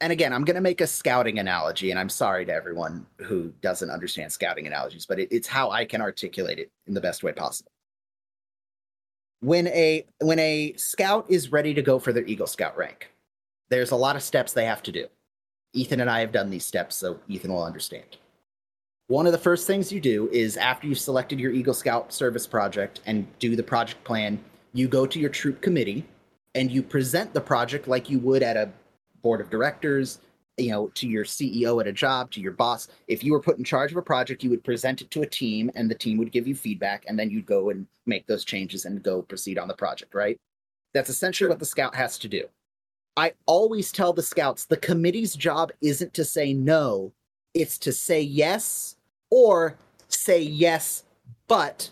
And 0.00 0.12
again, 0.12 0.32
I'm 0.34 0.44
going 0.44 0.56
to 0.56 0.60
make 0.60 0.82
a 0.82 0.86
scouting 0.86 1.38
analogy, 1.38 1.90
and 1.90 1.98
I'm 1.98 2.10
sorry 2.10 2.44
to 2.44 2.52
everyone 2.52 3.06
who 3.18 3.50
doesn't 3.62 3.88
understand 3.88 4.30
scouting 4.30 4.66
analogies, 4.66 5.06
but 5.06 5.18
it, 5.18 5.28
it's 5.30 5.48
how 5.48 5.70
I 5.70 5.86
can 5.86 6.02
articulate 6.02 6.58
it 6.58 6.70
in 6.86 6.92
the 6.92 7.00
best 7.00 7.22
way 7.22 7.32
possible. 7.32 7.72
When 9.40 9.68
a 9.68 10.04
when 10.20 10.38
a 10.38 10.74
scout 10.76 11.26
is 11.30 11.52
ready 11.52 11.72
to 11.74 11.82
go 11.82 11.98
for 11.98 12.12
their 12.12 12.24
Eagle 12.24 12.46
Scout 12.46 12.76
rank, 12.76 13.10
there's 13.70 13.90
a 13.90 13.96
lot 13.96 14.16
of 14.16 14.22
steps 14.22 14.52
they 14.52 14.64
have 14.66 14.82
to 14.82 14.92
do. 14.92 15.06
Ethan 15.76 16.00
and 16.00 16.10
I 16.10 16.20
have 16.20 16.32
done 16.32 16.50
these 16.50 16.64
steps, 16.64 16.96
so 16.96 17.20
Ethan 17.28 17.52
will 17.52 17.62
understand. 17.62 18.16
One 19.08 19.26
of 19.26 19.32
the 19.32 19.38
first 19.38 19.66
things 19.66 19.92
you 19.92 20.00
do 20.00 20.28
is 20.32 20.56
after 20.56 20.88
you've 20.88 20.98
selected 20.98 21.38
your 21.38 21.52
Eagle 21.52 21.74
Scout 21.74 22.12
service 22.12 22.46
project 22.46 23.00
and 23.06 23.26
do 23.38 23.54
the 23.54 23.62
project 23.62 24.02
plan, 24.02 24.42
you 24.72 24.88
go 24.88 25.06
to 25.06 25.20
your 25.20 25.30
troop 25.30 25.60
committee 25.60 26.04
and 26.56 26.70
you 26.70 26.82
present 26.82 27.32
the 27.32 27.40
project 27.40 27.86
like 27.86 28.10
you 28.10 28.18
would 28.18 28.42
at 28.42 28.56
a 28.56 28.72
board 29.22 29.40
of 29.40 29.50
directors, 29.50 30.18
you 30.56 30.70
know, 30.70 30.88
to 30.94 31.06
your 31.06 31.24
CEO 31.24 31.80
at 31.80 31.86
a 31.86 31.92
job, 31.92 32.30
to 32.32 32.40
your 32.40 32.52
boss. 32.52 32.88
If 33.06 33.22
you 33.22 33.32
were 33.32 33.40
put 33.40 33.58
in 33.58 33.64
charge 33.64 33.92
of 33.92 33.98
a 33.98 34.02
project, 34.02 34.42
you 34.42 34.50
would 34.50 34.64
present 34.64 35.02
it 35.02 35.10
to 35.12 35.22
a 35.22 35.26
team 35.26 35.70
and 35.74 35.90
the 35.90 35.94
team 35.94 36.18
would 36.18 36.32
give 36.32 36.48
you 36.48 36.54
feedback 36.54 37.04
and 37.06 37.18
then 37.18 37.30
you'd 37.30 37.46
go 37.46 37.70
and 37.70 37.86
make 38.06 38.26
those 38.26 38.44
changes 38.44 38.86
and 38.86 39.02
go 39.02 39.22
proceed 39.22 39.58
on 39.58 39.68
the 39.68 39.74
project, 39.74 40.14
right? 40.14 40.38
That's 40.94 41.10
essentially 41.10 41.48
what 41.48 41.58
the 41.58 41.66
scout 41.66 41.94
has 41.94 42.18
to 42.18 42.28
do. 42.28 42.44
I 43.16 43.32
always 43.46 43.92
tell 43.92 44.12
the 44.12 44.22
scouts 44.22 44.64
the 44.66 44.76
committee's 44.76 45.34
job 45.34 45.72
isn't 45.80 46.12
to 46.14 46.24
say 46.24 46.52
no, 46.52 47.12
it's 47.54 47.78
to 47.78 47.92
say 47.92 48.20
yes 48.20 48.96
or 49.30 49.76
say 50.08 50.42
yes, 50.42 51.04
but 51.48 51.90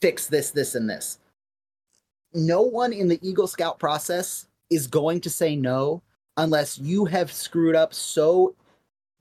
fix 0.00 0.26
this, 0.26 0.50
this, 0.50 0.74
and 0.74 0.88
this. 0.88 1.18
No 2.34 2.62
one 2.62 2.92
in 2.92 3.08
the 3.08 3.18
Eagle 3.22 3.46
Scout 3.46 3.78
process 3.78 4.46
is 4.70 4.86
going 4.86 5.20
to 5.20 5.30
say 5.30 5.56
no 5.56 6.02
unless 6.36 6.78
you 6.78 7.04
have 7.04 7.32
screwed 7.32 7.74
up 7.74 7.94
so 7.94 8.54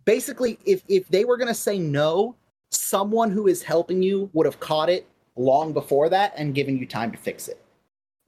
basically 0.06 0.58
if 0.66 0.84
if 0.88 1.08
they 1.10 1.26
were 1.26 1.38
going 1.38 1.48
to 1.48 1.54
say 1.54 1.78
no 1.78 2.36
someone 2.72 3.32
who 3.32 3.48
is 3.48 3.64
helping 3.64 4.02
you 4.02 4.30
would 4.34 4.46
have 4.46 4.60
caught 4.60 4.90
it 4.90 5.08
long 5.36 5.74
before 5.74 6.10
that 6.10 6.34
and 6.36 6.56
given 6.56 6.78
you 6.78 6.86
time 6.86 7.12
to 7.12 7.18
fix 7.18 7.48
it 7.48 7.62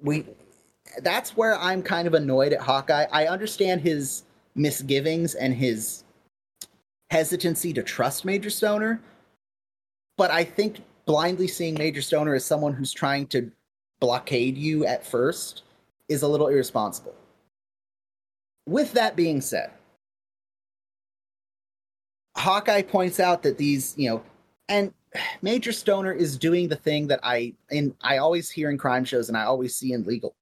we 0.02 0.26
that's 1.02 1.36
where 1.36 1.58
i'm 1.60 1.82
kind 1.82 2.08
of 2.08 2.14
annoyed 2.14 2.54
at 2.54 2.62
hawkeye. 2.62 3.06
I 3.12 3.28
understand 3.28 3.82
his 3.82 4.24
misgivings 4.56 5.36
and 5.36 5.54
his 5.54 6.04
hesitancy 7.10 7.74
to 7.74 7.84
trust 7.84 8.26
major 8.26 8.50
stoner 8.50 9.00
but 10.18 10.32
i 10.32 10.44
think 10.44 10.82
blindly 11.06 11.48
seeing 11.48 11.74
major 11.76 12.02
stoner 12.02 12.36
as 12.36 12.46
someone 12.46 12.74
who's 12.74 12.94
trying 12.94 13.28
to 13.28 13.52
blockade 14.00 14.58
you 14.58 14.86
at 14.86 15.06
first 15.06 15.64
is 16.08 16.22
a 16.22 16.28
little 16.28 16.48
irresponsible. 16.48 17.16
With 18.66 18.94
that 18.94 19.16
being 19.16 19.42
said, 19.42 19.72
Hawkeye 22.36 22.84
points 22.84 23.20
out 23.20 23.42
that 23.44 23.58
these, 23.58 23.96
you 23.98 24.10
know, 24.10 24.24
and 24.70 24.94
Major 25.42 25.72
Stoner 25.72 26.12
is 26.12 26.38
doing 26.38 26.68
the 26.68 26.76
thing 26.76 27.08
that 27.08 27.22
I 27.24 27.54
and 27.72 27.96
I 28.02 28.18
always 28.18 28.50
hear 28.50 28.70
in 28.70 28.78
crime 28.78 29.06
shows 29.06 29.30
and 29.30 29.38
I 29.38 29.44
always 29.44 29.76
see 29.76 29.94
in 29.94 30.04
legal 30.04 30.36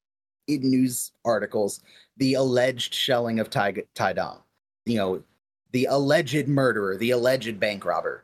in 0.48 0.62
news 0.62 1.12
articles, 1.24 1.82
the 2.18 2.36
alleged 2.36 2.94
shelling 2.94 3.40
of 3.40 3.50
Tai 3.50 3.76
Tai 3.94 4.14
Dong. 4.14 4.40
You 4.86 4.98
know, 4.98 5.24
the 5.72 5.86
alleged 5.86 6.48
murderer, 6.48 6.98
the 6.98 7.12
alleged 7.12 7.60
bank 7.60 7.86
robber. 7.86 8.24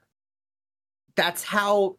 That's 1.16 1.44
how 1.44 1.98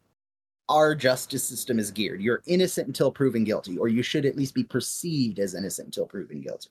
our 0.69 0.95
justice 0.95 1.45
system 1.45 1.79
is 1.79 1.91
geared. 1.91 2.23
You're 2.23 2.43
innocent 2.47 2.87
until 2.87 3.11
proven 3.11 3.45
guilty, 3.45 3.77
or 3.77 3.89
you 3.89 4.03
should 4.03 4.25
at 4.25 4.37
least 4.37 4.55
be 4.55 4.65
perceived 4.65 5.39
as 5.39 5.55
innocent 5.55 5.87
until 5.87 6.07
proven 6.07 6.41
guilty. 6.41 6.71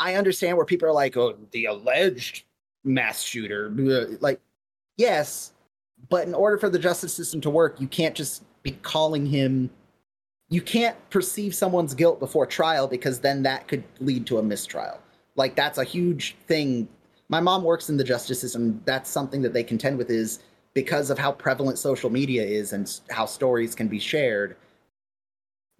I 0.00 0.14
understand 0.14 0.56
where 0.56 0.66
people 0.66 0.88
are 0.88 0.92
like, 0.92 1.16
oh, 1.16 1.36
the 1.52 1.66
alleged 1.66 2.44
mass 2.84 3.22
shooter. 3.22 3.70
Like, 4.20 4.40
yes, 4.96 5.52
but 6.08 6.26
in 6.26 6.34
order 6.34 6.56
for 6.58 6.70
the 6.70 6.78
justice 6.78 7.12
system 7.12 7.40
to 7.42 7.50
work, 7.50 7.80
you 7.80 7.88
can't 7.88 8.14
just 8.14 8.42
be 8.62 8.72
calling 8.82 9.26
him. 9.26 9.70
You 10.48 10.62
can't 10.62 10.96
perceive 11.10 11.54
someone's 11.54 11.94
guilt 11.94 12.20
before 12.20 12.46
trial 12.46 12.86
because 12.86 13.20
then 13.20 13.42
that 13.42 13.68
could 13.68 13.84
lead 14.00 14.26
to 14.28 14.38
a 14.38 14.42
mistrial. 14.42 14.98
Like, 15.36 15.54
that's 15.54 15.78
a 15.78 15.84
huge 15.84 16.36
thing. 16.46 16.88
My 17.28 17.40
mom 17.40 17.62
works 17.62 17.90
in 17.90 17.96
the 17.96 18.04
justice 18.04 18.40
system. 18.40 18.80
That's 18.84 19.10
something 19.10 19.42
that 19.42 19.52
they 19.52 19.62
contend 19.62 19.98
with 19.98 20.10
is 20.10 20.40
because 20.74 21.10
of 21.10 21.18
how 21.18 21.32
prevalent 21.32 21.78
social 21.78 22.08
media 22.08 22.42
is 22.42 22.72
and 22.72 23.00
how 23.10 23.26
stories 23.26 23.74
can 23.74 23.88
be 23.88 23.98
shared 23.98 24.56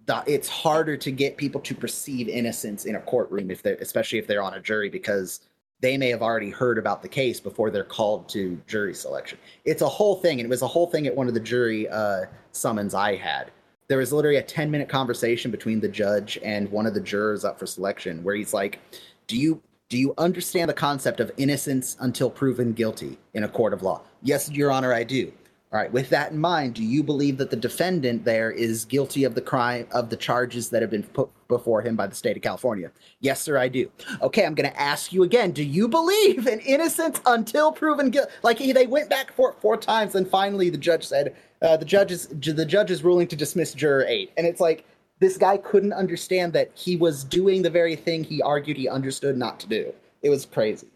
the, 0.09 0.25
it's 0.27 0.49
harder 0.49 0.97
to 0.97 1.11
get 1.13 1.37
people 1.37 1.61
to 1.61 1.75
perceive 1.75 2.29
innocence 2.29 2.87
in 2.87 2.97
a 2.97 3.01
courtroom 3.01 3.51
if 3.51 3.63
they're 3.63 3.77
especially 3.77 4.19
if 4.19 4.27
they're 4.27 4.43
on 4.43 4.55
a 4.55 4.61
jury 4.61 4.89
because 4.89 5.41
they 5.81 5.97
may 5.97 6.09
have 6.09 6.23
already 6.23 6.51
heard 6.51 6.79
about 6.79 7.03
the 7.03 7.09
case 7.09 7.39
before 7.39 7.71
they're 7.71 7.85
called 7.85 8.29
to 8.31 8.61
jury 8.67 8.95
selection 8.95 9.39
it's 9.65 9.83
a 9.83 9.89
whole 9.89 10.17
thing 10.17 10.41
and 10.41 10.47
it 10.47 10.51
was 10.51 10.63
a 10.63 10.67
whole 10.67 10.87
thing 10.87 11.07
at 11.07 11.15
one 11.15 11.29
of 11.29 11.35
the 11.35 11.41
jury 11.41 11.87
uh, 11.89 12.23
summons 12.53 12.95
i 12.95 13.15
had 13.15 13.53
there 13.89 13.99
was 13.99 14.13
literally 14.13 14.37
a 14.37 14.43
10 14.43 14.71
minute 14.71 14.89
conversation 14.89 15.51
between 15.51 15.81
the 15.81 15.89
judge 15.89 16.39
and 16.43 16.71
one 16.71 16.87
of 16.87 16.95
the 16.95 17.01
jurors 17.01 17.45
up 17.45 17.59
for 17.59 17.67
selection 17.67 18.23
where 18.23 18.35
he's 18.35 18.55
like, 18.55 18.79
"Do 19.27 19.37
you 19.37 19.63
do 19.89 19.97
you 19.97 20.15
understand 20.19 20.69
the 20.69 20.75
concept 20.75 21.19
of 21.21 21.33
innocence 21.39 21.97
until 22.01 22.29
proven 22.29 22.75
guilty 22.75 23.19
in 23.35 23.45
a 23.45 23.49
court 23.49 23.73
of 23.73 23.83
law?" 23.83 24.03
Yes, 24.23 24.51
Your 24.51 24.71
Honor, 24.71 24.93
I 24.93 25.05
do. 25.05 25.33
All 25.71 25.79
right, 25.79 25.93
with 25.93 26.09
that 26.09 26.33
in 26.33 26.39
mind, 26.39 26.75
do 26.75 26.83
you 26.83 27.03
believe 27.03 27.37
that 27.37 27.51
the 27.51 27.57
defendant 27.57 28.25
there 28.25 28.51
is 28.51 28.87
guilty 28.87 29.25
of 29.25 29.35
the 29.35 29.43
crime 29.43 29.87
of 29.93 30.09
the 30.09 30.17
charges 30.17 30.71
that 30.71 30.81
have 30.81 30.91
been 30.91 31.03
put 31.03 31.29
before 31.47 31.83
him 31.83 31.95
by 31.95 32.07
the 32.07 32.15
state 32.15 32.37
of 32.39 32.43
California? 32.43 32.91
Yes, 33.21 33.43
sir, 33.43 33.59
I 33.59 33.69
do. 33.69 33.91
Okay, 34.23 34.47
I'm 34.47 34.55
going 34.55 34.71
to 34.71 34.81
ask 34.81 35.13
you 35.13 35.25
again. 35.25 35.51
Do 35.51 35.63
you 35.63 35.87
believe 35.87 36.47
in 36.47 36.61
innocence 36.61 37.21
until 37.27 37.71
proven 37.71 38.09
guilty? 38.09 38.33
Like 38.43 38.59
he, 38.59 38.73
they 38.73 38.87
went 38.87 39.11
back 39.11 39.31
for 39.33 39.51
it 39.51 39.61
four 39.61 39.77
times, 39.77 40.15
and 40.15 40.27
finally 40.27 40.71
the 40.71 40.79
judge 40.79 41.07
said 41.07 41.37
uh, 41.63 41.77
the 41.77 41.85
judge 41.85 42.13
is 42.13 42.29
the 42.29 42.65
judge 42.65 42.91
is 42.91 43.03
ruling 43.03 43.27
to 43.29 43.37
dismiss 43.37 43.75
juror 43.75 44.05
eight, 44.07 44.33
and 44.37 44.47
it's 44.47 44.61
like 44.61 44.85
this 45.21 45.37
guy 45.37 45.57
couldn't 45.57 45.93
understand 45.93 46.53
that 46.53 46.71
he 46.75 46.97
was 46.97 47.25
doing 47.25 47.63
the 47.63 47.71
very 47.71 47.97
thing 47.97 48.23
he 48.23 48.41
argued 48.43 48.77
he 48.77 48.89
understood 48.89 49.37
not 49.37 49.59
to 49.61 49.67
do. 49.67 49.93
It 50.23 50.31
was 50.31 50.47
crazy. 50.47 50.89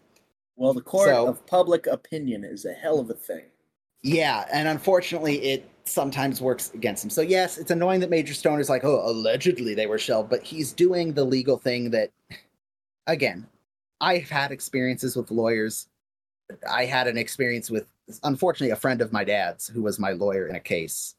Well, 0.55 0.73
the 0.73 0.81
court 0.81 1.09
So- 1.09 1.27
of 1.27 1.45
public 1.45 1.87
opinion 1.87 2.43
is 2.43 2.65
a 2.65 2.73
hell 2.73 2.99
of 2.99 3.09
a 3.09 3.13
thing. 3.13 3.43
Yeah, 4.01 4.45
and 4.51 4.67
unfortunately, 4.67 5.41
it 5.43 5.69
sometimes 5.85 6.41
works 6.41 6.73
against 6.73 7.03
him. 7.03 7.09
So 7.09 7.21
yes, 7.21 7.57
it's 7.57 7.71
annoying 7.71 8.01
that 8.01 8.09
Major 8.09 8.33
Stone 8.33 8.59
is 8.59 8.69
like, 8.69 8.83
oh, 8.83 9.01
allegedly 9.09 9.73
they 9.73 9.87
were 9.87 9.97
shelved, 9.97 10.29
but 10.29 10.43
he's 10.43 10.73
doing 10.73 11.13
the 11.13 11.23
legal 11.23 11.57
thing 11.57 11.89
that, 11.91 12.11
again, 13.07 13.47
I've 14.01 14.29
had 14.29 14.51
experiences 14.51 15.15
with 15.15 15.31
lawyers. 15.31 15.87
I 16.69 16.83
had 16.85 17.07
an 17.07 17.17
experience 17.17 17.71
with, 17.71 17.87
unfortunately, 18.23 18.71
a 18.71 18.75
friend 18.75 19.01
of 19.01 19.13
my 19.13 19.23
dad's 19.23 19.67
who 19.67 19.81
was 19.81 19.99
my 19.99 20.11
lawyer 20.11 20.47
in 20.47 20.55
a 20.55 20.59
case, 20.59 21.15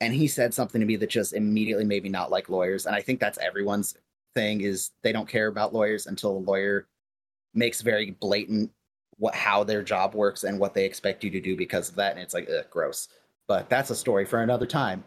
and 0.00 0.12
he 0.12 0.26
said 0.26 0.52
something 0.54 0.80
to 0.80 0.86
me 0.86 0.96
that 0.96 1.10
just 1.10 1.32
immediately 1.32 1.84
made 1.84 2.02
me 2.02 2.08
not 2.08 2.30
like 2.30 2.48
lawyers. 2.48 2.86
And 2.86 2.94
I 2.94 3.00
think 3.00 3.20
that's 3.20 3.38
everyone's 3.38 3.96
thing 4.34 4.60
is 4.60 4.90
they 5.02 5.12
don't 5.12 5.28
care 5.28 5.46
about 5.46 5.72
lawyers 5.72 6.06
until 6.06 6.32
a 6.32 6.38
lawyer 6.38 6.86
makes 7.54 7.80
very 7.80 8.10
blatant 8.10 8.70
what 9.18 9.34
how 9.34 9.64
their 9.64 9.82
job 9.82 10.14
works 10.14 10.44
and 10.44 10.60
what 10.60 10.74
they 10.74 10.84
expect 10.84 11.24
you 11.24 11.30
to 11.30 11.40
do 11.40 11.56
because 11.56 11.88
of 11.88 11.94
that 11.94 12.12
and 12.12 12.20
it's 12.20 12.34
like 12.34 12.48
ugh, 12.50 12.66
gross. 12.70 13.08
But 13.48 13.70
that's 13.70 13.90
a 13.90 13.96
story 13.96 14.26
for 14.26 14.42
another 14.42 14.66
time. 14.66 15.04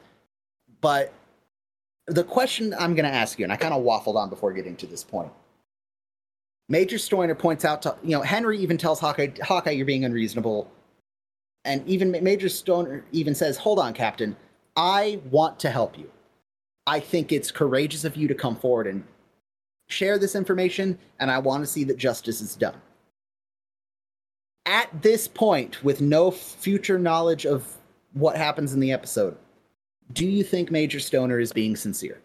But 0.82 1.14
the 2.08 2.24
question 2.24 2.74
i'm 2.80 2.96
going 2.96 3.06
to 3.06 3.16
ask 3.16 3.38
you 3.38 3.46
and 3.46 3.54
i 3.54 3.56
kind 3.56 3.74
of 3.74 3.84
waffled 3.84 4.16
on 4.16 4.30
before 4.30 4.52
getting 4.52 4.76
to 4.78 4.88
this 4.88 5.04
point. 5.04 5.32
Major 6.68 6.98
stoner 6.98 7.36
points 7.36 7.66
out 7.66 7.84
to 7.84 7.96
you 8.04 8.12
know 8.12 8.24
henry 8.24 8.58
even 8.58 8.78
tells 8.78 9.00
hawkeye 9.00 9.30
hawkeye 9.44 9.72
you're 9.72 9.86
being 9.86 10.06
unreasonable 10.06 10.72
and 11.66 11.86
even 11.88 12.12
major 12.24 12.50
stoner 12.50 13.04
even 13.12 13.36
says 13.36 13.58
hold 13.58 13.80
on 13.80 13.94
captain. 13.94 14.36
I 14.76 15.20
want 15.30 15.60
to 15.60 15.70
help 15.70 15.98
you. 15.98 16.10
I 16.88 17.00
think 17.00 17.32
it's 17.32 17.52
courageous 17.52 18.04
of 18.04 18.16
you 18.16 18.28
to 18.28 18.36
come 18.36 18.56
forward 18.56 18.88
and 18.88 19.04
share 19.90 20.20
this 20.20 20.36
information 20.36 21.00
and 21.20 21.32
i 21.32 21.40
want 21.40 21.64
to 21.64 21.68
see 21.68 21.84
that 21.86 21.98
justice 21.98 22.42
is 22.42 22.56
done. 22.56 22.80
At 24.66 25.02
this 25.02 25.28
point, 25.28 25.84
with 25.84 26.00
no 26.00 26.30
future 26.30 27.00
knowledge 27.00 27.46
of 27.46 27.78
what 28.14 28.38
happens 28.38 28.74
in 28.74 28.80
the 28.80 28.92
episode, 28.92 29.36
do 30.14 30.28
you 30.28 30.44
think 30.44 30.70
Major 30.70 31.00
Stoner 31.00 31.40
is 31.40 31.52
being 31.52 31.76
sincere? 31.76 32.22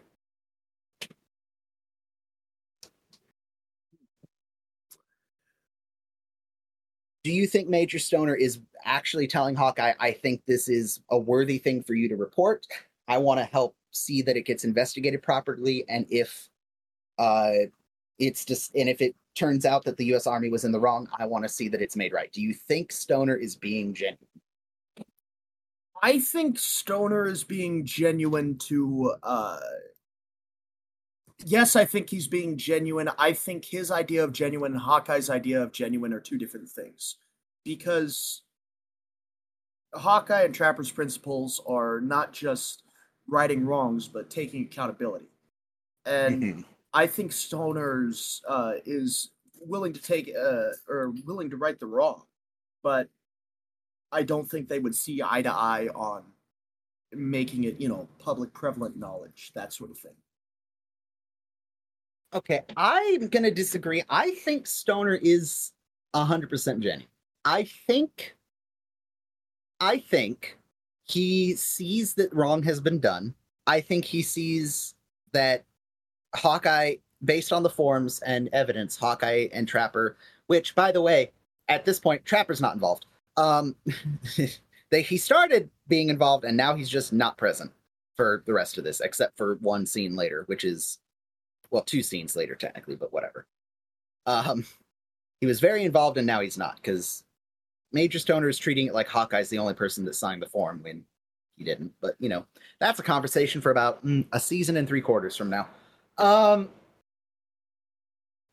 Do 7.25 7.33
you 7.33 7.47
think 7.47 7.69
Major 7.69 7.99
Stoner 7.99 8.35
is 8.35 8.61
actually 8.85 9.27
telling 9.27 9.57
Hawkeye, 9.57 9.95
I 9.99 10.13
think 10.13 10.43
this 10.47 10.69
is 10.69 11.01
a 11.11 11.19
worthy 11.19 11.57
thing 11.57 11.83
for 11.83 11.95
you 11.95 12.07
to 12.11 12.17
report? 12.17 12.67
I 13.09 13.17
want 13.17 13.41
to 13.41 13.47
help 13.47 13.75
see 13.93 14.21
that 14.23 14.37
it 14.37 14.43
gets 14.43 14.65
investigated 14.65 15.23
properly, 15.23 15.87
and 15.89 16.07
if 16.11 16.51
uh, 17.19 17.53
it's 18.19 18.45
just, 18.45 18.75
and 18.75 18.91
if 18.91 19.01
it 19.01 19.17
turns 19.35 19.65
out 19.65 19.85
that 19.85 19.97
the 19.97 20.05
U.S. 20.07 20.27
Army 20.27 20.51
was 20.51 20.65
in 20.65 20.73
the 20.73 20.79
wrong, 20.79 21.09
I 21.19 21.25
want 21.25 21.45
to 21.45 21.49
see 21.49 21.69
that 21.69 21.81
it's 21.81 21.97
made 21.97 22.13
right. 22.13 22.31
Do 22.31 22.43
you 22.43 22.53
think 22.53 22.93
Stoner 22.93 23.37
is 23.37 23.57
being 23.57 23.95
genuine? 23.95 24.19
I 26.03 26.19
think 26.19 26.59
Stoner 26.59 27.27
is 27.27 27.43
being 27.43 27.87
genuine 27.87 28.59
to 28.59 29.15
uh 29.23 29.61
Yes, 31.43 31.77
I 31.77 31.85
think 31.85 32.11
he's 32.11 32.29
being 32.29 32.57
genuine. 32.57 33.11
I 33.19 33.33
think 33.33 33.65
his 33.65 33.91
idea 33.91 34.25
of 34.25 34.33
genuine 34.33 34.73
and 34.73 34.81
Hawkeye's 34.81 35.31
idea 35.31 35.63
of 35.63 35.73
genuine 35.73 36.13
are 36.13 36.21
two 36.21 36.39
different 36.39 36.69
things. 36.69 37.17
Because 37.65 38.43
Hawkeye 39.95 40.43
and 40.43 40.55
Trapper's 40.55 40.91
principles 40.91 41.61
are 41.67 42.01
not 42.01 42.33
just 42.33 42.83
righting 43.27 43.65
wrongs, 43.65 44.09
but 44.09 44.31
taking 44.31 44.65
accountability. 44.65 45.27
And 46.05 46.43
Mhm. 46.43 46.65
I 46.93 47.07
think 47.07 47.33
Stoner's 47.33 48.43
uh, 48.47 48.75
is 48.85 49.33
willing 49.61 49.93
to 49.95 50.03
take 50.03 50.29
uh, 50.37 50.71
or 50.89 51.11
willing 51.25 51.51
to 51.51 51.57
right 51.57 51.79
the 51.79 51.87
wrong, 51.87 52.27
but 52.83 53.09
I 54.13 54.23
don't 54.23 54.49
think 54.49 54.69
they 54.69 54.79
would 54.79 54.95
see 54.95 55.23
eye 55.23 55.43
to 55.43 55.51
eye 55.53 55.89
on 55.89 56.35
making 57.13 57.65
it, 57.65 57.81
you 57.81 57.89
know, 57.89 58.09
public 58.19 58.53
prevalent 58.53 58.97
knowledge, 58.97 59.53
that 59.55 59.73
sort 59.73 59.91
of 59.91 59.99
thing. 59.99 60.17
Okay, 62.35 62.63
I'm 62.77 63.29
gonna 63.29 63.53
disagree. 63.53 64.03
I 64.11 64.33
think 64.33 64.67
Stoner 64.67 65.15
is 65.15 65.73
hundred 66.15 66.51
percent 66.51 66.81
Jenny. 66.81 67.07
I 67.45 67.65
think, 67.65 68.35
I 69.81 69.99
think 69.99 70.59
he 71.05 71.55
sees 71.55 72.15
that 72.15 72.35
wrong 72.35 72.63
has 72.65 72.81
been 72.81 72.99
done. 72.99 73.35
I 73.67 73.81
think 73.81 74.05
he 74.05 74.23
sees 74.23 74.95
that 75.33 75.65
Hawkeye, 76.35 76.97
based 77.25 77.53
on 77.53 77.63
the 77.63 77.71
forms 77.71 78.21
and 78.21 78.49
evidence, 78.53 78.97
Hawkeye 78.97 79.49
and 79.53 79.69
Trapper, 79.69 80.17
which, 80.47 80.75
by 80.75 80.91
the 80.91 81.03
way, 81.03 81.31
at 81.69 81.85
this 81.85 82.01
point, 82.01 82.25
Trapper's 82.25 82.61
not 82.61 82.75
involved. 82.75 83.07
Um, 83.37 83.77
they 84.91 85.03
he 85.03 85.19
started 85.19 85.71
being 85.87 86.09
involved, 86.09 86.45
and 86.45 86.57
now 86.57 86.75
he's 86.75 86.91
just 86.91 87.13
not 87.13 87.39
present 87.39 87.71
for 88.17 88.43
the 88.47 88.53
rest 88.53 88.77
of 88.77 88.85
this, 88.85 89.01
except 89.01 89.37
for 89.37 89.57
one 89.57 89.87
scene 89.87 90.17
later, 90.17 90.45
which 90.47 90.65
is 90.65 90.99
well, 91.75 91.83
two 91.83 92.05
scenes 92.05 92.37
later 92.37 92.55
technically, 92.55 92.95
but 92.95 93.13
whatever. 93.13 93.47
Um, 94.27 94.65
he 95.41 95.47
was 95.47 95.59
very 95.59 95.83
involved, 95.83 96.17
and 96.17 96.27
now 96.27 96.41
he's 96.41 96.57
not 96.57 96.77
because 96.77 97.25
Major 97.93 98.21
Stoner 98.21 98.49
is 98.49 98.59
treating 98.59 98.87
it 98.87 98.95
like 98.95 99.09
Hawkeye's 99.09 99.49
the 99.49 99.59
only 99.59 99.75
person 99.75 100.05
that 100.05 100.15
signed 100.15 100.41
the 100.41 100.47
form 100.47 100.81
when 100.85 101.05
he 101.57 101.65
didn't. 101.65 101.93
But 102.01 102.15
you 102.21 102.29
know, 102.29 102.47
that's 102.79 103.01
a 103.01 103.03
conversation 103.03 103.61
for 103.61 103.73
about 103.73 104.07
mm, 104.07 104.25
a 104.33 104.39
season 104.39 104.77
and 104.77 104.87
three 104.87 105.01
quarters 105.01 105.37
from 105.37 105.51
now. 105.51 105.67
Um, 106.17 106.69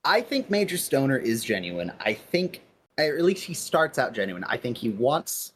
I 0.04 0.22
think 0.22 0.50
Major 0.50 0.78
Stoner 0.78 1.18
is 1.18 1.44
genuine. 1.44 1.94
I 2.00 2.16
think, 2.16 2.62
or 2.98 3.04
at 3.04 3.24
least 3.24 3.44
he 3.44 3.54
starts 3.54 4.00
out 4.00 4.14
genuine. 4.14 4.44
I 4.46 4.58
think 4.58 4.78
he 4.78 4.90
wants 4.90 5.54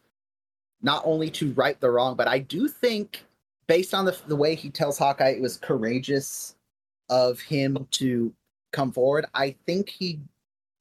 not 0.84 1.02
only 1.04 1.32
to 1.32 1.52
right 1.54 1.80
the 1.80 1.90
wrong, 1.90 2.16
but 2.16 2.28
I 2.28 2.38
do 2.38 2.68
think, 2.68 3.26
based 3.66 3.96
on 3.96 4.06
the 4.06 4.16
the 4.28 4.36
way 4.36 4.54
he 4.54 4.70
tells 4.70 5.00
Hawkeye, 5.00 5.30
it 5.30 5.42
was 5.42 5.58
courageous 5.58 6.55
of 7.10 7.40
him 7.40 7.88
to 7.91 8.34
come 8.72 8.91
forward. 8.91 9.26
I 9.34 9.56
think 9.65 9.90
he 9.90 10.19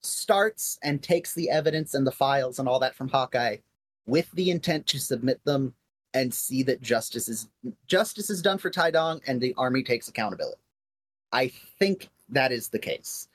starts 0.03 0.79
and 0.83 1.03
takes 1.03 1.35
the 1.35 1.51
evidence 1.51 1.95
and 1.95 2.07
the 2.07 2.13
files 2.13 2.59
and 2.59 2.69
all 2.69 2.79
that 2.81 2.95
from 2.95 3.09
Hawkeye 3.09 3.57
with 4.07 4.31
the 4.33 4.51
intent 4.51 4.87
to 4.89 4.99
submit 4.99 5.41
them 5.45 5.75
and 6.13 6.33
see 6.33 6.63
that 6.63 6.83
justice 6.83 7.29
is 7.29 7.49
justice 7.87 8.31
is 8.31 8.43
done 8.43 8.59
for 8.59 8.71
Tae-Dong 8.71 9.21
and 9.27 9.41
the 9.41 9.55
army 9.57 9.83
takes 9.83 10.09
accountability. 10.09 10.61
I 11.33 11.51
think 11.79 12.09
that 12.29 12.53
is 12.53 12.69
the 12.69 12.79
case. 12.79 13.29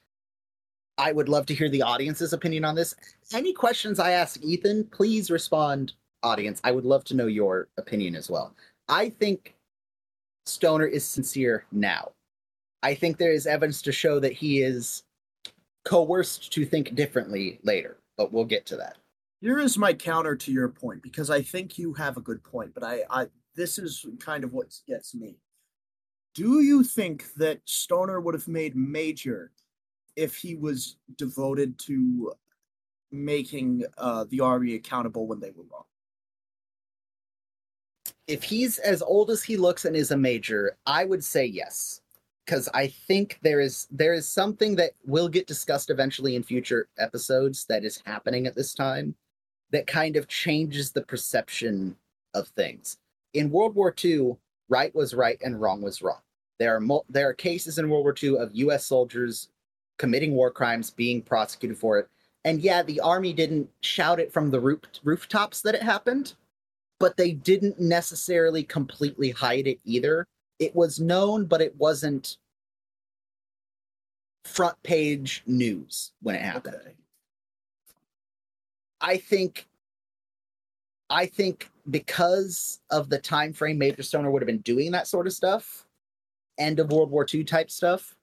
I 0.97 1.11
would 1.11 1.29
love 1.29 1.45
to 1.47 1.55
hear 1.55 1.69
the 1.69 1.81
audience's 1.81 2.33
opinion 2.33 2.65
on 2.65 2.75
this. 2.75 2.93
Any 3.33 3.53
questions 3.53 3.99
I 3.99 4.11
ask 4.11 4.41
Ethan, 4.43 4.85
please 4.85 5.31
respond, 5.31 5.93
audience. 6.23 6.59
I 6.63 6.71
would 6.71 6.85
love 6.85 7.03
to 7.05 7.15
know 7.15 7.27
your 7.27 7.69
opinion 7.77 8.15
as 8.15 8.29
well. 8.29 8.53
I 8.87 9.09
think 9.09 9.55
Stoner 10.45 10.85
is 10.85 11.05
sincere 11.05 11.65
now. 11.71 12.11
I 12.81 12.95
think 12.95 13.17
there 13.17 13.31
is 13.31 13.45
evidence 13.45 13.81
to 13.83 13.91
show 13.91 14.19
that 14.19 14.33
he 14.33 14.61
is 14.61 15.03
coerced 15.85 16.53
to 16.53 16.65
think 16.65 16.95
differently 16.95 17.59
later, 17.63 17.97
but 18.17 18.31
we'll 18.31 18.45
get 18.45 18.65
to 18.67 18.77
that. 18.77 18.97
Here 19.41 19.59
is 19.59 19.77
my 19.77 19.93
counter 19.93 20.35
to 20.35 20.51
your 20.51 20.69
point 20.69 21.01
because 21.01 21.29
I 21.29 21.41
think 21.41 21.77
you 21.77 21.93
have 21.93 22.17
a 22.17 22.21
good 22.21 22.43
point, 22.43 22.73
but 22.73 22.83
I, 22.83 23.03
I 23.09 23.27
this 23.55 23.77
is 23.77 24.05
kind 24.19 24.43
of 24.43 24.53
what 24.53 24.75
gets 24.87 25.15
me. 25.15 25.37
Do 26.33 26.61
you 26.61 26.83
think 26.83 27.33
that 27.35 27.61
Stoner 27.65 28.21
would 28.21 28.33
have 28.33 28.47
made 28.47 28.75
Major 28.75 29.51
if 30.15 30.35
he 30.35 30.55
was 30.55 30.97
devoted 31.17 31.79
to 31.79 32.33
making 33.11 33.83
uh, 33.97 34.25
the 34.29 34.41
army 34.41 34.75
accountable 34.75 35.27
when 35.27 35.39
they 35.39 35.51
were 35.51 35.63
wrong? 35.71 35.83
If 38.27 38.43
he's 38.43 38.77
as 38.77 39.01
old 39.01 39.31
as 39.31 39.41
he 39.41 39.57
looks 39.57 39.85
and 39.85 39.95
is 39.95 40.11
a 40.11 40.17
major, 40.17 40.77
I 40.85 41.03
would 41.03 41.23
say 41.23 41.45
yes. 41.45 42.01
Because 42.49 42.67
I 42.73 42.87
think 42.87 43.37
there 43.43 43.59
is 43.59 43.87
there 43.91 44.15
is 44.15 44.27
something 44.27 44.75
that 44.77 44.93
will 45.05 45.29
get 45.29 45.45
discussed 45.45 45.91
eventually 45.91 46.35
in 46.35 46.41
future 46.41 46.87
episodes 46.97 47.65
that 47.65 47.85
is 47.85 48.01
happening 48.07 48.47
at 48.47 48.55
this 48.55 48.73
time 48.73 49.13
that 49.69 49.85
kind 49.85 50.15
of 50.15 50.27
changes 50.27 50.91
the 50.91 51.03
perception 51.03 51.95
of 52.33 52.47
things. 52.47 52.97
In 53.35 53.51
World 53.51 53.75
War 53.75 53.93
II, 54.03 54.35
right 54.67 54.93
was 54.95 55.13
right 55.13 55.39
and 55.45 55.61
wrong 55.61 55.83
was 55.83 56.01
wrong. 56.01 56.21
There 56.57 56.75
are 56.75 57.01
there 57.07 57.29
are 57.29 57.33
cases 57.35 57.77
in 57.77 57.87
World 57.87 58.03
War 58.03 58.15
II 58.19 58.39
of 58.39 58.49
U.S. 58.55 58.83
soldiers 58.83 59.49
committing 59.99 60.33
war 60.33 60.49
crimes, 60.49 60.89
being 60.89 61.21
prosecuted 61.21 61.77
for 61.77 61.99
it. 61.99 62.07
And 62.45 62.61
yeah, 62.61 62.81
the 62.81 62.99
army 63.01 63.31
didn't 63.31 63.69
shout 63.81 64.19
it 64.19 64.33
from 64.33 64.49
the 64.49 64.59
roof- 64.59 64.81
rooftops 65.03 65.61
that 65.61 65.75
it 65.75 65.83
happened, 65.83 66.33
but 66.99 67.15
they 67.15 67.31
didn't 67.31 67.79
necessarily 67.79 68.63
completely 68.63 69.29
hide 69.29 69.67
it 69.67 69.79
either. 69.85 70.25
It 70.59 70.75
was 70.75 70.99
known, 70.99 71.45
but 71.45 71.61
it 71.61 71.75
wasn't 71.77 72.37
front 74.43 74.81
page 74.83 75.43
news 75.45 76.11
when 76.21 76.35
it 76.35 76.41
happened. 76.41 76.75
Okay. 76.75 76.93
I 79.01 79.17
think 79.17 79.67
I 81.09 81.25
think 81.25 81.69
because 81.89 82.81
of 82.91 83.09
the 83.09 83.17
time 83.17 83.53
frame 83.53 83.77
Major 83.77 84.03
Stoner 84.03 84.29
would 84.29 84.41
have 84.41 84.47
been 84.47 84.59
doing 84.59 84.91
that 84.91 85.07
sort 85.07 85.25
of 85.25 85.33
stuff, 85.33 85.85
end 86.57 86.79
of 86.79 86.91
World 86.91 87.09
War 87.09 87.25
II 87.31 87.43
type 87.43 87.71
stuff. 87.71 88.15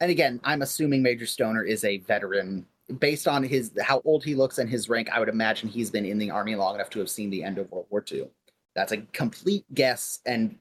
And 0.00 0.10
again, 0.10 0.40
I'm 0.44 0.62
assuming 0.62 1.02
Major 1.02 1.26
Stoner 1.26 1.62
is 1.62 1.84
a 1.84 1.98
veteran 1.98 2.66
based 2.98 3.28
on 3.28 3.42
his 3.42 3.72
how 3.82 4.02
old 4.04 4.24
he 4.24 4.34
looks 4.34 4.58
and 4.58 4.68
his 4.68 4.88
rank. 4.88 5.10
I 5.10 5.18
would 5.18 5.28
imagine 5.28 5.68
he's 5.68 5.90
been 5.90 6.06
in 6.06 6.18
the 6.18 6.30
army 6.30 6.54
long 6.54 6.74
enough 6.74 6.90
to 6.90 6.98
have 7.00 7.10
seen 7.10 7.30
the 7.30 7.42
end 7.42 7.58
of 7.58 7.70
World 7.70 7.86
War 7.90 8.04
II. 8.10 8.28
That's 8.74 8.92
a 8.92 8.98
complete 9.12 9.64
guess, 9.74 10.20
and 10.26 10.56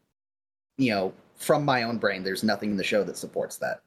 you 0.78 0.92
know, 0.92 1.14
from 1.36 1.66
my 1.66 1.84
own 1.84 1.98
brain, 1.98 2.24
there's 2.24 2.44
nothing 2.44 2.72
in 2.72 2.78
the 2.78 2.84
show 2.84 3.04
that 3.04 3.18
supports 3.18 3.58
that. 3.58 3.82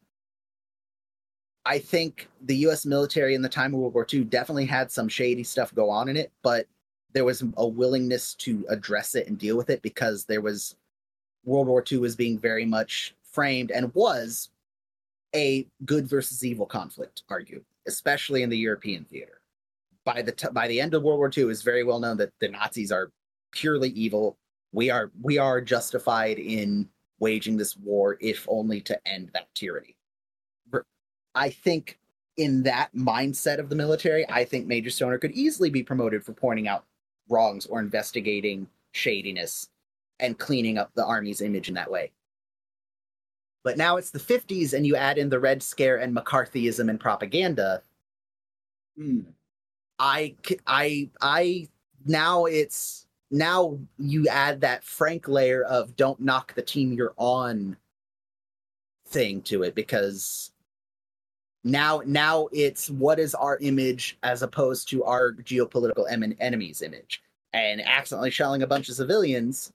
I 1.64 1.80
think 1.80 2.28
the 2.42 2.56
U.S. 2.58 2.86
military 2.86 3.34
in 3.34 3.42
the 3.42 3.48
time 3.48 3.74
of 3.74 3.80
World 3.80 3.94
War 3.94 4.06
II 4.12 4.24
definitely 4.24 4.66
had 4.66 4.90
some 4.90 5.08
shady 5.08 5.42
stuff 5.42 5.74
go 5.74 5.90
on 5.90 6.08
in 6.08 6.16
it, 6.16 6.30
but 6.42 6.66
there 7.12 7.24
was 7.24 7.42
a 7.56 7.66
willingness 7.66 8.34
to 8.34 8.64
address 8.68 9.14
it 9.14 9.26
and 9.26 9.38
deal 9.38 9.56
with 9.56 9.70
it 9.70 9.82
because 9.82 10.24
there 10.26 10.40
was 10.40 10.76
World 11.44 11.66
War 11.66 11.82
II 11.90 11.98
was 11.98 12.14
being 12.14 12.38
very 12.38 12.64
much 12.64 13.14
framed 13.32 13.70
and 13.70 13.92
was 13.94 14.50
a 15.34 15.66
good 15.84 16.06
versus 16.08 16.44
evil 16.44 16.66
conflict, 16.66 17.22
argued, 17.28 17.64
especially 17.86 18.42
in 18.42 18.50
the 18.50 18.58
European 18.58 19.04
theater. 19.04 19.40
By 20.04 20.22
the 20.22 20.32
t- 20.32 20.48
by 20.52 20.68
the 20.68 20.80
end 20.80 20.94
of 20.94 21.02
World 21.02 21.18
War 21.18 21.30
II, 21.34 21.44
it 21.44 21.46
was 21.46 21.62
very 21.62 21.82
well 21.84 21.98
known 21.98 22.16
that 22.18 22.32
the 22.40 22.48
Nazis 22.48 22.92
are 22.92 23.10
purely 23.52 23.88
evil. 23.90 24.36
We 24.76 24.90
are 24.90 25.10
we 25.22 25.38
are 25.38 25.62
justified 25.62 26.38
in 26.38 26.86
waging 27.18 27.56
this 27.56 27.78
war 27.78 28.18
if 28.20 28.44
only 28.46 28.82
to 28.82 29.08
end 29.08 29.30
that 29.32 29.48
tyranny. 29.54 29.96
I 31.34 31.48
think 31.48 31.98
in 32.36 32.62
that 32.64 32.94
mindset 32.94 33.58
of 33.58 33.70
the 33.70 33.74
military, 33.74 34.28
I 34.28 34.44
think 34.44 34.66
Major 34.66 34.90
Stoner 34.90 35.16
could 35.16 35.30
easily 35.32 35.70
be 35.70 35.82
promoted 35.82 36.22
for 36.22 36.34
pointing 36.34 36.68
out 36.68 36.84
wrongs 37.30 37.64
or 37.64 37.80
investigating 37.80 38.68
shadiness 38.92 39.70
and 40.20 40.38
cleaning 40.38 40.76
up 40.76 40.90
the 40.94 41.06
army's 41.06 41.40
image 41.40 41.68
in 41.68 41.74
that 41.74 41.90
way. 41.90 42.12
But 43.64 43.78
now 43.78 43.96
it's 43.96 44.10
the 44.10 44.18
50s 44.18 44.74
and 44.74 44.86
you 44.86 44.94
add 44.94 45.16
in 45.16 45.30
the 45.30 45.40
Red 45.40 45.62
Scare 45.62 45.96
and 45.96 46.14
McCarthyism 46.14 46.90
and 46.90 47.00
propaganda. 47.00 47.82
Hmm. 48.98 49.20
I, 49.98 50.34
I, 50.66 51.08
I, 51.22 51.68
now 52.04 52.44
it's, 52.44 53.05
now 53.30 53.78
you 53.98 54.28
add 54.28 54.60
that 54.60 54.84
frank 54.84 55.28
layer 55.28 55.62
of 55.64 55.96
don't 55.96 56.20
knock 56.20 56.54
the 56.54 56.62
team 56.62 56.92
you're 56.92 57.14
on 57.16 57.76
thing 59.08 59.40
to 59.42 59.62
it 59.62 59.74
because 59.74 60.52
now 61.64 62.00
now 62.06 62.48
it's 62.52 62.90
what 62.90 63.18
is 63.18 63.34
our 63.34 63.58
image 63.58 64.18
as 64.22 64.42
opposed 64.42 64.88
to 64.88 65.02
our 65.04 65.32
geopolitical 65.32 66.10
em- 66.10 66.36
enemy's 66.40 66.82
image. 66.82 67.22
And 67.52 67.80
accidentally 67.80 68.30
shelling 68.30 68.62
a 68.62 68.66
bunch 68.66 68.88
of 68.88 68.96
civilians 68.96 69.72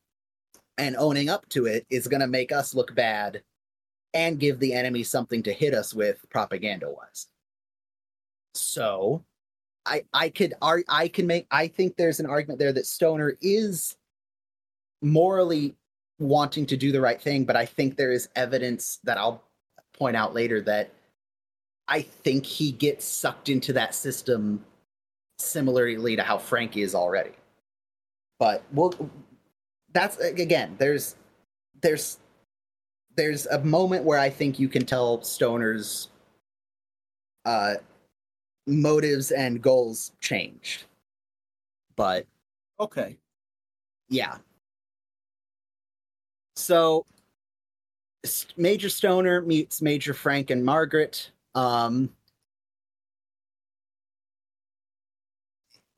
and 0.77 0.95
owning 0.97 1.29
up 1.29 1.47
to 1.49 1.65
it 1.65 1.85
is 1.89 2.07
going 2.07 2.21
to 2.21 2.27
make 2.27 2.51
us 2.51 2.75
look 2.75 2.93
bad 2.95 3.41
and 4.13 4.39
give 4.39 4.59
the 4.59 4.73
enemy 4.73 5.03
something 5.03 5.41
to 5.43 5.53
hit 5.53 5.73
us 5.73 5.93
with 5.93 6.23
propaganda 6.29 6.89
wise 6.89 7.27
so 8.53 9.23
i 9.85 10.03
i 10.13 10.29
could 10.29 10.53
ar- 10.61 10.83
i 10.89 11.07
can 11.07 11.27
make 11.27 11.47
i 11.51 11.67
think 11.67 11.95
there's 11.95 12.19
an 12.19 12.25
argument 12.25 12.59
there 12.59 12.73
that 12.73 12.85
stoner 12.85 13.37
is 13.41 13.95
morally 15.01 15.75
wanting 16.19 16.65
to 16.65 16.77
do 16.77 16.91
the 16.91 17.01
right 17.01 17.21
thing 17.21 17.43
but 17.43 17.55
i 17.55 17.65
think 17.65 17.97
there 17.97 18.11
is 18.11 18.29
evidence 18.35 18.99
that 19.03 19.17
i'll 19.17 19.43
point 19.93 20.15
out 20.15 20.33
later 20.33 20.61
that 20.61 20.91
I 21.91 22.01
think 22.01 22.45
he 22.45 22.71
gets 22.71 23.03
sucked 23.03 23.49
into 23.49 23.73
that 23.73 23.93
system 23.93 24.63
similarly 25.37 26.15
to 26.15 26.23
how 26.23 26.37
Frank 26.37 26.77
is 26.77 26.95
already. 26.95 27.31
But 28.39 28.63
well, 28.71 28.93
that's 29.91 30.17
again. 30.17 30.75
There's 30.77 31.15
there's 31.81 32.17
there's 33.17 33.45
a 33.47 33.59
moment 33.59 34.05
where 34.05 34.19
I 34.19 34.29
think 34.29 34.57
you 34.57 34.69
can 34.69 34.85
tell 34.85 35.21
Stoner's 35.21 36.07
uh, 37.43 37.75
motives 38.67 39.31
and 39.31 39.61
goals 39.61 40.11
changed. 40.19 40.85
But 41.95 42.25
Okay. 42.79 43.17
yeah. 44.09 44.37
So 46.55 47.05
Major 48.57 48.89
Stoner 48.89 49.41
meets 49.41 49.81
Major 49.81 50.13
Frank 50.13 50.49
and 50.49 50.63
Margaret. 50.63 51.31
Um, 51.55 52.09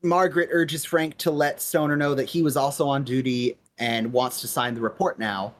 Margaret 0.02 0.50
urges 0.52 0.84
Frank 0.84 1.18
to 1.20 1.32
let 1.32 1.62
Stoner 1.62 1.96
know 1.96 2.16
that 2.16 2.26
he 2.26 2.42
was 2.42 2.58
also 2.58 2.88
on 2.88 3.04
duty 3.04 3.58
and 3.78 4.12
wants 4.12 4.42
to 4.42 4.48
sign 4.48 4.76
the 4.76 4.82
report 4.82 5.18
now. 5.20 5.54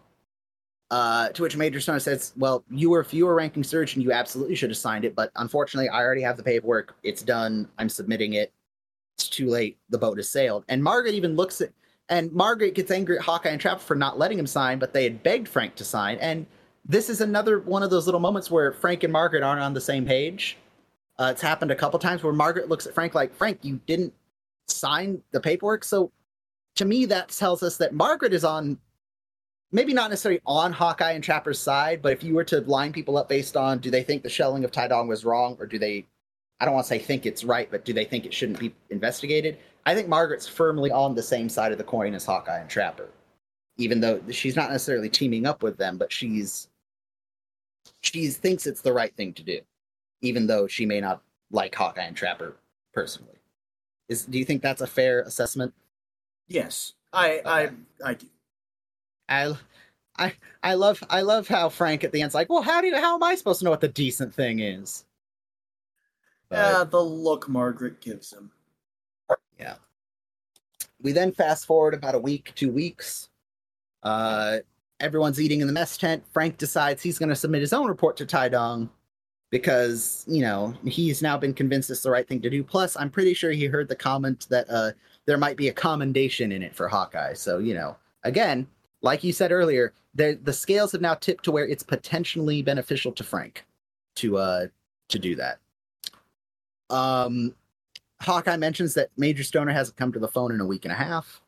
Uh, 0.92 1.30
to 1.30 1.42
which 1.42 1.58
Major 1.58 1.82
Stoner 1.82 2.00
says, 2.00 2.34
"Well, 2.38 2.64
you 2.70 2.92
were 2.92 3.00
if 3.00 3.14
you 3.14 3.26
were 3.26 3.34
ranking 3.34 3.64
surgeon, 3.64 4.02
you 4.02 4.12
absolutely 4.12 4.56
should 4.56 4.70
have 4.70 4.78
signed 4.78 5.06
it, 5.06 5.16
but 5.16 5.32
unfortunately, 5.38 5.90
I 5.90 6.02
already 6.02 6.22
have 6.22 6.38
the 6.38 6.44
paperwork. 6.44 6.96
It's 7.02 7.24
done. 7.24 7.68
I'm 7.80 7.90
submitting 7.90 8.34
it. 8.34 8.52
It's 9.18 9.28
too 9.28 9.48
late. 9.48 9.78
The 9.90 9.98
boat 9.98 10.18
has 10.18 10.30
sailed." 10.30 10.66
And 10.70 10.84
Margaret 10.84 11.16
even 11.16 11.36
looks 11.36 11.62
at, 11.62 11.72
and 12.10 12.32
Margaret 12.32 12.76
gets 12.76 12.92
angry 12.92 13.18
at 13.18 13.24
Hawkeye 13.24 13.50
and 13.50 13.60
Trapper 13.60 13.80
for 13.80 13.96
not 13.96 14.20
letting 14.20 14.38
him 14.38 14.46
sign, 14.46 14.78
but 14.78 14.94
they 14.94 15.04
had 15.04 15.24
begged 15.24 15.48
Frank 15.48 15.76
to 15.76 15.84
sign. 15.84 16.18
And 16.18 16.46
this 16.86 17.10
is 17.10 17.22
another 17.22 17.60
one 17.60 17.82
of 17.82 17.90
those 17.90 18.06
little 18.06 18.20
moments 18.20 18.52
where 18.52 18.72
Frank 18.74 19.04
and 19.04 19.14
Margaret 19.14 19.42
aren't 19.42 19.62
on 19.62 19.74
the 19.74 19.82
same 19.82 20.06
page. 20.06 20.58
Uh, 21.18 21.30
it's 21.32 21.42
happened 21.42 21.72
a 21.72 21.76
couple 21.76 21.98
times 21.98 22.24
where 22.24 22.34
Margaret 22.34 22.70
looks 22.70 22.86
at 22.86 22.94
Frank 22.94 23.16
like, 23.16 23.34
"Frank, 23.34 23.60
you 23.64 23.80
didn't 23.88 24.14
sign 24.68 25.24
the 25.32 25.40
paperwork." 25.40 25.84
So, 25.84 26.12
to 26.76 26.86
me, 26.86 27.06
that 27.06 27.30
tells 27.30 27.64
us 27.64 27.78
that 27.78 27.94
Margaret 27.94 28.34
is 28.34 28.44
on 28.44 28.78
maybe 29.74 29.94
not 29.94 30.10
necessarily 30.10 30.40
on 30.46 30.72
Hawkeye 30.72 31.12
and 31.12 31.24
Trapper's 31.24 31.60
side, 31.60 32.02
but 32.02 32.14
if 32.14 32.24
you 32.24 32.36
were 32.36 32.44
to 32.46 32.62
line 32.62 32.94
people 32.94 33.18
up 33.18 33.28
based 33.28 33.58
on 33.58 33.80
do 33.80 33.92
they 33.92 34.04
think 34.04 34.24
the 34.24 34.30
shelling 34.30 34.64
of 34.64 34.72
Tae-Dong 34.72 35.08
was 35.08 35.26
wrong 35.26 35.58
or 35.60 35.66
do 35.66 35.78
they 35.78 36.06
I 36.60 36.66
don't 36.66 36.76
want 36.76 36.86
to 36.86 36.90
say 36.90 37.00
think 37.00 37.26
it's 37.26 37.44
right, 37.44 37.70
but 37.70 37.84
do 37.84 37.92
they 37.92 38.06
think 38.06 38.26
it 38.26 38.34
shouldn't 38.34 38.60
be 38.60 38.74
investigated? 38.90 39.58
I 39.86 39.96
think 39.96 40.08
Margaret's 40.08 40.48
firmly 40.48 40.92
on 40.92 41.14
the 41.14 41.24
same 41.24 41.50
side 41.50 41.74
of 41.74 41.78
the 41.78 41.84
coin 41.84 42.14
as 42.14 42.26
Hawkeye 42.26 42.60
and 42.60 42.70
Trapper. 42.70 43.10
Even 43.78 44.00
though 44.00 44.22
she's 44.30 44.56
not 44.56 44.70
necessarily 44.70 45.10
teaming 45.10 45.46
up 45.46 45.64
with 45.64 45.78
them, 45.78 45.98
but 45.98 46.12
she's 46.12 46.70
she 48.02 48.28
thinks 48.28 48.66
it's 48.66 48.82
the 48.82 48.94
right 48.94 49.14
thing 49.16 49.34
to 49.34 49.44
do, 49.44 49.60
even 50.22 50.48
though 50.48 50.68
she 50.68 50.86
may 50.86 51.02
not 51.02 51.22
like 51.52 51.76
Hawkeye 51.76 52.04
and 52.04 52.16
Trapper 52.16 52.56
personally. 52.94 53.40
Is 54.08 54.26
do 54.26 54.38
you 54.38 54.46
think 54.46 54.62
that's 54.62 54.82
a 54.82 54.88
fair 54.88 55.22
assessment? 55.22 55.74
Yes. 56.48 56.94
I 57.12 57.42
I 57.46 57.70
I 58.06 58.14
do. 58.14 58.28
I, 59.34 59.58
I, 60.18 60.34
I 60.62 60.74
love, 60.76 61.04
I 61.10 61.22
love 61.22 61.48
how 61.48 61.70
Frank 61.70 62.04
at 62.04 62.12
the 62.12 62.22
end's 62.22 62.36
like, 62.36 62.50
well, 62.50 62.62
how 62.62 62.82
do 62.82 62.88
you, 62.88 62.96
how 62.98 63.16
am 63.16 63.24
I 63.24 63.36
supposed 63.36 63.60
to 63.60 63.66
know 63.66 63.72
what 63.72 63.82
the 63.82 63.88
decent 63.88 64.34
thing 64.34 64.60
is? 64.60 65.06
But, 66.50 66.58
Yeah, 66.58 66.84
the 66.84 67.02
look 67.02 67.50
Margaret 67.50 68.00
gives 68.02 68.32
him. 68.32 68.52
yeah. 69.60 69.76
We 71.02 71.12
then 71.12 71.32
fast 71.32 71.66
forward 71.66 71.94
about 71.94 72.16
a 72.16 72.20
week, 72.20 72.54
two 72.56 72.72
weeks. 72.72 73.30
Uh, 74.04 74.60
everyone's 75.00 75.42
eating 75.42 75.62
in 75.62 75.68
the 75.68 75.74
mess 75.74 75.98
tent. 75.98 76.24
Frank 76.32 76.58
decides 76.58 77.02
he's 77.02 77.20
going 77.20 77.30
to 77.30 77.36
submit 77.36 77.62
his 77.62 77.74
own 77.74 77.88
report 77.88 78.16
to 78.18 78.26
Tae-Dong 78.26 78.90
because 79.50 80.26
you 80.28 80.42
know 80.42 80.74
he's 80.84 81.22
now 81.22 81.38
been 81.38 81.54
convinced 81.54 81.92
it's 81.92 82.02
the 82.02 82.10
right 82.10 82.28
thing 82.28 82.42
to 82.42 82.50
do. 82.50 82.64
Plus, 82.64 82.98
I'm 82.98 83.10
pretty 83.12 83.34
sure 83.34 83.52
he 83.52 83.66
heard 83.66 83.88
the 83.88 83.96
comment 83.96 84.48
that 84.50 84.68
uh, 84.70 84.92
there 85.26 85.38
might 85.38 85.58
be 85.58 85.68
a 85.68 85.74
commendation 85.74 86.52
in 86.52 86.64
it 86.64 86.76
for 86.76 86.88
Hawkeye. 86.88 87.34
So 87.34 87.60
you 87.60 87.74
know, 87.74 87.96
again, 88.24 88.66
like 89.04 89.24
you 89.24 89.32
said 89.32 89.52
earlier, 89.52 89.94
the 90.16 90.40
the 90.44 90.54
scales 90.54 90.92
have 90.94 91.02
now 91.02 91.14
tipped 91.14 91.44
to 91.46 91.52
where 91.52 91.68
it's 91.68 91.84
potentially 91.84 92.64
beneficial 92.64 93.12
to 93.12 93.24
Frank 93.24 93.66
to 94.16 94.38
uh 94.38 94.68
to 95.10 95.20
do 95.20 95.36
that. 95.36 95.60
Um, 96.90 97.54
Hawkeye 98.22 98.58
mentions 98.58 98.94
that 98.96 99.10
Major 99.18 99.44
Stoner 99.44 99.72
hasn't 99.72 99.98
come 99.98 100.12
to 100.14 100.20
the 100.20 100.28
phone 100.28 100.52
in 100.52 100.62
a 100.62 100.66
week 100.66 100.86
and 100.86 100.92
a 100.92 100.96
half. 100.96 101.42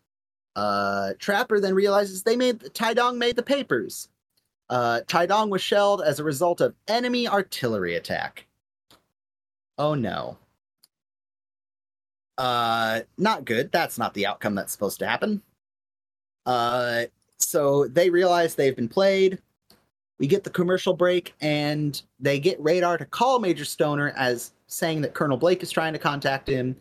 Uh, 0.56 1.14
Trapper 1.20 1.60
then 1.60 1.74
realizes 1.74 2.24
they 2.24 2.36
made 2.36 2.74
Tae-Dong 2.74 3.18
made 3.18 3.36
the 3.36 3.44
papers. 3.44 4.10
Uh, 4.70 5.02
Tae-Dong 5.08 5.50
was 5.50 5.62
shelled 5.62 6.02
as 6.02 6.20
a 6.20 6.24
result 6.24 6.62
of 6.62 6.74
enemy 6.88 7.28
artillery 7.28 7.96
attack. 7.96 8.48
Oh 9.78 9.94
no. 9.94 10.38
Uh, 12.38 13.02
not 13.18 13.46
good. 13.46 13.72
That's 13.72 13.98
not 13.98 14.14
the 14.14 14.26
outcome 14.26 14.56
that's 14.56 14.74
supposed 14.74 15.00
to 15.00 15.08
happen. 15.08 15.42
Uh, 16.46 17.06
so 17.40 17.88
they 17.88 18.10
realize 18.10 18.56
they've 18.56 18.76
been 18.76 18.90
played. 18.90 19.40
We 20.20 20.28
get 20.28 20.44
the 20.44 20.50
commercial 20.50 20.94
break, 20.94 21.34
and 21.42 22.02
they 22.20 22.40
get 22.40 22.60
Radar 22.62 22.98
to 22.98 23.06
call 23.06 23.40
Major 23.40 23.66
Stoner 23.66 24.14
as 24.16 24.54
saying 24.68 25.02
that 25.02 25.14
Colonel 25.14 25.38
Blake 25.38 25.62
is 25.62 25.72
trying 25.72 25.94
to 25.94 26.00
contact 26.00 26.48
him. 26.48 26.76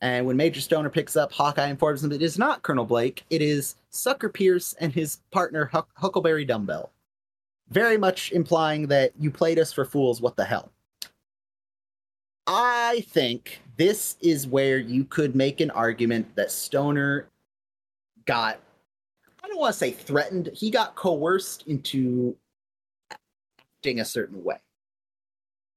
And 0.00 0.26
when 0.26 0.36
Major 0.36 0.60
Stoner 0.60 0.90
picks 0.90 1.16
up, 1.16 1.32
Hawkeye 1.32 1.68
informs 1.68 2.04
him 2.04 2.10
that 2.10 2.20
it 2.20 2.24
is 2.24 2.38
not 2.38 2.62
Colonel 2.62 2.84
Blake, 2.84 3.24
it 3.30 3.40
is 3.40 3.76
Sucker 3.88 4.28
Pierce 4.28 4.74
and 4.74 4.92
his 4.92 5.20
partner 5.30 5.64
Huck- 5.64 5.88
Huckleberry 5.94 6.44
Dumbbell. 6.44 6.90
Very 7.70 7.96
much 7.96 8.30
implying 8.32 8.86
that 8.88 9.12
you 9.18 9.30
played 9.30 9.58
us 9.58 9.72
for 9.72 9.86
fools, 9.86 10.20
what 10.20 10.36
the 10.36 10.44
hell. 10.44 10.70
I 12.46 13.04
think 13.08 13.62
this 13.78 14.18
is 14.20 14.46
where 14.46 14.78
you 14.78 15.04
could 15.04 15.34
make 15.34 15.60
an 15.60 15.70
argument 15.70 16.36
that 16.36 16.50
Stoner 16.50 17.28
got, 18.26 18.60
Don't 19.54 19.60
want 19.60 19.74
to 19.74 19.78
say 19.78 19.92
threatened, 19.92 20.50
he 20.52 20.68
got 20.68 20.96
coerced 20.96 21.68
into 21.68 22.36
acting 23.12 24.00
a 24.00 24.04
certain 24.04 24.42
way. 24.42 24.56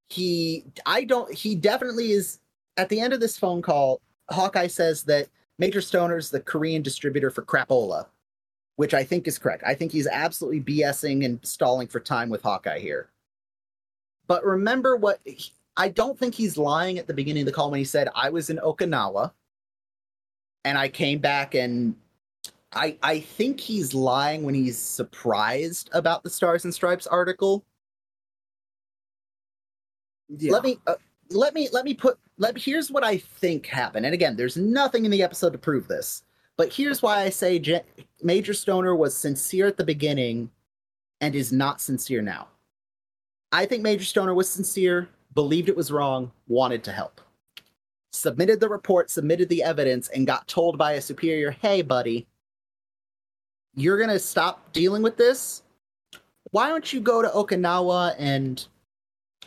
He, 0.09 0.63
I 0.87 1.03
don't, 1.03 1.31
he 1.31 1.53
definitely 1.53 2.11
is, 2.11 2.39
at 2.77 2.89
the 2.89 2.99
end 2.99 3.13
of 3.13 3.19
this 3.19 3.37
phone 3.37 3.61
call, 3.61 4.01
Hawkeye 4.31 4.65
says 4.65 5.03
that 5.03 5.27
Major 5.59 5.79
Stoner 5.79 6.17
is 6.17 6.31
the 6.31 6.39
Korean 6.39 6.81
distributor 6.81 7.29
for 7.29 7.43
Crapola, 7.43 8.07
which 8.77 8.95
I 8.95 9.03
think 9.03 9.27
is 9.27 9.37
correct. 9.37 9.61
I 9.63 9.75
think 9.75 9.91
he's 9.91 10.07
absolutely 10.07 10.61
BSing 10.61 11.23
and 11.23 11.39
stalling 11.45 11.87
for 11.87 11.99
time 11.99 12.29
with 12.29 12.41
Hawkeye 12.41 12.79
here. 12.79 13.11
But 14.25 14.43
remember 14.43 14.95
what 14.95 15.19
I 15.77 15.89
don't 15.89 16.17
think 16.17 16.33
he's 16.33 16.57
lying 16.57 16.97
at 16.97 17.05
the 17.05 17.13
beginning 17.13 17.43
of 17.43 17.45
the 17.45 17.51
call 17.51 17.69
when 17.69 17.77
he 17.77 17.85
said 17.85 18.09
I 18.15 18.31
was 18.31 18.49
in 18.49 18.57
Okinawa 18.57 19.33
and 20.65 20.79
I 20.79 20.89
came 20.89 21.19
back 21.19 21.53
and 21.53 21.95
I 22.73 22.97
I 23.01 23.19
think 23.19 23.59
he's 23.59 23.93
lying 23.93 24.43
when 24.43 24.55
he's 24.55 24.77
surprised 24.77 25.89
about 25.93 26.23
the 26.23 26.29
Stars 26.29 26.65
and 26.65 26.73
Stripes 26.73 27.07
article. 27.07 27.65
Yeah. 30.29 30.51
Let 30.51 30.63
me 30.63 30.77
uh, 30.87 30.95
let 31.29 31.53
me 31.53 31.69
let 31.71 31.85
me 31.85 31.93
put 31.93 32.17
let 32.37 32.55
me, 32.55 32.61
here's 32.61 32.91
what 32.91 33.03
I 33.03 33.17
think 33.17 33.65
happened. 33.65 34.05
And 34.05 34.13
again, 34.13 34.35
there's 34.35 34.57
nothing 34.57 35.05
in 35.05 35.11
the 35.11 35.23
episode 35.23 35.53
to 35.53 35.57
prove 35.57 35.87
this. 35.87 36.23
But 36.57 36.73
here's 36.73 37.01
why 37.01 37.21
I 37.21 37.29
say 37.29 37.59
Je- 37.59 37.83
Major 38.21 38.53
Stoner 38.53 38.95
was 38.95 39.15
sincere 39.15 39.67
at 39.67 39.77
the 39.77 39.85
beginning 39.85 40.49
and 41.21 41.35
is 41.35 41.53
not 41.53 41.81
sincere 41.81 42.21
now. 42.21 42.47
I 43.51 43.65
think 43.65 43.83
Major 43.83 44.03
Stoner 44.03 44.33
was 44.33 44.49
sincere, 44.49 45.07
believed 45.33 45.69
it 45.69 45.77
was 45.77 45.91
wrong, 45.91 46.31
wanted 46.47 46.83
to 46.85 46.91
help. 46.91 47.21
Submitted 48.11 48.59
the 48.59 48.69
report, 48.69 49.09
submitted 49.09 49.49
the 49.49 49.63
evidence, 49.63 50.09
and 50.09 50.27
got 50.27 50.47
told 50.47 50.77
by 50.77 50.93
a 50.93 51.01
superior, 51.01 51.51
hey, 51.51 51.81
buddy, 51.81 52.27
you're 53.77 53.97
going 53.97 54.09
to 54.09 54.19
stop 54.19 54.73
dealing 54.73 55.03
with 55.03 55.15
this? 55.15 55.61
Why 56.51 56.67
don't 56.67 56.91
you 56.91 56.99
go 56.99 57.21
to 57.21 57.29
Okinawa 57.29 58.15
and 58.17 58.65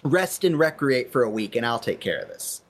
rest 0.04 0.44
and 0.44 0.58
recreate 0.58 1.12
for 1.12 1.24
a 1.24 1.30
week 1.30 1.56
and 1.56 1.66
I'll 1.66 1.80
take 1.80 2.00
care 2.00 2.20
of 2.20 2.28
this? 2.28 2.62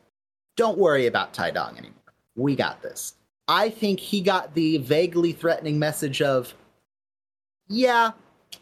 Don't 0.56 0.78
worry 0.78 1.06
about 1.06 1.34
Tae-Dong 1.34 1.76
anymore. 1.76 1.94
We 2.34 2.56
got 2.56 2.82
this. 2.82 3.14
I 3.46 3.68
think 3.68 4.00
he 4.00 4.20
got 4.20 4.54
the 4.54 4.78
vaguely 4.78 5.32
threatening 5.32 5.78
message 5.78 6.22
of, 6.22 6.54
yeah, 7.68 8.12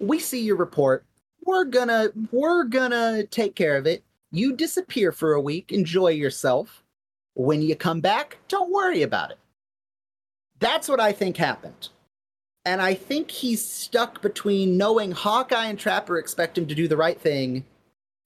we 0.01 0.19
see 0.19 0.43
your 0.43 0.57
report. 0.57 1.05
We're 1.45 1.65
gonna 1.65 2.09
we're 2.31 2.65
gonna 2.65 3.25
take 3.25 3.55
care 3.55 3.77
of 3.77 3.87
it. 3.87 4.03
You 4.33 4.55
disappear 4.55 5.13
for 5.13 5.33
a 5.33 5.41
week, 5.41 5.73
enjoy 5.73 6.09
yourself. 6.09 6.83
When 7.35 7.63
you 7.63 7.77
come 7.77 8.01
back, 8.01 8.39
don't 8.49 8.73
worry 8.73 9.03
about 9.03 9.31
it. 9.31 9.39
That's 10.59 10.89
what 10.89 11.01
I 11.01 11.13
think 11.13 11.37
happened. 11.37 11.89
And 12.69 12.83
I 12.83 12.93
think 12.93 13.31
he's 13.31 13.65
stuck 13.65 14.21
between 14.21 14.77
knowing 14.77 15.11
Hawkeye 15.13 15.69
and 15.69 15.79
Trapper 15.79 16.19
expect 16.19 16.59
him 16.59 16.67
to 16.67 16.75
do 16.75 16.87
the 16.87 16.99
right 16.99 17.19
thing 17.19 17.65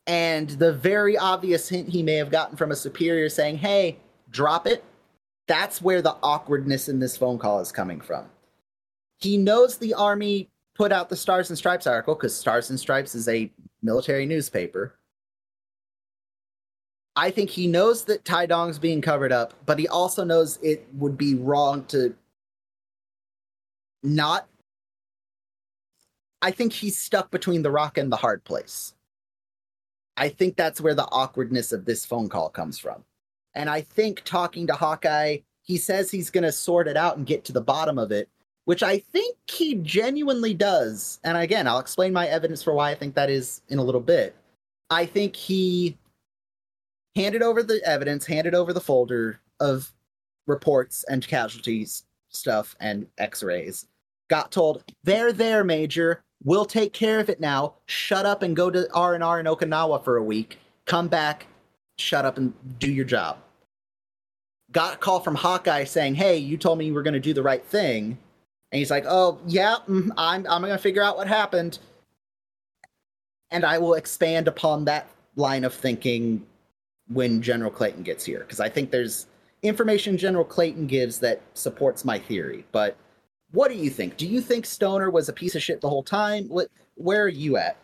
and 0.09 0.51
the 0.51 0.73
very 0.73 1.17
obvious 1.17 1.69
hint 1.69 1.91
he 1.91 2.03
may 2.03 2.15
have 2.15 2.33
gotten 2.33 2.57
from 2.57 2.73
a 2.73 2.77
superior 2.77 3.29
saying, 3.29 3.59
hey, 3.59 3.99
drop 4.31 4.67
it. 4.67 4.83
That's 5.47 5.81
where 5.81 6.03
the 6.03 6.17
awkwardness 6.25 6.89
in 6.89 6.99
this 6.99 7.17
phone 7.17 7.39
call 7.39 7.61
is 7.61 7.71
coming 7.71 8.01
from. 8.01 8.25
He 9.21 9.37
knows 9.37 9.77
the 9.77 9.95
army 9.95 10.49
put 10.75 10.91
out 10.91 11.09
the 11.09 11.15
Stars 11.15 11.49
and 11.49 11.57
Stripes 11.57 11.87
article 11.87 12.17
because 12.17 12.35
Stars 12.35 12.69
and 12.69 12.81
Stripes 12.81 13.15
is 13.15 13.29
a 13.29 13.49
military 13.81 14.27
newspaper. 14.27 14.99
I 17.15 17.31
think 17.31 17.49
he 17.49 17.69
knows 17.69 18.07
that 18.07 18.25
Tae-Dong's 18.25 18.81
being 18.81 19.03
covered 19.03 19.31
up, 19.31 19.55
but 19.67 19.79
he 19.79 19.87
also 19.87 20.25
knows 20.25 20.59
it 20.65 20.85
would 20.95 21.17
be 21.17 21.37
wrong 21.37 21.85
to 21.85 22.17
not. 24.03 24.49
I 26.41 26.51
think 26.51 26.73
he's 26.73 26.99
stuck 26.99 27.31
between 27.31 27.63
the 27.63 27.71
rock 27.71 27.99
and 27.99 28.11
the 28.11 28.17
hard 28.17 28.43
place. 28.45 28.95
I 30.17 30.29
think 30.29 30.57
that's 30.57 30.81
where 30.81 30.95
the 30.95 31.09
awkwardness 31.11 31.73
of 31.73 31.85
this 31.85 32.05
phone 32.05 32.29
call 32.29 32.49
comes 32.49 32.79
from. 32.79 33.05
And 33.55 33.71
I 33.71 33.81
think 33.81 34.23
talking 34.25 34.67
to 34.67 34.75
Hawkeye, 34.75 35.39
he 35.63 35.77
says 35.77 36.11
he's 36.11 36.31
going 36.31 36.45
to 36.45 36.53
sort 36.53 36.89
it 36.89 36.97
out 36.97 37.17
and 37.17 37.27
get 37.27 37.45
to 37.45 37.53
the 37.53 37.61
bottom 37.61 37.99
of 37.99 38.11
it, 38.11 38.29
which 38.65 38.83
I 38.83 38.99
think 38.99 39.37
he 39.47 39.77
genuinely 39.77 40.55
does. 40.55 41.21
And 41.25 41.37
again, 41.39 41.67
I'll 41.69 41.79
explain 41.79 42.13
my 42.13 42.27
evidence 42.27 42.63
for 42.63 42.75
why 42.75 42.91
I 42.91 42.95
think 42.95 43.15
that 43.15 43.31
is 43.31 43.63
in 43.69 43.79
a 43.79 43.85
little 43.85 44.01
bit. 44.01 44.35
I 44.91 45.07
think 45.07 45.37
he 45.37 45.97
handed 47.15 47.43
over 47.43 47.63
the 47.63 47.81
evidence, 47.85 48.27
handed 48.27 48.55
over 48.55 48.73
the 48.73 48.81
folder 48.81 49.41
of 49.61 49.93
reports 50.47 51.05
and 51.09 51.27
casualties 51.27 52.05
stuff 52.29 52.75
and 52.81 53.07
x-rays. 53.19 53.87
Got 54.33 54.51
told, 54.51 54.83
"They're 55.05 55.31
there, 55.31 55.63
major. 55.63 56.23
We'll 56.43 56.65
take 56.65 56.95
care 56.95 57.21
of 57.21 57.29
it 57.29 57.39
now. 57.39 57.75
Shut 57.85 58.25
up 58.25 58.43
and 58.43 58.57
go 58.57 58.71
to 58.71 58.91
R&R 58.95 59.41
in 59.41 59.45
Okinawa 59.45 60.03
for 60.03 60.17
a 60.17 60.25
week. 60.25 60.59
Come 60.87 61.09
back, 61.09 61.49
shut 61.99 62.25
up 62.25 62.39
and 62.39 62.55
do 62.79 62.91
your 62.91 63.05
job." 63.05 63.37
Got 64.71 64.95
a 64.95 64.97
call 64.97 65.21
from 65.21 65.35
Hawkeye 65.35 65.85
saying, 65.85 66.15
"Hey, 66.15 66.39
you 66.39 66.57
told 66.57 66.79
me 66.79 66.87
you 66.87 66.95
were 66.95 67.03
going 67.03 67.13
to 67.13 67.21
do 67.21 67.35
the 67.35 67.43
right 67.43 67.63
thing." 67.63 68.17
And 68.71 68.79
he's 68.79 68.91
like, 68.91 69.05
"Oh, 69.07 69.39
yeah, 69.47 69.77
mm, 69.87 70.09
I'm 70.17 70.47
I'm 70.47 70.63
going 70.63 70.73
to 70.73 70.79
figure 70.79 71.03
out 71.03 71.19
what 71.19 71.29
happened." 71.29 71.79
And 73.51 73.67
I 73.67 73.77
will 73.77 73.93
expand 73.93 74.49
upon 74.49 74.87
that 74.87 75.09
line 75.37 75.63
of 75.63 75.75
thinking 75.75 76.47
when 77.09 77.43
General 77.43 77.71
Clayton 77.71 78.03
gets 78.03 78.25
here 78.25 78.39
because 78.39 78.61
I 78.61 78.71
think 78.71 78.93
there's 78.93 79.27
information 79.63 80.17
General 80.17 80.47
Clayton 80.47 80.87
gives 80.87 81.19
that 81.19 81.43
supports 81.53 82.03
my 82.03 82.19
theory. 82.19 82.65
But 82.73 82.97
what 83.53 83.71
do 83.71 83.77
you 83.77 83.91
think? 83.91 84.17
Do 84.17 84.27
you 84.27 84.41
think 84.41 84.67
Stoner 84.67 85.11
was 85.11 85.29
a 85.29 85.33
piece 85.33 85.55
of 85.55 85.63
shit 85.63 85.81
the 85.81 85.89
whole 85.89 86.03
time? 86.03 86.49
What, 86.49 86.69
where 86.95 87.23
are 87.23 87.29
you 87.29 87.57
at? 87.57 87.77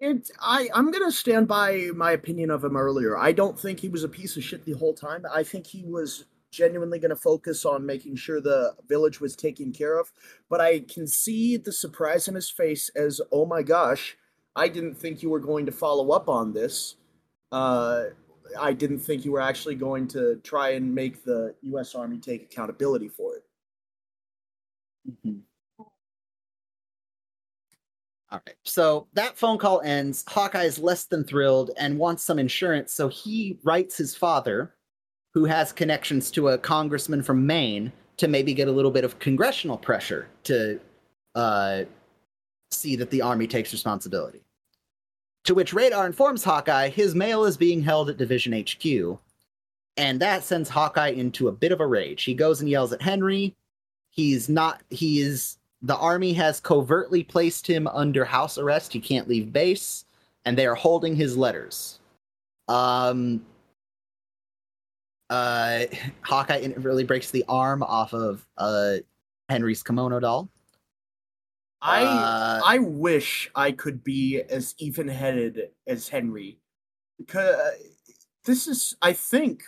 It, 0.00 0.30
I, 0.40 0.68
I'm 0.72 0.92
gonna 0.92 1.10
stand 1.10 1.48
by 1.48 1.88
my 1.94 2.12
opinion 2.12 2.50
of 2.50 2.62
him 2.62 2.76
earlier. 2.76 3.18
I 3.18 3.32
don't 3.32 3.58
think 3.58 3.80
he 3.80 3.88
was 3.88 4.04
a 4.04 4.08
piece 4.08 4.36
of 4.36 4.44
shit 4.44 4.64
the 4.64 4.72
whole 4.72 4.94
time. 4.94 5.24
I 5.32 5.42
think 5.42 5.66
he 5.66 5.84
was 5.84 6.26
genuinely 6.52 7.00
gonna 7.00 7.16
focus 7.16 7.64
on 7.64 7.84
making 7.84 8.14
sure 8.14 8.40
the 8.40 8.74
village 8.88 9.20
was 9.20 9.34
taken 9.34 9.72
care 9.72 9.98
of. 9.98 10.12
But 10.48 10.60
I 10.60 10.80
can 10.80 11.08
see 11.08 11.56
the 11.56 11.72
surprise 11.72 12.28
in 12.28 12.36
his 12.36 12.48
face 12.48 12.90
as, 12.94 13.20
oh 13.32 13.44
my 13.44 13.62
gosh, 13.62 14.16
I 14.54 14.68
didn't 14.68 14.94
think 14.94 15.22
you 15.22 15.30
were 15.30 15.40
going 15.40 15.66
to 15.66 15.72
follow 15.72 16.10
up 16.10 16.28
on 16.28 16.52
this. 16.52 16.94
Uh, 17.50 18.04
I 18.58 18.72
didn't 18.72 19.00
think 19.00 19.24
you 19.24 19.32
were 19.32 19.40
actually 19.40 19.74
going 19.74 20.06
to 20.08 20.40
try 20.42 20.70
and 20.70 20.94
make 20.94 21.24
the 21.24 21.54
U.S. 21.62 21.94
Army 21.94 22.18
take 22.18 22.42
accountability 22.42 23.08
for 23.08 23.36
it. 23.36 23.44
Mm-hmm. 25.08 25.38
All 28.30 28.40
right. 28.46 28.56
So 28.64 29.06
that 29.14 29.38
phone 29.38 29.58
call 29.58 29.80
ends. 29.80 30.24
Hawkeye 30.28 30.64
is 30.64 30.78
less 30.78 31.04
than 31.04 31.24
thrilled 31.24 31.70
and 31.78 31.98
wants 31.98 32.22
some 32.22 32.38
insurance. 32.38 32.92
So 32.92 33.08
he 33.08 33.58
writes 33.62 33.96
his 33.96 34.14
father, 34.14 34.74
who 35.32 35.46
has 35.46 35.72
connections 35.72 36.30
to 36.32 36.48
a 36.48 36.58
congressman 36.58 37.22
from 37.22 37.46
Maine, 37.46 37.90
to 38.18 38.28
maybe 38.28 38.52
get 38.52 38.68
a 38.68 38.72
little 38.72 38.90
bit 38.90 39.04
of 39.04 39.18
congressional 39.18 39.78
pressure 39.78 40.28
to 40.44 40.78
uh, 41.34 41.84
see 42.70 42.96
that 42.96 43.10
the 43.10 43.22
army 43.22 43.46
takes 43.46 43.72
responsibility. 43.72 44.42
To 45.44 45.54
which 45.54 45.72
Radar 45.72 46.04
informs 46.04 46.44
Hawkeye 46.44 46.88
his 46.88 47.14
mail 47.14 47.44
is 47.44 47.56
being 47.56 47.80
held 47.80 48.10
at 48.10 48.18
Division 48.18 48.52
HQ. 48.52 49.18
And 49.96 50.20
that 50.20 50.44
sends 50.44 50.68
Hawkeye 50.68 51.10
into 51.10 51.48
a 51.48 51.52
bit 51.52 51.72
of 51.72 51.80
a 51.80 51.86
rage. 51.86 52.24
He 52.24 52.34
goes 52.34 52.60
and 52.60 52.68
yells 52.68 52.92
at 52.92 53.00
Henry. 53.00 53.56
He's 54.18 54.48
not, 54.48 54.82
he 54.90 55.20
is 55.20 55.58
the 55.80 55.96
army 55.96 56.32
has 56.32 56.58
covertly 56.58 57.22
placed 57.22 57.64
him 57.64 57.86
under 57.86 58.24
house 58.24 58.58
arrest. 58.58 58.92
He 58.92 58.98
can't 58.98 59.28
leave 59.28 59.52
base, 59.52 60.06
and 60.44 60.58
they 60.58 60.66
are 60.66 60.74
holding 60.74 61.14
his 61.14 61.36
letters. 61.36 62.00
Um, 62.66 63.46
uh, 65.30 65.84
Hawkeye 66.22 66.72
really 66.78 67.04
breaks 67.04 67.30
the 67.30 67.44
arm 67.48 67.84
off 67.84 68.12
of 68.12 68.44
uh, 68.56 68.94
Henry's 69.48 69.84
kimono 69.84 70.18
doll. 70.18 70.48
I 71.80 72.02
Uh, 72.02 72.60
I 72.64 72.78
wish 72.80 73.52
I 73.54 73.70
could 73.70 74.02
be 74.02 74.42
as 74.50 74.74
even-headed 74.78 75.70
as 75.86 76.08
Henry, 76.08 76.58
because 77.18 77.56
this 78.44 78.66
is 78.66 78.96
I 79.00 79.12
think, 79.12 79.62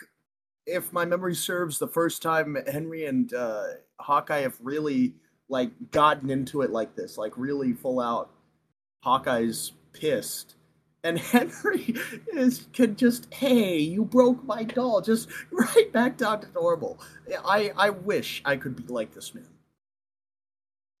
if 0.71 0.93
my 0.93 1.05
memory 1.05 1.35
serves, 1.35 1.79
the 1.79 1.87
first 1.87 2.21
time 2.21 2.57
Henry 2.71 3.05
and 3.05 3.33
uh, 3.33 3.63
Hawkeye 3.99 4.41
have 4.41 4.57
really 4.61 5.13
like 5.49 5.71
gotten 5.91 6.29
into 6.29 6.61
it 6.61 6.71
like 6.71 6.95
this, 6.95 7.17
like 7.17 7.33
really 7.37 7.73
full 7.73 7.99
out. 7.99 8.31
Hawkeye's 9.03 9.73
pissed, 9.93 10.55
and 11.03 11.19
Henry 11.33 11.95
is 12.33 12.67
can 12.73 12.95
just 12.95 13.33
hey, 13.33 13.77
you 13.77 14.05
broke 14.05 14.43
my 14.45 14.63
doll, 14.63 15.01
just 15.01 15.29
right 15.51 15.91
back 15.91 16.17
down 16.17 16.41
to 16.41 16.47
normal. 16.53 16.99
I 17.45 17.71
I 17.75 17.89
wish 17.89 18.41
I 18.45 18.55
could 18.55 18.75
be 18.75 18.91
like 18.91 19.13
this 19.13 19.35
man. 19.35 19.47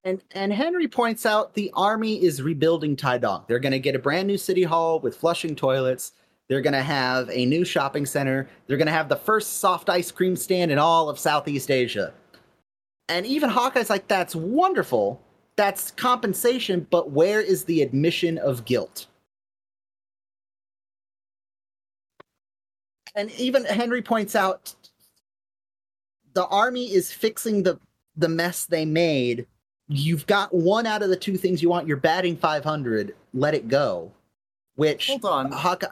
And 0.03 0.23
and 0.31 0.51
Henry 0.51 0.87
points 0.87 1.25
out 1.25 1.53
the 1.53 1.71
army 1.75 2.23
is 2.23 2.41
rebuilding 2.41 2.95
Tae-Dong. 2.95 3.45
They're 3.47 3.59
going 3.59 3.71
to 3.71 3.79
get 3.79 3.95
a 3.95 3.99
brand 3.99 4.27
new 4.27 4.37
city 4.37 4.63
hall 4.63 4.99
with 4.99 5.15
flushing 5.15 5.55
toilets. 5.55 6.13
They're 6.51 6.59
going 6.59 6.73
to 6.73 6.83
have 6.83 7.29
a 7.29 7.45
new 7.45 7.63
shopping 7.63 8.05
center. 8.05 8.45
They're 8.67 8.75
going 8.75 8.87
to 8.87 8.91
have 8.91 9.07
the 9.07 9.15
first 9.15 9.59
soft 9.59 9.89
ice 9.89 10.11
cream 10.11 10.35
stand 10.35 10.69
in 10.69 10.77
all 10.77 11.07
of 11.09 11.17
Southeast 11.17 11.71
Asia. 11.71 12.13
And 13.07 13.25
even 13.25 13.49
Hawkeye's 13.49 13.89
like, 13.89 14.09
that's 14.09 14.35
wonderful. 14.35 15.21
That's 15.55 15.91
compensation, 15.91 16.87
but 16.89 17.11
where 17.11 17.39
is 17.39 17.63
the 17.63 17.81
admission 17.81 18.37
of 18.37 18.65
guilt? 18.65 19.07
And 23.15 23.31
even 23.39 23.63
Henry 23.63 24.01
points 24.01 24.35
out 24.35 24.75
the 26.33 26.47
army 26.47 26.91
is 26.91 27.13
fixing 27.13 27.63
the 27.63 27.79
the 28.17 28.27
mess 28.27 28.65
they 28.65 28.83
made 28.83 29.47
you've 29.87 30.27
got 30.27 30.53
one 30.53 30.85
out 30.85 31.01
of 31.01 31.07
the 31.07 31.15
two 31.15 31.37
things 31.37 31.61
you 31.61 31.69
want. 31.69 31.87
You're 31.87 31.95
batting 31.95 32.35
500. 32.35 33.15
Let 33.33 33.53
it 33.53 33.69
go. 33.69 34.11
Which 34.75 35.07
hold 35.07 35.23
on, 35.23 35.51
Hawkeye. 35.53 35.87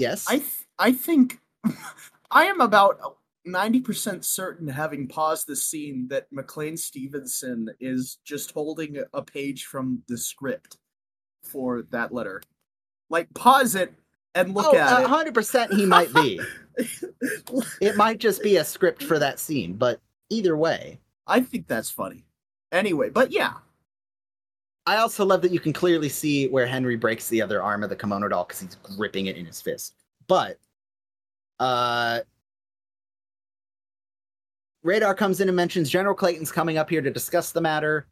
Yes, 0.00 0.26
I 0.28 0.38
th- 0.38 0.66
I 0.78 0.92
think 0.92 1.40
I 2.30 2.44
am 2.44 2.60
about 2.60 2.98
ninety 3.44 3.80
percent 3.80 4.24
certain, 4.24 4.68
having 4.68 5.08
paused 5.08 5.46
the 5.46 5.56
scene, 5.56 6.08
that 6.08 6.26
McLean 6.32 6.76
Stevenson 6.76 7.68
is 7.80 8.18
just 8.24 8.52
holding 8.52 9.02
a 9.12 9.22
page 9.22 9.64
from 9.64 10.02
the 10.08 10.16
script 10.16 10.78
for 11.42 11.82
that 11.90 12.12
letter. 12.12 12.42
Like, 13.08 13.32
pause 13.34 13.74
it 13.74 13.92
and 14.34 14.54
look 14.54 14.74
oh, 14.74 14.76
at 14.76 15.02
it. 15.02 15.06
hundred 15.06 15.34
percent, 15.34 15.72
he 15.74 15.84
might 15.84 16.12
be. 16.14 16.40
it 17.80 17.96
might 17.96 18.18
just 18.18 18.42
be 18.42 18.56
a 18.56 18.64
script 18.64 19.02
for 19.02 19.18
that 19.18 19.38
scene, 19.38 19.74
but 19.74 20.00
either 20.30 20.56
way, 20.56 21.00
I 21.26 21.40
think 21.40 21.66
that's 21.66 21.90
funny. 21.90 22.24
Anyway, 22.72 23.10
but 23.10 23.32
yeah. 23.32 23.54
I 24.90 24.96
also 24.96 25.24
love 25.24 25.40
that 25.42 25.52
you 25.52 25.60
can 25.60 25.72
clearly 25.72 26.08
see 26.08 26.48
where 26.48 26.66
Henry 26.66 26.96
breaks 26.96 27.28
the 27.28 27.40
other 27.40 27.62
arm 27.62 27.84
of 27.84 27.90
the 27.90 27.94
kimono 27.94 28.26
doll 28.26 28.42
because 28.42 28.58
he's 28.58 28.74
gripping 28.74 29.26
it 29.26 29.36
in 29.36 29.46
his 29.46 29.62
fist. 29.62 29.94
But 30.26 30.58
uh 31.60 32.22
Radar 34.82 35.14
comes 35.14 35.40
in 35.40 35.46
and 35.46 35.54
mentions 35.54 35.90
General 35.90 36.16
Clayton's 36.16 36.50
coming 36.50 36.76
up 36.76 36.90
here 36.90 37.02
to 37.02 37.10
discuss 37.10 37.52
the 37.52 37.60
matter. 37.60 38.08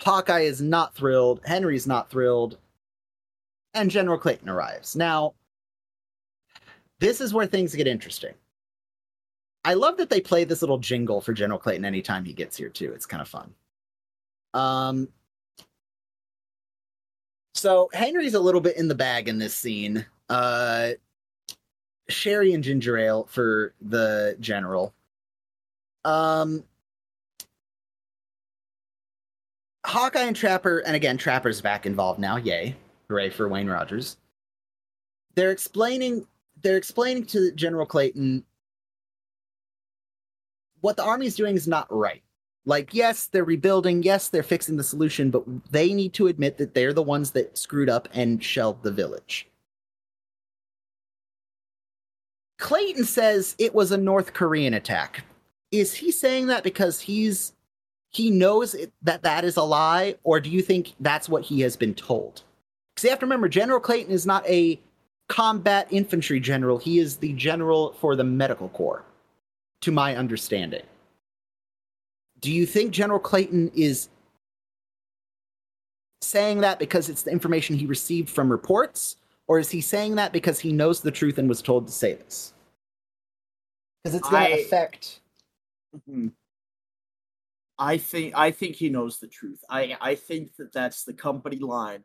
Hawkeye 0.00 0.40
is 0.40 0.60
not 0.60 0.92
thrilled. 0.92 1.40
Henry's 1.44 1.86
not 1.86 2.10
thrilled. 2.10 2.58
And 3.74 3.88
General 3.88 4.18
Clayton 4.18 4.48
arrives. 4.48 4.96
Now, 4.96 5.34
this 6.98 7.20
is 7.20 7.32
where 7.32 7.46
things 7.46 7.76
get 7.76 7.86
interesting. 7.86 8.34
I 9.64 9.74
love 9.74 9.96
that 9.98 10.10
they 10.10 10.20
play 10.20 10.42
this 10.42 10.62
little 10.62 10.78
jingle 10.78 11.20
for 11.20 11.32
General 11.32 11.60
Clayton 11.60 11.84
anytime 11.84 12.24
he 12.24 12.32
gets 12.32 12.56
here, 12.56 12.70
too. 12.70 12.92
It's 12.92 13.06
kind 13.06 13.20
of 13.20 13.28
fun. 13.28 13.54
Um, 14.54 15.08
so 17.58 17.90
Henry's 17.92 18.34
a 18.34 18.40
little 18.40 18.60
bit 18.60 18.76
in 18.76 18.88
the 18.88 18.94
bag 18.94 19.28
in 19.28 19.38
this 19.38 19.54
scene. 19.54 20.06
Uh, 20.28 20.90
sherry 22.08 22.52
and 22.52 22.64
ginger 22.64 22.96
ale 22.96 23.26
for 23.30 23.74
the 23.80 24.36
general. 24.40 24.94
Um, 26.04 26.64
Hawkeye 29.84 30.24
and 30.24 30.36
Trapper, 30.36 30.78
and 30.80 30.94
again, 30.94 31.18
Trapper's 31.18 31.60
back 31.60 31.86
involved 31.86 32.20
now. 32.20 32.36
Yay! 32.36 32.76
Hooray 33.08 33.30
for 33.30 33.48
Wayne 33.48 33.68
Rogers. 33.68 34.16
They're 35.34 35.50
explaining. 35.50 36.26
They're 36.62 36.76
explaining 36.76 37.26
to 37.26 37.52
General 37.52 37.86
Clayton 37.86 38.44
what 40.80 40.96
the 40.96 41.04
army 41.04 41.26
is 41.26 41.36
doing 41.36 41.56
is 41.56 41.68
not 41.68 41.86
right. 41.90 42.22
Like, 42.68 42.92
yes, 42.92 43.24
they're 43.24 43.44
rebuilding. 43.44 44.02
Yes, 44.02 44.28
they're 44.28 44.42
fixing 44.42 44.76
the 44.76 44.84
solution, 44.84 45.30
but 45.30 45.42
they 45.70 45.94
need 45.94 46.12
to 46.12 46.26
admit 46.26 46.58
that 46.58 46.74
they're 46.74 46.92
the 46.92 47.02
ones 47.02 47.30
that 47.30 47.56
screwed 47.56 47.88
up 47.88 48.10
and 48.12 48.44
shelled 48.44 48.82
the 48.82 48.92
village. 48.92 49.48
Clayton 52.58 53.04
says 53.04 53.56
it 53.58 53.74
was 53.74 53.90
a 53.90 53.96
North 53.96 54.34
Korean 54.34 54.74
attack. 54.74 55.24
Is 55.70 55.94
he 55.94 56.10
saying 56.10 56.48
that 56.48 56.62
because 56.62 57.00
he's 57.00 57.54
he 58.10 58.30
knows 58.30 58.74
it, 58.74 58.92
that 59.00 59.22
that 59.22 59.46
is 59.46 59.56
a 59.56 59.62
lie, 59.62 60.16
or 60.22 60.38
do 60.38 60.50
you 60.50 60.60
think 60.60 60.92
that's 61.00 61.26
what 61.26 61.44
he 61.44 61.62
has 61.62 61.74
been 61.74 61.94
told? 61.94 62.42
Because 62.94 63.04
you 63.04 63.10
have 63.10 63.18
to 63.20 63.26
remember, 63.26 63.48
General 63.48 63.80
Clayton 63.80 64.12
is 64.12 64.26
not 64.26 64.46
a 64.46 64.78
combat 65.28 65.88
infantry 65.90 66.38
general. 66.38 66.76
He 66.76 66.98
is 66.98 67.16
the 67.16 67.32
general 67.32 67.94
for 67.94 68.14
the 68.14 68.24
medical 68.24 68.68
corps, 68.68 69.06
to 69.80 69.90
my 69.90 70.16
understanding. 70.16 70.82
Do 72.40 72.52
you 72.52 72.66
think 72.66 72.92
General 72.92 73.18
Clayton 73.18 73.70
is 73.74 74.08
saying 76.20 76.60
that 76.60 76.78
because 76.78 77.08
it's 77.08 77.22
the 77.22 77.30
information 77.30 77.76
he 77.76 77.86
received 77.86 78.28
from 78.28 78.50
reports, 78.50 79.16
or 79.46 79.58
is 79.58 79.70
he 79.70 79.80
saying 79.80 80.16
that 80.16 80.32
because 80.32 80.60
he 80.60 80.72
knows 80.72 81.00
the 81.00 81.10
truth 81.10 81.38
and 81.38 81.48
was 81.48 81.62
told 81.62 81.86
to 81.86 81.92
say 81.92 82.14
this? 82.14 82.54
Because 84.02 84.14
it's 84.14 84.28
going 84.28 84.46
to 84.46 84.62
affect. 84.62 85.20
Mm-hmm. 85.96 86.28
I 87.78 87.96
think 87.96 88.36
I 88.36 88.50
think 88.50 88.74
he 88.74 88.88
knows 88.88 89.18
the 89.18 89.28
truth. 89.28 89.64
I 89.70 89.96
I 90.00 90.14
think 90.16 90.56
that 90.56 90.72
that's 90.72 91.04
the 91.04 91.12
company 91.12 91.58
line. 91.58 92.04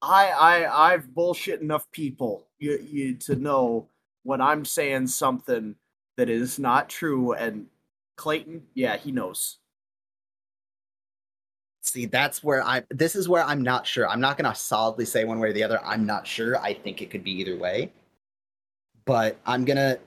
I 0.00 0.28
I 0.30 0.92
I've 0.92 1.14
bullshit 1.14 1.60
enough 1.60 1.90
people 1.92 2.46
you, 2.58 2.78
you 2.82 3.14
to 3.16 3.36
know 3.36 3.88
when 4.22 4.40
I'm 4.40 4.64
saying 4.64 5.08
something 5.08 5.76
that 6.16 6.30
is 6.30 6.58
not 6.58 6.88
true, 6.88 7.34
and 7.34 7.66
Clayton, 8.16 8.62
yeah, 8.74 8.96
he 8.96 9.12
knows. 9.12 9.58
See, 11.82 12.06
that's 12.06 12.42
where 12.42 12.62
I'm. 12.64 12.84
This 12.90 13.14
is 13.14 13.28
where 13.28 13.44
I'm 13.44 13.62
not 13.62 13.86
sure. 13.86 14.08
I'm 14.08 14.20
not 14.20 14.38
going 14.38 14.50
to 14.50 14.58
solidly 14.58 15.04
say 15.04 15.24
one 15.24 15.38
way 15.38 15.50
or 15.50 15.52
the 15.52 15.62
other. 15.62 15.84
I'm 15.84 16.06
not 16.06 16.26
sure. 16.26 16.58
I 16.58 16.72
think 16.72 17.02
it 17.02 17.10
could 17.10 17.22
be 17.22 17.32
either 17.32 17.58
way, 17.58 17.92
but 19.04 19.36
I'm 19.44 19.64
gonna. 19.66 19.98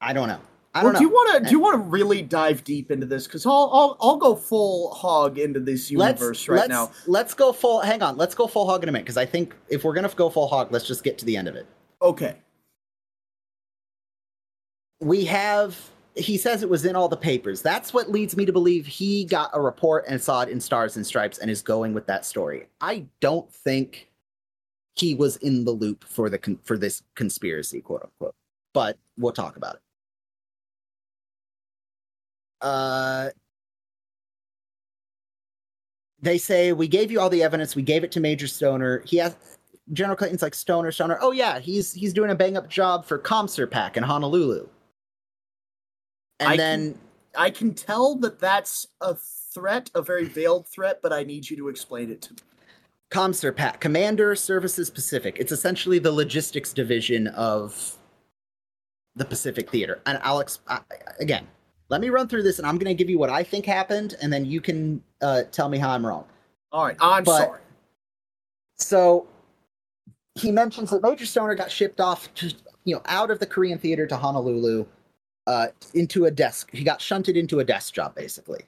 I 0.00 0.12
don't 0.12 0.28
know. 0.28 0.40
I 0.72 0.82
don't 0.82 0.92
well, 0.92 1.00
do 1.00 1.04
you 1.04 1.10
want 1.10 1.42
to 1.42 1.48
do 1.48 1.50
you 1.50 1.58
want 1.58 1.74
to 1.74 1.90
really 1.90 2.22
dive 2.22 2.62
deep 2.62 2.92
into 2.92 3.04
this? 3.04 3.26
Because 3.26 3.44
I'll, 3.44 3.68
I'll 3.72 3.96
I'll 4.00 4.16
go 4.16 4.36
full 4.36 4.94
hog 4.94 5.38
into 5.38 5.58
this 5.58 5.90
universe 5.90 6.20
let's, 6.20 6.48
right 6.48 6.56
let's, 6.56 6.68
now. 6.68 6.92
Let's 7.08 7.34
go 7.34 7.52
full. 7.52 7.80
Hang 7.80 8.02
on. 8.04 8.16
Let's 8.16 8.36
go 8.36 8.46
full 8.46 8.66
hog 8.66 8.84
in 8.84 8.88
a 8.88 8.92
minute 8.92 9.04
because 9.04 9.16
I 9.16 9.26
think 9.26 9.56
if 9.68 9.82
we're 9.82 9.94
gonna 9.94 10.08
go 10.14 10.30
full 10.30 10.46
hog, 10.46 10.70
let's 10.70 10.86
just 10.86 11.02
get 11.02 11.18
to 11.18 11.24
the 11.24 11.36
end 11.36 11.48
of 11.48 11.56
it. 11.56 11.66
Okay. 12.00 12.36
We 15.00 15.24
have. 15.24 15.76
He 16.16 16.36
says 16.36 16.62
it 16.62 16.68
was 16.68 16.84
in 16.84 16.96
all 16.96 17.08
the 17.08 17.16
papers. 17.16 17.62
That's 17.62 17.94
what 17.94 18.10
leads 18.10 18.36
me 18.36 18.44
to 18.44 18.52
believe 18.52 18.86
he 18.86 19.24
got 19.24 19.50
a 19.52 19.60
report 19.60 20.04
and 20.08 20.20
saw 20.20 20.42
it 20.42 20.48
in 20.48 20.60
Stars 20.60 20.96
and 20.96 21.06
Stripes 21.06 21.38
and 21.38 21.50
is 21.50 21.62
going 21.62 21.94
with 21.94 22.06
that 22.06 22.24
story. 22.24 22.66
I 22.80 23.06
don't 23.20 23.52
think 23.52 24.10
he 24.96 25.14
was 25.14 25.36
in 25.36 25.64
the 25.64 25.70
loop 25.70 26.04
for 26.04 26.28
the 26.28 26.38
con- 26.38 26.58
for 26.64 26.76
this 26.76 27.02
conspiracy, 27.14 27.80
quote 27.80 28.02
unquote. 28.02 28.34
But 28.74 28.98
we'll 29.16 29.32
talk 29.32 29.56
about 29.56 29.76
it. 29.76 29.80
Uh, 32.60 33.30
they 36.20 36.38
say 36.38 36.72
we 36.72 36.88
gave 36.88 37.10
you 37.10 37.20
all 37.20 37.30
the 37.30 37.42
evidence. 37.42 37.74
We 37.74 37.82
gave 37.82 38.04
it 38.04 38.12
to 38.12 38.20
Major 38.20 38.46
Stoner. 38.46 39.02
He 39.06 39.16
has 39.18 39.36
General 39.92 40.16
Clinton's 40.16 40.42
like 40.42 40.54
Stoner, 40.54 40.92
Stoner. 40.92 41.18
Oh 41.20 41.32
yeah, 41.32 41.58
he's 41.58 41.92
he's 41.92 42.12
doing 42.12 42.30
a 42.30 42.34
bang 42.34 42.56
up 42.56 42.68
job 42.68 43.04
for 43.06 43.18
ComServPac 43.18 43.96
in 43.96 44.02
Honolulu. 44.02 44.68
And 46.40 46.48
I 46.48 46.56
then 46.56 46.92
can, 46.92 47.00
I 47.36 47.50
can 47.50 47.74
tell 47.74 48.16
that 48.16 48.40
that's 48.40 48.86
a 49.00 49.14
threat, 49.14 49.90
a 49.94 50.02
very 50.02 50.24
veiled 50.24 50.66
threat, 50.66 51.00
but 51.02 51.12
I 51.12 51.22
need 51.22 51.48
you 51.48 51.56
to 51.58 51.68
explain 51.68 52.10
it 52.10 52.22
to 52.22 52.32
me. 52.32 52.38
ComServPac, 53.10 53.80
Commander 53.80 54.34
Services 54.36 54.88
Pacific. 54.88 55.36
It's 55.38 55.52
essentially 55.52 55.98
the 55.98 56.12
logistics 56.12 56.72
division 56.72 57.26
of 57.28 57.96
the 59.16 59.24
Pacific 59.24 59.68
Theater. 59.70 60.00
And 60.06 60.18
Alex, 60.22 60.60
I, 60.68 60.80
again, 61.18 61.46
let 61.88 62.00
me 62.00 62.08
run 62.08 62.28
through 62.28 62.44
this, 62.44 62.58
and 62.58 62.66
I'm 62.66 62.78
going 62.78 62.86
to 62.86 62.94
give 62.94 63.10
you 63.10 63.18
what 63.18 63.30
I 63.30 63.42
think 63.42 63.66
happened, 63.66 64.14
and 64.22 64.32
then 64.32 64.44
you 64.44 64.60
can 64.60 65.02
uh, 65.20 65.42
tell 65.50 65.68
me 65.68 65.76
how 65.78 65.90
I'm 65.90 66.06
wrong. 66.06 66.24
All 66.72 66.84
right, 66.84 66.96
I'm 67.00 67.24
But- 67.24 67.38
sorry. 67.38 67.60
So 68.76 69.26
he 70.36 70.50
mentions 70.50 70.90
that 70.90 71.02
Major 71.02 71.26
Stoner 71.26 71.54
got 71.54 71.70
shipped 71.70 72.00
off 72.00 72.32
to 72.36 72.54
you 72.84 72.94
know 72.94 73.02
out 73.06 73.30
of 73.30 73.40
the 73.40 73.46
Korean 73.46 73.78
theater 73.78 74.06
to 74.06 74.16
Honolulu 74.16 74.86
uh, 75.50 75.66
into 75.94 76.26
a 76.26 76.30
desk. 76.30 76.70
He 76.72 76.84
got 76.84 77.00
shunted 77.00 77.36
into 77.36 77.58
a 77.58 77.64
desk 77.64 77.92
job, 77.92 78.14
basically. 78.14 78.66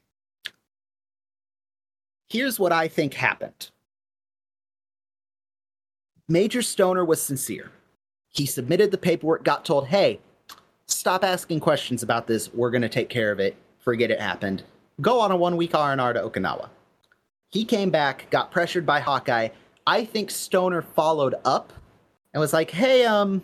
Here's 2.28 2.58
what 2.58 2.72
I 2.72 2.88
think 2.88 3.14
happened. 3.14 3.70
Major 6.28 6.60
Stoner 6.60 7.04
was 7.04 7.22
sincere. 7.22 7.70
He 8.30 8.46
submitted 8.46 8.90
the 8.90 8.98
paperwork, 8.98 9.44
got 9.44 9.64
told, 9.64 9.86
hey, 9.86 10.18
stop 10.86 11.22
asking 11.22 11.60
questions 11.60 12.02
about 12.02 12.26
this. 12.26 12.52
We're 12.52 12.70
going 12.70 12.82
to 12.82 12.88
take 12.88 13.08
care 13.08 13.30
of 13.30 13.38
it. 13.38 13.54
Forget 13.78 14.10
it 14.10 14.20
happened. 14.20 14.64
go 15.00 15.20
on 15.20 15.30
a 15.30 15.36
one 15.36 15.56
week 15.56 15.74
R&R 15.76 16.12
to 16.12 16.20
Okinawa. 16.20 16.68
He 17.50 17.64
came 17.64 17.90
back, 17.90 18.28
got 18.30 18.50
pressured 18.50 18.86
by 18.86 18.98
Hawkeye. 18.98 19.50
I 19.86 20.04
think 20.04 20.30
Stoner 20.32 20.82
followed 20.82 21.34
up 21.44 21.72
and 22.32 22.40
was 22.40 22.52
like, 22.52 22.70
"Hey, 22.70 23.04
um, 23.04 23.42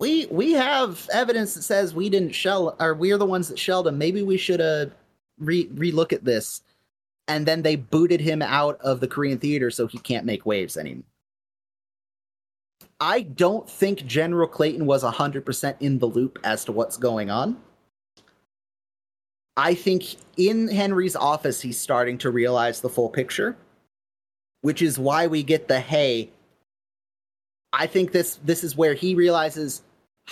we 0.00 0.26
we 0.26 0.52
have 0.52 1.08
evidence 1.12 1.54
that 1.54 1.62
says 1.62 1.94
we 1.94 2.10
didn't 2.10 2.32
shell, 2.32 2.74
or 2.80 2.94
we're 2.94 3.18
the 3.18 3.26
ones 3.26 3.48
that 3.48 3.58
shelled 3.58 3.86
him. 3.86 3.98
Maybe 3.98 4.22
we 4.22 4.36
should 4.36 4.60
uh 4.60 4.86
re 5.38 5.66
relook 5.68 6.12
at 6.12 6.24
this." 6.24 6.62
And 7.28 7.46
then 7.46 7.62
they 7.62 7.76
booted 7.76 8.20
him 8.20 8.42
out 8.42 8.80
of 8.80 8.98
the 8.98 9.06
Korean 9.06 9.38
theater, 9.38 9.70
so 9.70 9.86
he 9.86 9.98
can't 9.98 10.26
make 10.26 10.44
waves 10.44 10.76
anymore. 10.76 11.04
I 12.98 13.22
don't 13.22 13.68
think 13.70 14.04
General 14.04 14.48
Clayton 14.48 14.84
was 14.84 15.02
100% 15.02 15.76
in 15.80 15.98
the 16.00 16.06
loop 16.06 16.38
as 16.44 16.64
to 16.66 16.72
what's 16.72 16.98
going 16.98 17.30
on. 17.30 17.56
I 19.56 19.74
think 19.74 20.16
in 20.36 20.68
Henry's 20.68 21.16
office, 21.16 21.60
he's 21.60 21.78
starting 21.78 22.18
to 22.18 22.30
realize 22.30 22.80
the 22.80 22.88
full 22.88 23.08
picture, 23.08 23.56
which 24.62 24.82
is 24.82 24.98
why 24.98 25.26
we 25.26 25.42
get 25.42 25.68
the 25.68 25.80
hey. 25.80 26.30
I 27.72 27.86
think 27.86 28.12
this 28.12 28.36
this 28.44 28.64
is 28.64 28.76
where 28.76 28.94
he 28.94 29.14
realizes, 29.14 29.82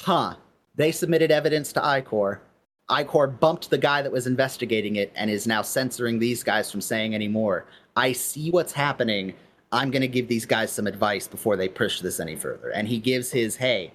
huh, 0.04 0.34
they 0.76 0.92
submitted 0.92 1.30
evidence 1.30 1.72
to 1.72 1.84
I-Corps. 1.84 2.40
I-Corps 2.88 3.26
bumped 3.26 3.68
the 3.68 3.78
guy 3.78 4.00
that 4.00 4.12
was 4.12 4.26
investigating 4.26 4.96
it 4.96 5.12
and 5.14 5.30
is 5.30 5.46
now 5.46 5.60
censoring 5.60 6.18
these 6.18 6.42
guys 6.42 6.70
from 6.70 6.80
saying 6.80 7.14
any 7.14 7.28
more. 7.28 7.66
I 7.96 8.12
see 8.12 8.50
what's 8.50 8.72
happening. 8.72 9.34
I'm 9.72 9.90
going 9.90 10.02
to 10.02 10.08
give 10.08 10.28
these 10.28 10.46
guys 10.46 10.72
some 10.72 10.86
advice 10.86 11.26
before 11.26 11.56
they 11.56 11.68
push 11.68 12.00
this 12.00 12.20
any 12.20 12.36
further. 12.36 12.70
And 12.70 12.88
he 12.88 12.98
gives 12.98 13.30
his, 13.30 13.56
hey, 13.56 13.92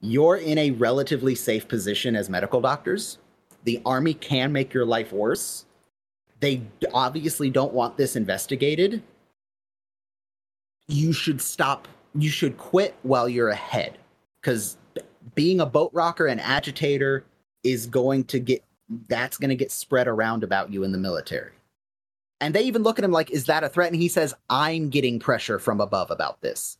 you're 0.00 0.36
in 0.36 0.58
a 0.58 0.72
relatively 0.72 1.34
safe 1.34 1.68
position 1.68 2.16
as 2.16 2.28
medical 2.28 2.60
doctors. 2.60 3.18
The 3.64 3.80
army 3.84 4.14
can 4.14 4.52
make 4.52 4.74
your 4.74 4.84
life 4.84 5.12
worse. 5.12 5.66
They 6.40 6.62
obviously 6.92 7.50
don't 7.50 7.72
want 7.72 7.96
this 7.96 8.16
investigated. 8.16 9.02
You 10.88 11.12
should 11.12 11.40
stop, 11.40 11.86
you 12.14 12.30
should 12.30 12.56
quit 12.56 12.94
while 13.02 13.28
you're 13.28 13.50
ahead. 13.50 13.98
Because 14.40 14.76
being 15.34 15.60
a 15.60 15.66
boat 15.66 15.90
rocker 15.92 16.26
and 16.26 16.40
agitator 16.40 17.24
is 17.62 17.86
going 17.86 18.24
to 18.24 18.38
get, 18.38 18.62
that's 19.08 19.38
going 19.38 19.50
to 19.50 19.56
get 19.56 19.72
spread 19.72 20.08
around 20.08 20.44
about 20.44 20.72
you 20.72 20.84
in 20.84 20.92
the 20.92 20.98
military. 20.98 21.52
And 22.40 22.54
they 22.54 22.62
even 22.62 22.82
look 22.82 22.98
at 22.98 23.04
him 23.04 23.12
like, 23.12 23.30
is 23.30 23.46
that 23.46 23.64
a 23.64 23.68
threat? 23.68 23.90
And 23.92 24.00
he 24.00 24.08
says, 24.08 24.34
I'm 24.50 24.90
getting 24.90 25.18
pressure 25.18 25.58
from 25.58 25.80
above 25.80 26.10
about 26.10 26.40
this. 26.42 26.78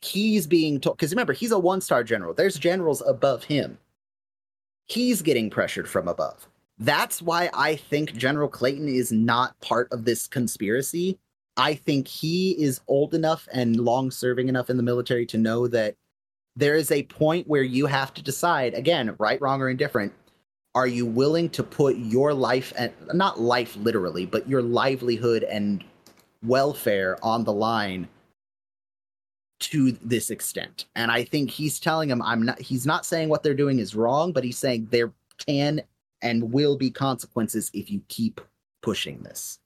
He's 0.00 0.46
being 0.46 0.80
told, 0.80 0.96
because 0.96 1.12
remember, 1.12 1.32
he's 1.32 1.52
a 1.52 1.58
one 1.58 1.80
star 1.80 2.02
general. 2.02 2.34
There's 2.34 2.58
generals 2.58 3.02
above 3.06 3.44
him. 3.44 3.78
He's 4.86 5.22
getting 5.22 5.50
pressured 5.50 5.88
from 5.88 6.08
above. 6.08 6.48
That's 6.78 7.22
why 7.22 7.50
I 7.54 7.76
think 7.76 8.14
General 8.14 8.48
Clayton 8.48 8.88
is 8.88 9.10
not 9.10 9.58
part 9.60 9.90
of 9.92 10.04
this 10.04 10.26
conspiracy. 10.26 11.18
I 11.56 11.74
think 11.74 12.06
he 12.06 12.52
is 12.52 12.80
old 12.86 13.14
enough 13.14 13.48
and 13.52 13.80
long 13.80 14.10
serving 14.10 14.48
enough 14.48 14.68
in 14.68 14.76
the 14.76 14.82
military 14.82 15.24
to 15.26 15.38
know 15.38 15.66
that 15.68 15.96
there 16.56 16.74
is 16.74 16.90
a 16.90 17.02
point 17.04 17.46
where 17.46 17.62
you 17.62 17.86
have 17.86 18.14
to 18.14 18.22
decide 18.22 18.74
again, 18.74 19.14
right, 19.18 19.40
wrong, 19.40 19.60
or 19.60 19.68
indifferent 19.68 20.12
are 20.76 20.86
you 20.86 21.06
willing 21.06 21.48
to 21.48 21.62
put 21.62 21.96
your 21.96 22.34
life 22.34 22.70
and 22.76 22.92
not 23.14 23.40
life 23.40 23.74
literally 23.76 24.26
but 24.26 24.46
your 24.46 24.60
livelihood 24.60 25.42
and 25.44 25.82
welfare 26.44 27.16
on 27.22 27.44
the 27.44 27.52
line 27.52 28.06
to 29.58 29.92
this 29.92 30.28
extent? 30.28 30.84
And 30.94 31.10
i 31.10 31.24
think 31.24 31.50
he's 31.50 31.80
telling 31.80 32.10
him 32.10 32.20
i'm 32.20 32.44
not 32.44 32.60
he's 32.60 32.84
not 32.84 33.06
saying 33.06 33.30
what 33.30 33.42
they're 33.42 33.54
doing 33.54 33.78
is 33.78 33.94
wrong 33.94 34.32
but 34.32 34.44
he's 34.44 34.58
saying 34.58 34.88
there 34.90 35.12
can 35.46 35.80
and 36.20 36.52
will 36.52 36.76
be 36.76 36.90
consequences 36.90 37.70
if 37.74 37.90
you 37.90 38.00
keep 38.08 38.40
pushing 38.82 39.22
this. 39.22 39.58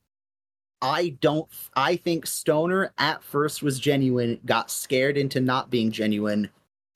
I 0.81 1.17
don't 1.21 1.49
i 1.75 1.97
think 1.97 2.25
stoner 2.27 2.93
at 2.99 3.23
first 3.23 3.63
was 3.63 3.81
genuine 3.81 4.41
got 4.47 4.71
scared 4.71 5.19
into 5.19 5.41
not 5.41 5.71
being 5.71 5.91
genuine 5.91 6.49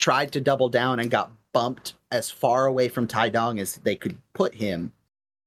tried 0.05 0.31
to 0.31 0.39
double 0.39 0.69
down 0.69 0.99
and 0.99 1.09
got 1.09 1.31
bumped 1.51 1.95
as 2.11 2.29
far 2.29 2.67
away 2.67 2.87
from 2.87 3.07
Tae-Dong 3.07 3.57
as 3.57 3.77
they 3.77 3.95
could 3.95 4.15
put 4.33 4.53
him 4.53 4.91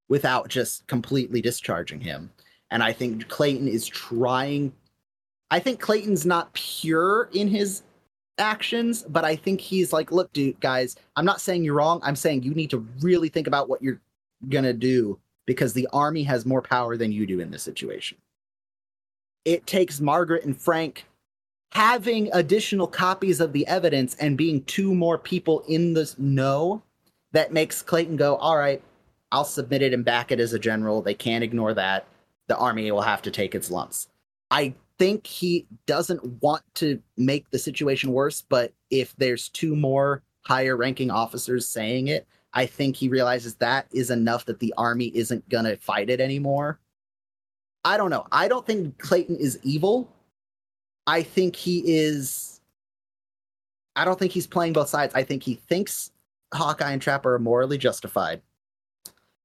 without 0.08 0.48
just 0.48 0.84
completely 0.88 1.40
discharging 1.40 2.00
him. 2.00 2.28
And 2.72 2.82
I 2.82 2.92
think 2.92 3.28
Clayton 3.28 3.68
is 3.68 3.86
trying. 3.86 4.72
I 5.52 5.60
think 5.60 5.78
Clayton's 5.78 6.26
not 6.26 6.52
pure 6.54 7.30
in 7.32 7.46
his 7.46 7.84
actions, 8.38 9.04
but 9.08 9.24
I 9.24 9.36
think 9.36 9.60
he's 9.60 9.92
like, 9.92 10.10
look, 10.10 10.32
dude, 10.32 10.58
guys, 10.58 10.96
I'm 11.14 11.24
not 11.24 11.40
saying 11.40 11.62
you're 11.62 11.74
wrong. 11.74 12.00
I'm 12.02 12.16
saying 12.16 12.42
you 12.42 12.52
need 12.52 12.70
to 12.70 12.84
really 12.98 13.28
think 13.28 13.46
about 13.46 13.68
what 13.68 13.80
you're 13.80 14.00
going 14.48 14.64
to 14.64 14.72
do 14.72 15.20
because 15.46 15.72
the 15.72 15.86
army 15.92 16.24
has 16.24 16.44
more 16.44 16.62
power 16.62 16.96
than 16.96 17.12
you 17.12 17.28
do 17.28 17.38
in 17.38 17.52
this 17.52 17.62
situation. 17.62 18.18
It 19.44 19.68
takes 19.68 20.00
Margaret 20.00 20.44
and 20.44 20.60
Frank 20.60 21.06
having 21.72 22.30
additional 22.32 22.86
copies 22.86 23.40
of 23.40 23.52
the 23.52 23.66
evidence 23.66 24.14
and 24.16 24.38
being 24.38 24.64
two 24.64 24.94
more 24.94 25.18
people 25.18 25.60
in 25.68 25.94
the 25.94 26.12
know 26.18 26.82
that 27.32 27.52
makes 27.52 27.82
Clayton 27.82 28.16
go, 28.16 28.36
all 28.36 28.56
right, 28.56 28.82
I'll 29.30 29.44
submit 29.44 29.82
it 29.82 29.92
and 29.92 30.04
back 30.04 30.32
it 30.32 30.40
as 30.40 30.52
a 30.52 30.58
general. 30.58 31.02
They 31.02 31.14
can't 31.14 31.44
ignore 31.44 31.74
that. 31.74 32.06
The 32.46 32.56
army 32.56 32.90
will 32.90 33.02
have 33.02 33.22
to 33.22 33.30
take 33.30 33.54
its 33.54 33.70
lumps. 33.70 34.08
I 34.50 34.74
think 34.98 35.26
he 35.26 35.66
doesn't 35.86 36.42
want 36.42 36.62
to 36.76 37.00
make 37.16 37.50
the 37.50 37.58
situation 37.58 38.12
worse, 38.12 38.42
but 38.42 38.72
if 38.90 39.14
there's 39.16 39.50
two 39.50 39.76
more 39.76 40.22
higher 40.42 40.76
ranking 40.76 41.10
officers 41.10 41.68
saying 41.68 42.08
it, 42.08 42.26
I 42.54 42.64
think 42.64 42.96
he 42.96 43.10
realizes 43.10 43.56
that 43.56 43.86
is 43.92 44.10
enough 44.10 44.46
that 44.46 44.58
the 44.58 44.72
army 44.78 45.12
isn't 45.14 45.48
going 45.50 45.66
to 45.66 45.76
fight 45.76 46.08
it 46.08 46.20
anymore. 46.20 46.80
I 47.84 47.98
don't 47.98 48.10
know. 48.10 48.26
I 48.32 48.48
don't 48.48 48.66
think 48.66 48.98
Clayton 48.98 49.36
is 49.36 49.58
evil. 49.62 50.10
I 51.08 51.22
think 51.22 51.56
he 51.56 51.82
is. 51.86 52.60
I 53.96 54.04
don't 54.04 54.18
think 54.18 54.30
he's 54.30 54.46
playing 54.46 54.74
both 54.74 54.90
sides. 54.90 55.14
I 55.14 55.22
think 55.22 55.42
he 55.42 55.54
thinks 55.54 56.12
Hawkeye 56.52 56.92
and 56.92 57.00
Trapper 57.00 57.34
are 57.34 57.38
morally 57.38 57.78
justified, 57.78 58.42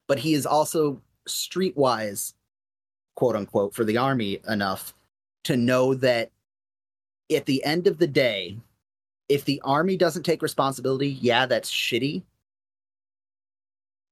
but 0.07 0.19
he 0.19 0.34
is 0.34 0.45
also 0.45 1.02
streetwise, 1.27 2.34
quote 3.15 3.38
unquote, 3.38 3.73
for 3.73 3.85
the 3.85 3.95
army 3.95 4.41
enough 4.49 4.94
to 5.45 5.56
know 5.56 5.94
that 5.95 6.31
at 7.34 7.45
the 7.45 7.64
end 7.64 7.88
of 7.88 7.98
the 7.98 8.07
day, 8.07 8.57
if 9.30 9.45
the 9.45 9.61
army 9.64 9.95
doesn't 9.95 10.23
take 10.23 10.41
responsibility, 10.41 11.11
yeah, 11.22 11.45
that's 11.45 11.72
shitty. 11.72 12.23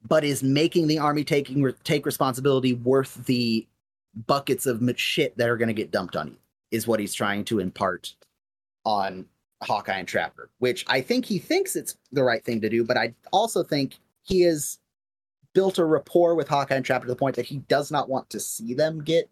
But 0.07 0.23
is 0.23 0.41
making 0.41 0.88
the 0.88 0.99
army 0.99 1.26
taking 1.26 1.69
take 1.84 2.06
responsibility 2.06 2.76
worth 2.76 3.26
the 3.26 3.68
buckets 4.26 4.65
of 4.65 4.82
shit 4.95 5.38
that 5.38 5.49
are 5.49 5.57
going 5.57 5.68
to 5.68 5.73
get 5.73 5.91
dumped 5.91 6.15
on 6.15 6.30
you? 6.30 6.38
Is 6.72 6.88
what 6.88 6.99
he's 6.99 7.14
trying 7.14 7.45
to 7.45 7.60
impart 7.60 8.15
on 8.85 9.26
Hawkeye 9.61 9.99
and 9.99 10.07
Trapper, 10.07 10.49
which 10.60 10.85
I 10.88 11.02
think 11.02 11.26
he 11.26 11.38
thinks 11.38 11.76
it's 11.76 11.98
the 12.11 12.23
right 12.23 12.43
thing 12.43 12.61
to 12.61 12.69
do, 12.69 12.84
but 12.84 12.98
I 12.98 13.14
also 13.31 13.64
think 13.64 13.99
he 14.23 14.41
has 14.41 14.80
built 15.53 15.77
a 15.77 15.85
rapport 15.85 16.35
with 16.35 16.48
Hawkeye 16.48 16.76
and 16.76 16.85
Trapper 16.85 17.06
to 17.06 17.11
the 17.11 17.15
point 17.15 17.35
that 17.35 17.45
he 17.45 17.57
does 17.60 17.91
not 17.91 18.10
want 18.10 18.30
to 18.31 18.39
see 18.39 18.73
them 18.73 19.03
get 19.03 19.30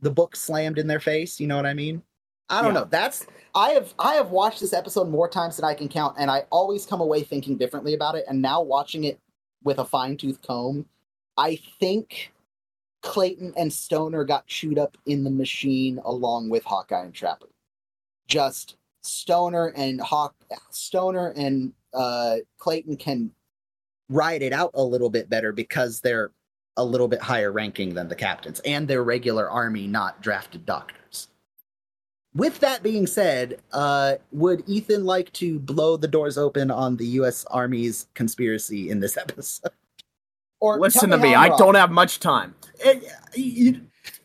the 0.00 0.10
book 0.10 0.36
slammed 0.36 0.78
in 0.78 0.86
their 0.86 1.00
face. 1.00 1.40
You 1.40 1.46
know 1.46 1.56
what 1.56 1.66
I 1.66 1.74
mean? 1.74 2.02
I 2.48 2.60
don't 2.60 2.74
yeah. 2.74 2.80
know. 2.80 2.86
That's 2.90 3.26
I 3.54 3.70
have 3.70 3.94
I 3.98 4.14
have 4.14 4.30
watched 4.30 4.60
this 4.60 4.72
episode 4.72 5.08
more 5.08 5.28
times 5.28 5.56
than 5.56 5.64
I 5.64 5.74
can 5.74 5.88
count, 5.88 6.16
and 6.18 6.30
I 6.30 6.44
always 6.50 6.84
come 6.84 7.00
away 7.00 7.22
thinking 7.22 7.56
differently 7.56 7.94
about 7.94 8.14
it. 8.14 8.24
And 8.28 8.42
now 8.42 8.60
watching 8.60 9.04
it 9.04 9.18
with 9.64 9.78
a 9.78 9.84
fine 9.84 10.16
tooth 10.16 10.42
comb, 10.42 10.86
I 11.36 11.58
think 11.80 12.32
Clayton 13.02 13.52
and 13.56 13.72
Stoner 13.72 14.24
got 14.24 14.46
chewed 14.46 14.78
up 14.78 14.96
in 15.06 15.24
the 15.24 15.30
machine 15.30 16.00
along 16.04 16.48
with 16.48 16.64
Hawkeye 16.64 17.04
and 17.04 17.14
Trapper. 17.14 17.48
Just 18.26 18.76
Stoner 19.02 19.72
and 19.76 20.00
Hawk 20.00 20.34
Stoner 20.70 21.32
and 21.36 21.72
uh, 21.92 22.36
Clayton 22.58 22.96
can 22.96 23.32
ride 24.08 24.42
it 24.42 24.52
out 24.52 24.70
a 24.74 24.82
little 24.82 25.10
bit 25.10 25.28
better 25.28 25.52
because 25.52 26.00
they're 26.00 26.30
a 26.76 26.84
little 26.84 27.08
bit 27.08 27.20
higher 27.20 27.52
ranking 27.52 27.94
than 27.94 28.08
the 28.08 28.14
captains 28.14 28.60
and 28.60 28.88
they're 28.88 29.04
regular 29.04 29.50
army, 29.50 29.86
not 29.86 30.22
drafted 30.22 30.64
doctors. 30.64 31.28
With 32.34 32.60
that 32.60 32.82
being 32.82 33.06
said, 33.06 33.60
uh, 33.72 34.14
would 34.30 34.62
Ethan 34.66 35.04
like 35.04 35.30
to 35.34 35.58
blow 35.58 35.98
the 35.98 36.08
doors 36.08 36.38
open 36.38 36.70
on 36.70 36.96
the 36.96 37.06
U.S. 37.06 37.44
Army's 37.50 38.06
conspiracy 38.14 38.88
in 38.88 39.00
this 39.00 39.16
episode? 39.18 39.70
Or 40.60 40.78
listen 40.78 41.10
to 41.10 41.18
me, 41.18 41.34
I 41.34 41.48
don't 41.56 41.74
have 41.74 41.90
much 41.90 42.20
time. 42.20 42.54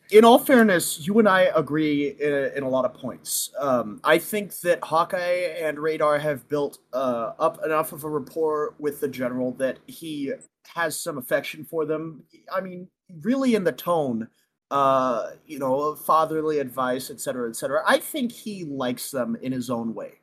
In 0.09 0.23
all 0.23 0.39
fairness, 0.39 1.05
you 1.05 1.19
and 1.19 1.27
I 1.27 1.49
agree 1.53 2.15
in, 2.19 2.51
in 2.55 2.63
a 2.63 2.69
lot 2.69 2.85
of 2.85 2.93
points. 2.93 3.51
Um, 3.59 3.99
I 4.05 4.17
think 4.17 4.57
that 4.61 4.81
Hawkeye 4.81 5.53
and 5.59 5.77
Radar 5.77 6.17
have 6.17 6.47
built 6.47 6.77
uh, 6.93 7.34
up 7.39 7.63
enough 7.65 7.91
of 7.91 8.05
a 8.05 8.09
rapport 8.09 8.75
with 8.79 9.01
the 9.01 9.09
general 9.09 9.51
that 9.53 9.79
he 9.88 10.31
has 10.73 10.99
some 10.99 11.17
affection 11.17 11.65
for 11.65 11.85
them. 11.85 12.23
I 12.53 12.61
mean, 12.61 12.88
really, 13.21 13.55
in 13.55 13.65
the 13.65 13.73
tone, 13.73 14.29
uh, 14.71 15.31
you 15.45 15.59
know, 15.59 15.95
fatherly 15.95 16.59
advice, 16.59 17.09
etc., 17.09 17.49
etc. 17.49 17.84
I 17.85 17.97
think 17.97 18.31
he 18.31 18.63
likes 18.63 19.11
them 19.11 19.38
in 19.41 19.51
his 19.51 19.69
own 19.69 19.93
way. 19.93 20.13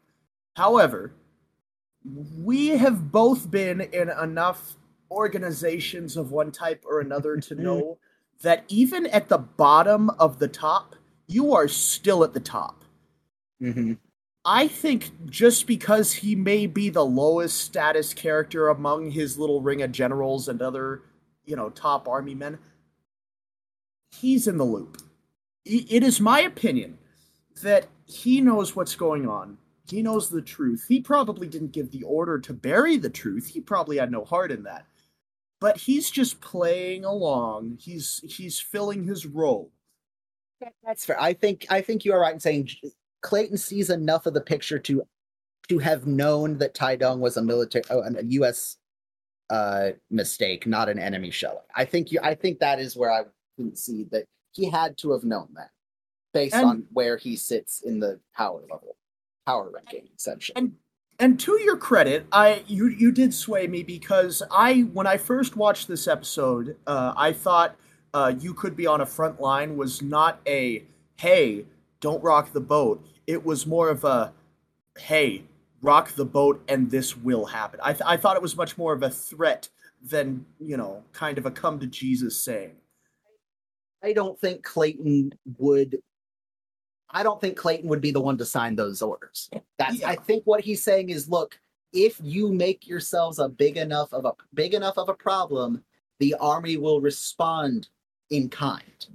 However, 0.56 1.14
we 2.38 2.68
have 2.68 3.10
both 3.10 3.50
been 3.50 3.80
in 3.80 4.10
enough 4.10 4.76
organizations 5.10 6.16
of 6.16 6.32
one 6.32 6.52
type 6.52 6.84
or 6.86 7.00
another 7.00 7.36
to 7.36 7.54
know 7.62 7.98
that 8.42 8.64
even 8.68 9.06
at 9.06 9.28
the 9.28 9.38
bottom 9.38 10.10
of 10.10 10.38
the 10.38 10.48
top, 10.48 10.96
you 11.26 11.54
are 11.54 11.68
still 11.68 12.24
at 12.24 12.34
the 12.34 12.40
top. 12.40 12.84
Mm-hmm. 13.62 13.94
I 14.44 14.68
think 14.68 15.30
just 15.30 15.66
because 15.66 16.12
he 16.12 16.36
may 16.36 16.66
be 16.66 16.90
the 16.90 17.04
lowest 17.04 17.58
status 17.58 18.12
character 18.12 18.68
among 18.68 19.10
his 19.12 19.38
little 19.38 19.62
ring 19.62 19.80
of 19.80 19.92
generals 19.92 20.48
and 20.48 20.60
other, 20.60 21.02
you 21.46 21.56
know, 21.56 21.70
top 21.70 22.06
army 22.06 22.34
men, 22.34 22.58
he's 24.10 24.46
in 24.46 24.58
the 24.58 24.64
loop. 24.64 24.98
It 25.64 26.02
is 26.02 26.20
my 26.20 26.40
opinion 26.40 26.98
that 27.62 27.86
he 28.04 28.42
knows 28.42 28.76
what's 28.76 28.96
going 28.96 29.26
on. 29.26 29.56
He 29.88 30.02
knows 30.02 30.28
the 30.28 30.42
truth. 30.42 30.84
He 30.88 31.00
probably 31.00 31.46
didn't 31.46 31.72
give 31.72 31.90
the 31.90 32.02
order 32.02 32.38
to 32.38 32.52
bury 32.52 32.98
the 32.98 33.08
truth. 33.08 33.48
He 33.48 33.60
probably 33.60 33.96
had 33.96 34.10
no 34.10 34.24
heart 34.24 34.52
in 34.52 34.62
that. 34.64 34.86
But 35.64 35.78
he's 35.78 36.10
just 36.10 36.42
playing 36.42 37.06
along. 37.06 37.78
He's 37.80 38.20
he's 38.22 38.60
filling 38.60 39.02
his 39.02 39.24
role. 39.24 39.72
That's 40.84 41.06
fair. 41.06 41.18
I 41.18 41.32
think 41.32 41.64
I 41.70 41.80
think 41.80 42.04
you 42.04 42.12
are 42.12 42.20
right 42.20 42.34
in 42.34 42.38
saying 42.38 42.68
Clayton 43.22 43.56
sees 43.56 43.88
enough 43.88 44.26
of 44.26 44.34
the 44.34 44.42
picture 44.42 44.78
to 44.80 45.04
to 45.70 45.78
have 45.78 46.06
known 46.06 46.58
that 46.58 46.74
Tae-Dong 46.74 47.18
was 47.18 47.38
a 47.38 47.42
military 47.42 47.82
oh, 47.88 48.02
a 48.02 48.22
U.S. 48.22 48.76
Uh, 49.48 49.92
mistake, 50.10 50.66
not 50.66 50.90
an 50.90 50.98
enemy 50.98 51.30
shelling. 51.30 51.64
I 51.74 51.86
think 51.86 52.12
you. 52.12 52.20
I 52.22 52.34
think 52.34 52.58
that 52.58 52.78
is 52.78 52.94
where 52.94 53.10
I 53.10 53.22
can 53.56 53.74
see 53.74 54.04
that 54.12 54.26
he 54.52 54.68
had 54.68 54.98
to 54.98 55.12
have 55.12 55.24
known 55.24 55.48
that 55.54 55.70
based 56.34 56.56
And- 56.56 56.66
on 56.66 56.86
where 56.92 57.16
he 57.16 57.36
sits 57.36 57.80
in 57.80 58.00
the 58.00 58.20
power 58.36 58.60
level, 58.70 58.98
power 59.46 59.70
ranking, 59.72 60.10
essentially. 60.14 60.56
And 60.56 60.74
and 61.18 61.38
to 61.40 61.60
your 61.60 61.76
credit, 61.76 62.26
I 62.32 62.64
you 62.66 62.88
you 62.88 63.12
did 63.12 63.32
sway 63.32 63.66
me 63.66 63.82
because 63.82 64.42
I 64.50 64.80
when 64.92 65.06
I 65.06 65.16
first 65.16 65.56
watched 65.56 65.88
this 65.88 66.08
episode, 66.08 66.76
uh, 66.86 67.14
I 67.16 67.32
thought 67.32 67.76
uh, 68.12 68.32
you 68.38 68.54
could 68.54 68.76
be 68.76 68.86
on 68.86 69.00
a 69.00 69.06
front 69.06 69.40
line 69.40 69.76
was 69.76 70.02
not 70.02 70.40
a 70.46 70.84
hey 71.16 71.66
don't 72.00 72.22
rock 72.22 72.52
the 72.52 72.60
boat. 72.60 73.04
It 73.26 73.44
was 73.44 73.66
more 73.66 73.88
of 73.88 74.04
a 74.04 74.32
hey 74.98 75.44
rock 75.82 76.12
the 76.12 76.24
boat 76.24 76.62
and 76.68 76.90
this 76.90 77.16
will 77.16 77.46
happen. 77.46 77.80
I 77.82 77.92
th- 77.92 78.02
I 78.06 78.16
thought 78.16 78.36
it 78.36 78.42
was 78.42 78.56
much 78.56 78.76
more 78.76 78.92
of 78.92 79.02
a 79.02 79.10
threat 79.10 79.68
than 80.02 80.44
you 80.58 80.76
know 80.76 81.04
kind 81.12 81.38
of 81.38 81.46
a 81.46 81.50
come 81.50 81.78
to 81.80 81.86
Jesus 81.86 82.42
saying. 82.42 82.72
I 84.02 84.12
don't 84.12 84.38
think 84.38 84.62
Clayton 84.62 85.32
would. 85.58 85.98
I 87.14 87.22
don't 87.22 87.40
think 87.40 87.56
Clayton 87.56 87.88
would 87.88 88.00
be 88.00 88.10
the 88.10 88.20
one 88.20 88.36
to 88.38 88.44
sign 88.44 88.74
those 88.74 89.00
orders. 89.00 89.48
That's. 89.78 90.00
Yeah. 90.00 90.10
I 90.10 90.16
think 90.16 90.42
what 90.44 90.60
he's 90.60 90.82
saying 90.82 91.10
is, 91.10 91.28
look, 91.28 91.58
if 91.92 92.20
you 92.22 92.52
make 92.52 92.86
yourselves 92.86 93.38
a 93.38 93.48
big 93.48 93.76
enough 93.76 94.12
of 94.12 94.24
a 94.24 94.32
big 94.52 94.74
enough 94.74 94.98
of 94.98 95.08
a 95.08 95.14
problem, 95.14 95.82
the 96.18 96.34
army 96.40 96.76
will 96.76 97.00
respond 97.00 97.88
in 98.30 98.48
kind. 98.48 99.06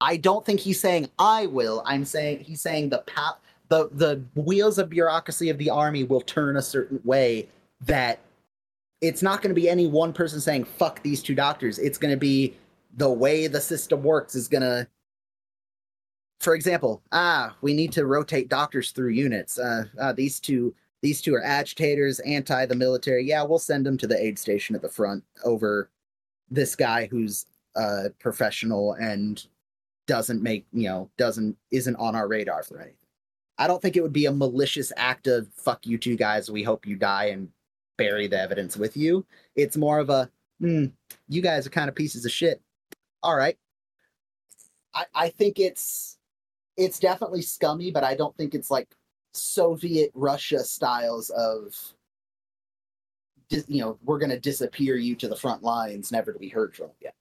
I 0.00 0.18
don't 0.18 0.44
think 0.44 0.60
he's 0.60 0.78
saying 0.78 1.08
I 1.18 1.46
will. 1.46 1.82
I'm 1.86 2.04
saying 2.04 2.40
he's 2.40 2.60
saying 2.60 2.90
the 2.90 2.98
pa- 2.98 3.38
the 3.68 3.88
the 3.92 4.22
wheels 4.34 4.78
of 4.78 4.90
bureaucracy 4.90 5.48
of 5.48 5.56
the 5.56 5.70
army 5.70 6.04
will 6.04 6.20
turn 6.20 6.58
a 6.58 6.62
certain 6.62 7.00
way 7.04 7.48
that 7.80 8.20
it's 9.00 9.22
not 9.22 9.40
going 9.40 9.54
to 9.54 9.60
be 9.60 9.68
any 9.68 9.86
one 9.86 10.12
person 10.12 10.40
saying 10.40 10.64
fuck 10.64 11.02
these 11.02 11.22
two 11.22 11.34
doctors. 11.34 11.78
It's 11.78 11.98
going 11.98 12.12
to 12.12 12.18
be 12.18 12.54
the 12.96 13.10
way 13.10 13.46
the 13.46 13.60
system 13.60 14.02
works 14.02 14.34
is 14.34 14.48
going 14.48 14.62
to 14.62 14.86
for 16.40 16.54
example 16.54 17.02
ah 17.12 17.54
we 17.62 17.72
need 17.72 17.92
to 17.92 18.06
rotate 18.06 18.48
doctors 18.48 18.90
through 18.90 19.10
units. 19.10 19.58
Uh, 19.58 19.84
uh 20.00 20.12
these 20.12 20.40
two 20.40 20.74
these 21.02 21.20
two 21.20 21.34
are 21.34 21.44
agitators 21.44 22.20
anti 22.20 22.66
the 22.66 22.74
military. 22.74 23.24
Yeah 23.24 23.42
we'll 23.42 23.58
send 23.58 23.86
them 23.86 23.98
to 23.98 24.06
the 24.06 24.22
aid 24.22 24.38
station 24.38 24.74
at 24.76 24.82
the 24.82 24.88
front 24.88 25.24
over 25.44 25.90
this 26.50 26.76
guy 26.76 27.06
who's 27.06 27.46
uh 27.74 28.08
professional 28.18 28.92
and 28.94 29.46
doesn't 30.06 30.42
make 30.42 30.66
you 30.72 30.88
know 30.88 31.10
doesn't 31.16 31.56
isn't 31.70 31.96
on 31.96 32.14
our 32.14 32.28
radar 32.28 32.62
for 32.62 32.80
anything. 32.80 32.96
I 33.58 33.66
don't 33.66 33.80
think 33.80 33.96
it 33.96 34.02
would 34.02 34.12
be 34.12 34.26
a 34.26 34.32
malicious 34.32 34.92
act 34.96 35.26
of 35.26 35.48
fuck 35.54 35.86
you 35.86 35.98
two 35.98 36.16
guys 36.16 36.50
we 36.50 36.62
hope 36.62 36.86
you 36.86 36.96
die 36.96 37.26
and 37.26 37.48
bury 37.96 38.26
the 38.26 38.40
evidence 38.40 38.76
with 38.76 38.96
you. 38.96 39.24
It's 39.54 39.76
more 39.76 39.98
of 39.98 40.10
a 40.10 40.30
hmm 40.60 40.86
you 41.28 41.42
guys 41.42 41.66
are 41.66 41.70
kind 41.70 41.88
of 41.88 41.94
pieces 41.94 42.24
of 42.24 42.32
shit. 42.32 42.60
All 43.22 43.36
right. 43.36 43.58
I 44.94 45.04
i 45.14 45.28
think 45.28 45.58
it's 45.58 46.15
it's 46.76 46.98
definitely 46.98 47.42
scummy 47.42 47.90
but 47.90 48.04
i 48.04 48.14
don't 48.14 48.36
think 48.36 48.54
it's 48.54 48.70
like 48.70 48.88
soviet 49.32 50.10
russia 50.14 50.62
styles 50.64 51.30
of 51.30 51.74
you 53.50 53.80
know 53.80 53.98
we're 54.04 54.18
going 54.18 54.30
to 54.30 54.40
disappear 54.40 54.96
you 54.96 55.14
to 55.14 55.28
the 55.28 55.36
front 55.36 55.62
lines 55.62 56.10
never 56.10 56.32
to 56.32 56.38
be 56.38 56.48
heard 56.48 56.74
from 56.74 56.90
again 57.00 57.12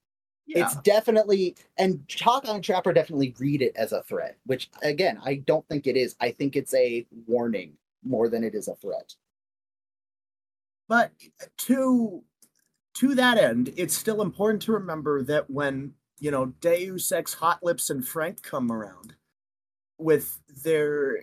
it's 0.47 0.75
definitely 0.77 1.55
and 1.77 2.01
Hawk 2.21 2.47
and 2.47 2.63
Trapper 2.63 2.93
definitely 2.93 3.35
read 3.39 3.61
it 3.61 3.75
as 3.75 3.91
a 3.91 4.03
threat, 4.03 4.37
which 4.45 4.69
again 4.83 5.19
I 5.23 5.35
don't 5.35 5.67
think 5.67 5.87
it 5.87 5.97
is. 5.97 6.15
I 6.19 6.31
think 6.31 6.55
it's 6.55 6.73
a 6.73 7.05
warning 7.27 7.73
more 8.03 8.29
than 8.29 8.43
it 8.43 8.53
is 8.53 8.67
a 8.67 8.75
threat. 8.75 9.15
But 10.87 11.11
to 11.59 12.23
to 12.95 13.15
that 13.15 13.37
end, 13.37 13.73
it's 13.75 13.97
still 13.97 14.21
important 14.21 14.61
to 14.63 14.73
remember 14.73 15.23
that 15.23 15.49
when 15.49 15.93
you 16.19 16.31
know 16.31 16.47
Deus 16.61 17.11
Ex, 17.11 17.33
Hot 17.35 17.63
Lips, 17.63 17.89
and 17.89 18.07
Frank 18.07 18.43
come 18.43 18.71
around 18.71 19.14
with 19.97 20.39
their 20.63 21.17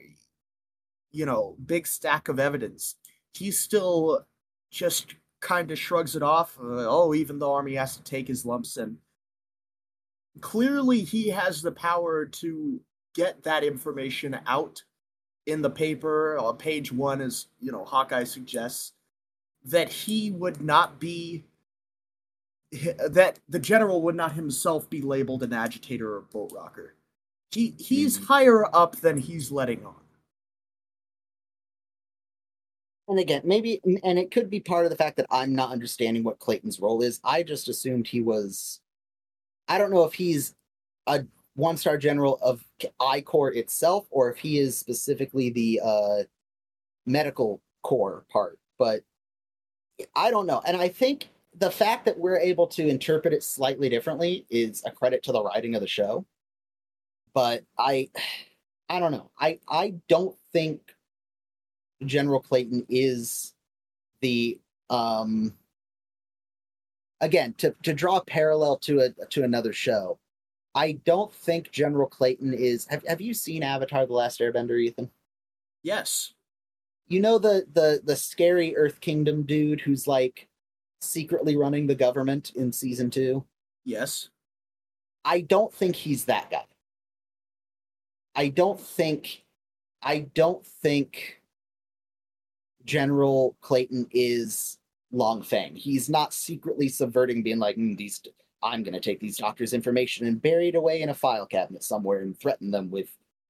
you 1.11 1.27
know 1.27 1.57
big 1.65 1.87
stack 1.87 2.29
of 2.29 2.39
evidence, 2.39 2.97
he 3.35 3.51
still 3.51 4.27
just 4.71 5.15
kind 5.41 5.71
of 5.71 5.79
shrugs 5.79 6.17
it 6.17 6.23
off. 6.23 6.59
Uh, 6.59 6.87
oh, 6.89 7.15
even 7.15 7.39
the 7.39 7.49
army 7.49 7.75
has 7.75 7.97
to 7.97 8.03
take 8.03 8.29
his 8.29 8.47
lumps, 8.47 8.77
and 8.77 8.97
clearly 10.41 11.03
he 11.03 11.29
has 11.29 11.63
the 11.63 11.73
power 11.73 12.25
to 12.27 12.81
get 13.15 13.43
that 13.43 13.65
information 13.65 14.39
out 14.47 14.83
in 15.47 15.63
the 15.63 15.71
paper. 15.71 16.39
On 16.39 16.57
page 16.57 16.93
one, 16.93 17.21
as 17.21 17.47
you 17.61 17.73
know, 17.73 17.85
Hawkeye 17.85 18.25
suggests 18.25 18.93
that 19.65 19.89
he 19.89 20.31
would 20.31 20.61
not 20.61 20.99
be 20.99 21.45
that 23.09 23.39
the 23.49 23.59
general 23.59 24.03
would 24.03 24.15
not 24.15 24.33
himself 24.33 24.89
be 24.89 25.03
labeled 25.03 25.43
an 25.43 25.53
agitator 25.53 26.17
or 26.17 26.21
boat 26.23 26.53
rocker. 26.55 26.95
He 27.53 27.75
he's 27.79 28.19
Mhm. 28.19 28.25
higher 28.27 28.75
up 28.75 28.97
than 28.97 29.19
he's 29.19 29.53
letting 29.53 29.85
on. 29.87 30.01
And 33.09 33.19
again, 33.19 33.43
maybe 33.45 33.81
and 34.05 34.19
it 34.19 34.31
could 34.31 34.49
be 34.49 34.61
part 34.61 34.85
of 34.87 34.91
the 34.91 34.97
fact 34.97 35.17
that 35.17 35.27
I'm 35.31 35.55
not 35.55 35.71
understanding 35.73 36.23
what 36.25 36.39
Clayton's 36.39 36.81
role 36.81 37.03
is. 37.03 37.21
I 37.25 37.43
just 37.43 37.69
assumed 37.69 38.07
he 38.07 38.23
was 38.23 38.81
I 39.69 39.79
don't 39.79 39.91
know 39.93 40.05
if 40.05 40.15
he's 40.15 40.55
a 41.07 41.27
one 41.55 41.77
star 41.77 41.99
general 41.99 42.39
of 42.43 42.65
I 43.01 43.21
Corps 43.23 43.53
itself 43.55 44.07
or 44.11 44.31
if 44.31 44.39
he 44.39 44.59
is 44.59 44.79
specifically 44.79 45.51
the 45.51 45.81
uh 45.85 46.25
medical 47.07 47.63
corps 47.83 48.25
part, 48.31 48.59
but 48.79 49.05
I 50.17 50.31
don't 50.31 50.47
know. 50.47 50.63
And 50.67 50.77
I 50.77 50.89
think 50.89 51.29
the 51.55 51.71
fact 51.71 52.05
that 52.07 52.19
we're 52.19 52.39
able 52.39 52.67
to 52.69 52.87
interpret 52.89 53.35
it 53.35 53.43
slightly 53.43 53.89
differently 53.89 54.47
is 54.51 54.83
a 54.87 54.91
credit 54.91 55.23
to 55.25 55.33
the 55.33 55.43
writing 55.43 55.75
of 55.75 55.81
the 55.83 55.89
show. 55.89 56.27
But 57.35 57.65
I 57.79 58.11
I 58.89 59.01
don't 59.01 59.13
know. 59.13 59.31
I 59.39 59.59
I 59.69 59.95
don't 60.09 60.37
think 60.53 60.81
General 62.05 62.41
Clayton 62.41 62.87
is 62.89 63.55
the 64.21 64.59
um 64.91 65.55
again 67.21 67.55
to 67.55 67.75
to 67.83 67.95
draw 67.95 68.19
a 68.19 68.25
parallel 68.25 68.77
to 68.79 69.01
a 69.01 69.27
to 69.31 69.45
another 69.45 69.73
show. 69.73 70.19
I 70.75 70.93
don't 71.05 71.33
think 71.33 71.71
General 71.71 72.07
Clayton 72.07 72.55
is 72.55 72.87
have, 72.89 73.07
have 73.07 73.21
you 73.21 73.35
seen 73.35 73.63
Avatar 73.63 74.07
the 74.07 74.13
Last 74.13 74.41
Airbender, 74.41 74.81
Ethan? 74.81 75.11
Yes. 75.83 76.35
You 77.09 77.21
know 77.21 77.39
the 77.39 77.67
the 77.73 78.01
the 78.05 78.17
scary 78.17 78.77
Earth 78.77 79.01
Kingdom 79.01 79.43
dude 79.43 79.81
who's 79.81 80.07
like 80.07 80.49
secretly 81.03 81.57
running 81.57 81.87
the 81.87 81.95
government 81.95 82.53
in 82.55 82.73
season 82.73 83.11
2? 83.11 83.45
Yes. 83.85 84.31
I 85.25 85.41
don't 85.41 85.73
think 85.73 85.97
he's 85.97 86.25
that 86.27 86.51
guy. 86.51 86.65
I 88.35 88.49
don't 88.49 88.81
think 88.81 89.45
I 90.03 90.21
don't 90.35 90.65
think 90.67 91.41
General 92.85 93.57
Clayton 93.61 94.09
is 94.11 94.79
Long 95.13 95.43
Feng. 95.43 95.77
He's 95.77 96.09
not 96.09 96.33
secretly 96.35 96.89
subverting, 96.89 97.43
being 97.43 97.59
like, 97.59 97.77
"Mm, 97.77 97.97
these 97.97 98.21
I'm 98.63 98.83
gonna 98.83 99.01
take 99.01 99.21
these 99.21 99.37
doctors' 99.37 99.73
information 99.73 100.27
and 100.27 100.41
bury 100.41 100.69
it 100.69 100.75
away 100.75 101.03
in 101.03 101.09
a 101.09 101.15
file 101.15 101.47
cabinet 101.47 101.83
somewhere 101.85 102.21
and 102.23 102.39
threaten 102.39 102.71
them 102.71 102.91
with 102.91 103.09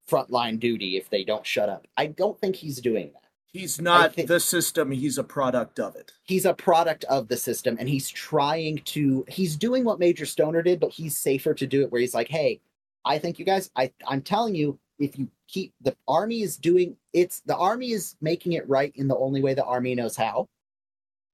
frontline 0.08 0.58
duty 0.58 0.96
if 0.96 1.08
they 1.10 1.22
don't 1.24 1.46
shut 1.46 1.68
up. 1.68 1.86
I 1.96 2.06
don't 2.06 2.38
think 2.40 2.56
he's 2.56 2.80
doing 2.80 3.12
that. 3.12 3.22
He's 3.52 3.80
not 3.80 4.16
the 4.16 4.40
system, 4.40 4.90
he's 4.90 5.18
a 5.18 5.24
product 5.24 5.78
of 5.78 5.94
it. 5.94 6.12
he's 6.24 6.46
a 6.46 6.54
product 6.54 7.04
of 7.04 7.28
the 7.28 7.36
system 7.36 7.76
and 7.78 7.88
he's 7.88 8.08
trying 8.08 8.78
to 8.86 9.24
he's 9.28 9.56
doing 9.56 9.84
what 9.84 9.98
major 9.98 10.24
stoner 10.24 10.62
did 10.62 10.80
but 10.80 10.90
he's 10.90 11.18
safer 11.18 11.52
to 11.52 11.66
do 11.66 11.82
it 11.82 11.92
where 11.92 12.00
he's 12.00 12.14
like 12.14 12.28
hey 12.28 12.60
i 13.04 13.18
think 13.18 13.38
you 13.38 13.44
guys 13.44 13.70
i 13.76 13.90
i'm 14.06 14.22
telling 14.22 14.54
you 14.54 14.78
if 14.98 15.18
you 15.18 15.28
keep 15.48 15.72
the 15.80 15.94
army 16.06 16.42
is 16.42 16.56
doing 16.56 16.96
it's 17.12 17.40
the 17.40 17.56
army 17.56 17.92
is 17.92 18.16
making 18.20 18.52
it 18.52 18.68
right 18.68 18.92
in 18.96 19.08
the 19.08 19.16
only 19.16 19.42
way 19.42 19.54
the 19.54 19.64
army 19.64 19.94
knows 19.94 20.16
how 20.16 20.48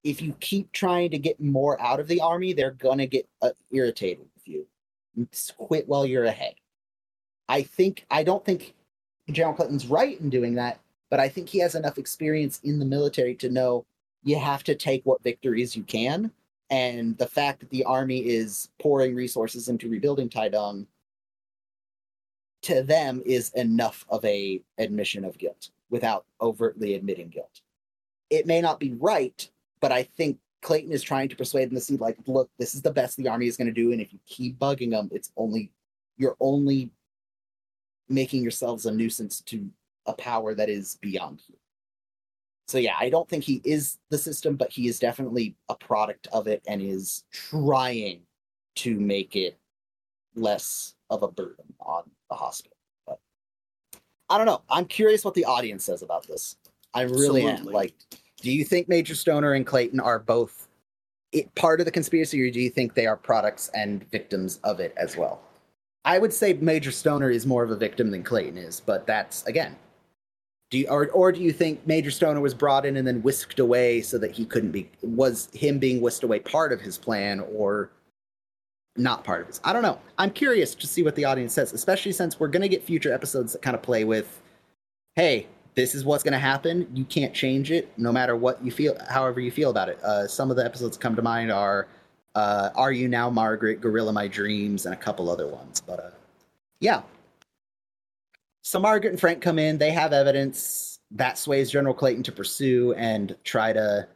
if 0.03 0.21
you 0.21 0.33
keep 0.39 0.71
trying 0.71 1.11
to 1.11 1.17
get 1.17 1.41
more 1.41 1.79
out 1.81 1.99
of 1.99 2.07
the 2.07 2.21
army, 2.21 2.53
they're 2.53 2.71
gonna 2.71 3.07
get 3.07 3.27
uh, 3.41 3.51
irritated 3.71 4.25
with 4.33 4.47
you. 4.47 4.65
Quit 5.57 5.87
while 5.87 6.05
you're 6.05 6.25
ahead. 6.25 6.55
I 7.49 7.63
think 7.63 8.05
I 8.09 8.23
don't 8.23 8.45
think 8.45 8.73
General 9.29 9.55
Clinton's 9.55 9.87
right 9.87 10.19
in 10.19 10.29
doing 10.29 10.55
that, 10.55 10.79
but 11.09 11.19
I 11.19 11.27
think 11.27 11.49
he 11.49 11.59
has 11.59 11.75
enough 11.75 11.97
experience 11.97 12.61
in 12.63 12.79
the 12.79 12.85
military 12.85 13.35
to 13.35 13.49
know 13.49 13.85
you 14.23 14.37
have 14.37 14.63
to 14.65 14.75
take 14.75 15.05
what 15.05 15.23
victories 15.23 15.75
you 15.75 15.83
can. 15.83 16.31
And 16.69 17.17
the 17.17 17.27
fact 17.27 17.59
that 17.61 17.69
the 17.71 17.83
army 17.83 18.19
is 18.19 18.69
pouring 18.79 19.15
resources 19.15 19.69
into 19.69 19.89
rebuilding 19.89 20.29
Tae-Dong 20.29 20.85
to 22.63 22.83
them 22.83 23.21
is 23.25 23.51
enough 23.51 24.05
of 24.09 24.23
a 24.25 24.61
admission 24.77 25.25
of 25.25 25.37
guilt 25.37 25.69
without 25.89 26.25
overtly 26.41 26.95
admitting 26.95 27.29
guilt. 27.29 27.61
It 28.29 28.45
may 28.45 28.61
not 28.61 28.79
be 28.79 28.93
right, 28.93 29.49
but 29.79 29.91
I 29.91 30.03
think 30.03 30.37
Clayton 30.61 30.91
is 30.91 31.01
trying 31.01 31.29
to 31.29 31.35
persuade 31.35 31.69
them 31.69 31.75
to 31.75 31.81
see, 31.81 31.97
like, 31.97 32.17
look, 32.27 32.49
this 32.59 32.75
is 32.75 32.81
the 32.81 32.91
best 32.91 33.17
the 33.17 33.27
army 33.27 33.47
is 33.47 33.57
going 33.57 33.67
to 33.67 33.73
do, 33.73 33.91
and 33.91 34.01
if 34.01 34.11
you 34.11 34.19
keep 34.25 34.59
bugging 34.59 34.91
them, 34.91 35.09
it's 35.11 35.31
only 35.37 35.71
you're 36.17 36.37
only 36.41 36.91
making 38.09 38.43
yourselves 38.43 38.85
a 38.85 38.91
nuisance 38.91 39.41
to 39.41 39.69
a 40.05 40.13
power 40.13 40.53
that 40.53 40.69
is 40.69 40.97
beyond 41.01 41.41
you. 41.47 41.55
So 42.67 42.77
yeah, 42.77 42.95
I 42.99 43.09
don't 43.09 43.27
think 43.27 43.43
he 43.43 43.61
is 43.63 43.97
the 44.09 44.17
system, 44.17 44.55
but 44.55 44.71
he 44.71 44.87
is 44.87 44.99
definitely 44.99 45.55
a 45.69 45.75
product 45.75 46.27
of 46.31 46.47
it 46.47 46.61
and 46.67 46.81
is 46.81 47.23
trying 47.31 48.21
to 48.75 48.99
make 48.99 49.35
it 49.35 49.57
less 50.35 50.95
of 51.09 51.23
a 51.23 51.27
burden 51.27 51.73
on 51.79 52.03
the 52.29 52.35
hospital. 52.35 52.77
But 53.05 53.19
I 54.29 54.37
don't 54.37 54.47
know. 54.47 54.61
I'm 54.69 54.85
curious 54.85 55.25
what 55.25 55.33
the 55.33 55.45
audience 55.45 55.83
says 55.83 56.01
about 56.01 56.27
this. 56.27 56.55
I 56.93 57.01
really 57.01 57.45
Absolutely. 57.45 57.73
am. 57.73 57.75
Like, 57.75 57.93
do 58.41 58.51
you 58.51 58.63
think 58.63 58.87
Major 58.87 59.15
Stoner 59.15 59.53
and 59.53 59.65
Clayton 59.65 59.99
are 59.99 60.19
both 60.19 60.67
it, 61.31 61.53
part 61.55 61.79
of 61.79 61.85
the 61.85 61.91
conspiracy, 61.91 62.41
or 62.41 62.49
do 62.51 62.59
you 62.59 62.69
think 62.69 62.93
they 62.93 63.05
are 63.05 63.15
products 63.15 63.69
and 63.73 64.09
victims 64.11 64.59
of 64.63 64.79
it 64.79 64.93
as 64.97 65.15
well? 65.15 65.41
I 66.05 66.17
would 66.17 66.33
say 66.33 66.53
Major 66.53 66.91
Stoner 66.91 67.29
is 67.29 67.45
more 67.45 67.63
of 67.63 67.71
a 67.71 67.75
victim 67.75 68.09
than 68.11 68.23
Clayton 68.23 68.57
is, 68.57 68.79
but 68.79 69.05
that's 69.05 69.45
again. 69.45 69.75
Do 70.71 70.77
you, 70.77 70.87
or 70.87 71.07
or 71.09 71.31
do 71.31 71.41
you 71.41 71.51
think 71.51 71.85
Major 71.85 72.11
Stoner 72.11 72.39
was 72.39 72.53
brought 72.53 72.85
in 72.85 72.97
and 72.97 73.07
then 73.07 73.21
whisked 73.21 73.59
away 73.59 74.01
so 74.01 74.17
that 74.19 74.31
he 74.31 74.45
couldn't 74.45 74.71
be 74.71 74.89
was 75.01 75.49
him 75.53 75.79
being 75.79 75.99
whisked 75.99 76.23
away 76.23 76.39
part 76.39 76.71
of 76.71 76.79
his 76.79 76.97
plan 76.97 77.41
or 77.51 77.91
not 78.95 79.23
part 79.23 79.41
of 79.41 79.47
his? 79.47 79.59
I 79.63 79.73
don't 79.73 79.81
know. 79.81 79.99
I'm 80.17 80.31
curious 80.31 80.75
to 80.75 80.87
see 80.87 81.03
what 81.03 81.15
the 81.15 81.25
audience 81.25 81.53
says, 81.53 81.73
especially 81.73 82.11
since 82.11 82.39
we're 82.39 82.47
going 82.47 82.61
to 82.61 82.69
get 82.69 82.83
future 82.83 83.13
episodes 83.13 83.53
that 83.53 83.61
kind 83.61 83.75
of 83.75 83.81
play 83.81 84.03
with 84.03 84.41
hey, 85.15 85.47
this 85.75 85.93
is 85.93 86.05
what's 86.05 86.23
going 86.23 86.33
to 86.33 86.39
happen. 86.39 86.87
You 86.93 87.05
can't 87.05 87.33
change 87.33 87.71
it 87.71 87.91
no 87.97 88.11
matter 88.11 88.35
what 88.35 88.63
you 88.63 88.71
feel 88.71 88.97
however 89.09 89.39
you 89.39 89.51
feel 89.51 89.69
about 89.69 89.89
it. 89.89 90.01
Uh, 90.03 90.27
some 90.27 90.49
of 90.49 90.57
the 90.57 90.63
episodes 90.63 90.97
come 90.97 91.15
to 91.15 91.21
mind 91.21 91.51
are 91.51 91.87
uh, 92.35 92.69
Are 92.75 92.91
You 92.91 93.07
Now 93.07 93.29
Margaret, 93.29 93.81
Guerilla 93.81 94.13
My 94.13 94.27
Dreams, 94.27 94.85
and 94.85 94.93
a 94.93 94.97
couple 94.97 95.29
other 95.29 95.47
ones. 95.47 95.81
But 95.81 95.99
uh, 95.99 96.09
yeah. 96.79 97.01
So 98.61 98.79
Margaret 98.79 99.11
and 99.11 99.19
Frank 99.19 99.41
come 99.41 99.59
in. 99.59 99.77
They 99.77 99.91
have 99.91 100.13
evidence 100.13 100.99
that 101.11 101.37
sways 101.37 101.71
General 101.71 101.93
Clayton 101.93 102.23
to 102.23 102.31
pursue 102.31 102.93
and 102.93 103.35
try 103.43 103.73
to. 103.73 104.07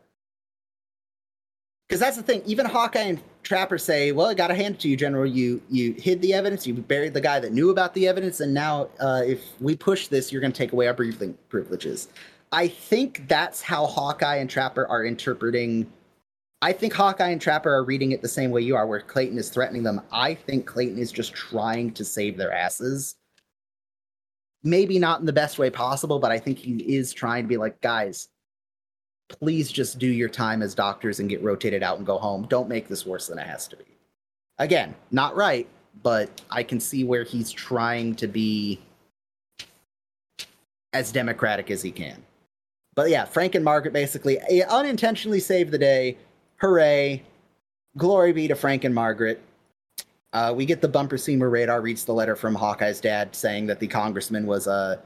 Because 1.87 1.99
that's 1.99 2.17
the 2.17 2.23
thing. 2.23 2.41
Even 2.45 2.65
Hawkeye 2.65 3.01
and 3.01 3.21
Trapper 3.43 3.77
say, 3.77 4.11
"Well, 4.11 4.27
I 4.27 4.33
got 4.33 4.47
to 4.47 4.55
hand 4.55 4.75
it 4.75 4.81
to 4.81 4.89
you, 4.89 4.97
General. 4.97 5.25
You 5.25 5.61
you 5.69 5.93
hid 5.93 6.21
the 6.21 6.33
evidence. 6.33 6.65
You 6.65 6.73
buried 6.73 7.13
the 7.13 7.21
guy 7.21 7.39
that 7.39 7.51
knew 7.51 7.69
about 7.69 7.93
the 7.93 8.07
evidence, 8.07 8.39
and 8.39 8.53
now 8.53 8.89
uh, 8.99 9.21
if 9.25 9.41
we 9.59 9.75
push 9.75 10.07
this, 10.07 10.31
you're 10.31 10.41
going 10.41 10.53
to 10.53 10.57
take 10.57 10.71
away 10.71 10.87
our 10.87 10.93
briefing 10.93 11.37
privileges." 11.49 12.07
I 12.51 12.67
think 12.67 13.27
that's 13.27 13.61
how 13.61 13.87
Hawkeye 13.87 14.35
and 14.35 14.49
Trapper 14.49 14.87
are 14.87 15.03
interpreting 15.05 15.91
I 16.63 16.71
think 16.71 16.93
Hawkeye 16.93 17.27
and 17.27 17.41
Trapper 17.41 17.69
are 17.75 17.83
reading 17.83 18.13
it 18.13 18.21
the 18.21 18.29
same 18.29 18.49
way 18.49 18.61
you 18.61 18.77
are, 18.77 18.87
where 18.87 19.01
Clayton 19.01 19.37
is 19.37 19.49
threatening 19.49 19.83
them. 19.83 19.99
I 20.13 20.33
think 20.33 20.65
Clayton 20.65 20.97
is 20.97 21.11
just 21.11 21.33
trying 21.33 21.91
to 21.91 22.05
save 22.05 22.37
their 22.37 22.53
asses. 22.53 23.17
Maybe 24.63 24.97
not 24.97 25.19
in 25.19 25.25
the 25.25 25.33
best 25.33 25.59
way 25.59 25.69
possible, 25.69 26.19
but 26.19 26.31
I 26.31 26.39
think 26.39 26.57
he 26.57 26.77
is 26.95 27.11
trying 27.11 27.43
to 27.43 27.49
be 27.49 27.57
like, 27.57 27.81
guys, 27.81 28.29
please 29.29 29.71
just 29.71 29.99
do 29.99 30.07
your 30.07 30.29
time 30.29 30.61
as 30.61 30.75
doctors 30.75 31.19
and 31.19 31.29
get 31.29 31.41
rotated 31.43 31.83
out 31.83 31.97
and 31.97 32.05
go 32.05 32.17
home. 32.17 32.45
Don't 32.49 32.69
make 32.69 32.87
this 32.87 33.05
worse 33.05 33.27
than 33.27 33.39
it 33.39 33.47
has 33.47 33.67
to 33.67 33.75
be. 33.75 33.85
Again, 34.59 34.93
not 35.11 35.35
right, 35.35 35.67
but 36.01 36.41
I 36.49 36.63
can 36.63 36.79
see 36.79 37.03
where 37.03 37.23
he's 37.23 37.51
trying 37.51 38.15
to 38.15 38.27
be 38.27 38.79
as 40.93 41.11
democratic 41.11 41.71
as 41.71 41.81
he 41.81 41.91
can. 41.91 42.23
But 42.95 43.09
yeah, 43.09 43.25
Frank 43.25 43.55
and 43.55 43.65
Margaret 43.65 43.93
basically 43.93 44.37
eh, 44.49 44.63
unintentionally 44.69 45.39
save 45.39 45.71
the 45.71 45.77
day. 45.77 46.17
Hooray. 46.57 47.23
Glory 47.97 48.33
be 48.33 48.47
to 48.47 48.55
Frank 48.55 48.83
and 48.83 48.93
Margaret. 48.93 49.41
Uh, 50.31 50.53
we 50.55 50.65
get 50.65 50.81
the 50.81 50.87
bumper 50.87 51.17
scene 51.17 51.39
where 51.39 51.49
Radar 51.49 51.81
reads 51.81 52.05
the 52.05 52.13
letter 52.13 52.35
from 52.35 52.55
Hawkeye's 52.55 52.99
dad 52.99 53.35
saying 53.35 53.67
that 53.67 53.79
the 53.79 53.87
congressman 53.87 54.47
was 54.47 54.67
uh, 54.67 54.97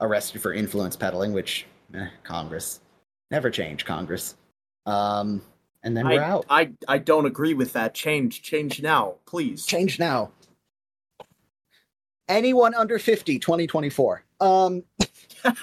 arrested 0.00 0.42
for 0.42 0.52
influence 0.52 0.96
peddling, 0.96 1.32
which, 1.32 1.66
eh, 1.94 2.08
Congress. 2.24 2.80
Never 3.30 3.50
change, 3.50 3.84
Congress. 3.84 4.36
Um, 4.86 5.42
and 5.82 5.96
then 5.96 6.06
we're 6.08 6.20
out. 6.20 6.46
I 6.48 6.70
I 6.88 6.98
don't 6.98 7.26
agree 7.26 7.54
with 7.54 7.72
that. 7.74 7.94
Change, 7.94 8.42
change 8.42 8.82
now, 8.82 9.14
please. 9.26 9.64
Change 9.66 9.98
now. 9.98 10.30
Anyone 12.28 12.74
under 12.74 12.98
50, 12.98 13.38
2024. 13.38 14.24
Um, 14.40 14.82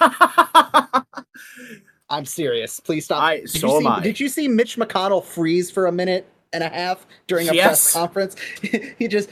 I'm 2.10 2.24
serious. 2.24 2.80
Please 2.80 3.04
stop. 3.06 3.22
I- 3.22 3.40
Did 3.40 3.50
so 3.50 3.66
you 3.68 3.74
am 3.76 3.82
see, 3.82 3.88
I. 3.88 4.00
Did 4.00 4.20
you 4.20 4.28
see 4.28 4.48
Mitch 4.48 4.76
McConnell 4.76 5.22
freeze 5.24 5.70
for 5.70 5.86
a 5.86 5.92
minute 5.92 6.26
and 6.52 6.62
a 6.64 6.68
half 6.68 7.06
during 7.26 7.48
a 7.48 7.54
Yes. 7.54 7.66
press 7.66 7.92
conference? 7.92 8.36
he 8.98 9.08
just 9.08 9.28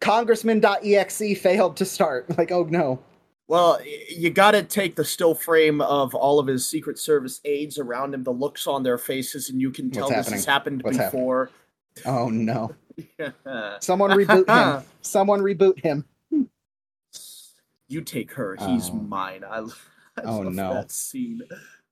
congressman.exe 0.00 1.38
failed 1.40 1.76
to 1.76 1.84
start. 1.84 2.26
Like, 2.38 2.52
oh 2.52 2.64
no. 2.64 2.98
Well, 3.48 3.80
you 4.14 4.28
got 4.28 4.50
to 4.50 4.62
take 4.62 4.94
the 4.94 5.04
still 5.04 5.34
frame 5.34 5.80
of 5.80 6.14
all 6.14 6.38
of 6.38 6.46
his 6.46 6.68
Secret 6.68 6.98
Service 6.98 7.40
aides 7.46 7.78
around 7.78 8.12
him, 8.12 8.22
the 8.22 8.30
looks 8.30 8.66
on 8.66 8.82
their 8.82 8.98
faces, 8.98 9.48
and 9.48 9.58
you 9.60 9.70
can 9.70 9.90
tell 9.90 10.08
this 10.10 10.28
has 10.28 10.44
happened 10.44 10.82
What's 10.82 10.98
happening? 10.98 11.20
before. 11.22 11.50
Oh 12.04 12.28
no. 12.28 12.74
Someone 13.80 14.10
reboot 14.10 14.48
him. 14.48 14.84
Someone 15.00 15.40
reboot 15.40 15.80
him. 15.82 16.04
you 17.88 18.02
take 18.02 18.32
her. 18.32 18.56
Oh. 18.58 18.68
He's 18.74 18.90
Oh. 18.90 18.94
mine. 18.94 19.44
I, 19.44 19.60
I 19.60 20.22
Oh, 20.24 20.40
love 20.40 20.52
no. 20.54 20.74
that 20.74 20.90
scene. 20.92 21.40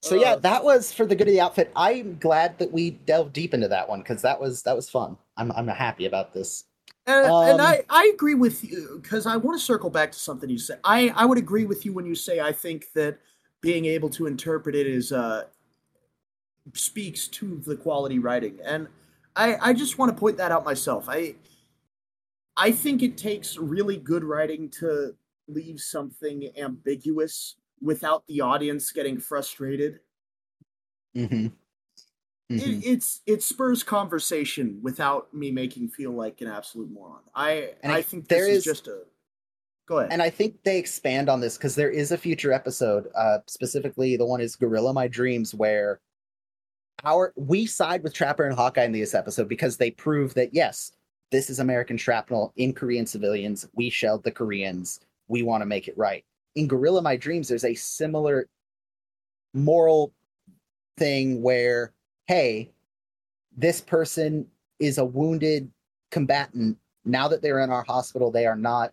So 0.03 0.15
yeah, 0.15 0.37
that 0.37 0.63
was 0.63 0.93
for 0.93 1.07
the 1.07 1.17
good 1.17 1.27
of 1.27 1.33
the 1.33 1.41
outfit. 1.41 1.73
I'm 1.75 2.19
glad 2.19 2.59
that 2.59 2.71
we 2.71 2.91
delved 2.91 3.33
deep 3.33 3.55
into 3.55 3.69
that 3.69 3.89
one 3.89 4.01
because 4.01 4.21
that 4.23 4.39
was 4.41 4.63
that 4.65 4.77
was 4.77 4.91
fun. 4.91 5.17
I'm 5.39 5.51
I'm 5.53 5.67
happy 5.69 6.05
about 6.05 6.35
this. 6.35 6.65
And, 7.07 7.25
and 7.25 7.61
Um, 7.61 7.61
I, 7.61 7.83
I 7.89 8.11
agree 8.13 8.35
with 8.35 8.65
you 8.65 8.99
because 9.01 9.27
I 9.27 9.37
want 9.37 9.59
to 9.59 9.65
circle 9.65 9.91
back 9.91 10.11
to 10.13 10.19
something 10.19 10.51
you 10.51 10.59
said. 10.59 10.81
I, 10.83 11.11
I 11.11 11.25
would 11.25 11.39
agree 11.39 11.65
with 11.65 11.87
you 11.87 11.93
when 11.93 12.05
you 12.05 12.17
say 12.17 12.41
I 12.41 12.53
think 12.53 12.87
that 12.95 13.19
being 13.61 13.85
able 13.85 14.09
to 14.11 14.27
interpret 14.27 14.75
it 14.75 14.87
is 14.87 15.13
uh, 15.13 15.45
speaks 16.75 17.29
to 17.29 17.59
the 17.65 17.77
quality 17.77 18.19
writing, 18.19 18.59
and 18.65 18.89
I, 19.37 19.57
I 19.61 19.73
just 19.73 19.99
want 19.99 20.15
to 20.15 20.19
point 20.19 20.37
that 20.39 20.51
out 20.51 20.65
myself. 20.65 21.07
I 21.09 21.37
I 22.57 22.73
think 22.73 23.03
it 23.03 23.17
takes 23.17 23.57
really 23.57 23.99
good 23.99 24.25
writing 24.25 24.69
to 24.81 25.15
leave 25.47 25.81
something 25.81 26.51
ambiguous 26.59 27.57
without 27.81 28.27
the 28.27 28.41
audience 28.41 28.91
getting 28.91 29.21
frustrated. 29.21 30.01
Mm-hmm. 31.15 31.49
It, 32.49 32.85
it's 32.87 33.23
it 33.27 33.43
spurs 33.43 33.83
conversation 33.83 34.79
without 34.83 35.35
me 35.35 35.51
making 35.51 35.89
feel 35.89 36.13
like 36.13 36.41
an 36.41 36.47
absolute 36.49 36.91
moron. 36.91 37.21
I 37.35 37.71
And 37.83 37.93
I 37.93 37.97
I- 37.99 38.03
think 38.03 38.29
there 38.29 38.45
this 38.47 38.51
is 38.51 38.59
is- 38.59 38.65
just 38.65 38.87
a. 38.89 39.03
Go 39.87 39.99
ahead. 39.99 40.13
And 40.13 40.21
I 40.21 40.31
think 40.31 40.63
they 40.65 40.79
expand 40.79 41.29
on 41.29 41.41
this 41.41 41.57
because 41.57 41.77
there 41.77 41.91
is 41.91 42.11
a 42.11 42.19
future 42.19 42.53
episode, 42.53 43.09
uh, 43.15 43.39
specifically 43.47 44.17
the 44.17 44.27
one 44.27 44.41
is 44.41 44.57
Guerilla 44.57 44.93
My 44.93 45.07
Dreams, 45.07 45.55
where 45.55 46.01
our 47.05 47.33
we 47.37 47.67
side 47.67 48.03
with 48.03 48.13
Trapper 48.13 48.45
and 48.47 48.57
Hawkeye 48.57 48.83
in 48.85 48.91
this 48.93 49.15
episode 49.15 49.49
because 49.49 49.77
they 49.77 49.93
prove 49.93 50.35
that 50.35 50.53
yes, 50.53 50.91
this 51.31 51.51
is 51.51 51.61
American 51.61 51.97
shrapnel 51.97 52.53
in 52.57 52.73
Korean 52.73 53.07
civilians. 53.07 53.69
We 53.75 53.91
shelled 53.91 54.25
the 54.25 54.31
Koreans. 54.33 54.99
We 55.29 55.43
want 55.43 55.63
to 55.63 55.67
make 55.67 55.87
it 55.89 55.97
right. 55.99 56.25
In 56.57 56.67
Guerilla 56.67 57.03
My 57.03 57.17
Dreams, 57.17 57.49
there's 57.49 57.65
a 57.65 57.75
similar 57.75 58.49
moral 59.55 60.13
thing 60.99 61.43
where, 61.43 61.93
hey, 62.27 62.71
this 63.57 63.81
person 63.81 64.47
is 64.79 64.99
a 64.99 65.05
wounded 65.05 65.71
combatant. 66.11 66.79
Now 67.05 67.29
that 67.29 67.43
they're 67.43 67.61
in 67.61 67.71
our 67.71 67.85
hospital, 67.85 68.31
they 68.31 68.47
are 68.47 68.57
not. 68.57 68.93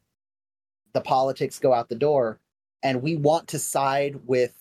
The 0.94 1.02
politics 1.02 1.60
go 1.60 1.74
out 1.74 1.90
the 1.90 1.96
door. 1.96 2.40
And 2.84 3.02
we 3.02 3.16
want 3.16 3.48
to 3.50 3.60
side 3.60 4.20
with 4.26 4.54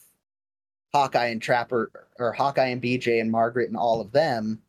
Hawkeye 0.95 1.27
and 1.27 1.43
Trapper 1.43 1.91
or 2.19 2.33
Hawkeye 2.33 2.69
and 2.69 2.83
BJ 2.83 3.21
and 3.21 3.31
Margaret 3.31 3.69
and 3.69 3.77
all 3.77 4.01
of 4.01 4.13
them. 4.13 4.63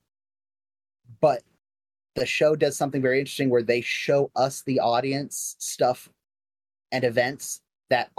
But 1.22 1.44
the 2.16 2.26
show 2.26 2.56
does 2.56 2.78
something 2.78 3.02
very 3.02 3.20
interesting 3.20 3.50
where 3.50 3.64
they 3.64 3.82
show 3.82 4.32
us 4.36 4.62
the 4.64 4.80
audience 4.80 5.56
stuff 5.60 6.10
and 6.92 7.04
events 7.04 7.62
that 7.90 8.12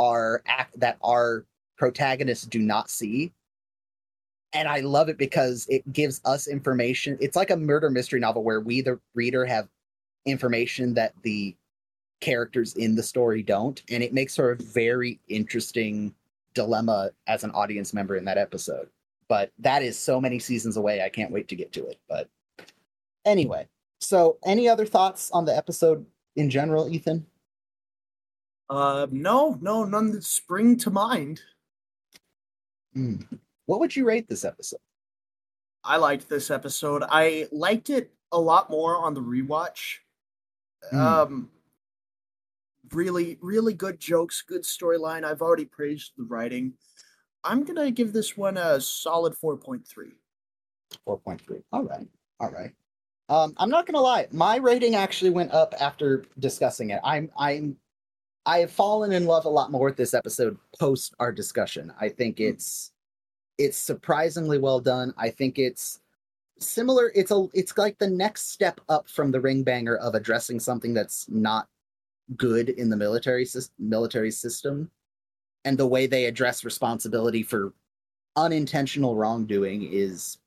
act 0.46 0.78
that 0.78 0.98
our 1.02 1.46
protagonists 1.76 2.46
do 2.46 2.60
not 2.60 2.90
see 2.90 3.32
and 4.54 4.68
I 4.68 4.80
love 4.80 5.08
it 5.08 5.18
because 5.18 5.66
it 5.68 5.92
gives 5.92 6.20
us 6.24 6.46
information. 6.46 7.18
It's 7.20 7.36
like 7.36 7.50
a 7.50 7.56
murder 7.56 7.90
mystery 7.90 8.20
novel 8.20 8.44
where 8.44 8.60
we, 8.60 8.80
the 8.80 9.00
reader, 9.14 9.44
have 9.44 9.68
information 10.24 10.94
that 10.94 11.12
the 11.22 11.56
characters 12.20 12.74
in 12.74 12.94
the 12.94 13.02
story 13.02 13.42
don't, 13.42 13.82
and 13.90 14.02
it 14.02 14.14
makes 14.14 14.36
for 14.36 14.52
a 14.52 14.56
very 14.56 15.20
interesting 15.28 16.14
dilemma 16.54 17.10
as 17.26 17.42
an 17.42 17.50
audience 17.50 17.92
member 17.92 18.16
in 18.16 18.24
that 18.24 18.38
episode. 18.38 18.88
But 19.28 19.50
that 19.58 19.82
is 19.82 19.98
so 19.98 20.20
many 20.20 20.38
seasons 20.38 20.76
away. 20.76 21.02
I 21.02 21.08
can't 21.08 21.32
wait 21.32 21.48
to 21.48 21.56
get 21.56 21.72
to 21.72 21.86
it. 21.86 21.98
But 22.08 22.28
anyway, 23.24 23.66
so 24.00 24.38
any 24.44 24.68
other 24.68 24.86
thoughts 24.86 25.30
on 25.32 25.44
the 25.44 25.56
episode 25.56 26.06
in 26.36 26.48
general, 26.48 26.88
Ethan? 26.88 27.26
Uh, 28.70 29.06
no, 29.10 29.58
no, 29.60 29.84
none 29.84 30.12
that 30.12 30.24
spring 30.24 30.76
to 30.78 30.90
mind. 30.90 31.40
Hmm. 32.94 33.16
What 33.66 33.80
would 33.80 33.94
you 33.94 34.04
rate 34.04 34.28
this 34.28 34.44
episode? 34.44 34.80
I 35.82 35.96
liked 35.96 36.28
this 36.28 36.50
episode. 36.50 37.02
I 37.08 37.46
liked 37.52 37.90
it 37.90 38.12
a 38.32 38.40
lot 38.40 38.70
more 38.70 38.96
on 38.96 39.14
the 39.14 39.20
rewatch. 39.20 39.98
Mm. 40.92 40.98
Um, 40.98 41.50
really, 42.92 43.38
really 43.40 43.74
good 43.74 44.00
jokes, 44.00 44.42
good 44.42 44.62
storyline. 44.62 45.24
I've 45.24 45.42
already 45.42 45.64
praised 45.64 46.12
the 46.16 46.24
writing. 46.24 46.74
I'm 47.42 47.64
gonna 47.64 47.90
give 47.90 48.12
this 48.12 48.36
one 48.36 48.56
a 48.56 48.80
solid 48.80 49.34
four 49.34 49.56
point 49.56 49.86
three. 49.86 50.12
4.3. 51.06 51.62
All 51.72 51.82
right. 51.82 52.06
All 52.40 52.50
right. 52.50 52.70
Um, 53.28 53.54
I'm 53.56 53.70
not 53.70 53.86
gonna 53.86 54.00
lie, 54.00 54.26
my 54.32 54.56
rating 54.56 54.94
actually 54.94 55.30
went 55.30 55.52
up 55.52 55.74
after 55.80 56.24
discussing 56.38 56.90
it. 56.90 57.00
I'm 57.02 57.30
I'm 57.38 57.76
I 58.44 58.58
have 58.58 58.70
fallen 58.70 59.12
in 59.12 59.24
love 59.24 59.46
a 59.46 59.50
lot 59.50 59.70
more 59.70 59.86
with 59.86 59.96
this 59.96 60.12
episode 60.12 60.58
post 60.78 61.14
our 61.18 61.32
discussion. 61.32 61.92
I 61.98 62.10
think 62.10 62.38
it's 62.38 62.92
it's 63.58 63.78
surprisingly 63.78 64.58
well 64.58 64.80
done. 64.80 65.14
I 65.16 65.30
think 65.30 65.58
it's 65.58 66.00
similar. 66.58 67.12
It's 67.14 67.30
a 67.30 67.46
it's 67.54 67.76
like 67.78 67.98
the 67.98 68.10
next 68.10 68.50
step 68.50 68.80
up 68.88 69.08
from 69.08 69.30
the 69.30 69.40
Ringbanger 69.40 69.98
of 69.98 70.14
addressing 70.14 70.60
something 70.60 70.94
that's 70.94 71.28
not 71.28 71.68
good 72.36 72.70
in 72.70 72.88
the 72.88 72.96
military 72.96 73.46
military 73.78 74.30
system 74.30 74.90
and 75.64 75.76
the 75.76 75.86
way 75.86 76.06
they 76.06 76.24
address 76.24 76.64
responsibility 76.64 77.42
for 77.42 77.74
unintentional 78.36 79.14
wrongdoing 79.14 79.88
is 79.92 80.38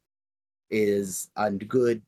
is 0.70 1.30
a 1.38 1.52
good 1.52 2.02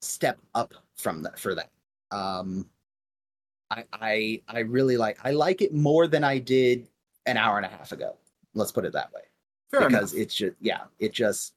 step 0.00 0.38
up 0.54 0.72
from 0.96 1.22
that 1.22 1.38
for 1.38 1.54
that. 1.54 1.70
Um, 2.10 2.68
I 3.70 3.84
I 3.92 4.42
I 4.48 4.58
really 4.60 4.96
like 4.96 5.18
I 5.24 5.32
like 5.32 5.60
it 5.60 5.74
more 5.74 6.06
than 6.06 6.24
I 6.24 6.38
did 6.38 6.86
an 7.26 7.36
hour 7.36 7.56
and 7.56 7.66
a 7.66 7.68
half 7.70 7.92
ago. 7.92 8.16
Let's 8.54 8.72
put 8.72 8.84
it 8.84 8.92
that 8.92 9.12
way 9.12 9.22
Fair 9.70 9.88
because 9.88 10.12
enough. 10.12 10.22
it's 10.22 10.34
just 10.34 10.56
yeah, 10.60 10.82
it 10.98 11.12
just 11.12 11.54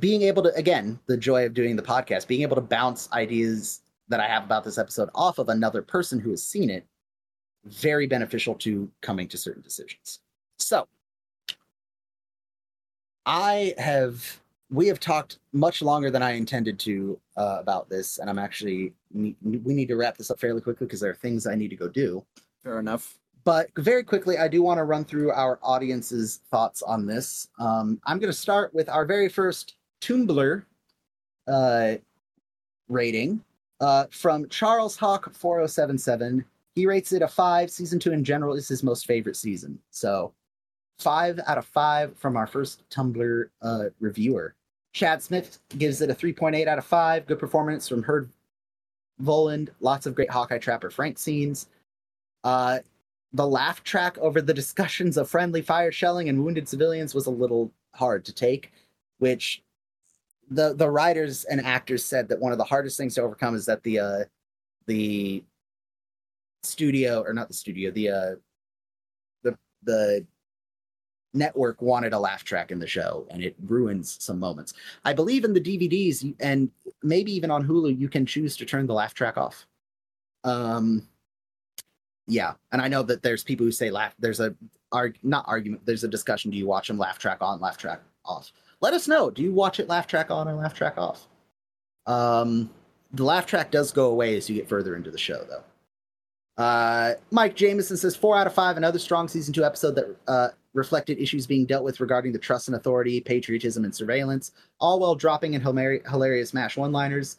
being 0.00 0.22
able 0.22 0.42
to 0.42 0.54
again 0.54 0.98
the 1.06 1.16
joy 1.16 1.46
of 1.46 1.54
doing 1.54 1.76
the 1.76 1.82
podcast, 1.82 2.26
being 2.26 2.42
able 2.42 2.56
to 2.56 2.62
bounce 2.62 3.10
ideas 3.12 3.82
that 4.08 4.20
I 4.20 4.26
have 4.26 4.44
about 4.44 4.64
this 4.64 4.78
episode 4.78 5.08
off 5.14 5.38
of 5.38 5.48
another 5.48 5.82
person 5.82 6.18
who 6.18 6.30
has 6.30 6.44
seen 6.44 6.70
it, 6.70 6.86
very 7.64 8.06
beneficial 8.06 8.54
to 8.56 8.90
coming 9.00 9.28
to 9.28 9.36
certain 9.36 9.62
decisions. 9.62 10.20
So 10.58 10.86
I 13.24 13.74
have 13.78 14.40
we 14.70 14.88
have 14.88 14.98
talked 14.98 15.38
much 15.52 15.80
longer 15.80 16.10
than 16.10 16.22
I 16.22 16.32
intended 16.32 16.78
to 16.80 17.20
uh, 17.36 17.58
about 17.60 17.88
this, 17.88 18.18
and 18.18 18.28
I'm 18.28 18.38
actually 18.38 18.94
we 19.12 19.36
need 19.42 19.88
to 19.88 19.96
wrap 19.96 20.16
this 20.16 20.30
up 20.30 20.40
fairly 20.40 20.60
quickly 20.60 20.86
because 20.86 21.00
there 21.00 21.10
are 21.10 21.14
things 21.14 21.46
I 21.46 21.54
need 21.54 21.68
to 21.68 21.76
go 21.76 21.88
do. 21.88 22.24
Fair 22.62 22.78
enough. 22.78 23.18
But 23.46 23.70
very 23.78 24.02
quickly, 24.02 24.38
I 24.38 24.48
do 24.48 24.60
want 24.60 24.78
to 24.78 24.82
run 24.82 25.04
through 25.04 25.30
our 25.30 25.60
audience's 25.62 26.40
thoughts 26.50 26.82
on 26.82 27.06
this. 27.06 27.46
Um, 27.60 28.00
I'm 28.04 28.18
going 28.18 28.32
to 28.32 28.36
start 28.36 28.74
with 28.74 28.88
our 28.88 29.04
very 29.04 29.28
first 29.28 29.76
Tumblr 30.00 30.64
uh, 31.46 31.94
rating 32.88 33.44
uh, 33.80 34.06
from 34.10 34.48
Charles 34.48 34.96
Hawk 34.96 35.32
4077. 35.32 36.44
He 36.74 36.86
rates 36.86 37.12
it 37.12 37.22
a 37.22 37.28
five. 37.28 37.70
Season 37.70 38.00
two 38.00 38.12
in 38.12 38.24
general 38.24 38.56
is 38.56 38.66
his 38.66 38.82
most 38.82 39.06
favorite 39.06 39.36
season. 39.36 39.78
So 39.92 40.34
five 40.98 41.38
out 41.46 41.56
of 41.56 41.66
five 41.66 42.18
from 42.18 42.36
our 42.36 42.48
first 42.48 42.82
Tumblr 42.90 43.44
uh, 43.62 43.84
reviewer. 44.00 44.56
Chad 44.92 45.22
Smith 45.22 45.60
gives 45.78 46.00
it 46.00 46.10
a 46.10 46.14
3.8 46.14 46.66
out 46.66 46.78
of 46.78 46.84
five. 46.84 47.26
Good 47.26 47.38
performance 47.38 47.88
from 47.88 48.02
Herb 48.02 48.28
Voland. 49.22 49.68
Lots 49.78 50.06
of 50.06 50.16
great 50.16 50.30
Hawkeye 50.32 50.58
Trapper 50.58 50.90
Frank 50.90 51.16
scenes. 51.16 51.68
Uh, 52.42 52.80
the 53.32 53.46
laugh 53.46 53.82
track 53.84 54.16
over 54.18 54.40
the 54.40 54.54
discussions 54.54 55.16
of 55.16 55.28
friendly 55.28 55.62
fire 55.62 55.92
shelling 55.92 56.28
and 56.28 56.44
wounded 56.44 56.68
civilians 56.68 57.14
was 57.14 57.26
a 57.26 57.30
little 57.30 57.72
hard 57.94 58.24
to 58.24 58.32
take, 58.32 58.72
which 59.18 59.62
the 60.50 60.74
the 60.74 60.88
writers 60.88 61.44
and 61.44 61.60
actors 61.60 62.04
said 62.04 62.28
that 62.28 62.38
one 62.38 62.52
of 62.52 62.58
the 62.58 62.64
hardest 62.64 62.96
things 62.96 63.14
to 63.14 63.22
overcome 63.22 63.54
is 63.54 63.66
that 63.66 63.82
the 63.82 63.98
uh 63.98 64.24
the 64.86 65.42
studio 66.62 67.22
or 67.22 67.32
not 67.32 67.48
the 67.48 67.54
studio 67.54 67.90
the 67.90 68.08
uh 68.08 68.34
the 69.42 69.56
the 69.82 70.26
network 71.34 71.82
wanted 71.82 72.12
a 72.12 72.18
laugh 72.18 72.44
track 72.44 72.70
in 72.70 72.78
the 72.78 72.86
show 72.86 73.26
and 73.30 73.42
it 73.42 73.54
ruins 73.66 74.16
some 74.20 74.38
moments. 74.38 74.72
I 75.04 75.12
believe 75.12 75.44
in 75.44 75.52
the 75.52 75.60
dvds 75.60 76.34
and 76.40 76.70
maybe 77.02 77.32
even 77.32 77.50
on 77.50 77.66
hulu 77.66 77.98
you 77.98 78.08
can 78.08 78.24
choose 78.24 78.56
to 78.56 78.64
turn 78.64 78.86
the 78.86 78.94
laugh 78.94 79.14
track 79.14 79.36
off. 79.36 79.66
Um 80.44 81.08
yeah 82.26 82.54
and 82.72 82.82
i 82.82 82.88
know 82.88 83.02
that 83.02 83.22
there's 83.22 83.44
people 83.44 83.64
who 83.64 83.72
say 83.72 83.90
laugh 83.90 84.14
there's 84.18 84.40
a 84.40 84.54
arg, 84.92 85.18
not 85.22 85.44
argument 85.46 85.84
there's 85.84 86.04
a 86.04 86.08
discussion 86.08 86.50
do 86.50 86.56
you 86.56 86.66
watch 86.66 86.88
them 86.88 86.98
laugh 86.98 87.18
track 87.18 87.38
on 87.40 87.60
laugh 87.60 87.76
track 87.76 88.00
off? 88.24 88.52
Let 88.80 88.94
us 88.94 89.08
know 89.08 89.30
do 89.30 89.42
you 89.42 89.52
watch 89.52 89.80
it 89.80 89.88
laugh 89.88 90.06
track 90.06 90.30
on 90.30 90.48
or 90.48 90.54
laugh 90.54 90.74
track 90.74 90.98
off? 90.98 91.26
Um 92.06 92.70
the 93.12 93.24
laugh 93.24 93.46
track 93.46 93.70
does 93.70 93.92
go 93.92 94.10
away 94.10 94.36
as 94.36 94.48
you 94.48 94.56
get 94.56 94.68
further 94.68 94.96
into 94.96 95.10
the 95.10 95.18
show 95.18 95.44
though. 95.44 95.64
Uh, 96.62 97.14
Mike 97.30 97.54
Jameson 97.54 97.96
says 97.96 98.16
four 98.16 98.36
out 98.36 98.46
of 98.46 98.54
five, 98.54 98.76
another 98.76 98.98
strong 98.98 99.28
season 99.28 99.52
two 99.52 99.64
episode 99.64 99.94
that 99.94 100.16
uh, 100.26 100.48
reflected 100.72 101.18
issues 101.18 101.46
being 101.46 101.66
dealt 101.66 101.84
with 101.84 102.00
regarding 102.00 102.32
the 102.32 102.38
trust 102.38 102.68
and 102.68 102.76
authority, 102.76 103.20
patriotism, 103.20 103.84
and 103.84 103.94
surveillance, 103.94 104.52
all 104.80 104.98
while 105.00 105.14
dropping 105.14 105.54
in 105.54 105.60
hilarious 105.60 106.54
MASH 106.54 106.76
one-liners. 106.76 107.38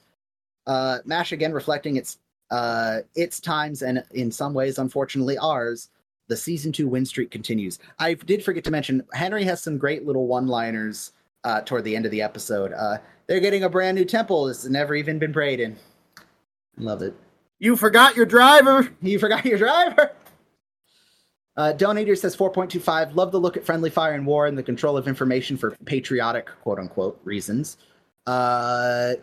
Uh, 0.67 0.99
MASH 1.05 1.31
again 1.31 1.51
reflecting 1.51 1.95
its 1.95 2.19
uh, 2.51 2.99
its 3.15 3.39
times 3.39 3.81
and 3.81 4.03
in 4.11 4.31
some 4.31 4.53
ways, 4.53 4.77
unfortunately, 4.77 5.37
ours. 5.37 5.89
The 6.29 6.35
season 6.35 6.73
two 6.73 6.89
win 6.89 7.05
streak 7.05 7.31
continues. 7.31 7.79
I 7.99 8.13
did 8.15 8.43
forget 8.43 8.65
to 8.65 8.71
mention 8.71 9.03
Henry 9.13 9.45
has 9.45 9.61
some 9.61 9.77
great 9.77 10.05
little 10.05 10.27
one-liners 10.27 11.13
uh, 11.45 11.61
toward 11.61 11.85
the 11.85 11.95
end 11.95 12.03
of 12.03 12.11
the 12.11 12.21
episode. 12.21 12.73
Uh, 12.73 12.97
they're 13.27 13.39
getting 13.39 13.63
a 13.63 13.69
brand 13.69 13.95
new 13.95 14.03
temple. 14.03 14.49
It's 14.49 14.65
never 14.65 14.93
even 14.93 15.19
been 15.19 15.31
prayed 15.31 15.61
in. 15.61 15.77
Love 16.77 17.01
it. 17.01 17.15
You 17.59 17.75
forgot 17.75 18.15
your 18.15 18.25
driver. 18.25 18.89
You 19.01 19.19
forgot 19.19 19.45
your 19.45 19.57
driver. 19.57 20.11
Uh, 21.55 21.73
Donator 21.75 22.15
says 22.17 22.35
4.25. 22.35 23.15
Love 23.15 23.31
the 23.31 23.39
look 23.39 23.57
at 23.57 23.65
friendly 23.65 23.89
fire 23.89 24.13
and 24.13 24.27
war 24.27 24.45
and 24.45 24.57
the 24.57 24.63
control 24.63 24.95
of 24.95 25.07
information 25.07 25.57
for 25.57 25.71
patriotic, 25.85 26.49
quote 26.61 26.77
unquote, 26.77 27.19
reasons. 27.23 27.77
Uh, 28.27 29.13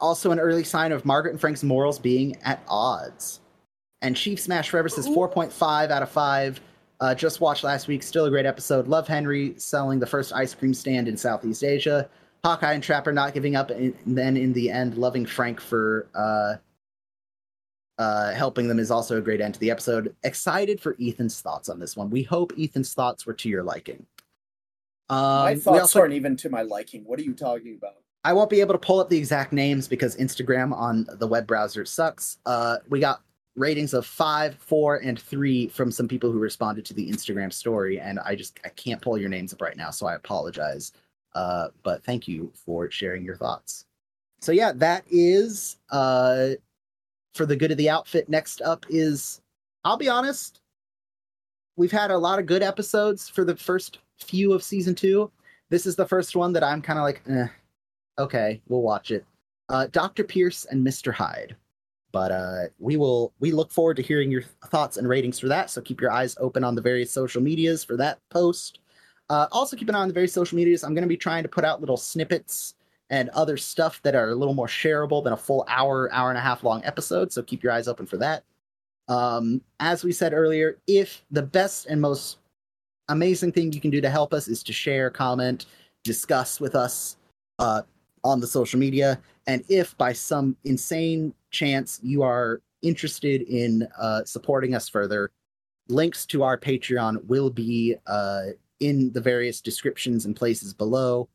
also, 0.00 0.30
an 0.30 0.38
early 0.38 0.64
sign 0.64 0.92
of 0.92 1.04
Margaret 1.04 1.32
and 1.32 1.40
Frank's 1.40 1.62
morals 1.62 1.98
being 1.98 2.36
at 2.44 2.62
odds. 2.68 3.40
And 4.02 4.16
Chief 4.16 4.38
Smash 4.38 4.68
Forever 4.68 4.88
says 4.88 5.08
4.5 5.08 5.90
out 5.90 6.02
of 6.02 6.10
5. 6.10 6.60
Uh, 7.00 7.14
just 7.14 7.40
watched 7.40 7.64
last 7.64 7.88
week. 7.88 8.02
Still 8.02 8.26
a 8.26 8.30
great 8.30 8.46
episode. 8.46 8.86
Love 8.86 9.08
Henry 9.08 9.54
selling 9.56 9.98
the 9.98 10.06
first 10.06 10.32
ice 10.32 10.54
cream 10.54 10.74
stand 10.74 11.08
in 11.08 11.16
Southeast 11.16 11.64
Asia. 11.64 12.08
Hawkeye 12.44 12.74
and 12.74 12.82
Trapper 12.82 13.12
not 13.12 13.32
giving 13.32 13.56
up, 13.56 13.70
and 13.70 13.94
then 14.06 14.36
in 14.36 14.52
the 14.52 14.70
end, 14.70 14.98
loving 14.98 15.24
Frank 15.24 15.60
for 15.60 16.08
uh, 16.14 16.56
uh, 17.98 18.32
helping 18.32 18.68
them 18.68 18.78
is 18.78 18.90
also 18.90 19.16
a 19.16 19.20
great 19.22 19.40
end 19.40 19.54
to 19.54 19.60
the 19.60 19.70
episode. 19.70 20.14
Excited 20.22 20.80
for 20.80 20.94
Ethan's 21.00 21.40
thoughts 21.40 21.70
on 21.70 21.78
this 21.78 21.96
one. 21.96 22.10
We 22.10 22.22
hope 22.22 22.52
Ethan's 22.58 22.92
thoughts 22.92 23.24
were 23.24 23.32
to 23.34 23.48
your 23.48 23.62
liking. 23.62 24.04
Um, 25.08 25.18
my 25.18 25.54
thoughts 25.54 25.80
also- 25.80 26.00
aren't 26.00 26.14
even 26.14 26.36
to 26.38 26.50
my 26.50 26.62
liking. 26.62 27.04
What 27.04 27.18
are 27.18 27.22
you 27.22 27.34
talking 27.34 27.76
about? 27.76 28.03
I 28.24 28.32
won't 28.32 28.50
be 28.50 28.60
able 28.60 28.74
to 28.74 28.78
pull 28.78 29.00
up 29.00 29.10
the 29.10 29.18
exact 29.18 29.52
names 29.52 29.86
because 29.86 30.16
Instagram 30.16 30.72
on 30.72 31.06
the 31.18 31.26
web 31.26 31.46
browser 31.46 31.84
sucks. 31.84 32.38
Uh, 32.46 32.78
we 32.88 32.98
got 32.98 33.20
ratings 33.54 33.94
of 33.94 34.06
five, 34.06 34.56
four, 34.56 34.96
and 34.96 35.20
three 35.20 35.68
from 35.68 35.90
some 35.92 36.08
people 36.08 36.32
who 36.32 36.38
responded 36.38 36.84
to 36.86 36.94
the 36.94 37.10
Instagram 37.10 37.52
story, 37.52 38.00
and 38.00 38.18
I 38.20 38.34
just 38.34 38.58
I 38.64 38.70
can't 38.70 39.02
pull 39.02 39.18
your 39.18 39.28
names 39.28 39.52
up 39.52 39.60
right 39.60 39.76
now, 39.76 39.90
so 39.90 40.06
I 40.06 40.14
apologize. 40.14 40.92
Uh, 41.34 41.68
but 41.82 42.02
thank 42.04 42.26
you 42.26 42.50
for 42.54 42.90
sharing 42.90 43.24
your 43.24 43.36
thoughts. 43.36 43.84
So 44.40 44.52
yeah, 44.52 44.72
that 44.72 45.04
is 45.10 45.78
uh, 45.90 46.50
for 47.34 47.46
the 47.46 47.56
good 47.56 47.72
of 47.72 47.78
the 47.78 47.90
outfit. 47.90 48.28
Next 48.28 48.62
up 48.62 48.86
is, 48.88 49.40
I'll 49.84 49.96
be 49.96 50.08
honest, 50.08 50.60
we've 51.76 51.92
had 51.92 52.10
a 52.10 52.18
lot 52.18 52.38
of 52.38 52.46
good 52.46 52.62
episodes 52.62 53.28
for 53.28 53.44
the 53.44 53.56
first 53.56 53.98
few 54.18 54.52
of 54.52 54.62
season 54.62 54.94
two. 54.94 55.30
This 55.70 55.86
is 55.86 55.96
the 55.96 56.06
first 56.06 56.36
one 56.36 56.52
that 56.52 56.62
I'm 56.62 56.82
kind 56.82 56.98
of 56.98 57.04
like, 57.04 57.22
eh, 57.28 57.48
okay, 58.18 58.60
we'll 58.68 58.82
watch 58.82 59.10
it. 59.10 59.24
Uh, 59.68 59.86
Dr. 59.90 60.24
Pierce 60.24 60.64
and 60.66 60.86
Mr. 60.86 61.12
Hyde. 61.12 61.56
But 62.12 62.30
uh, 62.30 62.62
we 62.78 62.96
will 62.96 63.32
we 63.40 63.50
look 63.50 63.72
forward 63.72 63.96
to 63.96 64.02
hearing 64.02 64.30
your 64.30 64.42
thoughts 64.66 64.98
and 64.98 65.08
ratings 65.08 65.40
for 65.40 65.48
that. 65.48 65.68
So 65.68 65.80
keep 65.80 66.00
your 66.00 66.12
eyes 66.12 66.36
open 66.38 66.62
on 66.62 66.76
the 66.76 66.80
various 66.80 67.10
social 67.10 67.42
medias 67.42 67.82
for 67.82 67.96
that 67.96 68.20
post. 68.30 68.78
Uh, 69.30 69.48
also, 69.50 69.76
keep 69.76 69.88
an 69.88 69.96
eye 69.96 70.00
on 70.00 70.08
the 70.08 70.14
various 70.14 70.32
social 70.32 70.56
medias. 70.56 70.84
I'm 70.84 70.94
going 70.94 71.02
to 71.02 71.08
be 71.08 71.16
trying 71.16 71.42
to 71.42 71.48
put 71.48 71.64
out 71.64 71.80
little 71.80 71.96
snippets 71.96 72.74
and 73.10 73.30
other 73.30 73.56
stuff 73.56 74.00
that 74.02 74.14
are 74.14 74.30
a 74.30 74.34
little 74.34 74.54
more 74.54 74.66
shareable 74.66 75.24
than 75.24 75.32
a 75.32 75.36
full 75.36 75.64
hour, 75.68 76.12
hour 76.12 76.30
and 76.30 76.38
a 76.38 76.40
half 76.40 76.62
long 76.62 76.84
episode. 76.84 77.32
So 77.32 77.42
keep 77.42 77.62
your 77.62 77.72
eyes 77.72 77.88
open 77.88 78.06
for 78.06 78.16
that. 78.18 78.44
Um, 79.08 79.60
as 79.80 80.04
we 80.04 80.12
said 80.12 80.32
earlier, 80.32 80.78
if 80.86 81.24
the 81.30 81.42
best 81.42 81.86
and 81.86 82.00
most 82.00 82.38
amazing 83.08 83.52
thing 83.52 83.72
you 83.72 83.80
can 83.80 83.90
do 83.90 84.00
to 84.00 84.10
help 84.10 84.32
us 84.32 84.48
is 84.48 84.62
to 84.62 84.72
share, 84.72 85.10
comment, 85.10 85.66
discuss 86.04 86.60
with 86.60 86.74
us 86.74 87.16
uh, 87.58 87.82
on 88.24 88.40
the 88.40 88.46
social 88.46 88.80
media. 88.80 89.20
And 89.46 89.62
if 89.68 89.96
by 89.98 90.12
some 90.12 90.56
insane 90.64 91.34
chance 91.50 92.00
you 92.02 92.22
are 92.22 92.62
interested 92.82 93.42
in 93.42 93.86
uh, 93.98 94.24
supporting 94.24 94.74
us 94.74 94.88
further, 94.88 95.30
links 95.88 96.26
to 96.26 96.42
our 96.42 96.58
Patreon 96.58 97.24
will 97.26 97.50
be 97.50 97.94
uh, 98.06 98.46
in 98.80 99.12
the 99.12 99.20
various 99.20 99.60
descriptions 99.60 100.24
and 100.24 100.34
places 100.34 100.72
below 100.74 101.28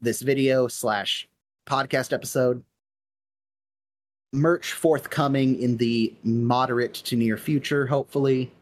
this 0.00 0.20
video 0.20 0.66
slash 0.68 1.28
podcast 1.66 2.12
episode. 2.12 2.62
Merch 4.32 4.72
forthcoming 4.72 5.60
in 5.60 5.76
the 5.76 6.14
moderate 6.22 6.94
to 6.94 7.16
near 7.16 7.36
future, 7.36 7.86
hopefully. 7.86 8.52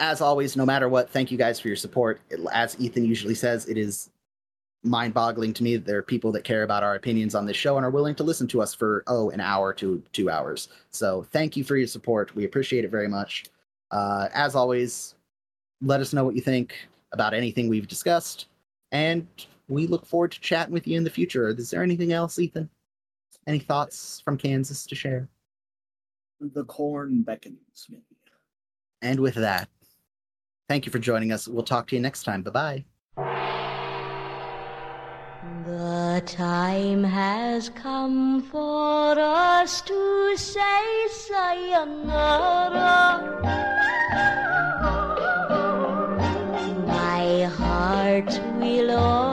As 0.00 0.20
always, 0.20 0.56
no 0.56 0.66
matter 0.66 0.88
what, 0.88 1.10
thank 1.10 1.30
you 1.30 1.38
guys 1.38 1.60
for 1.60 1.68
your 1.68 1.76
support. 1.76 2.20
As 2.52 2.78
Ethan 2.80 3.04
usually 3.04 3.34
says, 3.34 3.66
it 3.68 3.78
is 3.78 4.10
mind 4.84 5.14
boggling 5.14 5.54
to 5.54 5.62
me 5.62 5.76
that 5.76 5.86
there 5.86 5.98
are 5.98 6.02
people 6.02 6.32
that 6.32 6.44
care 6.44 6.64
about 6.64 6.82
our 6.82 6.94
opinions 6.94 7.34
on 7.34 7.46
this 7.46 7.56
show 7.56 7.76
and 7.76 7.86
are 7.86 7.90
willing 7.90 8.14
to 8.16 8.24
listen 8.24 8.48
to 8.48 8.60
us 8.60 8.74
for, 8.74 9.04
oh, 9.06 9.30
an 9.30 9.40
hour 9.40 9.72
to 9.74 10.02
two 10.12 10.28
hours. 10.28 10.68
So 10.90 11.26
thank 11.30 11.56
you 11.56 11.64
for 11.64 11.76
your 11.76 11.86
support. 11.86 12.34
We 12.34 12.44
appreciate 12.44 12.84
it 12.84 12.90
very 12.90 13.08
much. 13.08 13.44
Uh, 13.90 14.28
as 14.32 14.54
always, 14.54 15.14
let 15.80 16.00
us 16.00 16.12
know 16.12 16.24
what 16.24 16.34
you 16.34 16.40
think 16.40 16.74
about 17.12 17.34
anything 17.34 17.68
we've 17.68 17.88
discussed. 17.88 18.46
And 18.90 19.26
we 19.68 19.86
look 19.86 20.04
forward 20.04 20.32
to 20.32 20.40
chatting 20.40 20.72
with 20.72 20.86
you 20.86 20.96
in 20.96 21.04
the 21.04 21.10
future. 21.10 21.48
Is 21.48 21.70
there 21.70 21.82
anything 21.82 22.12
else, 22.12 22.38
Ethan? 22.38 22.68
Any 23.46 23.58
thoughts 23.58 24.20
from 24.24 24.36
Kansas 24.36 24.86
to 24.86 24.94
share? 24.94 25.28
The 26.40 26.64
corn 26.64 27.22
beckons 27.22 27.86
me. 27.88 28.02
And 29.00 29.20
with 29.20 29.34
that, 29.34 29.68
thank 30.68 30.86
you 30.86 30.92
for 30.92 30.98
joining 30.98 31.32
us. 31.32 31.48
We'll 31.48 31.64
talk 31.64 31.86
to 31.88 31.96
you 31.96 32.02
next 32.02 32.24
time. 32.24 32.42
Bye 32.42 32.50
bye. 32.50 32.84
The 35.42 36.22
time 36.24 37.02
has 37.02 37.68
come 37.68 38.42
for 38.42 39.18
us 39.18 39.80
to 39.80 40.36
say 40.36 41.08
sayonara. 41.10 42.60
My 46.86 47.42
heart 47.58 48.40
will 48.60 48.96
always 48.96 49.31